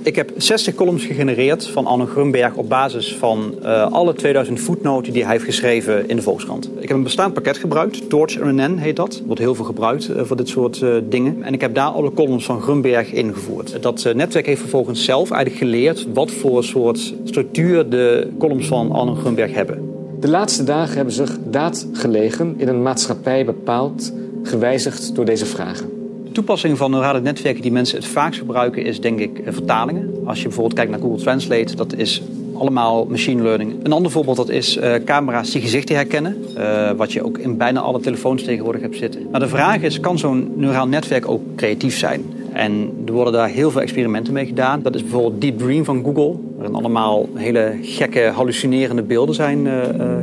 Ik 0.03 0.17
heb 0.17 0.33
60 0.37 0.75
columns 0.75 1.05
gegenereerd 1.05 1.67
van 1.67 1.87
Arno 1.87 2.07
Grunberg 2.07 2.55
op 2.55 2.69
basis 2.69 3.15
van 3.15 3.55
eh, 3.63 3.93
alle 3.93 4.15
2000 4.15 4.61
voetnoten 4.61 5.13
die 5.13 5.23
hij 5.23 5.33
heeft 5.33 5.45
geschreven 5.45 6.09
in 6.09 6.17
de 6.17 6.23
Volkskrant. 6.23 6.71
Ik 6.79 6.89
heb 6.89 6.97
een 6.97 7.03
bestaand 7.03 7.35
pakket 7.35 7.59
gebruikt, 7.59 8.09
Torch 8.09 8.39
RNN 8.39 8.77
heet 8.77 8.97
dat. 8.97 9.23
Wordt 9.27 9.41
heel 9.41 9.55
veel 9.55 9.65
gebruikt 9.65 10.09
eh, 10.09 10.23
voor 10.23 10.37
dit 10.37 10.49
soort 10.49 10.83
eh, 10.83 10.95
dingen. 11.09 11.43
En 11.43 11.53
ik 11.53 11.61
heb 11.61 11.75
daar 11.75 11.89
alle 11.89 12.13
columns 12.13 12.45
van 12.45 12.61
Grunberg 12.61 13.13
ingevoerd. 13.13 13.83
Dat 13.83 14.13
netwerk 14.15 14.47
heeft 14.47 14.61
vervolgens 14.61 15.05
zelf 15.05 15.31
eigenlijk 15.31 15.63
geleerd 15.63 16.07
wat 16.13 16.31
voor 16.31 16.65
soort 16.65 17.15
structuur 17.25 17.89
de 17.89 18.31
columns 18.39 18.67
van 18.67 18.93
Arno 18.93 19.15
Grunberg 19.15 19.55
hebben. 19.55 19.91
De 20.21 20.29
laatste 20.29 20.65
dagen 20.65 20.97
hebben 20.97 21.15
zich 21.15 21.39
daad 21.45 21.87
gelegen 21.93 22.55
in 22.57 22.69
een 22.69 22.83
maatschappij 22.83 23.45
bepaald, 23.45 24.13
gewijzigd 24.43 25.15
door 25.15 25.25
deze 25.25 25.47
vragen. 25.47 26.00
Toepassing 26.33 26.77
van 26.77 26.91
neurale 26.91 27.21
netwerken 27.21 27.63
die 27.63 27.73
mensen 27.73 27.97
het 27.97 28.07
vaakst 28.07 28.39
gebruiken 28.39 28.85
is 28.85 29.01
denk 29.01 29.19
ik 29.19 29.39
eh, 29.39 29.53
vertalingen. 29.53 30.15
Als 30.25 30.39
je 30.39 30.45
bijvoorbeeld 30.45 30.75
kijkt 30.75 30.91
naar 30.91 31.01
Google 31.01 31.23
Translate, 31.23 31.77
dat 31.77 31.95
is 31.95 32.23
allemaal 32.55 33.05
machine 33.05 33.43
learning. 33.43 33.75
Een 33.83 33.93
ander 33.93 34.11
voorbeeld 34.11 34.37
dat 34.37 34.49
is 34.49 34.77
eh, 34.77 34.95
camera's 35.05 35.51
die 35.51 35.61
gezichten 35.61 35.95
herkennen. 35.95 36.37
eh, 36.57 36.91
wat 36.91 37.13
je 37.13 37.25
ook 37.25 37.39
in 37.39 37.57
bijna 37.57 37.81
alle 37.81 38.01
telefoons 38.01 38.43
tegenwoordig 38.43 38.83
hebt 38.83 38.97
zitten. 38.97 39.29
Maar 39.31 39.41
de 39.41 39.49
vraag 39.49 39.83
is, 39.83 40.01
kan 40.01 40.19
zo'n 40.19 40.53
neuraal 40.57 40.87
netwerk 40.87 41.29
ook 41.29 41.43
creatief 41.57 41.99
zijn? 41.99 42.23
En 42.53 42.93
er 43.07 43.13
worden 43.13 43.33
daar 43.33 43.49
heel 43.49 43.71
veel 43.71 43.81
experimenten 43.81 44.33
mee 44.33 44.47
gedaan. 44.47 44.83
Dat 44.83 44.95
is 44.95 45.03
bijvoorbeeld 45.03 45.41
Deep 45.41 45.59
Dream 45.59 45.85
van 45.85 46.05
Google. 46.05 46.35
Waarin 46.57 46.75
allemaal 46.75 47.29
hele 47.35 47.79
gekke, 47.83 48.21
hallucinerende 48.21 49.03
beelden 49.03 49.35
zijn 49.35 49.69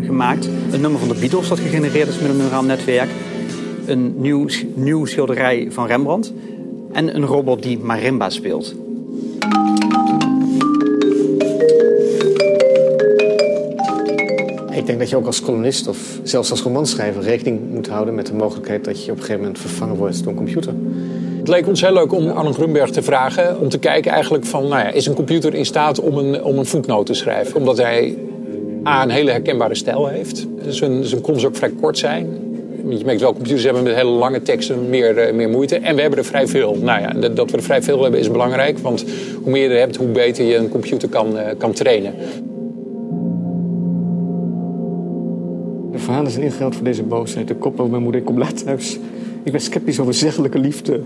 gemaakt. 0.03 0.49
Een 0.71 0.81
nummer 0.81 0.99
van 0.99 1.07
de 1.07 1.19
Beatles 1.19 1.47
dat 1.47 1.59
gegenereerd 1.59 2.07
is 2.07 2.19
met 2.19 2.29
een 2.29 2.37
neuraal 2.37 2.63
netwerk 2.63 3.09
een 3.87 4.13
nieuw, 4.17 4.45
nieuw 4.73 5.05
schilderij 5.05 5.67
van 5.69 5.87
Rembrandt 5.87 6.33
en 6.91 7.15
een 7.15 7.25
robot 7.25 7.63
die 7.63 7.79
marimba 7.79 8.29
speelt. 8.29 8.75
Ik 14.71 14.85
denk 14.85 14.99
dat 14.99 15.09
je 15.09 15.15
ook 15.15 15.25
als 15.25 15.41
columnist 15.41 15.87
of 15.87 16.19
zelfs 16.23 16.51
als 16.51 16.61
romanschrijver 16.61 17.21
rekening 17.21 17.59
moet 17.71 17.87
houden 17.87 18.15
met 18.15 18.27
de 18.27 18.33
mogelijkheid 18.33 18.85
dat 18.85 19.05
je 19.05 19.11
op 19.11 19.17
een 19.17 19.23
gegeven 19.23 19.41
moment 19.41 19.59
vervangen 19.59 19.95
wordt 19.95 20.23
door 20.23 20.31
een 20.31 20.37
computer. 20.37 20.73
Het 21.37 21.47
leek 21.47 21.67
ons 21.67 21.81
heel 21.81 21.93
leuk 21.93 22.11
om 22.11 22.29
Arno 22.29 22.51
Grunberg 22.51 22.89
te 22.89 23.01
vragen 23.01 23.59
om 23.59 23.69
te 23.69 23.79
kijken 23.79 24.11
eigenlijk 24.11 24.45
van, 24.45 24.67
nou 24.67 24.81
ja, 24.81 24.89
is 24.89 25.05
een 25.05 25.13
computer 25.13 25.53
in 25.53 25.65
staat 25.65 25.99
om 25.99 26.17
een, 26.17 26.43
om 26.43 26.57
een 26.57 26.65
voetnoot 26.65 27.05
te 27.05 27.13
schrijven? 27.13 27.55
Omdat 27.55 27.77
hij 27.77 28.17
A, 28.85 29.03
een 29.03 29.09
hele 29.09 29.31
herkenbare 29.31 29.75
stijl 29.75 30.07
heeft. 30.07 30.47
Zijn, 30.67 31.03
zijn 31.03 31.21
columns 31.21 31.45
ook 31.45 31.55
vrij 31.55 31.71
kort 31.81 31.97
zijn. 31.97 32.46
Je 32.89 33.05
merkt 33.05 33.21
wel, 33.21 33.33
computers 33.33 33.63
hebben 33.63 33.83
met 33.83 33.95
hele 33.95 34.09
lange 34.09 34.41
teksten 34.41 34.89
meer, 34.89 35.17
eh, 35.17 35.33
meer 35.33 35.49
moeite. 35.49 35.75
En 35.75 35.95
we 35.95 36.01
hebben 36.01 36.19
er 36.19 36.25
vrij 36.25 36.47
veel. 36.47 36.75
Nou 36.81 37.01
ja, 37.01 37.13
dat- 37.13 37.35
dat 37.35 37.51
we 37.51 37.57
er 37.57 37.63
vrij 37.63 37.81
veel 37.81 38.01
hebben 38.01 38.19
is 38.19 38.31
belangrijk. 38.31 38.77
Want 38.77 39.05
hoe 39.43 39.51
meer 39.51 39.63
je 39.63 39.69
er 39.73 39.79
hebt, 39.79 39.95
hoe 39.95 40.07
beter 40.07 40.45
je 40.45 40.55
een 40.55 40.69
computer 40.69 41.09
kan, 41.09 41.37
eh, 41.37 41.57
kan 41.57 41.71
trainen. 41.73 42.13
De 45.91 45.97
verhalen 45.99 46.31
zijn 46.31 46.43
ingehaald 46.43 46.75
voor 46.75 46.83
deze 46.83 47.03
boosheid. 47.03 47.47
De 47.47 47.55
kop 47.55 47.73
over 47.79 47.91
mijn 47.91 48.03
moeder, 48.03 48.21
ik 48.21 48.27
kom 48.27 48.37
laat 48.37 48.63
thuis. 48.65 48.99
Ik 49.43 49.51
ben 49.51 49.61
sceptisch 49.61 49.99
over 49.99 50.13
zeggelijke 50.13 50.59
liefde. 50.59 50.99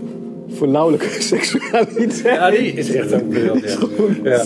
Voor 0.48 0.68
nauwelijke 0.68 1.06
seksualiteit. 1.32 2.22
Ja, 2.24 2.50
die 2.50 2.72
is 2.72 2.94
echt 2.94 3.12
een 3.12 3.28
beeld. 3.28 3.62
Ja. 4.24 4.30
Ja. 4.30 4.44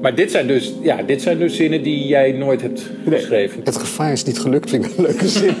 Maar 0.00 0.14
dit 0.14 0.30
zijn, 0.30 0.46
dus, 0.46 0.74
ja, 0.82 1.02
dit 1.02 1.22
zijn 1.22 1.38
dus 1.38 1.56
zinnen 1.56 1.82
die 1.82 2.06
jij 2.06 2.32
nooit 2.32 2.62
hebt 2.62 2.90
geschreven. 3.08 3.60
Het 3.64 3.76
gevaar 3.76 4.12
is 4.12 4.24
niet 4.24 4.38
gelukt, 4.38 4.70
vind 4.70 4.84
ik 4.84 4.90
een 4.96 5.04
leuke 5.04 5.28
zin. 5.28 5.54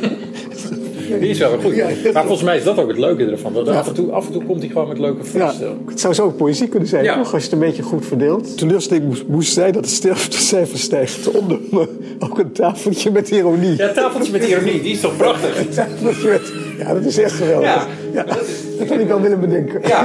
Die 1.20 1.28
is 1.30 1.38
wel 1.38 1.50
goed. 1.62 1.76
Maar 2.12 2.22
volgens 2.24 2.42
mij 2.42 2.56
is 2.56 2.64
dat 2.64 2.78
ook 2.78 2.88
het 2.88 2.98
leuke 2.98 3.24
ervan. 3.24 3.52
Dat 3.52 3.68
af, 3.68 3.88
en 3.88 3.94
toe, 3.94 4.10
af 4.10 4.26
en 4.26 4.32
toe 4.32 4.44
komt 4.44 4.60
hij 4.60 4.68
gewoon 4.68 4.88
met 4.88 4.98
leuke 4.98 5.24
voorstellen. 5.24 5.78
Het 5.86 6.00
zou 6.00 6.14
zo 6.14 6.24
ook 6.24 6.36
poëzie 6.36 6.68
kunnen 6.68 6.88
zijn, 6.88 7.04
Ja. 7.04 7.14
toch? 7.16 7.32
Als 7.34 7.42
je 7.44 7.50
het 7.50 7.52
een 7.60 7.66
beetje 7.66 7.82
goed 7.82 8.06
verdeelt. 8.06 8.58
Teleurstelling 8.58 9.06
moest, 9.06 9.26
moest 9.26 9.52
zijn 9.52 9.72
dat 9.72 9.84
het 9.84 9.94
sterftecijfer 9.94 10.78
stijgt 10.78 11.30
onder 11.30 11.58
me. 11.70 11.88
Ook 12.18 12.38
een 12.38 12.52
tafeltje 12.52 13.10
met 13.10 13.30
ironie. 13.30 13.76
Ja, 13.76 13.92
tafeltje 13.92 14.32
met 14.32 14.44
ironie, 14.48 14.82
die 14.82 14.92
is 14.92 15.00
toch 15.00 15.16
prachtig? 15.16 15.68
Tafeltje 15.74 16.28
met- 16.28 16.52
Ja, 16.78 16.94
dat 16.94 17.04
is 17.04 17.18
echt 17.18 17.32
geweldig. 17.32 17.66
Ja. 17.66 17.86
Ja, 18.12 18.24
dat 18.78 18.88
had 18.88 18.98
ik 19.00 19.06
wel 19.06 19.20
willen 19.20 19.40
bedenken. 19.40 19.80
Ja. 19.88 20.04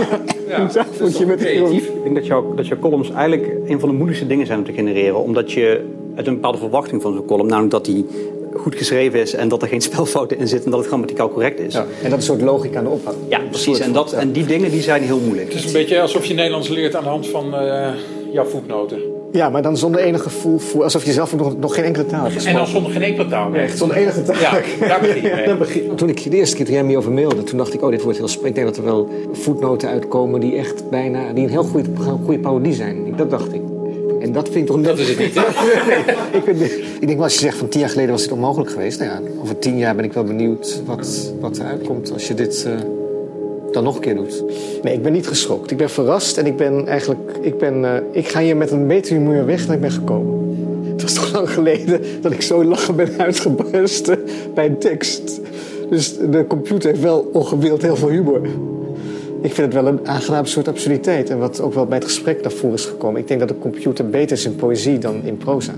Een 0.50 0.68
tafeltje 0.68 1.26
met 1.26 1.42
ironie. 1.42 1.82
Ik 1.82 2.04
denk 2.04 2.16
dat 2.16 2.26
jouw, 2.26 2.54
dat 2.56 2.68
jouw 2.68 2.80
columns 2.80 3.12
eigenlijk 3.12 3.52
een 3.68 3.80
van 3.80 3.90
de 3.90 3.96
moeilijkste 3.96 4.28
dingen 4.28 4.46
zijn 4.46 4.60
om 4.60 4.66
te 4.66 4.74
genereren. 4.74 5.24
Omdat 5.24 5.52
je 5.52 5.86
uit 6.16 6.28
een 6.28 6.34
bepaalde 6.34 6.58
verwachting 6.58 7.02
van 7.02 7.14
zo'n 7.14 7.26
column, 7.26 7.48
namelijk 7.48 7.72
dat 7.72 7.86
die 7.86 8.06
goed 8.58 8.76
geschreven 8.76 9.20
is 9.20 9.34
en 9.34 9.48
dat 9.48 9.62
er 9.62 9.68
geen 9.68 9.82
spelfouten 9.90 10.38
in 10.38 10.48
zitten 10.48 10.66
en 10.66 10.72
dat 10.72 10.80
het 10.80 10.88
grammaticaal 10.90 11.30
correct 11.30 11.60
is. 11.60 11.74
En 11.76 11.86
dat 12.02 12.06
is 12.06 12.12
een 12.12 12.22
soort 12.22 12.42
logica 12.42 12.78
aan 12.78 12.84
de 12.84 12.90
opbouw. 12.90 13.14
Ja, 13.30 13.40
precies. 13.50 13.80
En, 13.80 13.92
dat, 13.94 14.14
en 14.14 14.32
die 14.32 14.46
dingen 14.46 14.72
die 14.72 14.82
zijn 14.82 15.02
heel 15.04 15.20
moeilijk. 15.20 15.48
Het 15.48 15.58
is 15.58 15.66
een 15.66 15.72
beetje 15.72 16.02
alsof 16.02 16.26
je 16.26 16.34
Nederlands 16.34 16.68
leert 16.68 16.96
aan 16.96 17.04
de 17.04 17.10
hand 17.10 17.28
van 17.28 17.56
eh, 17.56 17.88
jouw 18.32 18.46
voetnoten. 18.46 19.00
Ja, 19.32 19.50
maar 19.50 19.62
dan 19.62 19.78
zonder 19.78 20.02
enig 20.02 20.22
gevoel 20.24 20.58
voor... 20.58 20.84
Alsof 20.84 21.06
je 21.06 21.12
zelf 21.12 21.36
nog, 21.36 21.58
nog 21.58 21.76
geen 21.76 21.84
enkele 21.84 22.06
taal 22.06 22.24
hebt 22.30 22.46
En 22.46 22.54
dan 22.54 22.68
zonder 22.68 22.92
geen 22.92 23.02
enkele 23.02 23.28
taal. 23.28 23.54
Ja, 23.54 23.60
echt 23.60 23.78
zonder 23.78 23.98
enige 23.98 24.24
taal. 24.24 24.36
Ja, 24.40 24.52
daar 24.88 25.00
begin 25.00 25.22
je 25.22 25.32
mee. 25.36 25.46
Dan 25.46 25.58
begin- 25.58 25.96
Toen 25.96 26.10
ik 26.10 26.24
de 26.32 26.38
eerste 26.38 26.56
keer 26.56 26.66
er 26.66 26.72
hiermee 26.72 26.98
over 26.98 27.12
mailde, 27.12 27.44
toen 27.44 27.58
dacht 27.58 27.74
ik, 27.74 27.82
oh, 27.84 27.90
dit 27.90 28.02
wordt 28.02 28.18
heel 28.18 28.28
spannend. 28.28 28.58
Ik 28.58 28.64
denk 28.64 28.76
dat 28.76 28.86
er 28.86 28.92
wel 28.92 29.10
voetnoten 29.32 29.90
uitkomen 29.90 30.40
die 30.40 30.56
echt 30.56 30.90
bijna, 30.90 31.34
die 31.34 31.44
een 31.44 31.50
heel 31.50 31.64
goede, 31.64 31.90
goede 32.26 32.40
parodie 32.40 32.74
zijn. 32.74 33.14
Dat 33.16 33.30
dacht 33.30 33.54
ik. 33.54 33.62
En 34.28 34.34
dat 34.34 34.50
vind 34.50 34.60
ik 34.60 34.66
toch 34.66 34.76
net... 34.76 34.86
Dat 34.86 35.00
is 35.00 35.10
het 35.10 35.20
niet, 35.20 35.34
hè? 35.36 35.42
ik, 36.38 36.44
vind, 36.44 36.62
ik 36.72 37.00
denk 37.00 37.14
wel, 37.14 37.24
als 37.24 37.34
je 37.34 37.40
zegt 37.40 37.58
van 37.58 37.68
tien 37.68 37.80
jaar 37.80 37.90
geleden 37.90 38.12
was 38.12 38.22
dit 38.22 38.32
onmogelijk 38.32 38.72
geweest. 38.72 39.00
Nou 39.00 39.12
ja, 39.12 39.22
over 39.42 39.60
tien 39.60 39.78
jaar 39.78 39.96
ben 39.96 40.06
ik 40.06 40.14
wel 40.14 40.24
benieuwd 40.24 40.82
wat, 40.86 41.34
wat 41.40 41.58
eruit 41.58 41.88
komt 41.88 42.12
als 42.12 42.28
je 42.28 42.34
dit 42.34 42.66
eh, 42.66 42.74
dan 43.72 43.84
nog 43.84 43.96
een 43.96 44.02
keer 44.02 44.16
doet. 44.16 44.44
Nee, 44.84 44.94
ik 44.94 45.04
ben 45.04 45.12
niet 45.12 45.28
geschokt. 45.28 45.72
Ik 45.72 45.78
ben 45.78 45.90
verrast 45.90 46.38
en 46.38 46.46
ik 46.46 46.56
ben 46.56 46.88
eigenlijk, 46.88 47.32
ik 47.42 47.58
ben, 47.58 47.86
eh, 47.86 48.02
ik 48.12 48.28
ga 48.28 48.40
hier 48.40 48.58
met 48.58 48.72
een 48.72 48.88
beter 48.88 49.16
humeur 49.16 49.46
weg 49.46 49.66
dan 49.66 49.76
ik 49.76 49.82
ben 49.82 49.92
gekomen. 49.92 50.56
Het 50.92 51.02
was 51.02 51.14
toch 51.14 51.34
lang 51.34 51.50
geleden 51.50 52.02
dat 52.22 52.32
ik 52.32 52.42
zo 52.42 52.64
lachen 52.64 52.96
ben 52.96 53.10
uitgebarsten 53.18 54.20
bij 54.54 54.66
een 54.66 54.78
tekst. 54.78 55.42
Dus 55.90 56.18
de 56.18 56.46
computer 56.48 56.90
heeft 56.90 57.02
wel 57.02 57.30
ongewild 57.34 57.82
heel 57.82 57.96
veel 57.96 58.10
humor. 58.10 58.42
Ik 59.42 59.54
vind 59.54 59.74
het 59.74 59.84
wel 59.84 59.88
een 59.88 60.08
aangenaam 60.08 60.46
soort 60.46 60.68
absurditeit. 60.68 61.30
En 61.30 61.38
wat 61.38 61.62
ook 61.62 61.74
wel 61.74 61.86
bij 61.86 61.98
het 61.98 62.08
gesprek 62.08 62.42
naar 62.42 62.52
voren 62.52 62.76
is 62.76 62.86
gekomen. 62.86 63.22
Ik 63.22 63.28
denk 63.28 63.40
dat 63.40 63.50
de 63.50 63.60
computer 63.60 64.10
beter 64.10 64.38
is 64.38 64.46
in 64.46 64.56
poëzie 64.56 64.98
dan 64.98 65.24
in 65.24 65.38
proza. 65.38 65.74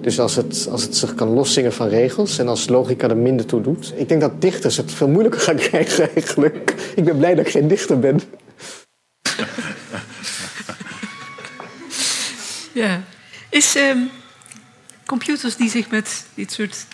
Dus 0.00 0.20
als 0.20 0.36
het, 0.36 0.68
als 0.70 0.82
het 0.82 0.96
zich 0.96 1.14
kan 1.14 1.28
loszingen 1.28 1.72
van 1.72 1.88
regels 1.88 2.38
en 2.38 2.48
als 2.48 2.68
logica 2.68 3.08
er 3.08 3.16
minder 3.16 3.46
toe 3.46 3.60
doet. 3.60 3.92
Ik 3.96 4.08
denk 4.08 4.20
dat 4.20 4.40
dichters 4.40 4.76
het 4.76 4.92
veel 4.92 5.08
moeilijker 5.08 5.40
gaan 5.40 5.56
krijgen 5.68 6.14
eigenlijk. 6.14 6.74
Ik 6.94 7.04
ben 7.04 7.16
blij 7.16 7.34
dat 7.34 7.46
ik 7.46 7.52
geen 7.52 7.68
dichter 7.68 7.98
ben. 7.98 8.20
Ja. 12.72 13.02
Is 13.48 13.76
ehm, 13.76 13.98
computers 15.06 15.56
die 15.56 15.70
zich 15.70 15.90
met 15.90 16.26
dit 16.34 16.52
soort 16.52 16.86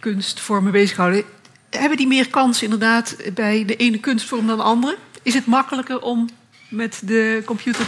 kunstvormen 0.00 0.72
bezighouden, 0.72 1.24
hebben 1.70 1.96
die 1.96 2.06
meer 2.06 2.28
kans 2.28 2.62
inderdaad 2.62 3.16
bij 3.34 3.64
de 3.64 3.76
ene 3.76 3.98
kunstvorm 3.98 4.46
dan 4.46 4.56
de 4.56 4.62
andere? 4.62 4.96
Is 5.22 5.34
het 5.34 5.46
makkelijker 5.46 6.00
om 6.00 6.28
met 6.68 7.00
de 7.04 7.42
computer 7.44 7.86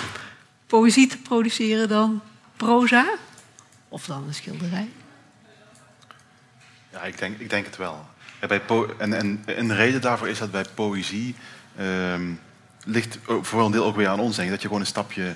poëzie 0.67 1.07
te 1.07 1.19
produceren 1.19 1.89
dan 1.89 2.21
proza? 2.57 3.15
Of 3.89 4.07
dan 4.07 4.25
een 4.27 4.35
schilderij? 4.35 4.89
Ja, 6.93 7.03
ik 7.03 7.19
denk, 7.19 7.39
ik 7.39 7.51
denk 7.51 7.67
het 7.67 7.77
wel. 7.77 8.07
Ja, 8.41 8.47
bij 8.47 8.63
en, 8.99 9.13
en 9.13 9.43
een 9.47 9.77
reden 9.77 10.01
daarvoor 10.01 10.29
is 10.29 10.39
dat 10.39 10.51
bij 10.51 10.65
poëzie 10.75 11.35
ehm, 11.77 12.33
ligt 12.85 13.19
voor 13.27 13.65
een 13.65 13.73
deel 13.73 13.85
ook 13.85 13.97
weer 13.97 14.09
aan 14.09 14.21
ons, 14.21 14.37
denk. 14.37 14.51
Dat 14.51 14.61
je 14.61 14.67
gewoon 14.67 14.83
een 14.83 14.89
stapje, 14.89 15.35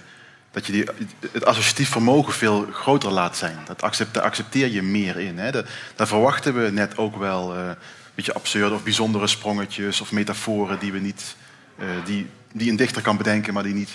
dat 0.51 0.67
je 0.67 0.73
die, 0.73 0.85
het 1.33 1.45
associatief 1.45 1.91
vermogen 1.91 2.33
veel 2.33 2.67
groter 2.73 3.11
laat 3.11 3.37
zijn. 3.37 3.59
Dat 3.67 3.83
accept, 3.83 4.15
daar 4.15 4.23
accepteer 4.23 4.69
je 4.69 4.83
meer 4.83 5.19
in. 5.19 5.39
Hè. 5.39 5.51
Dat, 5.51 5.67
daar 5.97 6.07
verwachten 6.07 6.63
we 6.63 6.71
net 6.71 6.97
ook 6.97 7.17
wel 7.17 7.55
eh, 7.55 7.67
een 7.67 7.77
beetje 8.15 8.35
absurde 8.35 8.75
of 8.75 8.83
bijzondere 8.83 9.27
sprongetjes 9.27 10.01
of 10.01 10.13
metaforen 10.13 10.79
die, 10.79 10.93
we 10.93 10.99
niet, 10.99 11.37
die, 12.05 12.27
die 12.53 12.71
een 12.71 12.77
dichter 12.77 13.03
kan 13.03 13.17
bedenken, 13.17 13.55
maar 13.55 13.63
die 13.63 13.75
niet 13.75 13.91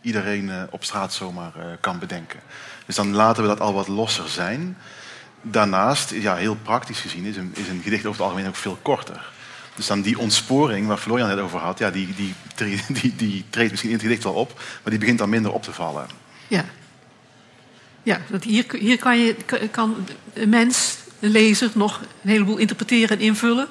iedereen 0.00 0.50
eh, 0.50 0.62
op 0.70 0.84
straat 0.84 1.12
zomaar 1.12 1.52
eh, 1.56 1.64
kan 1.80 1.98
bedenken. 1.98 2.40
Dus 2.86 2.96
dan 2.96 3.14
laten 3.14 3.42
we 3.42 3.48
dat 3.48 3.60
al 3.60 3.72
wat 3.72 3.88
losser 3.88 4.28
zijn. 4.28 4.76
Daarnaast, 5.42 6.10
ja, 6.10 6.36
heel 6.36 6.56
praktisch 6.62 7.00
gezien, 7.00 7.24
is 7.24 7.36
een, 7.36 7.52
is 7.54 7.68
een 7.68 7.80
gedicht 7.82 8.06
over 8.06 8.20
het 8.20 8.30
algemeen 8.30 8.48
ook 8.48 8.56
veel 8.56 8.78
korter. 8.82 9.30
Dus 9.74 9.86
dan 9.86 10.02
die 10.02 10.18
ontsporing 10.18 10.86
waar 10.86 10.96
Florian 10.96 11.30
het 11.30 11.38
over 11.38 11.58
had, 11.58 11.78
ja, 11.78 11.90
die, 11.90 12.14
die, 12.14 12.34
die, 12.56 12.82
die, 13.00 13.16
die 13.16 13.44
treedt 13.50 13.70
misschien 13.70 13.90
in 13.90 13.96
het 13.96 14.06
gedicht 14.06 14.24
wel 14.24 14.32
op, 14.32 14.52
maar 14.82 14.90
die 14.90 14.98
begint 14.98 15.18
dan 15.18 15.28
minder 15.28 15.52
op 15.52 15.62
te 15.62 15.72
vallen. 15.72 16.06
Ja. 16.48 16.64
Ja, 18.02 18.20
want 18.28 18.44
hier, 18.44 18.64
hier 18.78 18.98
kan, 18.98 19.18
je, 19.18 19.36
kan 19.70 20.06
een 20.32 20.48
mens, 20.48 20.98
een 21.20 21.30
lezer, 21.30 21.70
nog 21.74 22.00
een 22.22 22.30
heleboel 22.30 22.56
interpreteren 22.56 23.18
en 23.18 23.24
invullen. 23.24 23.68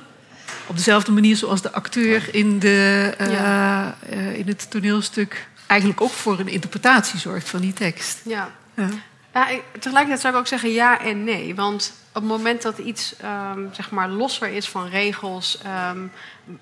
Op 0.67 0.75
dezelfde 0.75 1.11
manier 1.11 1.35
zoals 1.35 1.61
de 1.61 1.71
acteur 1.71 2.29
in, 2.35 2.59
de, 2.59 3.13
eh, 3.17 3.31
Ja. 3.31 3.97
eh, 4.09 4.35
in 4.37 4.47
het 4.47 4.69
toneelstuk 4.71 5.47
eigenlijk 5.67 6.01
ook 6.01 6.11
voor 6.11 6.39
een 6.39 6.47
interpretatie 6.47 7.19
zorgt 7.19 7.49
van 7.49 7.59
die 7.61 7.73
tekst. 7.73 8.19
Ja. 8.25 8.49
Ja. 8.73 8.89
Ja, 9.33 9.47
ik- 9.47 9.63
tegelijkertijd 9.79 10.19
zou 10.21 10.33
ik 10.33 10.39
ook 10.39 10.47
zeggen 10.47 10.71
ja 10.71 11.01
en 11.01 11.23
nee. 11.23 11.55
Want 11.55 11.93
op 12.13 12.21
het 12.21 12.31
moment 12.31 12.61
dat 12.61 12.77
iets 12.77 13.15
ehm, 13.21 13.59
zeg 13.71 13.91
maar 13.91 14.09
losser 14.09 14.47
is 14.49 14.67
van 14.69 14.87
regels, 14.89 15.57
ehm, 15.63 15.97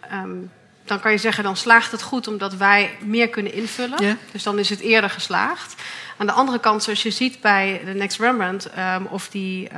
ehm, 0.09 0.29
dan 0.85 0.99
kan 0.99 1.11
je 1.11 1.17
zeggen 1.17 1.43
dan 1.43 1.55
slaagt 1.55 1.91
het 1.91 2.01
goed 2.01 2.27
omdat 2.27 2.55
wij 2.55 2.97
meer 3.03 3.29
kunnen 3.29 3.53
invullen. 3.53 4.03
Ja. 4.05 4.17
Dus 4.31 4.43
dan 4.43 4.59
is 4.59 4.69
het 4.69 4.79
eerder 4.79 5.09
geslaagd. 5.09 5.75
Aan 6.17 6.25
de 6.25 6.31
andere 6.31 6.59
kant, 6.59 6.83
zoals 6.83 7.03
je 7.03 7.11
ziet 7.11 7.41
bij 7.41 7.81
de 7.85 7.91
Next 7.93 8.19
Rembrandt 8.19 8.69
of 9.09 9.29
die 9.29 9.69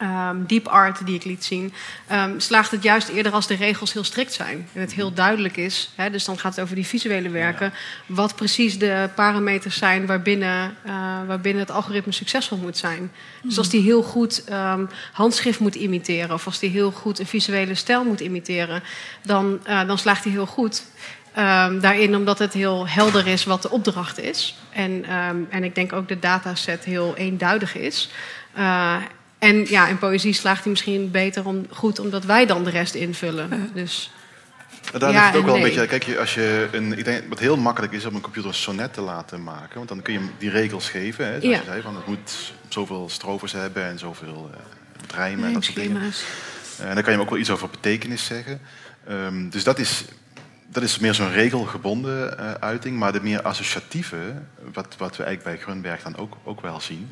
ehm, 0.00 0.36
deep 0.46 0.66
art 0.66 1.06
die 1.06 1.14
ik 1.14 1.24
liet 1.24 1.44
zien, 1.44 1.72
ehm, 2.06 2.38
slaagt 2.38 2.70
het 2.70 2.82
juist 2.82 3.08
eerder 3.08 3.32
als 3.32 3.46
de 3.46 3.54
regels 3.54 3.92
heel 3.92 4.04
strikt 4.04 4.32
zijn 4.32 4.68
en 4.72 4.80
het 4.80 4.92
heel 4.92 5.12
duidelijk 5.12 5.56
is. 5.56 5.90
Hè, 5.94 6.10
dus 6.10 6.24
dan 6.24 6.38
gaat 6.38 6.54
het 6.54 6.64
over 6.64 6.74
die 6.74 6.86
visuele 6.86 7.28
werken, 7.28 7.72
wat 8.06 8.36
precies 8.36 8.78
de 8.78 9.08
parameters 9.14 9.78
zijn 9.78 10.06
waarbinnen, 10.06 10.76
eh, 10.82 10.92
waarbinnen 11.26 11.62
het 11.62 11.70
algoritme 11.70 12.12
succesvol 12.12 12.58
moet 12.58 12.76
zijn. 12.76 13.12
Dus 13.42 13.58
als 13.58 13.68
die 13.68 13.82
heel 13.82 14.02
goed 14.02 14.44
ehm, 14.44 14.84
handschrift 15.12 15.60
moet 15.60 15.74
imiteren 15.74 16.34
of 16.34 16.46
als 16.46 16.58
die 16.58 16.70
heel 16.70 16.90
goed 16.90 17.18
een 17.18 17.26
visuele 17.26 17.74
stijl 17.74 18.04
moet 18.04 18.20
imiteren, 18.20 18.82
dan, 19.22 19.60
eh, 19.64 19.86
dan 19.86 19.98
slaagt 19.98 20.24
hij 20.24 20.32
heel 20.32 20.46
goed. 20.46 20.84
Daarin 21.80 22.16
omdat 22.16 22.38
het 22.38 22.52
heel 22.52 22.88
helder 22.88 23.26
is 23.26 23.44
wat 23.44 23.62
de 23.62 23.70
opdracht 23.70 24.20
is. 24.20 24.56
En, 24.70 25.04
en 25.50 25.64
ik 25.64 25.74
denk 25.74 25.92
ook 25.92 26.08
de 26.08 26.18
dataset 26.18 26.84
heel 26.84 27.16
eenduidig 27.16 27.76
is. 27.76 28.10
Eh, 28.52 28.96
en 29.40 29.66
ja, 29.68 29.86
in 29.88 29.98
poëzie 29.98 30.32
slaagt 30.32 30.60
hij 30.62 30.70
misschien 30.70 31.10
beter 31.10 31.46
om, 31.46 31.66
goed 31.70 31.98
omdat 31.98 32.24
wij 32.24 32.46
dan 32.46 32.64
de 32.64 32.70
rest 32.70 32.94
invullen. 32.94 33.70
Dus 33.74 34.10
Maar 34.90 35.00
daar 35.00 35.12
Ja 35.12 35.16
ligt 35.20 35.26
het 35.32 35.36
ook 35.36 35.44
wel 35.46 35.56
een 35.56 35.62
beetje. 35.62 35.86
Kijk, 35.86 36.02
je, 36.02 36.18
als 36.18 36.34
je 36.34 36.68
een, 36.72 36.98
ik 36.98 37.04
denk 37.04 37.22
wat 37.28 37.38
heel 37.38 37.56
makkelijk 37.56 37.92
is 37.92 38.04
om 38.04 38.14
een 38.14 38.20
computer 38.20 38.50
een 38.50 38.56
sonnet 38.56 38.92
te 38.94 39.00
laten 39.00 39.42
maken. 39.42 39.76
Want 39.76 39.88
dan 39.88 40.02
kun 40.02 40.12
je 40.12 40.18
hem 40.18 40.30
die 40.38 40.50
regels 40.50 40.88
geven. 40.88 41.24
Hè, 41.26 41.40
zoals 41.40 41.44
Ja. 41.54 41.60
je 41.60 41.66
zei, 41.70 41.82
van 41.82 41.96
het 41.96 42.06
moet 42.06 42.52
zoveel 42.68 43.08
strofes 43.08 43.52
hebben 43.52 43.84
en 43.84 43.98
zoveel 43.98 44.50
uh, 44.54 44.60
rijmen 45.16 45.46
en 45.46 45.52
dat 45.52 45.64
soort 45.64 45.76
dingen. 45.76 46.02
en 46.78 46.94
dan 46.94 46.94
kan 46.94 47.04
je 47.04 47.10
hem 47.10 47.20
ook 47.20 47.30
wel 47.30 47.38
iets 47.38 47.50
over 47.50 47.68
betekenis 47.70 48.24
zeggen. 48.24 48.60
Ehm, 49.06 49.48
dus 49.48 49.64
dat 49.64 49.78
is, 49.78 50.04
dat 50.66 50.82
is 50.82 50.98
meer 50.98 51.14
zo'n 51.14 51.32
regelgebonden 51.32 52.38
eh, 52.38 52.52
uiting. 52.52 52.96
Maar 52.98 53.12
de 53.12 53.22
meer 53.22 53.42
associatieve, 53.42 54.16
wat, 54.72 54.94
wat 54.98 55.16
we 55.16 55.22
eigenlijk 55.24 55.56
bij 55.56 55.64
Grunberg 55.66 56.02
dan 56.02 56.16
ook, 56.16 56.36
ook 56.44 56.60
wel 56.60 56.80
zien. 56.80 57.10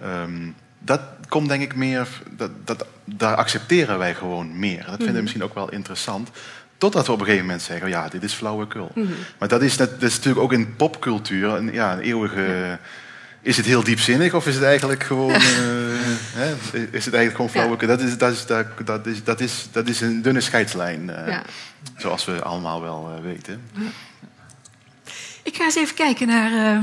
ehm, 0.00 0.48
dat 0.84 1.00
komt 1.28 1.48
denk 1.48 1.62
ik 1.62 1.74
meer, 1.74 2.08
dat, 2.30 2.50
dat, 2.64 2.86
daar 3.04 3.34
accepteren 3.36 3.98
wij 3.98 4.14
gewoon 4.14 4.58
meer. 4.58 4.76
Dat 4.78 4.86
vinden 4.86 5.06
we 5.06 5.12
Mhm. 5.12 5.22
misschien 5.22 5.42
ook 5.44 5.54
wel 5.54 5.70
interessant. 5.70 6.30
Totdat 6.78 7.06
we 7.06 7.12
op 7.12 7.18
een 7.18 7.24
gegeven 7.24 7.46
moment 7.46 7.62
zeggen, 7.64 7.88
ja, 7.88 8.08
dit 8.08 8.22
is 8.22 8.32
flauwekul. 8.32 8.90
Mhm. 8.94 9.06
Maar 9.38 9.48
dat 9.48 9.62
is, 9.62 9.76
dat, 9.76 9.90
dat 10.00 10.10
is 10.10 10.14
natuurlijk 10.16 10.44
ook 10.44 10.52
in 10.52 10.76
popcultuur 10.76 11.48
een, 11.48 11.72
ja, 11.72 11.92
een 11.92 12.00
eeuwige... 12.00 12.78
Is 13.42 13.56
het 13.56 13.66
heel 13.66 13.84
diepzinnig 13.84 14.34
of 14.34 14.46
is 14.46 14.54
het 14.54 14.64
eigenlijk 14.64 15.02
gewoon, 15.02 15.32
eh, 15.34 15.40
hè, 16.34 16.52
is 16.72 17.04
het 17.04 17.14
eigenlijk 17.14 17.34
gewoon 17.34 17.50
flauwekul? 17.50 17.88
Dat, 17.88 18.00
is, 18.00 18.18
dat, 18.18 18.32
is, 18.32 18.46
dat, 18.46 18.66
dat, 18.84 19.06
is, 19.06 19.24
dat, 19.24 19.40
is, 19.40 19.68
dat 19.72 19.88
is 19.88 20.00
een 20.00 20.22
dunne 20.22 20.40
scheidslijn, 20.40 21.10
eh, 21.10 21.28
Ja. 21.28 21.42
zoals 21.96 22.24
we 22.24 22.42
allemaal 22.42 22.80
wel 22.82 23.12
eh, 23.16 23.22
weten. 23.22 23.62
Ik 25.42 25.56
ga 25.56 25.64
eens 25.64 25.76
even 25.76 25.94
kijken 25.94 26.26
naar 26.26 26.80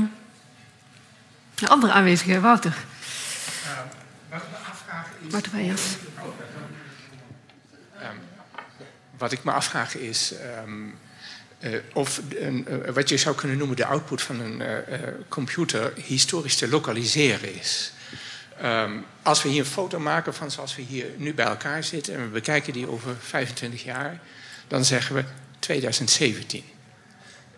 de 1.54 1.68
andere 1.68 1.92
aanwezige, 1.92 2.40
Wouter. 2.40 2.74
Wouter 5.30 5.52
Weijers. 5.52 5.82
Ehm, 7.98 8.16
wat 9.18 9.32
ik 9.32 9.44
me 9.44 9.52
afvraag 9.52 9.96
is 9.96 10.32
ehm, 10.34 10.88
eh, 11.58 11.78
of 11.92 12.20
een, 12.38 12.66
eh, 12.66 12.92
wat 12.92 13.08
je 13.08 13.16
zou 13.16 13.36
kunnen 13.36 13.58
noemen 13.58 13.76
de 13.76 13.86
output 13.86 14.22
van 14.22 14.40
een 14.40 14.60
eh, 14.60 14.98
computer 15.28 15.92
historisch 15.96 16.56
te 16.56 16.68
lokaliseren 16.68 17.54
is. 17.54 17.92
Ehm, 18.60 18.92
als 19.22 19.42
we 19.42 19.48
hier 19.48 19.60
een 19.60 19.66
foto 19.66 19.98
maken 19.98 20.34
van 20.34 20.50
zoals 20.50 20.76
we 20.76 20.82
hier 20.82 21.06
nu 21.16 21.34
bij 21.34 21.46
elkaar 21.46 21.84
zitten 21.84 22.14
en 22.14 22.22
we 22.22 22.28
bekijken 22.28 22.72
die 22.72 22.88
over 22.88 23.16
25 23.20 23.84
jaar, 23.84 24.20
dan 24.68 24.84
zeggen 24.84 25.14
we 25.14 25.24
2017. 25.58 26.64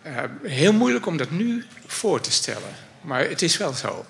Eh, 0.01 0.23
heel 0.43 0.73
moeilijk 0.73 1.05
om 1.05 1.17
dat 1.17 1.31
nu 1.31 1.65
voor 1.85 2.21
te 2.21 2.31
stellen, 2.31 2.75
maar 3.01 3.29
het 3.29 3.41
is 3.41 3.57
wel 3.57 3.73
zo. 3.73 4.05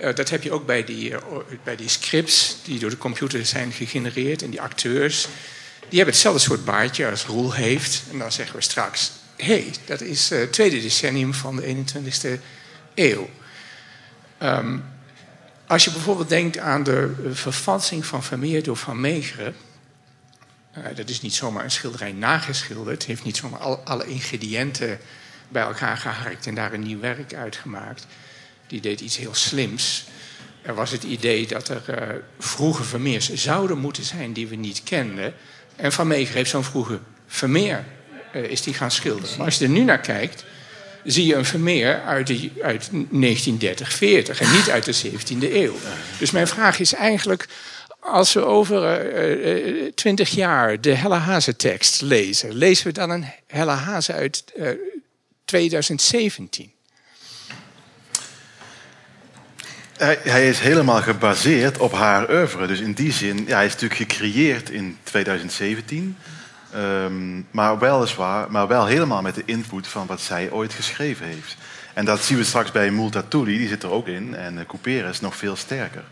Eh, 0.00 0.14
dat 0.14 0.30
heb 0.30 0.42
je 0.42 0.52
ook 0.52 0.66
bij 0.66 0.84
die, 0.84 1.14
eh, 1.14 1.22
bij 1.64 1.76
die 1.76 1.88
scripts 1.88 2.56
die 2.64 2.78
door 2.78 2.90
de 2.90 2.98
computer 2.98 3.46
zijn 3.46 3.72
gegenereerd 3.72 4.42
en 4.42 4.50
die 4.50 4.60
acteurs. 4.60 5.28
Die 5.78 5.96
hebben 5.96 6.14
hetzelfde 6.14 6.42
soort 6.42 6.64
baardje 6.64 7.10
als 7.10 7.24
Roel 7.24 7.52
heeft. 7.52 8.02
En 8.10 8.18
dan 8.18 8.32
zeggen 8.32 8.56
we 8.56 8.62
straks: 8.62 9.12
hé, 9.36 9.44
hey, 9.44 9.72
dat 9.84 10.00
is 10.00 10.28
het 10.28 10.52
tweede 10.52 10.80
decennium 10.80 11.34
van 11.34 11.56
de 11.56 11.62
21ste 11.62 12.38
eeuw. 12.94 13.30
Ehm, 14.38 14.78
als 15.66 15.84
je 15.84 15.90
bijvoorbeeld 15.90 16.28
denkt 16.28 16.58
aan 16.58 16.82
de 16.82 17.14
eh, 17.24 17.30
vervalsing 17.32 18.06
van 18.06 18.22
Vermeer 18.22 18.62
door 18.62 18.76
Van 18.76 19.00
Meegeren. 19.00 19.54
eh, 20.72 20.84
dat 20.94 21.08
is 21.08 21.20
niet 21.20 21.34
zomaar 21.34 21.64
een 21.64 21.70
schilderij 21.70 22.12
nageschilderd. 22.12 22.98
Het 22.98 23.06
heeft 23.06 23.24
niet 23.24 23.36
zomaar 23.36 23.60
al, 23.60 23.76
alle 23.84 24.06
ingrediënten 24.06 24.98
bij 25.48 25.62
elkaar 25.62 25.96
geharkt 25.96 26.46
en 26.46 26.54
daar 26.54 26.72
een 26.72 26.82
nieuw 26.82 27.00
werk 27.00 27.34
uitgemaakt. 27.34 28.06
Die 28.68 28.80
deed 28.80 29.00
iets 29.00 29.16
heel 29.16 29.34
slims. 29.34 30.04
Er 30.62 30.74
was 30.74 30.90
het 30.90 31.02
idee 31.02 31.46
dat 31.46 31.68
er 31.68 31.82
eh, 31.86 32.14
vroege 32.38 32.82
Vermeers 32.82 33.32
zouden 33.32 33.78
moeten 33.78 34.04
zijn 34.04 34.32
die 34.32 34.46
we 34.46 34.56
niet 34.56 34.82
kenden. 34.84 35.34
En 35.76 35.92
Van 35.92 36.06
Meeger 36.06 36.34
heeft 36.34 36.50
zo'n 36.50 36.64
vroege 36.64 36.98
Vermeer 37.26 37.84
eh, 38.32 38.42
is 38.42 38.62
die 38.62 38.74
gaan 38.74 38.90
schilderen. 38.90 39.36
Maar 39.36 39.46
als 39.46 39.58
je 39.58 39.64
er 39.64 39.70
nu 39.70 39.84
naar 39.84 40.00
kijkt, 40.00 40.44
zie 41.04 41.26
je 41.26 41.34
een 41.34 41.44
Vermeer 41.44 42.02
uit, 42.02 42.26
de, 42.26 42.50
uit 42.62 42.88
1930, 42.90 43.92
40 43.92 44.40
en 44.40 44.52
niet 44.52 44.70
uit 44.70 44.84
de 44.84 44.94
17e 44.94 45.52
eeuw. 45.52 45.74
Dus 46.18 46.30
mijn 46.30 46.46
vraag 46.46 46.78
is 46.78 46.94
eigenlijk, 46.94 47.48
als 48.00 48.32
we 48.32 48.44
over 48.44 49.10
eh, 49.12 49.92
twintig 49.94 50.30
jaar 50.30 50.80
de 50.80 50.94
Helle 50.94 51.14
Hazen 51.14 51.56
tekst 51.56 52.00
lezen, 52.00 52.54
lezen 52.54 52.86
we 52.86 52.92
dan 52.92 53.10
een 53.10 53.26
Helle 53.46 53.70
Hazen 53.70 54.14
uit 54.14 54.44
eh, 54.56 54.70
2017? 55.44 56.72
Hij, 59.98 60.18
hij 60.22 60.48
is 60.48 60.58
helemaal 60.58 61.02
gebaseerd 61.02 61.78
op 61.78 61.92
haar 61.92 62.30
oeuvre. 62.30 62.66
Dus 62.66 62.80
in 62.80 62.92
die 62.92 63.12
zin, 63.12 63.44
ja, 63.46 63.56
hij 63.56 63.66
is 63.66 63.72
natuurlijk 63.72 64.00
gecreëerd 64.00 64.70
in 64.70 64.96
2017. 65.02 66.16
Ehm, 66.72 67.40
maar, 67.50 67.78
weliswaar, 67.78 68.50
maar 68.50 68.66
wel 68.66 68.86
helemaal 68.86 69.22
met 69.22 69.34
de 69.34 69.42
input 69.44 69.86
van 69.86 70.06
wat 70.06 70.20
zij 70.20 70.50
ooit 70.50 70.72
geschreven 70.72 71.26
heeft. 71.26 71.56
En 71.94 72.04
dat 72.04 72.20
zien 72.20 72.36
we 72.36 72.44
straks 72.44 72.72
bij 72.72 72.90
Multatuli, 72.90 73.58
die 73.58 73.68
zit 73.68 73.82
er 73.82 73.90
ook 73.90 74.06
in. 74.06 74.34
En 74.34 74.54
uh, 74.54 74.60
Couperus 74.66 75.20
nog 75.20 75.36
veel 75.36 75.56
sterker. 75.56 76.04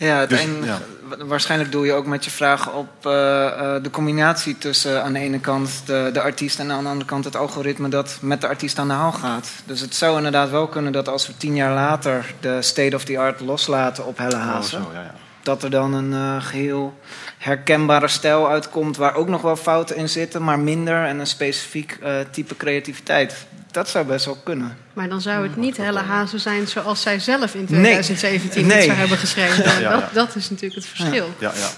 Ja, 0.00 0.26
Dus, 0.26 0.46
ja. 0.64 0.78
wa- 1.02 1.24
waarschijnlijk 1.24 1.72
doe 1.72 1.86
je 1.86 1.92
ook 1.92 2.06
met 2.06 2.24
je 2.24 2.30
vraag 2.30 2.72
op 2.72 2.88
eh, 3.06 3.46
eh, 3.46 3.82
de 3.82 3.90
combinatie 3.90 4.58
tussen 4.58 5.02
aan 5.04 5.12
de 5.12 5.18
ene 5.18 5.38
kant 5.40 5.70
de, 5.84 6.10
de 6.12 6.20
artiest 6.20 6.58
en 6.58 6.70
aan 6.72 6.82
de 6.82 6.88
andere 6.88 7.10
kant 7.10 7.24
het 7.24 7.36
algoritme 7.36 7.88
dat 7.88 8.18
met 8.20 8.40
de 8.40 8.46
artiest 8.48 8.78
aan 8.78 8.88
de 8.88 8.94
haal 8.94 9.12
gaat. 9.12 9.48
Dus 9.64 9.80
het 9.80 9.94
zou 9.94 10.16
inderdaad 10.16 10.50
wel 10.50 10.66
kunnen 10.66 10.92
dat 10.92 11.08
als 11.08 11.26
we 11.26 11.36
tien 11.36 11.54
jaar 11.54 11.74
later 11.74 12.34
de 12.40 12.62
state 12.62 12.96
of 12.96 13.04
the 13.04 13.18
art 13.18 13.40
loslaten 13.40 14.06
op 14.06 14.18
Helle 14.18 14.36
Hazen, 14.36 14.78
Oh, 14.80 14.86
zo, 14.86 14.92
ja, 14.94 15.00
ja. 15.00 15.14
dat 15.42 15.62
er 15.62 15.70
dan 15.70 15.92
een 15.94 16.12
eh, 16.12 16.44
geheel 16.44 16.98
herkenbare 17.38 18.08
stijl 18.08 18.48
uitkomt 18.50 18.96
waar 18.96 19.14
ook 19.14 19.28
nog 19.28 19.42
wel 19.42 19.56
fouten 19.56 19.96
in 19.96 20.08
zitten, 20.08 20.44
maar 20.44 20.58
minder 20.58 21.04
en 21.04 21.18
een 21.18 21.26
specifiek 21.26 21.98
type 22.30 22.56
creativiteit. 22.56 23.46
Dat 23.70 23.88
zou 23.88 24.06
best 24.06 24.24
wel 24.24 24.36
kunnen. 24.44 24.76
Maar 24.92 25.08
dan 25.08 25.20
zou 25.20 25.42
het 25.42 25.56
niet 25.56 25.76
Helle 25.76 25.98
Hazen 25.98 26.40
zijn 26.40 26.68
zoals 26.68 27.02
zij 27.02 27.18
zelf 27.18 27.54
in 27.54 27.60
Nee. 27.68 27.68
2017 27.68 28.66
Nee. 28.66 28.82
zou 28.82 28.96
hebben 28.96 29.18
geschreven. 29.18 29.64
Ja, 29.70 29.78
ja. 29.78 29.90
Dat, 29.90 30.12
dat 30.12 30.34
is 30.36 30.50
natuurlijk 30.50 30.74
het 30.84 30.86
verschil. 30.96 31.34
Ja, 31.38 31.52
ja. 31.54 31.68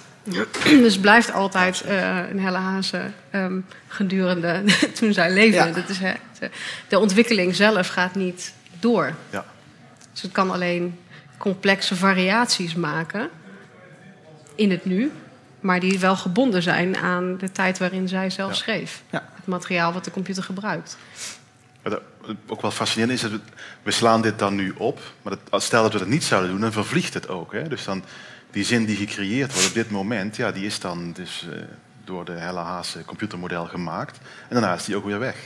Dus 0.82 0.92
het 0.92 1.00
blijft 1.00 1.32
altijd 1.32 1.80
eh, 1.80 2.18
een 2.30 2.40
Helle 2.40 2.58
Hazen 2.58 3.14
ehm, 3.30 3.58
gedurende 3.88 4.62
toen 4.98 5.12
zij 5.12 5.32
leefde. 5.32 5.56
Ja. 5.56 5.66
Dat 5.66 5.88
is, 5.88 5.98
hè, 5.98 6.12
de, 6.38 6.50
de 6.88 6.98
ontwikkeling 6.98 7.54
zelf 7.56 7.88
gaat 7.88 8.14
niet 8.14 8.52
door. 8.80 9.14
Ja. 9.30 9.44
Dus 10.12 10.22
het 10.22 10.32
kan 10.32 10.50
alleen 10.50 10.98
complexe 11.38 11.96
variaties 11.96 12.74
maken 12.74 13.28
in 14.54 14.70
het 14.70 14.84
nu, 14.84 15.12
maar 15.60 15.80
die 15.80 15.98
wel 15.98 16.16
gebonden 16.16 16.62
zijn 16.62 16.96
aan 16.96 17.36
de 17.38 17.52
tijd 17.52 17.78
waarin 17.78 18.08
zij 18.08 18.30
zelf 18.30 18.50
Ja. 18.50 18.56
schreef. 18.56 19.02
Ja. 19.10 19.28
Het 19.34 19.46
materiaal 19.46 19.92
wat 19.92 20.04
de 20.04 20.10
computer 20.10 20.42
gebruikt. 20.42 20.96
Ook 22.46 22.62
wel 22.62 22.70
fascinerend 22.70 23.22
is, 23.22 23.30
dat 23.30 23.40
we, 23.82 23.90
slaan 23.90 24.22
dit 24.22 24.38
dan 24.38 24.54
nu 24.54 24.74
op, 24.76 25.00
maar 25.22 25.36
stel 25.50 25.82
dat 25.82 25.92
we 25.92 25.98
dat 25.98 26.08
niet 26.08 26.24
zouden 26.24 26.50
doen, 26.50 26.60
dan 26.60 26.72
vervliegt 26.72 27.14
het 27.14 27.28
ook. 27.28 27.52
Hè? 27.52 27.68
Dus 27.68 27.84
dan 27.84 28.04
die 28.50 28.64
zin 28.64 28.84
die 28.84 28.96
gecreëerd 28.96 29.52
wordt 29.52 29.68
op 29.68 29.74
dit 29.74 29.90
moment, 29.90 30.36
ja, 30.36 30.52
die 30.52 30.66
is 30.66 30.80
dan 30.80 31.12
dus 31.12 31.46
uh, 31.48 31.62
door 32.04 32.24
de 32.24 32.32
Helle 32.32 32.58
Haase 32.58 33.04
computermodel 33.04 33.66
gemaakt. 33.66 34.18
En 34.48 34.60
daarna 34.60 34.74
is 34.74 34.84
die 34.84 34.96
ook 34.96 35.04
weer 35.04 35.18
weg. 35.18 35.36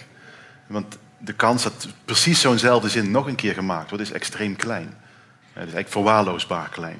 Want 0.66 0.98
de 1.18 1.32
kans 1.32 1.62
dat 1.62 1.88
precies 2.04 2.40
zo'nzelfde 2.40 2.88
zin 2.88 3.10
nog 3.10 3.26
een 3.26 3.34
keer 3.34 3.54
gemaakt 3.54 3.90
wordt, 3.90 4.04
is 4.04 4.12
extreem 4.12 4.56
klein. 4.56 4.86
Het 4.86 5.68
is 5.68 5.74
eigenlijk 5.74 5.88
verwaarloosbaar 5.88 6.68
klein. 6.68 6.98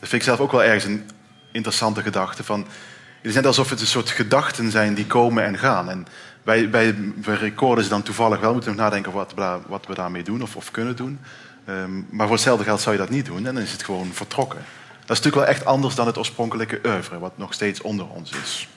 Dat 0.00 0.08
vind 0.08 0.22
ik 0.22 0.28
zelf 0.28 0.40
ook 0.40 0.52
wel 0.52 0.62
ergens 0.62 0.84
een 0.84 1.10
interessante 1.52 2.02
gedachte. 2.02 2.44
Van, 2.44 2.60
het 2.60 3.26
is 3.30 3.34
net 3.34 3.46
alsof 3.46 3.70
het 3.70 3.80
een 3.80 3.86
soort 3.86 4.10
gedachten 4.10 4.70
zijn 4.70 4.94
die 4.94 5.06
komen 5.06 5.44
en 5.44 5.58
gaan. 5.58 5.90
En 5.90 6.06
wij 6.70 6.94
recorden 7.22 7.84
ze 7.84 7.90
dan 7.90 8.02
toevallig 8.02 8.40
wel, 8.40 8.52
moeten 8.52 8.70
we 8.70 8.76
nadenken 8.76 9.12
wat 9.12 9.32
we, 9.34 9.58
wat 9.66 9.86
we 9.86 9.94
daarmee 9.94 10.22
doen 10.22 10.42
of, 10.42 10.56
of 10.56 10.70
kunnen 10.70 10.96
doen. 10.96 11.20
Um, 11.68 12.06
maar 12.10 12.26
voor 12.26 12.36
hetzelfde 12.36 12.64
geld 12.64 12.80
zou 12.80 12.94
je 12.94 13.00
dat 13.00 13.10
niet 13.10 13.26
doen 13.26 13.46
en 13.46 13.54
dan 13.54 13.62
is 13.62 13.72
het 13.72 13.82
gewoon 13.82 14.10
vertrokken. 14.12 14.58
Dat 15.06 15.16
is 15.16 15.24
natuurlijk 15.24 15.46
wel 15.46 15.54
echt 15.56 15.64
anders 15.64 15.94
dan 15.94 16.06
het 16.06 16.18
oorspronkelijke 16.18 16.80
oeuvre, 16.86 17.18
wat 17.18 17.38
nog 17.38 17.52
steeds 17.54 17.80
onder 17.80 18.06
ons 18.08 18.32
is. 18.42 18.68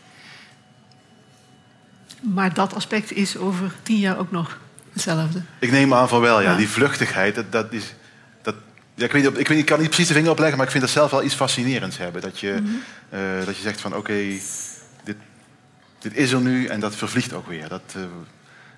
Maar 2.21 2.53
dat 2.53 2.75
aspect 2.75 3.11
is 3.11 3.37
over 3.37 3.71
tien 3.83 3.99
jaar 3.99 4.17
ook 4.17 4.31
nog 4.31 4.59
hetzelfde. 4.93 5.41
Ik 5.59 5.71
neem 5.71 5.93
aan 5.93 6.09
van 6.09 6.21
wel, 6.21 6.41
ja. 6.41 6.55
Die 6.55 6.69
vluchtigheid, 6.69 7.35
dat, 7.35 7.51
dat 7.51 7.73
is. 7.73 7.93
Dat, 8.41 8.55
ja, 8.93 9.05
ik, 9.05 9.11
weet, 9.11 9.37
ik, 9.37 9.47
weet, 9.47 9.57
ik 9.57 9.65
kan 9.65 9.79
niet 9.79 9.87
precies 9.87 10.07
de 10.07 10.13
vinger 10.13 10.31
opleggen, 10.31 10.57
maar 10.57 10.65
ik 10.65 10.71
vind 10.71 10.83
dat 10.83 10.93
zelf 10.93 11.11
wel 11.11 11.23
iets 11.23 11.35
fascinerends 11.35 11.97
hebben. 11.97 12.21
Dat 12.21 12.39
je, 12.39 12.57
mm 12.59 12.65
-hmm. 12.65 13.19
uh, 13.19 13.45
dat 13.45 13.55
je 13.55 13.61
zegt 13.61 13.81
van 13.81 13.91
oké, 13.91 13.99
okay, 13.99 14.41
dit, 16.01 16.15
is 16.15 16.31
er 16.31 16.41
nu 16.41 16.65
en 16.65 16.79
dat 16.79 16.95
vervliegt 16.95 17.33
ook 17.33 17.47
weer. 17.47 17.67
Dat, 17.67 17.81
uh, 17.97 18.03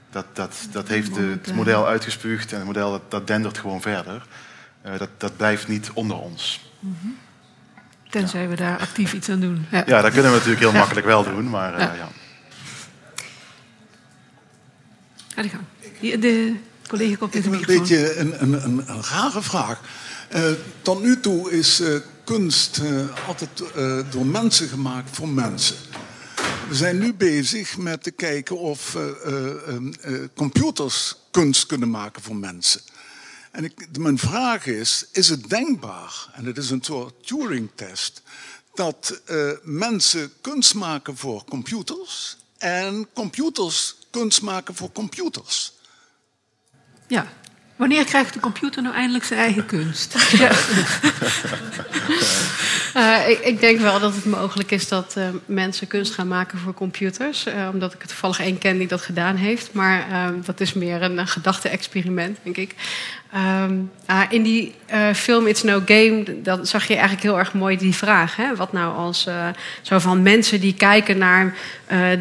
dat, 0.10 0.26
dat, 0.34 0.56
dat 0.72 0.88
heeft 0.88 1.14
de, 1.14 1.22
het 1.22 1.54
model 1.56 1.88
uitgespuugd 1.88 2.52
en 2.52 2.58
het 2.58 2.66
model 2.66 2.92
dat, 2.92 3.12
dat 3.12 3.28
dendert 3.28 3.58
gewoon 3.58 3.82
verder. 3.82 4.26
Uh, 4.86 4.98
dat, 4.98 5.10
dat 5.18 5.38
blijft 5.38 5.68
niet 5.68 5.92
onder 5.94 6.18
ons. 6.18 6.72
Mm 6.80 6.98
-hmm. 7.02 7.18
Tenzij 8.10 8.42
ja. 8.42 8.48
we 8.48 8.56
daar 8.56 8.80
actief 8.80 9.14
iets 9.14 9.30
aan 9.30 9.40
doen. 9.40 9.66
Ja, 9.72 9.84
ja 9.86 10.02
dat 10.02 10.12
kunnen 10.12 10.32
we 10.32 10.38
natuurlijk 10.38 10.64
heel 10.64 10.72
ja. 10.72 10.78
makkelijk 10.78 11.06
wel 11.06 11.24
doen, 11.24 11.50
maar 11.50 11.80
ja. 11.80 11.94
ja. 11.94 12.10
Ga 15.36 15.42
gang. 15.42 15.64
De 16.22 16.56
collega 16.88 17.16
komt 17.16 17.34
met 17.34 17.46
een 17.46 17.52
microfoon. 17.52 17.76
Een 17.76 17.82
beetje 17.82 18.16
een, 18.16 18.42
een, 18.42 18.64
een, 18.64 18.84
een 18.88 19.04
rare 19.04 19.42
vraag. 19.42 19.80
Uh, 20.36 20.42
tot 20.82 21.02
nu 21.02 21.20
toe 21.20 21.52
is 21.52 21.82
uh, 21.82 22.00
kunst 22.24 22.82
uh, 22.84 23.28
altijd 23.28 23.50
door 24.12 24.26
mensen 24.26 24.68
gemaakt 24.68 25.10
voor 25.16 25.28
mensen. 25.28 25.76
We 26.74 26.80
zijn 26.80 26.98
nu 26.98 27.14
bezig 27.14 27.78
met 27.78 28.04
te 28.04 28.12
kijken 28.12 28.58
of 28.58 28.98
computers 30.36 31.16
kunst 31.32 31.66
kunnen 31.66 31.90
maken 31.90 32.22
voor 32.22 32.36
mensen. 32.36 32.82
En 33.52 33.64
ik, 33.64 33.98
mijn 33.98 34.18
vraag 34.18 34.66
is, 34.66 35.06
is 35.12 35.30
het 35.30 35.50
denkbaar, 35.50 36.30
en 36.34 36.46
het 36.46 36.58
is 36.58 36.70
een 36.70 36.84
soort 36.84 37.28
Turing-test, 37.28 38.22
dat 38.74 39.22
mensen 39.64 40.34
kunst 40.42 40.74
maken 40.74 41.18
voor 41.18 41.44
computers 41.46 42.38
en 42.58 43.08
computers 43.14 43.96
kunst 44.10 44.42
maken 44.42 44.76
voor 44.76 44.92
computers? 44.92 45.74
Ja. 47.08 47.34
Wanneer 47.76 48.06
krijgt 48.06 48.34
de 48.34 48.40
computer 48.40 48.82
nou 48.82 48.96
eindelijk 48.96 49.24
zijn 49.24 49.40
eigen 49.40 49.66
kunst? 49.66 50.16
uh, 52.96 53.30
ik, 53.32 53.40
ik, 53.40 53.60
denk 53.60 53.80
wel 53.80 54.00
dat 54.00 54.16
het 54.16 54.26
mogelijk 54.26 54.72
is 54.72 54.88
dat 54.88 55.16
uh, 55.18 55.28
mensen 55.46 55.88
kunst 55.88 56.14
gaan 56.14 56.28
maken 56.28 56.60
voor 56.60 56.74
computers. 56.74 57.48
Uh, 57.48 57.70
omdat 57.74 57.94
ik 57.94 58.02
er 58.02 58.08
toevallig 58.08 58.40
één 58.40 58.58
ken 58.58 58.78
die 58.78 58.88
dat 58.88 59.02
gedaan 59.02 59.36
heeft. 59.36 59.74
Maar 59.74 60.32
dat 60.46 60.60
is 60.60 60.74
meer 60.74 61.02
een 61.02 61.28
gedachte-experiment, 61.28 62.38
denk 62.44 62.58
ik. 62.58 62.76
Um, 63.36 63.92
in 64.30 64.44
die 64.44 64.76
film 65.14 65.48
It's 65.48 65.64
No 65.64 65.82
Game 65.86 66.42
dan 66.42 66.66
zag 66.66 66.88
je 66.88 66.94
eigenlijk 66.94 67.24
heel 67.24 67.38
erg 67.38 67.54
mooi 67.54 67.78
die 67.78 67.96
vraag. 67.96 68.36
Hè? 68.36 68.56
Wat 68.56 68.74
nou 68.74 68.96
als 68.96 69.28
zo 69.82 70.00
van 70.00 70.22
mensen 70.22 70.60
die 70.60 70.74
kijken 70.74 71.18
naar 71.18 71.56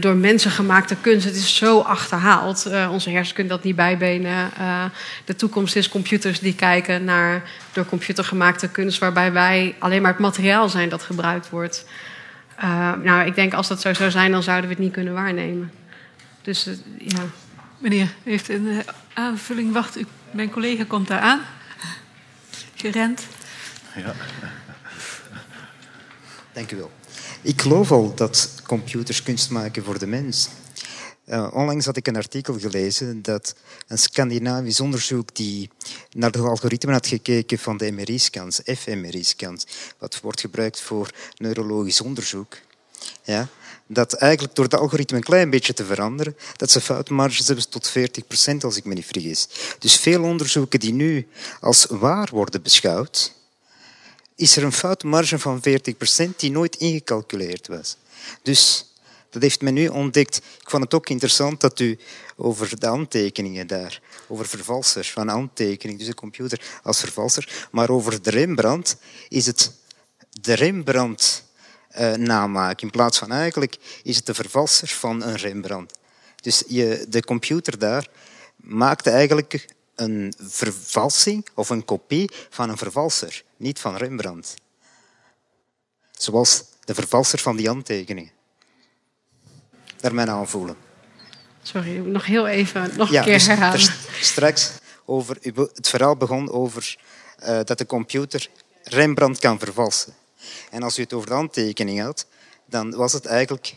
door 0.01 0.15
mensen 0.15 0.51
gemaakte 0.51 0.97
kunst. 1.01 1.25
Het 1.25 1.37
is 1.37 1.57
zo 1.57 1.81
achterhaald. 1.81 2.67
onze 2.91 3.11
hersenen 3.11 3.35
kunnen 3.35 3.53
dat 3.53 3.65
niet 3.65 3.77
bijbenen. 3.77 4.51
de 5.25 5.37
toekomst 5.37 5.77
is 5.77 5.89
computers 5.89 6.41
die 6.41 6.55
kijken 6.55 7.05
naar 7.05 7.43
door 7.73 7.87
computer 7.87 8.25
gemaakte 8.25 8.69
kunst, 8.69 8.99
waarbij 8.99 9.33
wij 9.33 9.75
alleen 9.79 10.03
maar 10.03 10.13
het 10.13 10.21
materiaal 10.21 10.69
zijn 10.69 10.89
dat 10.89 11.03
gebruikt 11.03 11.51
wordt. 11.51 11.87
Nou, 13.03 13.27
ik 13.27 13.35
denk 13.35 13.55
als 13.55 13.69
dat 13.69 13.81
zo 13.81 13.95
zou 13.95 14.11
zijn, 14.11 14.33
dan 14.33 14.43
zouden 14.43 14.69
we 14.69 14.75
het 14.75 14.85
niet 14.85 14.93
kunnen 14.93 15.15
waarnemen. 15.15 15.73
Dus 16.43 16.69
ja. 16.99 17.23
Meneer, 17.79 18.09
heeft 18.23 18.49
een 18.49 18.83
aanvulling. 19.15 19.73
Wacht, 19.73 19.99
u, 19.99 20.07
mijn 20.33 20.51
collega 20.51 20.85
komt 20.85 21.09
daar 21.09 21.21
aan. 21.21 21.41
Gerend. 22.75 23.23
Ja. 23.97 24.15
Dank 26.53 26.71
u 26.71 26.77
wel. 26.77 26.91
Ik 27.43 27.61
geloof 27.61 27.93
al 27.93 28.15
dat 28.15 28.53
computers 28.67 29.23
kunst 29.23 29.51
maken 29.51 29.85
voor 29.85 29.99
de 29.99 30.07
mens. 30.07 30.49
Uh, 31.27 31.49
onlangs 31.53 31.87
had 31.87 31.97
ik 31.97 32.07
een 32.07 32.17
artikel 32.17 32.59
gelezen 32.59 33.23
dat 33.23 33.55
een 33.87 33.99
Scandinavisch 33.99 34.81
onderzoek 34.81 35.35
die 35.35 35.71
naar 36.11 36.31
de 36.31 36.39
algoritmen 36.39 36.95
had 36.95 37.07
gekeken 37.07 37.59
van 37.59 37.77
de 37.77 37.93
MRI-scans, 37.93 38.61
fMRI-scans, 38.65 39.67
wat 39.99 40.21
wordt 40.21 40.41
gebruikt 40.41 40.81
voor 40.81 41.11
neurologisch 41.37 42.01
onderzoek, 42.01 42.57
ja, 43.23 43.49
dat 43.93 44.13
eigenlijk 44.13 44.55
door 44.55 44.69
de 44.69 44.77
algoritme 44.77 45.17
een 45.17 45.23
klein 45.23 45.51
beetje 45.51 45.73
te 45.73 45.85
veranderen, 45.85 46.37
dat 46.57 46.71
ze 46.71 46.81
foutmarges 46.81 47.47
hebben 47.47 47.69
tot 47.69 47.91
40% 47.91 48.57
als 48.61 48.77
ik 48.77 48.85
me 48.85 48.95
niet 48.95 49.07
vergis. 49.07 49.49
Dus 49.79 49.97
veel 49.97 50.23
onderzoeken 50.23 50.81
die 50.81 50.93
nu 50.93 51.29
als 51.61 51.87
waar 51.89 52.29
worden 52.33 52.63
beschouwd, 52.63 53.35
is 54.37 54.57
er 54.57 54.65
een 54.65 54.73
foutmarge 54.73 55.39
van 55.39 55.63
40% 56.29 56.37
die 56.37 56.51
nooit 56.51 56.77
ingecalculeerd 56.77 57.69
was. 57.69 57.97
Dus 58.43 58.87
dat 59.31 59.43
heeft 59.43 59.61
men 59.61 59.75
nu 59.75 59.89
ontdekt. 59.89 60.37
Ik 60.37 60.71
vond 60.71 60.83
het 60.83 60.95
ook 60.95 61.09
interessant 61.09 61.61
dat 61.61 61.81
u 61.81 61.99
over 62.37 62.79
de 62.79 62.87
handtekeningen 62.87 63.67
daar, 63.67 64.01
over 64.29 64.47
vervalsers 64.47 65.11
van 65.11 65.29
handtekeningen, 65.29 65.99
dus 65.99 66.09
de 66.09 66.15
computer 66.15 66.61
als 66.83 67.01
vervalser, 67.01 67.69
maar 67.71 67.91
over 67.91 68.23
de 68.23 68.31
Rembrandt 68.31 68.97
is 69.29 69.47
het 69.47 69.73
de 70.41 70.55
Rembrandt 70.55 71.45
uh, 72.01 72.13
namaak. 72.13 72.81
In 72.81 72.91
plaats 72.91 73.19
van 73.19 73.33
eigenlijk 73.33 73.77
is 74.03 74.17
het 74.17 74.27
de 74.27 74.35
vervalser 74.35 74.89
van 74.89 75.23
een 75.23 75.37
Rembrandt. 75.37 75.99
Dus 76.41 76.63
je, 76.67 77.07
de 77.09 77.25
computer 77.25 77.79
daar 77.79 78.09
maakte 78.57 79.11
eigenlijk 79.11 79.67
een 79.95 80.35
vervalsing 80.39 81.47
of 81.55 81.71
een 81.71 81.85
kopie 81.85 82.31
van 82.51 82.71
een 82.71 82.77
vervalser, 82.77 83.43
niet 83.57 83.79
van 83.79 83.97
Rembrandt. 83.97 84.55
Zoals 86.11 86.65
de 86.85 86.95
vervalser 86.95 87.39
van 87.39 87.57
die 87.57 87.67
handtekeningen 87.67 88.33
daarmee 90.01 90.27
aanvoelen. 90.27 90.77
Sorry, 91.63 91.97
nog 91.97 92.27
heel 92.27 92.47
even, 92.47 92.91
nog 92.97 93.13
een 93.13 93.23
keer 93.23 93.33
dus 93.33 93.47
herhalen. 93.47 93.95
Straks 94.21 94.71
over, 95.05 95.39
het 95.75 95.89
verhaal 95.89 96.17
begon 96.17 96.51
over 96.51 96.97
uh, 97.43 97.61
dat 97.65 97.79
de 97.79 97.87
computer 97.87 98.49
Rembrandt 98.83 99.39
kan 99.39 99.59
vervalsen. 99.59 100.15
En 100.71 100.83
als 100.83 100.99
u 100.99 101.03
het 101.03 101.13
over 101.13 101.29
de 101.29 101.35
handtekening 101.35 102.01
had, 102.01 102.27
dan 102.67 102.97
was 102.97 103.13
het 103.13 103.27
eigenlijk 103.27 103.77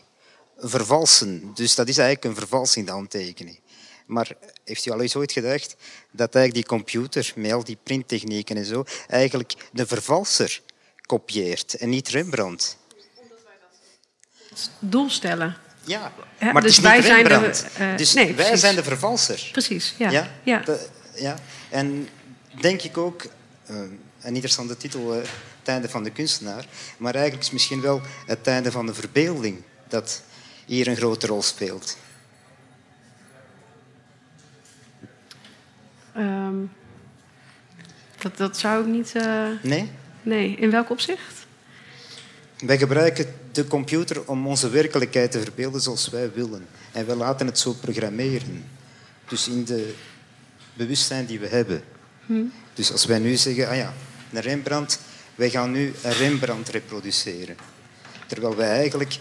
vervalsen. 0.56 1.50
Dus 1.54 1.74
dat 1.74 1.88
is 1.88 1.98
eigenlijk 1.98 2.28
een 2.28 2.40
vervalsing, 2.40 2.86
de 2.86 2.92
handtekening. 2.92 3.60
Maar 4.06 4.30
heeft 4.64 4.86
u 4.86 4.90
al 4.90 5.00
eens 5.00 5.16
ooit 5.16 5.32
gedacht 5.32 5.76
dat 6.10 6.34
eigenlijk 6.34 6.54
die 6.54 6.78
computer, 6.78 7.32
met 7.36 7.52
al 7.52 7.64
die 7.64 7.78
printtechnieken 7.82 8.56
en 8.56 8.64
zo, 8.64 8.84
eigenlijk 9.08 9.54
de 9.72 9.86
vervalser 9.86 10.60
kopieert 11.06 11.74
en 11.74 11.88
niet 11.88 12.08
Rembrandt? 12.08 12.76
Doelstellen. 14.78 15.56
Ja, 15.84 16.12
ja 16.38 16.52
maar 16.52 16.62
dus 16.62 16.78
wij 16.78 17.02
zijn 17.02 17.24
de, 17.24 17.64
uh, 17.80 17.96
dus 17.96 18.12
nee, 18.14 18.24
wij 18.24 18.34
precies. 18.34 18.60
zijn 18.60 18.74
de 18.74 18.82
vervalser. 18.82 19.48
Precies, 19.52 19.94
ja. 19.98 20.10
ja? 20.10 20.30
ja. 20.42 20.62
Ja. 21.14 21.38
En 21.68 22.08
denk 22.60 22.82
ik 22.82 22.96
ook, 22.96 23.26
uh, 23.70 23.80
een 24.26 24.34
interessante 24.34 24.76
titel, 24.76 25.16
uh, 25.16 25.22
Het 25.58 25.68
einde 25.68 25.88
van 25.88 26.04
de 26.04 26.10
kunstenaar, 26.10 26.66
maar 26.96 27.14
eigenlijk 27.14 27.44
is 27.44 27.50
misschien 27.52 27.80
wel 27.80 28.00
het 28.26 28.46
einde 28.46 28.70
van 28.70 28.86
de 28.86 28.94
verbeelding 28.94 29.62
dat 29.88 30.22
hier 30.64 30.88
een 30.88 30.96
grote 30.96 31.26
rol 31.26 31.42
speelt. 31.42 31.96
Um, 36.16 36.70
dat, 38.18 38.36
dat 38.36 38.58
zou 38.58 38.82
ik 38.82 38.86
niet... 38.86 39.12
nee? 39.62 39.90
Nee, 40.22 40.56
in 40.56 40.70
welk 40.70 40.90
opzicht? 40.90 41.46
Wij 42.58 42.78
gebruiken 42.78 43.34
de 43.52 43.66
computer 43.66 44.28
om 44.28 44.46
onze 44.46 44.68
werkelijkheid 44.68 45.30
te 45.30 45.40
verbeelden 45.40 45.80
zoals 45.80 46.08
wij 46.08 46.32
willen. 46.32 46.66
En 46.92 47.06
we 47.06 47.16
laten 47.16 47.46
het 47.46 47.58
zo 47.58 47.72
programmeren. 47.72 48.64
Dus 49.28 49.48
in 49.48 49.64
de 49.64 49.94
bewustzijn 50.74 51.26
die 51.26 51.38
we 51.38 51.46
hebben. 51.46 51.82
Hm. 52.26 52.44
Dus 52.74 52.92
als 52.92 53.04
wij 53.04 53.18
nu 53.18 53.36
zeggen, 53.36 53.68
ah 53.68 53.76
ja, 53.76 53.92
een 54.32 54.40
Rembrandt, 54.40 55.00
wij 55.34 55.50
gaan 55.50 55.70
nu 55.70 55.92
een 56.02 56.12
Rembrandt 56.12 56.68
reproduceren. 56.68 57.56
Terwijl 58.26 58.56
wij 58.56 58.70
eigenlijk 58.70 59.18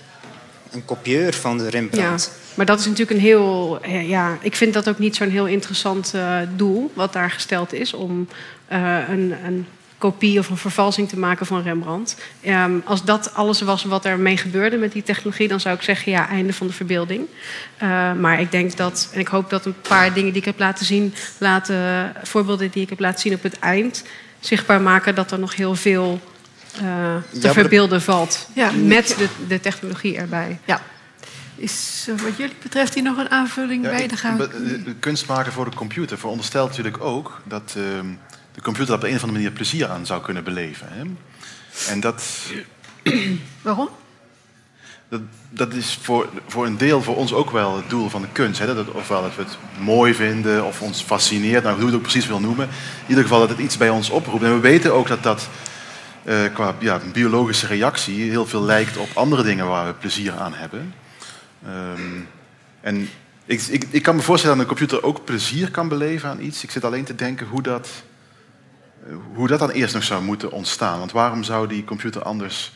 een 0.71 0.85
kopieur 0.85 1.33
van 1.33 1.57
de 1.57 1.69
Rembrandt. 1.69 2.23
Ja. 2.23 2.31
Maar 2.55 2.65
dat 2.65 2.79
is 2.79 2.85
natuurlijk 2.85 3.11
een 3.11 3.25
heel. 3.25 3.79
Ja, 3.87 4.37
ik 4.41 4.55
vind 4.55 4.73
dat 4.73 4.89
ook 4.89 4.99
niet 4.99 5.15
zo'n 5.15 5.29
heel 5.29 5.47
interessant 5.47 6.13
eh, 6.13 6.37
doel. 6.55 6.91
wat 6.93 7.13
daar 7.13 7.31
gesteld 7.31 7.73
is. 7.73 7.93
om 7.93 8.27
eh, 8.67 8.97
een, 9.09 9.35
een 9.45 9.67
kopie 9.97 10.39
of 10.39 10.49
een 10.49 10.57
vervalsing 10.57 11.09
te 11.09 11.19
maken 11.19 11.45
van 11.45 11.61
Rembrandt. 11.61 12.15
Ehm, 12.41 12.73
als 12.83 13.03
dat 13.03 13.33
alles 13.33 13.61
was 13.61 13.83
wat 13.83 14.05
er 14.05 14.19
mee 14.19 14.37
gebeurde 14.37 14.77
met 14.77 14.91
die 14.91 15.03
technologie. 15.03 15.47
dan 15.47 15.59
zou 15.59 15.75
ik 15.75 15.81
zeggen: 15.81 16.11
ja, 16.11 16.29
einde 16.29 16.53
van 16.53 16.67
de 16.67 16.73
verbeelding. 16.73 17.27
Eh, 17.77 18.13
maar 18.13 18.39
ik 18.39 18.51
denk 18.51 18.77
dat. 18.77 19.09
en 19.13 19.19
ik 19.19 19.27
hoop 19.27 19.49
dat 19.49 19.65
een 19.65 19.81
paar 19.81 20.13
dingen 20.13 20.31
die 20.31 20.41
ik 20.41 20.45
heb 20.45 20.59
laten 20.59 20.85
zien. 20.85 21.13
Laten, 21.37 22.13
voorbeelden 22.23 22.71
die 22.71 22.83
ik 22.83 22.89
heb 22.89 22.99
laten 22.99 23.19
zien 23.19 23.33
op 23.33 23.43
het 23.43 23.59
eind. 23.59 24.03
Zichtbaar 24.45 24.81
maken 24.81 25.15
dat 25.15 25.31
er 25.31 25.39
nog 25.39 25.55
heel 25.55 25.75
veel. 25.75 26.21
eh, 26.75 26.81
te 27.31 27.39
de- 27.39 27.53
verbeelden 27.53 28.01
valt. 28.01 28.47
Ja. 28.53 28.71
Met 28.71 29.15
de, 29.17 29.27
de 29.47 29.59
technologie 29.59 30.17
erbij. 30.17 30.59
Ja. 30.65 30.81
Is 31.55 32.05
eh, 32.09 32.21
wat 32.23 32.37
jullie 32.37 32.55
betreft 32.61 32.93
hier 32.93 33.03
nog 33.03 33.17
een 33.17 33.29
aanvulling 33.29 33.83
Ja, 33.83 33.89
bij? 33.89 34.07
Dan 34.07 34.17
gaan 34.17 34.41
kunst 34.99 35.27
maken 35.27 35.51
voor 35.51 35.69
de 35.69 35.75
computer 35.75 36.17
veronderstelt 36.17 36.69
natuurlijk 36.69 37.03
ook 37.03 37.41
dat 37.43 37.73
ehm, 37.77 38.05
de 38.53 38.61
computer 38.61 38.93
op 38.93 39.01
de 39.01 39.07
een 39.09 39.15
of 39.15 39.21
andere 39.21 39.39
manier 39.39 39.55
plezier 39.55 39.87
aan 39.87 40.05
zou 40.05 40.21
kunnen 40.21 40.43
beleven. 40.43 40.87
Hè? 40.91 41.01
En 41.91 41.99
dat, 41.99 42.23
Waarom? 43.61 43.89
Dat, 45.49 45.73
is 45.73 45.99
voor, 46.01 46.29
voor 46.47 46.65
een 46.65 46.77
deel 46.77 47.01
voor 47.01 47.15
ons 47.15 47.33
ook 47.33 47.51
wel 47.51 47.75
het 47.75 47.89
doel 47.89 48.09
van 48.09 48.21
de 48.21 48.27
kunst. 48.31 48.59
Hè? 48.59 48.75
Dat, 48.75 48.91
ofwel 48.91 49.21
dat 49.21 49.35
we 49.35 49.41
het 49.41 49.57
mooi 49.79 50.13
vinden 50.13 50.65
of 50.65 50.81
ons 50.81 51.01
fascineert, 51.01 51.63
nou, 51.63 51.75
hoe 51.75 51.85
je 51.85 51.89
het 51.89 51.95
ook 51.95 52.09
precies 52.09 52.27
wil 52.27 52.39
noemen. 52.39 52.67
In 52.67 53.07
ieder 53.07 53.23
geval 53.23 53.39
dat 53.39 53.49
het 53.49 53.59
iets 53.59 53.77
bij 53.77 53.89
ons 53.89 54.09
oproept. 54.09 54.43
En 54.43 54.53
we 54.53 54.59
weten 54.59 54.93
ook 54.93 55.07
dat 55.07 55.23
dat 55.23 55.49
eh, 56.23 56.53
qua 56.53 56.75
ja, 56.79 57.01
biologische 57.13 57.67
reactie 57.67 58.29
heel 58.29 58.45
veel 58.45 58.61
lijkt 58.61 58.97
op 58.97 59.09
andere 59.13 59.43
dingen 59.43 59.67
waar 59.67 59.87
we 59.87 59.93
plezier 59.93 60.33
aan 60.33 60.53
hebben. 60.53 60.93
Ehm, 61.65 62.21
en 62.81 63.09
ik, 63.45 63.61
ik, 63.61 63.85
ik 63.89 64.03
kan 64.03 64.15
me 64.15 64.21
voorstellen 64.21 64.57
dat 64.57 64.65
een 64.65 64.75
computer 64.77 65.03
ook 65.03 65.25
plezier 65.25 65.71
kan 65.71 65.87
beleven 65.87 66.29
aan 66.29 66.41
iets. 66.41 66.63
Ik 66.63 66.71
zit 66.71 66.83
alleen 66.83 67.03
te 67.03 67.15
denken 67.15 67.47
hoe 67.47 67.61
dat, 67.61 67.89
hoe 69.33 69.47
dat 69.47 69.59
dan 69.59 69.69
eerst 69.69 69.93
nog 69.93 70.03
zou 70.03 70.23
moeten 70.23 70.51
ontstaan. 70.51 70.99
Want 70.99 71.11
waarom 71.11 71.43
zou 71.43 71.67
die 71.67 71.83
computer 71.83 72.23
anders 72.23 72.73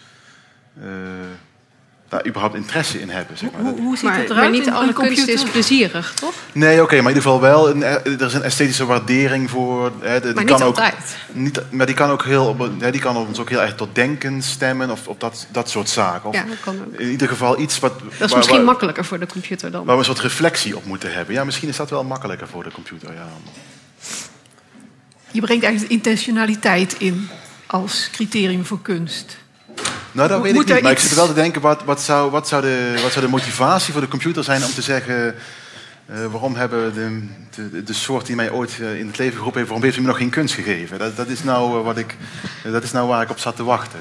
eh, 0.82 0.88
daar 2.10 2.26
überhaupt 2.28 2.56
interesse 2.56 3.00
in 3.02 3.10
hebben? 3.10 3.38
Zeg 3.38 3.50
maar. 3.52 3.62
Hoe, 3.62 3.80
hoe 3.82 3.96
ziet 3.96 4.04
Maar, 4.06 4.18
het 4.18 4.28
maar 4.28 4.38
eruit? 4.38 4.52
niet 4.52 4.66
in 4.68 4.74
alle 4.74 4.94
kunst 4.94 5.28
is 5.28 5.44
plezierig, 5.44 6.14
toch? 6.14 6.34
Nee, 6.52 6.82
oké, 6.82 6.96
maar 7.02 7.12
in 7.12 7.18
ieder 7.18 7.22
geval 7.24 7.42
wel. 7.42 7.70
Een, 7.70 7.84
er 7.84 8.22
is 8.22 8.34
een 8.34 8.42
esthetische 8.44 8.86
waardering 8.86 9.50
voor. 9.50 9.92
Hè, 10.00 10.20
de- 10.20 10.26
die 10.26 10.34
Maar 10.36 10.44
kan 10.46 10.56
niet 10.56 10.64
ook, 10.64 10.68
altijd. 10.78 11.18
Niet, 11.32 11.62
maar 11.72 11.86
die 11.86 11.96
kan, 11.96 12.10
ook 12.10 12.24
heel, 12.24 12.46
op- 12.48 12.72
hè, 12.80 12.92
die 12.92 13.02
kan 13.02 13.18
ons 13.18 13.40
ook 13.40 13.50
heel 13.50 13.62
erg 13.62 13.76
tot 13.76 13.96
denken 13.96 14.42
stemmen 14.42 14.90
of 14.90 15.08
op 15.08 15.20
dat, 15.20 15.48
dat 15.52 15.70
soort 15.70 15.90
zaken. 15.90 16.30
Of 16.30 16.36
Ja, 16.36 16.44
dat 16.44 16.60
kan 16.64 16.76
ook. 16.88 17.00
In 17.00 17.10
ieder 17.10 17.28
geval 17.28 17.60
iets 17.60 17.80
wat. 17.80 18.00
Dat 18.00 18.12
is 18.12 18.18
waar- 18.20 18.38
misschien 18.38 18.58
waar- 18.58 18.66
makkelijker 18.66 19.06
voor 19.06 19.20
de 19.20 19.28
computer 19.28 19.72
dan. 19.72 19.86
Waar 19.86 19.94
we 19.94 20.00
een 20.00 20.06
soort 20.08 20.20
reflectie 20.20 20.76
op 20.78 20.86
moeten 20.86 21.14
hebben. 21.14 21.34
Ja, 21.36 21.44
misschien 21.44 21.70
is 21.70 21.78
dat 21.78 21.90
wel 21.90 22.04
makkelijker 22.04 22.48
voor 22.48 22.64
de 22.64 22.72
computer. 22.72 23.14
Ja. 23.14 23.28
Je 25.32 25.42
brengt 25.42 25.64
eigenlijk 25.64 25.94
intentionaliteit 25.94 26.96
in 26.98 27.30
als 27.68 28.10
criterium 28.12 28.66
voor 28.66 28.82
kunst. 28.82 29.38
Nou, 30.20 30.32
dat 30.32 30.42
weet 30.42 30.54
moet 30.54 30.70
ik 30.70 30.74
niet. 30.74 30.84
Maar 30.84 30.92
ik 30.92 31.00
zit 31.00 31.14
wel 31.14 31.28
te 31.28 31.34
denken, 31.34 31.62
wat, 31.62 31.84
wat, 31.84 32.02
zou, 32.02 32.32
wat, 32.32 32.48
zou 32.48 32.62
de, 32.62 33.00
wat 33.02 33.12
zou 33.12 33.26
de 33.26 33.32
motivatie 33.32 33.94
voor 33.94 34.02
de 34.02 34.08
computer 34.08 34.44
zijn 34.44 34.64
om 34.64 34.72
te 34.72 34.82
zeggen... 34.82 35.36
eh, 36.06 36.26
waarom 36.26 36.56
hebben 36.56 36.94
de, 36.94 37.70
de, 37.70 37.84
de 37.84 37.94
soort 37.94 38.26
die 38.26 38.36
mij 38.36 38.52
ooit 38.52 38.78
eh, 38.82 39.00
in 39.00 39.08
het 39.08 39.18
leven 39.18 39.38
geroepen 39.38 39.58
heeft... 39.58 39.72
waarom 39.72 39.84
heeft 39.84 39.96
hij 39.96 40.06
me 40.06 40.12
nog 40.12 40.22
geen 40.22 40.30
kunst 40.30 40.54
gegeven? 40.54 41.00
Dat, 41.00 41.16
dat, 41.16 41.28
is, 41.28 41.44
nou, 41.44 41.80
eh, 41.80 41.86
wat 41.86 41.98
ik, 41.98 42.16
dat 42.64 42.84
is 42.84 42.92
nou 42.92 43.08
waar 43.08 43.22
ik 43.22 43.30
op 43.30 43.40
zat 43.40 43.56
te 43.56 43.64
wachten. 43.64 44.00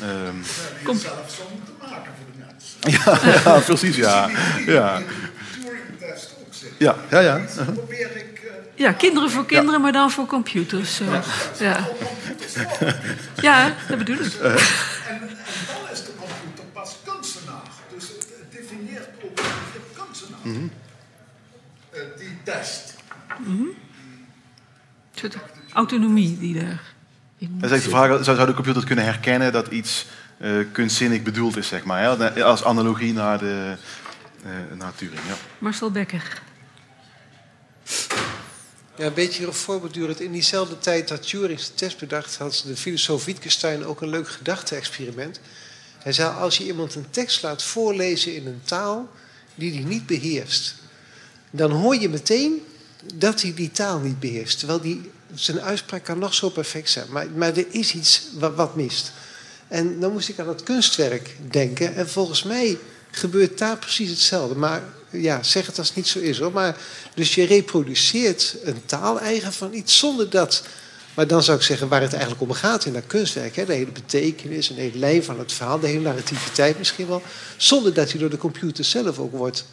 Ehm, 0.00 0.36
Kom. 0.82 0.98
zelf 0.98 1.40
moeten 1.54 1.74
maken 1.80 2.12
voor 2.16 2.32
de 2.32 2.44
mensen. 2.46 3.22
ja, 3.44 3.50
ja, 3.52 3.58
precies, 3.58 3.96
ja. 3.96 4.30
Ja, 4.66 5.02
ja, 6.78 6.96
ja. 7.08 7.20
ja. 7.20 7.36
uh-huh. 7.36 7.72
Probeer 7.72 8.16
ik... 8.16 8.31
eh, 8.74 8.78
Ja, 8.84 8.92
kinderen 8.92 9.30
voor 9.30 9.46
kinderen, 9.46 9.80
maar 9.80 9.92
dan 9.92 10.10
voor 10.10 10.26
computers. 10.26 10.96
Zo. 10.96 11.04
Ja. 11.58 11.88
ja, 13.40 13.74
dat 13.88 13.98
bedoel 13.98 14.16
ik. 14.16 14.32
En, 14.32 14.50
en 14.50 14.56
dan 15.66 15.90
is 15.92 16.04
de 16.04 16.12
computer 16.18 16.64
pas 16.72 16.96
kunstenaar. 17.04 17.62
Dus 17.94 18.08
het, 18.08 18.26
definieert 18.50 19.08
begrip 19.18 20.04
kunstenaar. 20.04 20.70
Eh, 21.90 22.00
die 22.18 22.38
test. 22.42 22.94
Een 23.46 23.74
soort 25.14 25.36
autonomie 25.72 26.38
die 26.38 26.60
er. 26.60 26.80
Dan 27.38 27.70
is 27.70 27.82
de 27.82 27.90
vraag, 27.90 28.24
zou, 28.24 28.36
zou 28.36 28.46
de 28.46 28.54
computer 28.54 28.84
kunnen 28.84 29.04
herkennen 29.04 29.52
dat 29.52 29.66
iets 29.66 30.06
eh, 30.38 30.50
kunstzinnig 30.72 31.22
bedoeld 31.22 31.56
is, 31.56 31.68
zeg 31.68 31.84
maar. 31.84 32.02
Hè? 32.02 32.44
Als 32.44 32.64
analogie 32.64 33.12
naar, 33.12 33.38
de, 33.38 33.76
eh, 34.44 34.50
naar 34.78 34.94
Turing, 34.94 35.20
ja. 35.28 35.34
Marcel 35.58 35.90
Becker. 35.90 36.42
Ja, 38.96 39.06
een 39.06 39.14
beetje 39.14 39.46
een 39.46 39.52
voorbeeld 39.52 40.20
In 40.20 40.32
diezelfde 40.32 40.78
tijd 40.78 41.08
dat 41.08 41.28
Turing 41.28 41.60
zijn 41.60 41.74
test 41.74 41.98
bedacht, 41.98 42.36
had 42.36 42.62
de 42.66 42.76
filosoof 42.76 43.24
Wittgenstein 43.24 43.84
ook 43.84 44.00
een 44.00 44.08
leuk 44.08 44.28
gedachte-experiment. 44.28 45.40
Hij 45.98 46.12
zei: 46.12 46.34
Als 46.34 46.58
je 46.58 46.64
iemand 46.64 46.94
een 46.94 47.10
tekst 47.10 47.42
laat 47.42 47.62
voorlezen 47.62 48.34
in 48.34 48.46
een 48.46 48.60
taal 48.64 49.08
die 49.54 49.72
hij 49.74 49.82
niet 49.82 50.06
beheerst, 50.06 50.74
dan 51.50 51.70
hoor 51.70 51.96
je 51.96 52.08
meteen 52.08 52.62
dat 53.14 53.42
hij 53.42 53.54
die 53.54 53.70
taal 53.70 53.98
niet 53.98 54.20
beheerst. 54.20 54.58
Terwijl 54.58 54.80
die, 54.80 55.10
zijn 55.34 55.60
uitspraak 55.60 56.04
kan 56.04 56.18
nog 56.18 56.34
zo 56.34 56.48
perfect 56.48 56.90
zijn, 56.90 57.06
maar, 57.10 57.30
maar 57.30 57.56
er 57.56 57.66
is 57.70 57.94
iets 57.94 58.22
wat, 58.38 58.54
wat 58.54 58.76
mist. 58.76 59.12
En 59.68 60.00
dan 60.00 60.12
moest 60.12 60.28
ik 60.28 60.38
aan 60.38 60.48
het 60.48 60.62
kunstwerk 60.62 61.36
denken. 61.50 61.94
En 61.94 62.08
volgens 62.08 62.42
mij 62.42 62.78
gebeurt 63.10 63.58
daar 63.58 63.78
precies 63.78 64.10
hetzelfde. 64.10 64.54
Maar 64.54 64.82
ja, 65.12 65.42
zeg 65.42 65.66
het 65.66 65.78
als 65.78 65.86
het 65.86 65.96
niet 65.96 66.06
zo 66.06 66.18
is 66.18 66.38
hoor. 66.38 66.52
Maar, 66.52 66.76
dus 67.14 67.34
je 67.34 67.44
reproduceert 67.44 68.56
een 68.64 68.82
taal 68.86 69.20
eigen 69.20 69.52
van 69.52 69.72
iets 69.72 69.98
zonder 69.98 70.30
dat. 70.30 70.62
Maar 71.14 71.26
dan 71.26 71.42
zou 71.42 71.56
ik 71.56 71.62
zeggen 71.62 71.88
waar 71.88 72.00
het 72.00 72.12
eigenlijk 72.12 72.42
om 72.42 72.52
gaat 72.52 72.84
in 72.84 72.92
dat 72.92 73.06
kunstwerk. 73.06 73.56
Hè, 73.56 73.64
de 73.64 73.72
hele 73.72 73.90
betekenis 73.90 74.68
en 74.68 74.74
de 74.74 74.80
hele 74.80 74.98
lijn 74.98 75.24
van 75.24 75.38
het 75.38 75.52
verhaal. 75.52 75.80
De 75.80 75.86
hele 75.86 76.00
narrativiteit 76.00 76.78
misschien 76.78 77.06
wel. 77.06 77.22
Zonder 77.56 77.94
dat 77.94 78.10
die 78.10 78.20
door 78.20 78.30
de 78.30 78.36
computer 78.36 78.84
zelf 78.84 79.18
ook 79.18 79.32
wordt 79.32 79.64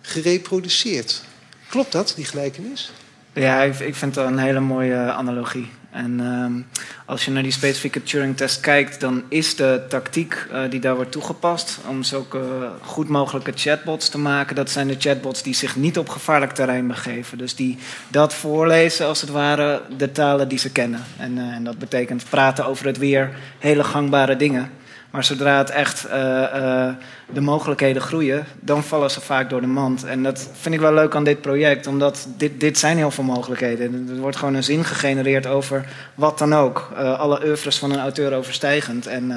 gereproduceerd. 0.00 1.22
Klopt 1.68 1.92
dat, 1.92 2.12
die 2.16 2.24
gelijkenis? 2.24 2.90
Ja, 3.32 3.62
ik, 3.62 3.78
ik 3.78 3.94
vind 3.94 4.14
dat 4.14 4.26
een 4.26 4.38
hele 4.38 4.60
mooie 4.60 4.96
analogie. 4.96 5.70
En 5.90 6.20
ehm, 6.20 6.82
als 7.04 7.24
je 7.24 7.30
naar 7.30 7.42
die 7.42 7.52
specifieke 7.52 8.02
Turing-test 8.02 8.60
kijkt, 8.60 9.00
dan 9.00 9.22
is 9.28 9.56
de 9.56 9.84
tactiek 9.88 10.46
eh, 10.50 10.60
die 10.70 10.80
daar 10.80 10.94
wordt 10.94 11.12
toegepast 11.12 11.78
om 11.88 12.02
zulke 12.02 12.70
goed 12.82 13.08
mogelijke 13.08 13.52
chatbots 13.54 14.08
te 14.08 14.18
maken, 14.18 14.56
dat 14.56 14.70
zijn 14.70 14.88
de 14.88 14.96
chatbots 14.98 15.42
die 15.42 15.54
zich 15.54 15.76
niet 15.76 15.98
op 15.98 16.08
gevaarlijk 16.08 16.52
terrein 16.52 16.86
begeven. 16.86 17.38
Dus 17.38 17.54
die 17.54 17.78
dat 18.08 18.34
voorlezen, 18.34 19.06
als 19.06 19.20
het 19.20 19.30
ware, 19.30 19.82
de 19.96 20.12
talen 20.12 20.48
die 20.48 20.58
ze 20.58 20.72
kennen. 20.72 21.04
En, 21.16 21.38
eh, 21.38 21.44
en 21.44 21.64
dat 21.64 21.78
betekent 21.78 22.24
praten 22.28 22.66
over 22.66 22.86
het 22.86 22.98
weer, 22.98 23.30
hele 23.58 23.84
gangbare 23.84 24.36
dingen. 24.36 24.70
Maar 25.18 25.26
zodra 25.26 25.58
het 25.58 25.70
echt 25.70 26.04
eh, 26.04 26.86
eh, 26.86 26.94
de 27.32 27.40
mogelijkheden 27.40 28.02
groeien, 28.02 28.46
dan 28.60 28.84
vallen 28.84 29.10
ze 29.10 29.20
vaak 29.20 29.50
door 29.50 29.60
de 29.60 29.66
mand. 29.66 30.04
En 30.04 30.22
dat 30.22 30.50
vind 30.52 30.74
ik 30.74 30.80
wel 30.80 30.92
leuk 30.92 31.14
aan 31.14 31.24
dit 31.24 31.40
project, 31.40 31.86
omdat 31.86 32.28
dit, 32.36 32.60
dit 32.60 32.78
zijn 32.78 32.96
heel 32.96 33.10
veel 33.10 33.24
mogelijkheden. 33.24 34.08
Er 34.08 34.16
wordt 34.16 34.36
gewoon 34.36 34.54
een 34.54 34.64
zin 34.64 34.84
gegenereerd 34.84 35.46
over 35.46 35.88
wat 36.14 36.38
dan 36.38 36.54
ook. 36.54 36.90
Eh, 36.96 37.18
alle 37.18 37.46
oeuvres 37.46 37.78
van 37.78 37.92
een 37.92 37.98
auteur 37.98 38.34
overstijgend. 38.34 39.06
En 39.06 39.32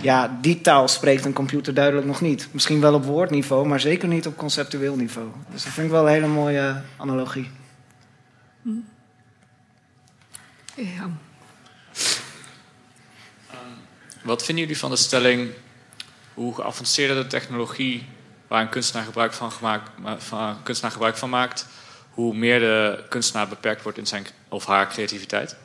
ja, 0.00 0.38
die 0.40 0.60
taal 0.60 0.88
spreekt 0.88 1.24
een 1.24 1.32
computer 1.32 1.74
duidelijk 1.74 2.06
nog 2.06 2.20
niet. 2.20 2.48
Misschien 2.50 2.80
wel 2.80 2.94
op 2.94 3.04
woordniveau, 3.04 3.66
maar 3.66 3.80
zeker 3.80 4.08
niet 4.08 4.26
op 4.26 4.36
conceptueel 4.36 4.96
niveau. 4.96 5.28
Dus 5.52 5.64
dat 5.64 5.72
vind 5.72 5.86
ik 5.86 5.92
wel 5.92 6.06
een 6.06 6.12
hele 6.12 6.26
mooie 6.26 6.74
analogie. 6.96 7.50
Ja. 10.74 11.08
Wat 14.24 14.44
vinden 14.44 14.64
jullie 14.64 14.78
van 14.78 14.90
de 14.90 14.96
stelling 14.96 15.50
hoe 16.34 16.54
geavanceerder 16.54 17.16
de 17.16 17.26
technologie 17.26 18.06
waar 18.48 18.60
een 18.62 18.68
kunstenaar 18.68 19.04
gebruik 19.04 19.32
van, 19.32 19.52
gemaakt, 19.52 19.90
van, 20.18 20.40
een 20.40 20.62
kunstenaar 20.62 20.92
gebruik 20.92 21.16
van 21.16 21.30
maakt, 21.30 21.66
hoe 22.10 22.34
meer 22.34 22.58
de 22.58 23.04
kunstenaar 23.08 23.48
beperkt 23.48 23.82
wordt 23.82 23.98
in 23.98 24.06
zijn 24.06 24.26
of 24.48 24.66
haar 24.66 24.88
creativiteit? 24.88 25.56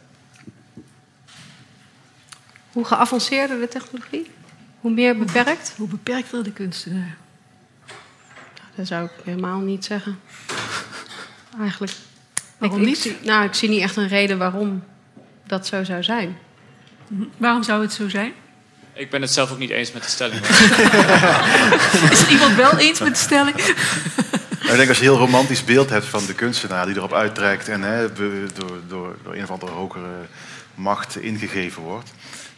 Hoe 2.71 2.85
geavanceerder 2.85 3.59
de 3.59 3.67
technologie? 3.67 4.31
Hoe 4.79 4.91
meer 4.91 5.17
beperkt? 5.17 5.73
Hoe 5.77 5.87
beperkter 5.87 6.43
de 6.43 6.51
kunstenaar? 6.51 7.17
Dat 8.75 8.87
zou 8.87 9.05
ik 9.05 9.11
helemaal 9.23 9.59
niet 9.59 9.85
zeggen. 9.85 10.19
Eigenlijk. 11.59 11.93
Waarom 12.57 12.81
ik, 12.81 12.85
niet? 12.85 13.05
Ik 13.05 13.23
nou, 13.23 13.45
ik 13.45 13.53
zie 13.53 13.69
niet 13.69 13.81
echt 13.81 13.95
een 13.95 14.07
reden 14.07 14.37
waarom 14.37 14.83
dat 15.47 15.67
zo 15.67 15.83
zou 15.83 16.03
zijn. 16.03 16.37
Waarom 17.37 17.63
zou 17.63 17.81
het 17.81 17.93
zo 17.93 18.09
zijn? 18.09 18.33
Ik 18.99 19.09
ben 19.09 19.21
het 19.21 19.31
zelf 19.31 19.51
ook 19.51 19.57
niet 19.57 19.69
eens 19.69 19.91
met 19.91 20.03
de 20.03 20.09
stelling. 20.09 20.41
Is 22.11 22.21
er 22.21 22.29
iemand 22.29 22.55
wel 22.55 22.77
eens 22.77 22.99
met 22.99 23.15
de 23.15 23.21
stelling? 23.21 23.55
Ik 23.55 24.75
denk 24.75 24.89
als 24.89 24.97
je 24.97 25.05
een 25.05 25.11
heel 25.11 25.17
romantisch 25.17 25.63
beeld 25.63 25.89
hebt 25.89 26.05
van 26.05 26.25
de 26.25 26.33
kunstenaar 26.33 26.85
die 26.85 26.95
erop 26.95 27.13
uittrekt 27.13 27.67
en 27.67 27.81
hè, 27.81 28.13
door, 28.13 28.31
door, 28.87 29.15
door 29.23 29.35
een 29.35 29.43
of 29.43 29.51
andere 29.51 29.71
hogere 29.71 30.27
macht 30.75 31.17
ingegeven 31.21 31.81
wordt. 31.81 32.09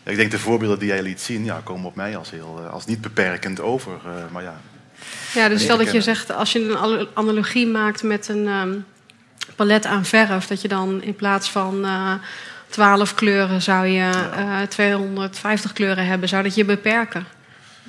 Ik 0.04 0.16
denk 0.16 0.32
de 0.32 0.40
voorbeelden 0.40 0.80
die 0.80 0.88
jij 0.88 1.02
liet 1.02 1.22
zien, 1.22 1.46
ja, 1.46 1.62
komen 1.64 1.86
op 1.86 1.96
mij 1.96 2.18
als, 2.18 2.30
heel, 2.30 2.62
eh, 2.66 2.74
als 2.74 2.86
niet 2.86 3.02
beperkend 3.02 3.60
over. 3.60 4.00
eh, 4.06 4.12
maar 4.32 4.44
ja, 4.44 4.62
Ja, 5.34 5.50
dus 5.50 5.62
stel 5.62 5.78
dat 5.78 5.92
je 5.92 6.02
zegt, 6.02 6.32
als 6.32 6.52
je 6.52 6.60
een 6.60 7.08
analogie 7.14 7.68
maakt 7.68 8.04
met 8.04 8.28
een 8.28 8.48
ehm, 8.48 8.74
palet 9.56 9.86
aan 9.86 10.06
verf, 10.06 10.48
dat 10.48 10.62
je 10.62 10.68
dan 10.68 11.02
in 11.02 11.16
plaats 11.16 11.50
van 11.50 11.86
uh, 11.86 12.14
12 12.72 13.14
kleuren 13.16 13.62
zou 13.62 13.86
je 13.86 14.66
250 14.70 15.74
kleuren 15.74 16.06
hebben, 16.06 16.30
zou 16.30 16.44
dat 16.44 16.56
je 16.56 16.66
beperken? 16.66 17.26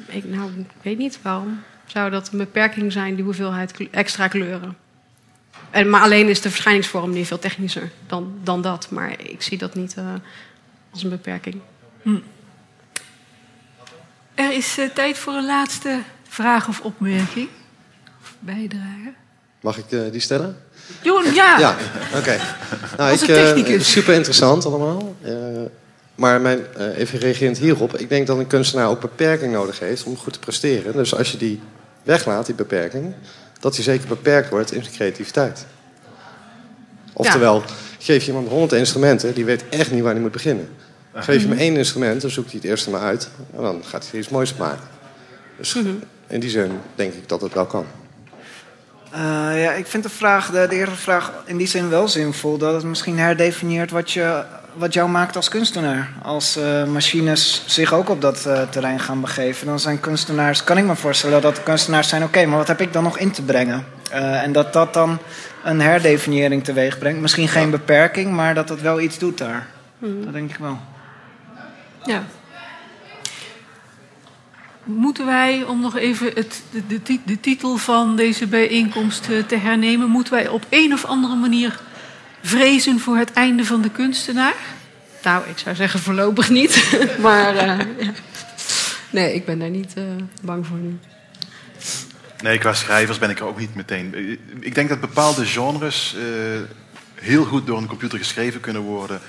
Ik, 0.06 0.24
nou, 0.24 0.50
ik 0.59 0.82
weet 0.82 0.98
niet 0.98 1.18
waarom. 1.22 1.62
Zou 1.86 2.10
dat 2.10 2.32
een 2.32 2.38
beperking 2.38 2.92
zijn, 2.92 3.14
die 3.14 3.24
hoeveelheid 3.24 3.88
extra 3.90 4.28
kleuren? 4.28 4.76
En, 5.70 5.90
maar 5.90 6.00
alleen 6.00 6.28
is 6.28 6.40
de 6.40 6.50
verschijningsvorm 6.50 7.10
niet 7.10 7.26
veel 7.26 7.38
technischer 7.38 7.90
dan, 8.06 8.38
dan 8.42 8.62
dat. 8.62 8.90
Maar 8.90 9.20
ik 9.20 9.42
zie 9.42 9.59
dat 9.59 9.74
niet 9.74 9.94
uh, 9.98 10.04
als 10.90 11.02
een 11.02 11.10
beperking. 11.10 11.60
Hm. 12.02 12.18
Er 14.34 14.52
is 14.52 14.78
uh, 14.78 14.90
tijd 14.90 15.18
voor 15.18 15.34
een 15.34 15.46
laatste 15.46 15.98
vraag 16.28 16.68
of 16.68 16.80
opmerking. 16.80 17.48
Of 18.20 18.36
bijdrage. 18.38 19.12
Mag 19.60 19.78
ik 19.78 19.90
uh, 19.90 20.10
die 20.10 20.20
stellen? 20.20 20.62
Joen, 21.02 21.35
ja. 21.35 21.59
Ja, 21.59 21.77
oké. 22.09 22.19
Okay. 22.19 22.39
Nou, 22.97 23.12
ik, 23.73 23.82
super 23.82 24.14
interessant 24.14 24.66
allemaal. 24.66 25.14
maar 26.14 26.40
mijn, 26.40 26.60
even 26.97 27.19
reagerend 27.19 27.59
hierop. 27.59 27.98
Ik 27.98 28.09
denk 28.09 28.27
dat 28.27 28.39
een 28.39 28.47
kunstenaar 28.47 28.89
ook 28.89 29.01
beperking 29.01 29.52
nodig 29.52 29.78
heeft 29.78 30.05
om 30.05 30.16
goed 30.16 30.32
te 30.32 30.39
presteren. 30.39 30.93
Dus 30.93 31.14
als 31.14 31.32
je 31.32 31.39
die 31.39 31.60
weglaat, 32.02 32.47
die 32.47 32.55
beperking 32.55 33.14
dat 33.62 33.74
hij 33.74 33.85
zeker 33.85 34.09
beperkt 34.09 34.51
wordt 34.51 34.73
in 34.73 34.82
zijn 34.82 34.94
creativiteit. 34.94 35.66
Oftewel, 37.12 37.62
geef 37.98 38.23
je 38.23 38.28
iemand 38.28 38.48
honderd 38.48 38.73
instrumenten, 38.73 39.35
die 39.35 39.44
weet 39.44 39.64
echt 39.69 39.90
niet 39.90 40.02
waar 40.02 40.12
hij 40.12 40.20
moet 40.20 40.32
beginnen. 40.32 40.69
Geef 41.14 41.43
je 41.43 41.48
hem 41.48 41.59
één 41.59 41.77
instrument, 41.77 42.20
dan 42.20 42.31
zoekt 42.31 42.51
hij 42.51 42.60
het 42.62 42.70
eerste 42.70 42.90
maar 42.90 43.01
uit. 43.01 43.28
En 43.56 43.62
dan 43.62 43.85
gaat 43.85 44.09
hij 44.10 44.20
iets 44.20 44.28
moois 44.28 44.55
maken. 44.55 44.89
Dus 45.56 45.74
mhm. 45.74 45.89
in 46.27 46.40
die 46.40 46.51
zin 46.51 46.70
denk 46.94 47.14
ik 47.14 47.28
dat 47.28 47.40
het 47.40 47.55
wel 47.55 47.66
kan. 47.66 47.86
Uh, 49.14 49.62
ja, 49.62 49.72
ik 49.72 49.86
vind 49.86 50.02
de, 50.02 50.09
vraag, 50.09 50.51
de, 50.51 50.66
de 50.68 50.74
eerste 50.74 50.97
vraag 50.97 51.32
in 51.44 51.56
die 51.56 51.66
zin 51.66 51.89
wel 51.89 52.09
zinvol. 52.09 52.59
Dat 52.59 52.74
het 52.74 52.84
misschien 52.84 53.18
herdefinieert 53.18 53.90
wat, 53.90 54.10
je, 54.10 54.44
wat 54.74 54.93
jou 54.93 55.09
maakt 55.09 55.36
als 55.36 55.48
kunstenaar. 55.48 56.10
Als 56.22 56.56
uh, 56.56 56.84
machines 56.84 57.64
zich 57.66 57.93
ook 57.93 58.09
op 58.09 58.20
dat 58.20 58.44
uh, 58.47 58.62
terrein 58.62 59.01
gaan 59.01 59.20
begeven, 59.20 59.66
dan 59.66 59.80
zijn 59.80 60.01
kunstenaars, 60.01 60.64
kan 60.64 60.78
ik 60.78 60.84
me 60.84 60.97
voorstellen 60.97 61.40
dat 61.40 61.62
kunstenaars 61.62 62.09
zijn: 62.09 62.22
oké, 62.22 62.47
maar 62.47 62.59
wat 62.59 62.68
heb 62.68 62.80
ik 62.80 62.93
dan 62.93 63.02
nog 63.02 63.18
in 63.18 63.30
te 63.30 63.43
brengen? 63.43 63.84
en 64.12 64.52
dat 64.52 64.72
dat 64.72 64.94
dan 64.94 65.18
een 65.64 65.80
herdefiniëring 65.80 66.64
teweeg 66.64 66.98
brengt. 66.98 67.20
Misschien 67.20 67.48
geen 67.48 67.70
beperking, 67.70 68.32
maar 68.32 68.55
dat 68.55 68.68
dat 68.68 68.80
wel 68.80 69.01
iets 69.01 69.18
doet 69.18 69.39
daar. 69.39 69.66
Hmm. 69.98 70.24
Dat 70.24 70.32
denk 70.32 70.51
ik 70.51 70.56
wel. 70.56 70.78
Ja, 72.05 72.22
Moeten 74.84 75.26
wij, 75.26 75.62
om 75.62 75.80
nog 75.80 75.96
even 75.96 76.26
het, 76.34 76.62
de, 76.88 77.02
de, 77.24 77.40
titel 77.40 77.76
van 77.76 78.16
deze 78.16 78.46
bijeenkomst 78.46 79.28
eh, 79.28 79.38
te 79.38 79.56
hernemen, 79.56 80.09
moeten 80.09 80.32
wij 80.32 80.48
op 80.48 80.66
een 80.68 80.92
of 80.92 81.04
andere 81.04 81.34
manier 81.34 81.80
vrezen 82.42 83.00
voor 83.00 83.16
het 83.16 83.32
einde 83.32 83.64
van 83.64 83.82
de 83.82 83.90
kunstenaar? 83.90 84.54
Nou, 85.22 85.48
ik 85.48 85.59
zou 85.59 85.76
zeggen 85.76 86.00
voorlopig 86.00 86.50
niet. 86.50 86.98
maar 87.22 87.54
ja. 87.54 87.76
nee, 89.10 89.34
ik 89.34 89.44
ben 89.44 89.59
daar 89.59 89.70
niet 89.70 89.92
uh, 89.98 90.04
bang 90.42 90.66
voor 90.66 90.78
nu. 90.78 90.98
Nee, 92.42 92.59
qua 92.59 92.72
schrijvers 92.72 93.18
ben 93.18 93.30
ik 93.30 93.38
er 93.38 93.46
ook 93.46 93.59
niet 93.59 93.74
meteen. 93.74 94.38
Ik 94.60 94.74
denk 94.74 94.88
dat 94.88 95.00
bepaalde 95.00 95.46
genres 95.46 96.16
heel 97.14 97.44
goed 97.44 97.66
door 97.66 97.78
een 97.78 97.86
computer 97.86 98.18
geschreven 98.18 98.60
kunnen 98.60 98.82
worden 98.82 99.20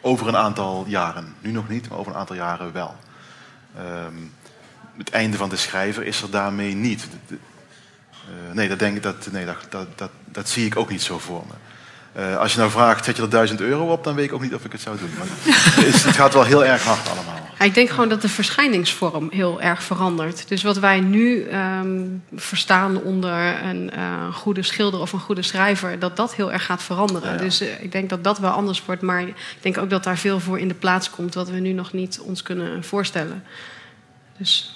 over 0.00 0.28
een 0.28 0.36
aantal 0.36 0.84
jaren. 0.88 1.34
Nu 1.40 1.50
nog 1.50 1.68
niet, 1.68 1.88
maar 1.88 1.98
over 1.98 2.12
een 2.12 2.18
aantal 2.18 2.36
jaren 2.36 2.72
wel. 2.72 2.96
Um, 3.78 4.32
het 4.98 5.10
einde 5.10 5.36
van 5.36 5.48
de 5.48 5.56
schrijver 5.56 6.04
is 6.04 6.22
er 6.22 6.30
daarmee 6.30 6.74
niet. 6.74 7.06
Uh, 7.30 7.38
nee, 8.52 8.68
dat, 8.68 8.78
denk 8.78 8.96
ik, 8.96 9.02
dat, 9.02 9.28
nee 9.32 9.44
dat, 9.44 9.56
dat, 9.68 9.86
dat, 9.98 10.10
dat, 10.24 10.48
zie 10.48 10.66
ik 10.66 10.76
ook 10.76 10.90
niet 10.90 11.02
zo 11.02 11.18
voor 11.18 11.44
me. 11.46 11.54
Uh, 12.20 12.38
als 12.38 12.52
je 12.52 12.58
nou 12.58 12.70
vraagt, 12.70 13.04
zet 13.04 13.16
je 13.16 13.22
er 13.22 13.30
duizend 13.30 13.60
euro 13.60 13.92
op, 13.92 14.04
dan 14.04 14.14
weet 14.14 14.24
ik 14.24 14.32
ook 14.32 14.42
niet 14.42 14.54
of 14.54 14.64
ik 14.64 14.72
het 14.72 14.80
zou 14.80 14.98
doen. 14.98 15.10
Maar 15.18 15.26
het, 15.84 16.04
het 16.04 16.14
gaat 16.14 16.34
wel 16.34 16.44
heel 16.44 16.64
erg 16.64 16.84
hard 16.84 17.08
allemaal. 17.08 17.36
Ik 17.58 17.74
denk 17.74 17.88
gewoon 17.88 18.08
dat 18.08 18.22
de 18.22 18.28
verschijningsvorm 18.28 19.28
heel 19.30 19.60
erg 19.60 19.82
verandert. 19.82 20.48
Dus 20.48 20.62
wat 20.62 20.78
wij 20.78 21.00
nu 21.00 21.48
um, 21.54 22.22
verstaan 22.34 23.02
onder 23.02 23.64
een 23.64 23.90
uh, 23.96 24.34
goede 24.34 24.62
schilder 24.62 25.00
of 25.00 25.12
een 25.12 25.20
goede 25.20 25.42
schrijver, 25.42 25.98
dat 25.98 26.16
dat 26.16 26.34
heel 26.34 26.52
erg 26.52 26.64
gaat 26.64 26.82
veranderen. 26.82 27.28
Ja, 27.28 27.34
ja. 27.34 27.42
Dus 27.42 27.60
ik 27.60 27.92
denk 27.92 28.10
dat 28.10 28.24
dat 28.24 28.38
wel 28.38 28.50
anders 28.50 28.84
wordt. 28.84 29.02
Maar 29.02 29.22
ik 29.22 29.34
denk 29.60 29.78
ook 29.78 29.90
dat 29.90 30.04
daar 30.04 30.18
veel 30.18 30.40
voor 30.40 30.58
in 30.58 30.68
de 30.68 30.74
plaats 30.74 31.10
komt 31.10 31.34
wat 31.34 31.48
we 31.48 31.58
nu 31.58 31.72
nog 31.72 31.92
niet 31.92 32.20
ons 32.20 32.42
kunnen 32.42 32.84
voorstellen. 32.84 33.42
Dus 34.38 34.75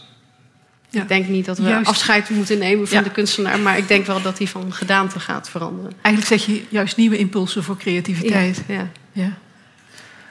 ja. 0.90 1.02
Ik 1.02 1.08
denk 1.08 1.28
niet 1.28 1.44
dat 1.44 1.58
we 1.58 1.68
juist. 1.68 1.88
afscheid 1.88 2.30
moeten 2.30 2.58
nemen 2.58 2.88
van 2.88 2.98
ja. 2.98 3.04
de 3.04 3.10
kunstenaar, 3.10 3.58
maar 3.58 3.78
ik 3.78 3.88
denk 3.88 4.06
wel 4.06 4.22
dat 4.22 4.38
hij 4.38 4.46
van 4.46 4.72
gedaante 4.72 5.20
gaat 5.20 5.50
veranderen. 5.50 5.92
Eigenlijk 6.02 6.26
zet 6.26 6.54
je 6.54 6.64
juist 6.68 6.96
nieuwe 6.96 7.18
impulsen 7.18 7.62
voor 7.62 7.76
creativiteit. 7.76 8.62
Ja, 8.66 8.88
ja. 9.12 9.32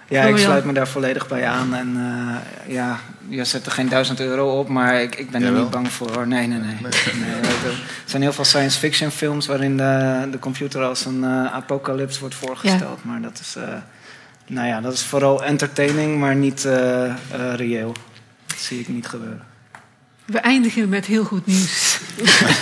ja. 0.08 0.24
ik 0.24 0.38
sluit 0.38 0.66
me 0.66 0.74
daar 0.74 0.88
volledig 0.88 1.28
bij 1.28 1.48
aan. 1.48 1.76
En 1.76 1.96
uh, 1.98 2.74
ja, 2.76 3.00
je 3.28 3.44
zet 3.44 3.66
er 3.66 3.72
geen 3.72 3.90
duizend 3.90 4.20
euro 4.20 4.60
op, 4.60 4.68
maar 4.68 5.02
ik, 5.02 5.16
ik 5.16 5.32
ben 5.32 5.44
er 5.44 5.52
niet 5.52 5.70
bang 5.70 5.92
voor. 5.92 6.28
Nee, 6.28 6.48
nee, 6.48 6.60
nee. 6.60 6.76
nee. 6.82 6.92
nee 7.20 7.32
er 7.64 7.84
zijn 8.06 8.22
heel 8.22 8.34
veel 8.34 8.46
science 8.46 8.80
fiction 8.80 9.12
films 9.12 9.48
waarin 9.48 9.78
de, 9.78 10.28
de 10.32 10.40
computer 10.40 10.84
als 10.84 11.06
een 11.06 11.24
uh, 11.24 11.54
apocalyps 11.54 12.20
wordt 12.20 12.36
voorgesteld. 12.36 13.04
Maar 13.04 13.22
dat 13.22 13.40
is, 13.40 13.56
uh, 13.58 13.64
nou 14.48 14.68
ja, 14.68 14.82
dat 14.82 14.94
is 14.94 15.04
vooral 15.04 15.44
entertaining, 15.44 16.20
maar 16.20 16.36
niet 16.36 16.68
reëel. 17.56 17.94
Dat 18.48 18.58
zie 18.58 18.80
ik 18.80 18.88
niet 18.88 19.08
gebeuren. 19.08 19.49
We 20.32 20.38
eindigen 20.38 20.90
met 20.90 21.06
heel 21.06 21.24
goed 21.24 21.46
nieuws. 21.46 21.98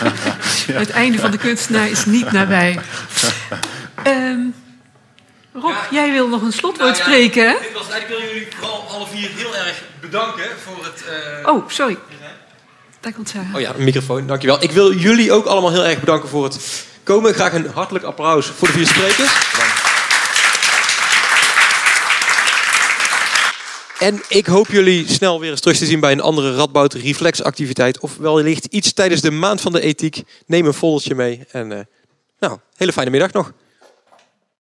Het 0.81 0.89
einde 0.89 1.18
van 1.19 1.31
de 1.31 1.38
kunstenaar 1.38 1.89
is 1.89 2.06
niet 2.06 2.31
nabij. 2.31 2.80
Um, 4.07 4.53
Rob, 5.53 5.76
jij 5.91 6.11
wil 6.11 6.27
nog 6.27 6.41
een 6.41 6.52
slotwoord 6.52 6.89
nou 6.89 6.99
ja, 6.99 7.03
spreken, 7.03 7.48
hè? 7.49 7.56
Dit 7.61 7.73
was, 7.73 7.98
ik 7.98 8.07
wil 8.07 8.19
jullie 8.22 8.48
vooral 8.56 8.88
alle 8.89 9.07
vier 9.07 9.30
heel 9.35 9.56
erg 9.56 9.84
bedanken 10.02 10.49
voor 10.64 10.85
het... 10.85 11.03
Uh... 11.44 11.53
Oh, 11.53 11.69
sorry. 11.69 11.98
Daar 12.99 13.14
komt 13.14 13.30
Sarah. 13.30 13.56
Oh 13.56 13.61
ja, 13.61 13.73
een 13.76 13.84
microfoon, 13.84 14.27
dankjewel. 14.27 14.64
Ik 14.64 14.72
wil 14.72 14.94
jullie 14.94 15.31
ook 15.31 15.45
allemaal 15.45 15.72
heel 15.72 15.85
erg 15.85 15.99
bedanken 15.99 16.30
voor 16.30 16.44
het 16.44 16.85
komen. 17.03 17.34
Graag 17.34 17.53
een 17.53 17.69
hartelijk 17.73 18.06
applaus 18.06 18.45
voor 18.45 18.68
de 18.68 18.73
vier 18.73 18.88
sprekers. 18.88 19.53
Dank. 19.57 19.97
En 23.99 24.22
ik 24.30 24.45
hoop 24.45 24.68
jullie 24.68 25.07
snel 25.07 25.40
weer 25.40 25.52
eens 25.52 25.60
terug 25.60 25.78
te 25.78 25.86
zien 25.86 25.99
bij 25.99 26.11
een 26.11 26.22
andere 26.22 26.56
Radboud 26.56 26.94
reflexactiviteit. 26.94 27.99
Of 27.99 28.18
wellicht 28.18 28.65
iets 28.65 28.94
tijdens 28.94 29.22
de 29.22 29.32
maand 29.32 29.61
van 29.61 29.72
de 29.72 29.82
ethiek. 29.82 30.24
Neem 30.45 30.65
een 30.65 30.74
foldertje 30.74 31.15
mee. 31.15 31.45
En 31.52 31.72
uh, 31.72 31.80
nou, 32.40 32.60
hele 32.76 32.94
fijne 32.94 33.10
middag 33.10 33.32
nog. 33.32 33.53